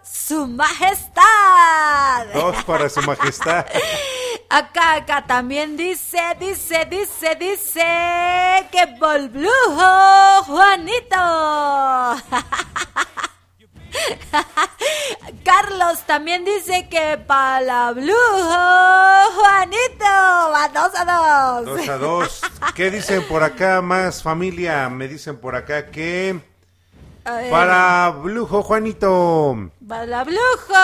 su 0.03 0.48
majestad. 0.48 1.23
Dos 2.33 2.61
para 2.65 2.89
su 2.89 3.01
majestad. 3.03 3.65
Acá, 4.49 4.95
acá 4.95 5.25
también 5.25 5.77
dice, 5.77 6.19
dice, 6.39 6.85
dice, 6.89 7.35
dice 7.35 8.67
que 8.72 8.85
por 8.99 9.30
Juanito. 10.45 11.15
Carlos 15.43 16.00
también 16.06 16.45
dice 16.45 16.88
que 16.90 17.18
para 17.18 17.61
la 17.61 17.92
Blujo 17.92 18.11
Juanito. 19.35 20.06
Va 20.06 20.69
dos 20.74 20.92
a 20.95 21.06
dos. 21.06 21.66
Dos 21.66 21.90
a 21.90 21.98
dos. 21.98 22.42
¿Qué 22.76 22.92
dicen 22.92 23.24
por 23.27 23.43
acá 23.43 23.82
más 23.82 24.22
familia? 24.24 24.90
Me 24.90 25.08
dicen 25.08 25.38
por 25.38 25.56
acá 25.56 25.88
que 25.88 26.40
ver. 27.26 27.51
para 27.51 28.09
Blujo 28.09 28.64
Juanito. 28.64 29.72
Para 29.88 30.24
Blujo. 30.24 30.76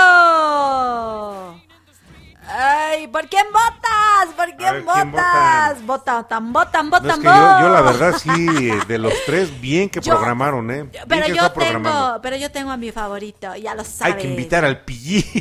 Ay, 2.48 3.08
¿por 3.08 3.28
quién 3.28 3.46
votas? 3.52 4.34
¿Por 4.36 4.56
quién 4.56 4.74
ver, 4.74 4.86
¿quién 4.86 5.12
votas? 5.12 5.86
Votan, 5.86 6.54
votan, 6.54 6.90
No, 6.90 6.92
votan, 6.92 7.10
es 7.12 7.18
que 7.18 7.24
yo, 7.24 7.32
yo 7.34 7.70
la 7.70 7.82
votan. 7.82 8.00
verdad 8.00 8.20
sí, 8.20 8.46
de 8.88 8.98
los 8.98 9.14
tres, 9.26 9.60
bien 9.62 9.90
que 9.90 10.00
Yo- 10.02 10.14
programaron, 10.14 10.70
¿eh? 10.72 10.84
Bien 10.84 11.04
Pero 11.08 11.26
que 11.26 11.36
yo 11.36 11.52
tengo, 11.52 12.20
pero 12.22 12.36
yo 12.38 12.52
tengo 12.52 12.72
a 12.72 12.78
mi 12.78 12.92
favorito, 12.92 13.56
ya 13.56 13.74
lo 13.76 13.84
sabes. 13.84 14.16
Hay 14.16 14.22
que 14.22 14.28
invitar 14.30 14.64
al 14.66 14.82
pillín. 14.82 15.24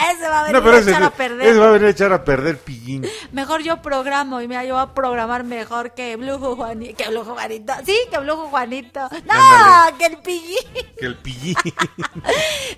Ese 0.00 0.28
va 0.28 0.40
a 0.40 0.42
venir 0.44 0.62
no, 0.62 0.70
a 0.70 0.78
ese, 0.78 0.90
echar 0.90 1.02
a 1.02 1.06
ese 1.08 1.16
perder. 1.16 1.60
va 1.60 1.68
a 1.68 1.70
venir 1.72 1.86
a 1.86 1.90
echar 1.90 2.12
a 2.12 2.24
perder 2.24 2.58
pillín. 2.58 3.06
Mejor 3.32 3.62
yo 3.62 3.82
programo 3.82 4.40
y 4.40 4.48
mira, 4.48 4.64
yo 4.64 4.74
voy 4.74 4.82
a 4.82 4.94
programar 4.94 5.44
mejor 5.44 5.92
que 5.92 6.16
Blujo 6.16 6.56
Juanito. 6.56 6.96
Que 6.96 7.10
Blujo 7.10 7.34
Juanito. 7.34 7.72
Sí, 7.84 7.96
que 8.10 8.18
Blujo 8.18 8.48
Juanito. 8.48 9.00
No, 9.26 9.34
Ándale. 9.34 9.96
que 9.98 10.06
el 10.06 10.16
pillín. 10.18 10.64
Que 10.98 11.06
el 11.06 11.16
pillín. 11.16 11.54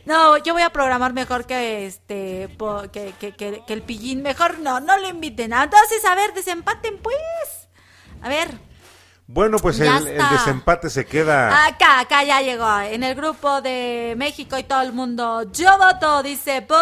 No, 0.04 0.36
yo 0.38 0.52
voy 0.52 0.62
a 0.62 0.70
programar 0.70 1.12
mejor 1.12 1.46
que 1.46 1.86
este 1.86 2.48
po- 2.58 2.82
que, 3.18 3.32
que, 3.32 3.50
que, 3.52 3.62
que 3.66 3.72
el 3.72 3.82
pillín. 3.82 4.22
Mejor 4.22 4.58
no, 4.60 4.78
no 4.80 4.96
lo 4.98 5.08
inviten. 5.08 5.52
Entonces, 5.52 6.04
a 6.04 6.14
ver, 6.14 6.32
desempaten 6.34 6.98
pues. 6.98 7.16
A 8.22 8.28
ver, 8.28 8.50
Bueno, 9.26 9.58
pues 9.58 9.80
el, 9.80 9.88
el 10.08 10.28
desempate 10.30 10.90
se 10.90 11.06
queda. 11.06 11.66
acá, 11.66 12.00
acá 12.00 12.22
ya 12.24 12.40
llegó. 12.42 12.80
En 12.80 13.02
el 13.02 13.14
grupo 13.14 13.60
de 13.62 14.14
México 14.16 14.58
y 14.58 14.64
todo 14.64 14.82
el 14.82 14.92
mundo. 14.92 15.50
Yo 15.52 15.76
voto, 15.78 16.22
dice, 16.22 16.60
por. 16.62 16.76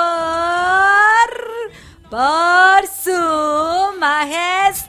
Por 2.10 2.86
su 2.88 3.96
majestad. 4.00 4.88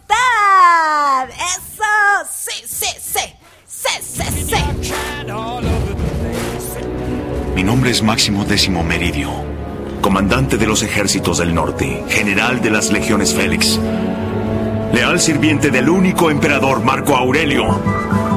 Eso, 1.29 1.83
sí, 2.31 2.63
sí, 2.65 2.87
sí. 2.99 3.35
sí, 3.67 4.01
sí, 4.01 4.23
sí. 4.49 4.91
Mi 7.55 7.63
nombre 7.63 7.91
es 7.91 8.01
Máximo 8.01 8.43
Décimo 8.45 8.83
Meridio, 8.83 9.29
comandante 10.01 10.57
de 10.57 10.67
los 10.67 10.83
ejércitos 10.83 11.37
del 11.37 11.53
norte, 11.53 12.03
general 12.09 12.61
de 12.61 12.71
las 12.71 12.91
legiones 12.91 13.33
Félix, 13.33 13.79
leal 14.93 15.19
sirviente 15.19 15.69
del 15.69 15.89
único 15.89 16.29
emperador 16.29 16.83
Marco 16.83 17.15
Aurelio. 17.15 18.30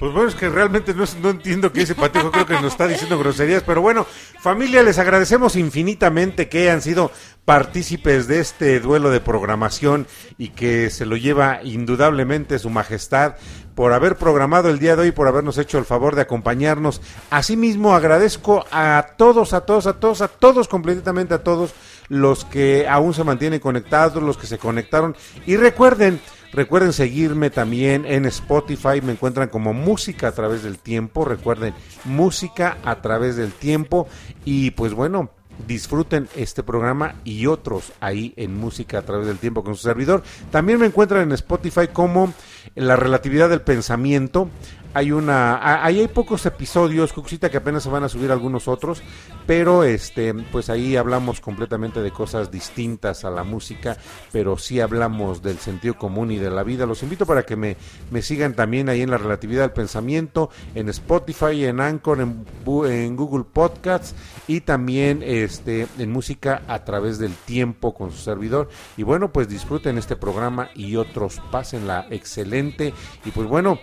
Pues 0.00 0.12
bueno, 0.12 0.28
es 0.28 0.34
que 0.34 0.50
realmente 0.50 0.92
no, 0.92 1.04
no 1.22 1.30
entiendo 1.30 1.72
qué 1.72 1.82
ese 1.82 1.94
patijo 1.94 2.30
creo 2.30 2.46
que 2.46 2.54
nos 2.54 2.72
está 2.72 2.86
diciendo 2.86 3.18
groserías, 3.18 3.62
pero 3.62 3.80
bueno, 3.80 4.06
familia, 4.40 4.82
les 4.82 4.98
agradecemos 4.98 5.56
infinitamente 5.56 6.48
que 6.48 6.62
hayan 6.62 6.82
sido 6.82 7.10
partícipes 7.44 8.26
de 8.26 8.40
este 8.40 8.80
duelo 8.80 9.10
de 9.10 9.20
programación 9.20 10.06
y 10.36 10.48
que 10.48 10.90
se 10.90 11.06
lo 11.06 11.16
lleva 11.16 11.60
indudablemente 11.62 12.58
su 12.58 12.70
majestad 12.70 13.36
por 13.74 13.92
haber 13.92 14.16
programado 14.16 14.70
el 14.70 14.78
día 14.78 14.96
de 14.96 15.02
hoy, 15.02 15.12
por 15.12 15.28
habernos 15.28 15.58
hecho 15.58 15.78
el 15.78 15.84
favor 15.84 16.14
de 16.14 16.22
acompañarnos. 16.22 17.00
Asimismo, 17.30 17.94
agradezco 17.94 18.64
a 18.70 19.14
todos, 19.16 19.52
a 19.52 19.62
todos, 19.62 19.86
a 19.86 19.94
todos, 19.94 20.20
a 20.20 20.28
todos, 20.28 20.68
completamente 20.68 21.34
a 21.34 21.42
todos 21.42 21.74
los 22.08 22.44
que 22.44 22.86
aún 22.88 23.14
se 23.14 23.24
mantienen 23.24 23.60
conectados, 23.60 24.22
los 24.22 24.36
que 24.36 24.46
se 24.46 24.58
conectaron. 24.58 25.16
Y 25.46 25.56
recuerden, 25.56 26.20
Recuerden 26.54 26.92
seguirme 26.92 27.50
también 27.50 28.06
en 28.06 28.26
Spotify, 28.26 29.00
me 29.02 29.10
encuentran 29.10 29.48
como 29.48 29.72
Música 29.72 30.28
a 30.28 30.32
través 30.32 30.62
del 30.62 30.78
tiempo, 30.78 31.24
recuerden, 31.24 31.74
Música 32.04 32.78
a 32.84 33.02
través 33.02 33.34
del 33.34 33.50
tiempo 33.50 34.06
y 34.44 34.70
pues 34.70 34.94
bueno, 34.94 35.30
disfruten 35.66 36.28
este 36.36 36.62
programa 36.62 37.16
y 37.24 37.46
otros 37.46 37.92
ahí 37.98 38.34
en 38.36 38.56
Música 38.56 38.98
a 38.98 39.02
través 39.02 39.26
del 39.26 39.38
tiempo 39.38 39.64
con 39.64 39.74
su 39.74 39.82
servidor. 39.82 40.22
También 40.52 40.78
me 40.78 40.86
encuentran 40.86 41.22
en 41.22 41.32
Spotify 41.32 41.88
como 41.92 42.32
La 42.74 42.96
relatividad 42.96 43.48
del 43.48 43.60
pensamiento. 43.60 44.48
Hay 44.94 45.10
una, 45.10 45.84
ahí 45.84 45.98
hay 45.98 46.08
pocos 46.08 46.46
episodios, 46.46 47.12
Cuxita, 47.12 47.50
que 47.50 47.56
apenas 47.56 47.82
se 47.82 47.90
van 47.90 48.04
a 48.04 48.08
subir 48.08 48.30
algunos 48.30 48.68
otros, 48.68 49.02
pero 49.46 49.82
este, 49.82 50.32
pues 50.32 50.70
ahí 50.70 50.96
hablamos 50.96 51.40
completamente 51.40 52.00
de 52.00 52.12
cosas 52.12 52.50
distintas 52.50 53.24
a 53.24 53.30
la 53.30 53.42
música, 53.42 53.96
pero 54.30 54.56
sí 54.56 54.80
hablamos 54.80 55.42
del 55.42 55.58
sentido 55.58 55.98
común 55.98 56.30
y 56.30 56.38
de 56.38 56.50
la 56.50 56.62
vida. 56.62 56.86
Los 56.86 57.02
invito 57.02 57.26
para 57.26 57.42
que 57.42 57.56
me, 57.56 57.76
me 58.10 58.22
sigan 58.22 58.54
también 58.54 58.88
ahí 58.88 59.02
en 59.02 59.10
la 59.10 59.18
relatividad 59.18 59.62
del 59.62 59.72
pensamiento, 59.72 60.50
en 60.74 60.88
Spotify, 60.88 61.64
en 61.64 61.80
Anchor, 61.80 62.20
en, 62.20 63.16
Google 63.16 63.44
Podcasts 63.52 64.14
y 64.46 64.60
también 64.60 65.22
este, 65.24 65.86
en 65.98 66.10
música 66.12 66.62
a 66.68 66.84
través 66.84 67.18
del 67.18 67.34
tiempo 67.34 67.94
con 67.94 68.12
su 68.12 68.18
servidor. 68.18 68.68
Y 68.96 69.02
bueno, 69.02 69.32
pues 69.32 69.48
disfruten 69.48 69.98
este 69.98 70.16
programa 70.16 70.70
y 70.74 70.96
otros, 70.96 71.40
pásenla 71.50 72.06
excelente. 72.10 72.94
Y 73.24 73.30
pues 73.30 73.48
bueno, 73.48 73.78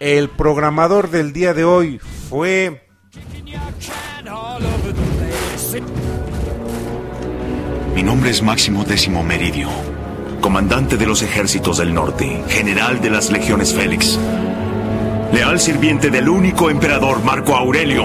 el 0.00 0.28
programador 0.30 1.10
del 1.10 1.32
día 1.32 1.54
de 1.54 1.64
hoy 1.64 1.98
fue 2.28 2.86
Mi 7.94 8.02
nombre 8.02 8.30
es 8.30 8.42
Máximo 8.42 8.84
Décimo 8.84 9.22
Meridio, 9.22 9.68
comandante 10.40 10.96
de 10.96 11.06
los 11.06 11.22
ejércitos 11.22 11.78
del 11.78 11.92
norte, 11.92 12.42
general 12.48 13.00
de 13.00 13.10
las 13.10 13.30
legiones 13.30 13.74
Félix, 13.74 14.18
leal 15.32 15.60
sirviente 15.60 16.10
del 16.10 16.28
único 16.28 16.70
emperador 16.70 17.22
Marco 17.24 17.54
Aurelio. 17.56 18.04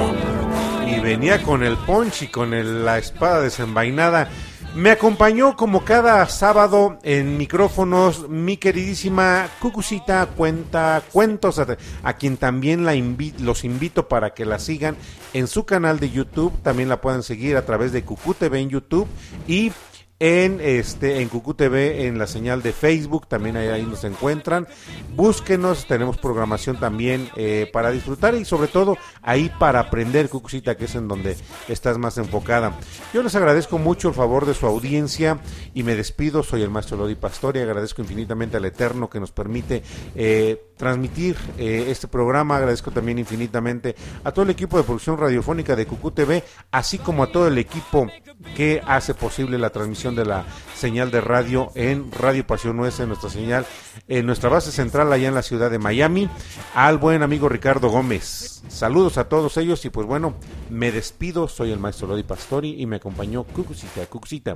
y 0.87 0.99
venía 0.99 1.41
con 1.41 1.63
el 1.63 1.77
punch 1.77 2.21
y 2.23 2.27
con 2.27 2.53
el- 2.53 2.85
la 2.85 2.97
espada 2.99 3.41
desenvainada. 3.41 4.29
Me 4.75 4.91
acompañó 4.91 5.55
como 5.55 5.85
cada 5.85 6.27
sábado 6.27 6.99
en 7.03 7.37
micrófonos 7.37 8.27
mi 8.27 8.57
queridísima 8.57 9.47
Cucucita 9.61 10.25
Cuenta 10.35 11.01
Cuentos, 11.13 11.59
a, 12.03 12.13
quien 12.17 12.35
también 12.35 12.83
la 12.83 12.93
los 13.39 13.63
invito 13.63 14.09
para 14.09 14.33
que 14.33 14.43
la 14.43 14.59
sigan 14.59 14.97
en 15.31 15.47
su 15.47 15.65
canal 15.65 16.01
de 16.01 16.09
YouTube. 16.09 16.51
También 16.61 16.89
la 16.89 16.99
pueden 16.99 17.23
seguir 17.23 17.55
a 17.55 17.65
través 17.65 17.93
de 17.93 18.03
Cucu 18.03 18.33
TV 18.33 18.59
en 18.59 18.69
YouTube 18.69 19.07
y 19.47 19.71
en 20.19 20.61
este 20.61 21.21
en 21.21 21.27
Cucu 21.27 21.55
TV 21.55 22.07
en 22.07 22.17
la 22.17 22.27
señal 22.27 22.61
de 22.61 22.71
Facebook 22.71 23.27
también 23.27 23.57
ahí, 23.57 23.67
ahí 23.67 23.83
nos 23.83 24.03
encuentran. 24.03 24.67
Búsquenos 25.15 25.87
tenemos 25.87 26.17
programación 26.17 26.77
también 26.79 27.29
eh, 27.35 27.69
para 27.73 27.91
disfrutar 27.91 28.35
y 28.35 28.45
sobre 28.45 28.69
todo 28.69 28.97
ahí 29.21 29.51
para 29.59 29.79
aprender 29.81 30.29
Cucucita 30.29 30.75
que 30.75 30.85
es 30.85 30.95
en 30.95 31.07
donde 31.07 31.35
estás 31.67 31.97
más 31.97 32.17
enfocada. 32.17 32.77
Yo 33.13 33.23
les 33.23 33.35
agradezco 33.35 33.77
mucho 33.77 34.09
el 34.09 34.13
favor 34.13 34.45
de 34.45 34.53
su 34.53 34.65
audiencia 34.65 35.39
y 35.73 35.83
me 35.83 35.95
despido. 35.95 36.43
Soy 36.43 36.61
el 36.61 36.69
maestro 36.69 36.97
Lodi 36.97 37.15
Pastori 37.15 37.59
agradezco 37.59 38.01
infinitamente 38.01 38.57
al 38.57 38.65
Eterno 38.65 39.09
que 39.09 39.19
nos 39.19 39.31
permite 39.31 39.83
eh, 40.15 40.71
transmitir 40.77 41.35
eh, 41.57 41.87
este 41.89 42.07
programa. 42.07 42.55
Agradezco 42.55 42.91
también 42.91 43.19
infinitamente 43.19 43.95
a 44.23 44.31
todo 44.31 44.43
el 44.43 44.51
equipo 44.51 44.77
de 44.77 44.83
producción 44.83 45.17
radiofónica 45.17 45.75
de 45.75 45.85
Cucu 45.85 46.11
TV 46.11 46.43
así 46.71 46.99
como 46.99 47.23
a 47.23 47.31
todo 47.31 47.47
el 47.47 47.57
equipo 47.57 48.07
que 48.55 48.81
hace 48.85 49.13
posible 49.13 49.57
la 49.57 49.69
transmisión 49.69 50.15
de 50.15 50.25
la 50.25 50.45
señal 50.75 51.11
de 51.11 51.21
radio 51.21 51.71
en 51.75 52.11
Radio 52.11 52.45
Pasión 52.45 52.77
Nuestra, 52.77 53.05
nuestra 53.05 53.29
señal, 53.29 53.65
en 54.07 54.25
nuestra 54.25 54.49
base 54.49 54.71
central 54.71 55.11
allá 55.11 55.27
en 55.27 55.35
la 55.35 55.41
ciudad 55.41 55.71
de 55.71 55.79
Miami, 55.79 56.29
al 56.73 56.97
buen 56.97 57.23
amigo 57.23 57.49
Ricardo 57.49 57.89
Gómez. 57.89 58.63
Saludos 58.67 59.17
a 59.17 59.29
todos 59.29 59.57
ellos 59.57 59.83
y 59.85 59.89
pues 59.89 60.07
bueno, 60.07 60.35
me 60.69 60.91
despido, 60.91 61.47
soy 61.47 61.71
el 61.71 61.79
maestro 61.79 62.07
Lodi 62.07 62.23
Pastori 62.23 62.81
y 62.81 62.85
me 62.85 62.97
acompañó 62.97 63.43
Cucucita, 63.43 64.05
Cucucita. 64.07 64.55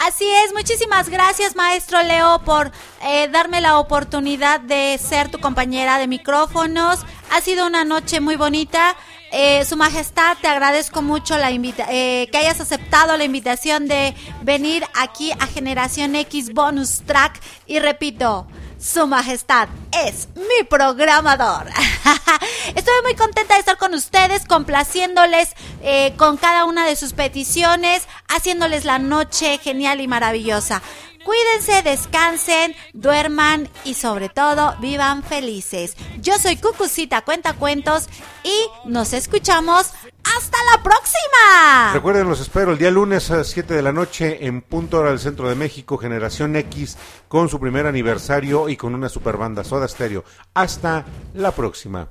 Así 0.00 0.28
es, 0.44 0.52
muchísimas 0.52 1.08
gracias 1.08 1.54
maestro 1.54 2.02
Leo 2.02 2.40
por 2.44 2.72
eh, 3.04 3.28
darme 3.28 3.60
la 3.60 3.78
oportunidad 3.78 4.60
de 4.60 4.98
ser 4.98 5.30
tu 5.30 5.38
compañera 5.38 5.98
de 5.98 6.08
micrófonos. 6.08 7.06
Ha 7.30 7.40
sido 7.40 7.66
una 7.68 7.84
noche 7.84 8.20
muy 8.20 8.34
bonita. 8.34 8.96
Eh, 9.34 9.64
Su 9.64 9.78
Majestad, 9.78 10.36
te 10.42 10.46
agradezco 10.46 11.00
mucho 11.00 11.38
la 11.38 11.50
invita 11.50 11.86
eh, 11.88 12.28
que 12.30 12.36
hayas 12.36 12.60
aceptado 12.60 13.16
la 13.16 13.24
invitación 13.24 13.88
de 13.88 14.14
venir 14.42 14.84
aquí 14.94 15.32
a 15.32 15.46
Generación 15.46 16.14
X 16.14 16.52
Bonus 16.52 17.00
Track. 17.06 17.40
Y 17.66 17.78
repito, 17.78 18.46
Su 18.78 19.06
Majestad 19.06 19.68
es 20.06 20.28
mi 20.36 20.64
programador. 20.68 21.66
Estoy 22.74 22.94
muy 23.04 23.14
contenta 23.14 23.54
de 23.54 23.60
estar 23.60 23.78
con 23.78 23.94
ustedes, 23.94 24.44
complaciéndoles 24.44 25.54
eh, 25.82 26.12
con 26.18 26.36
cada 26.36 26.66
una 26.66 26.86
de 26.86 26.94
sus 26.94 27.14
peticiones, 27.14 28.06
haciéndoles 28.28 28.84
la 28.84 28.98
noche 28.98 29.56
genial 29.56 30.02
y 30.02 30.08
maravillosa. 30.08 30.82
Cuídense, 31.24 31.82
descansen, 31.82 32.74
duerman 32.92 33.68
y 33.84 33.94
sobre 33.94 34.28
todo 34.28 34.74
vivan 34.80 35.22
felices. 35.22 35.96
Yo 36.20 36.38
soy 36.38 36.56
Cucucita 36.56 37.22
Cuenta 37.22 37.54
Cuentos 37.54 38.08
y 38.44 38.88
nos 38.88 39.12
escuchamos 39.12 39.92
hasta 40.36 40.58
la 40.74 40.82
próxima. 40.82 41.92
Recuerden, 41.92 42.28
los 42.28 42.40
espero 42.40 42.72
el 42.72 42.78
día 42.78 42.90
lunes 42.90 43.30
a 43.30 43.38
las 43.38 43.48
7 43.48 43.74
de 43.74 43.82
la 43.82 43.92
noche 43.92 44.46
en 44.46 44.62
punto 44.62 44.98
hora 44.98 45.10
del 45.10 45.18
centro 45.18 45.48
de 45.48 45.54
México, 45.54 45.98
Generación 45.98 46.56
X, 46.56 46.96
con 47.28 47.48
su 47.48 47.60
primer 47.60 47.86
aniversario 47.86 48.68
y 48.68 48.76
con 48.76 48.94
una 48.94 49.08
super 49.08 49.36
banda 49.36 49.64
Soda 49.64 49.88
Stereo. 49.88 50.24
Hasta 50.54 51.04
la 51.34 51.52
próxima. 51.52 52.08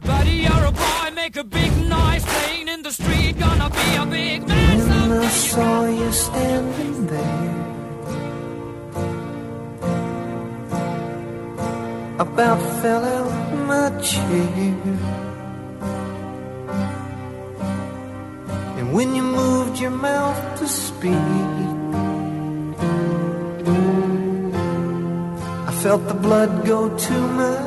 About 12.21 12.61
fell 12.81 13.03
out 13.03 13.33
my 13.71 13.89
chair. 13.99 14.75
And 18.77 18.93
when 18.93 19.15
you 19.15 19.23
moved 19.23 19.79
your 19.79 19.89
mouth 19.89 20.59
to 20.59 20.67
speak, 20.67 21.27
I 25.69 25.71
felt 25.81 26.07
the 26.07 26.13
blood 26.13 26.63
go 26.63 26.95
to 26.95 27.15
my 27.41 27.57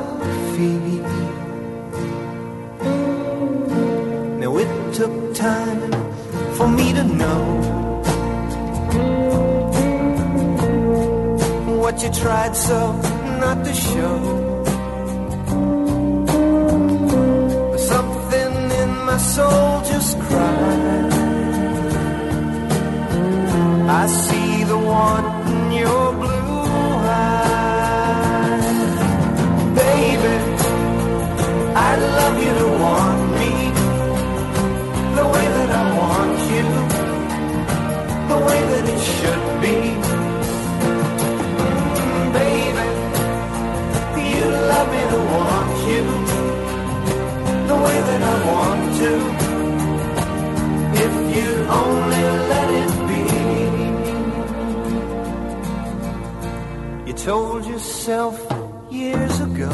feet. 0.53 1.07
Now 4.39 4.57
it 4.63 4.71
took 4.93 5.35
time 5.35 5.91
for 6.55 6.67
me 6.69 6.93
to 6.93 7.03
know 7.03 7.43
what 11.81 12.01
you 12.01 12.09
tried 12.23 12.55
so 12.55 13.14
not 13.39 13.63
to 13.65 13.73
show. 13.73 14.17
But 17.71 17.81
something 17.93 18.53
in 18.81 18.91
my 19.09 19.17
soul 19.17 19.81
just 19.91 20.19
cried. 20.19 21.13
I 24.01 24.07
see 24.07 24.63
the 24.63 24.77
want 24.77 25.47
in 25.49 25.71
your 25.71 26.13
blue. 26.13 26.44
want 48.47 48.83
to 49.01 49.13
if 51.05 51.13
you 51.35 51.49
only 51.83 52.25
let 52.51 52.69
it 52.81 52.91
be. 53.09 53.23
You 57.07 57.13
told 57.13 57.65
yourself 57.65 58.35
years 58.91 59.35
ago 59.41 59.73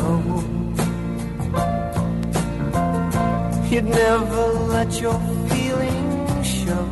you'd 3.71 3.85
never 3.85 4.43
let 4.75 4.89
your 4.99 5.19
feelings 5.49 6.47
show. 6.47 6.87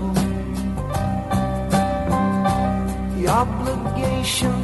The 3.16 3.26
obligation 3.28 4.56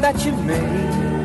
that 0.00 0.16
you 0.24 0.32
made 0.32 1.23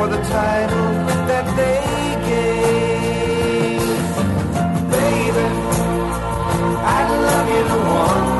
for 0.00 0.08
the 0.08 0.22
title 0.30 0.92
that 1.30 1.46
they 1.60 1.80
gave. 2.30 3.80
Baby, 4.96 5.46
I'd 6.96 7.10
love 7.28 7.48
you 7.54 7.62
to 7.68 7.78
one. 7.98 8.39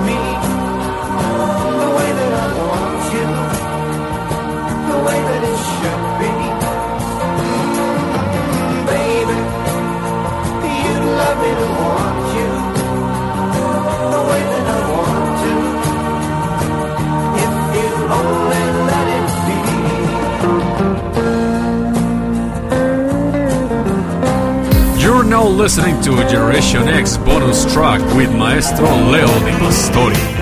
listening 25.70 26.02
to 26.02 26.16
Generation 26.28 26.88
X 26.88 27.16
bonus 27.18 27.72
track 27.72 28.00
with 28.16 28.34
Maestro 28.34 28.88
Leo 28.88 29.28
Di 29.44 29.52
Pastori. 29.52 30.39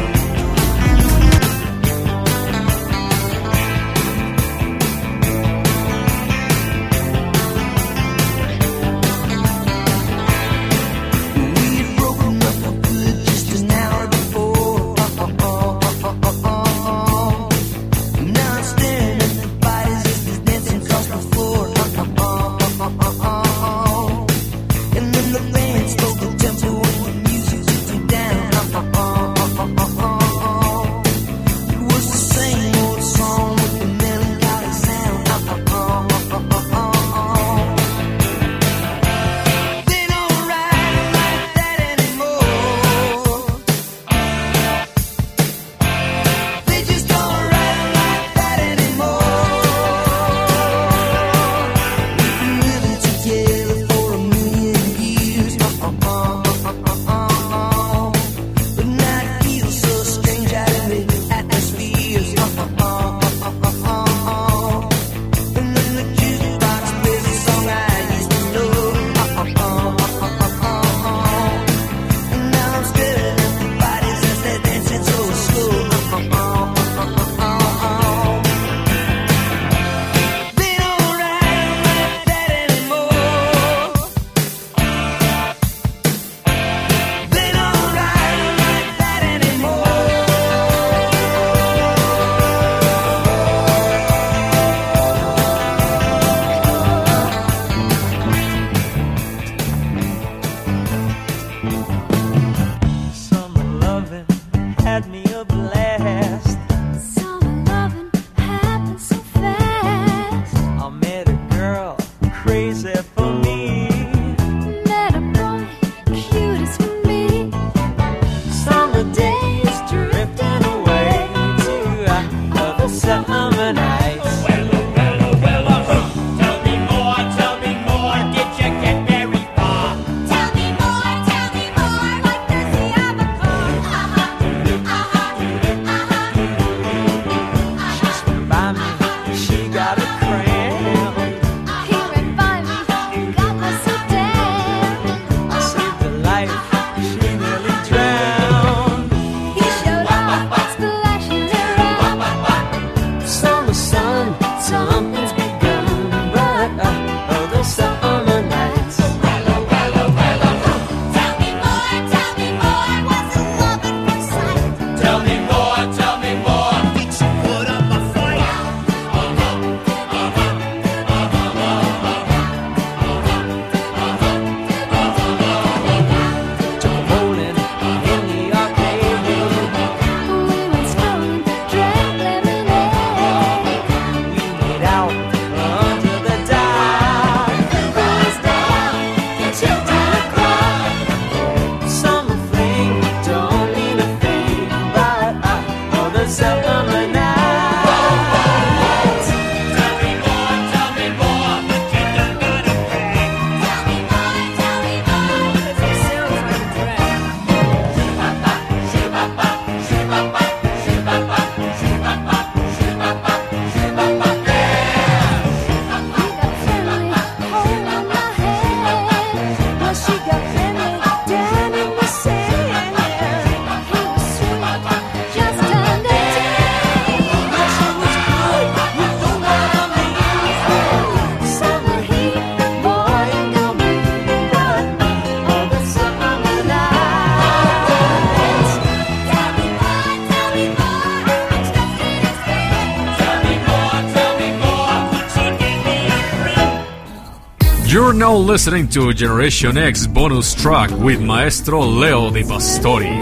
Now 248.18 248.34
listening 248.34 248.88
to 248.88 249.12
Generation 249.12 249.78
X 249.78 250.08
bonus 250.08 250.52
track 250.52 250.90
with 250.90 251.20
Maestro 251.20 251.86
Leo 251.86 252.30
Di 252.30 252.42
Pastori. 252.42 253.16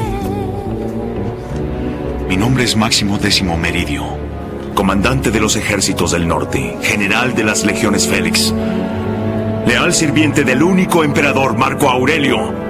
Mi 2.27 2.37
nombre 2.37 2.65
es 2.65 2.75
Máximo 2.77 3.19
Décimo 3.19 3.59
Meridio, 3.59 4.05
comandante 4.75 5.31
de 5.31 5.39
los 5.39 5.55
ejércitos 5.57 6.13
del 6.13 6.27
norte, 6.27 6.79
general 6.81 7.35
de 7.35 7.45
las 7.45 7.67
legiones 7.67 8.09
Félix, 8.09 8.55
leal 9.67 9.93
sirviente 9.93 10.45
del 10.45 10.63
único 10.63 11.05
emperador 11.05 11.59
Marco 11.59 11.91
Aurelio, 11.91 12.66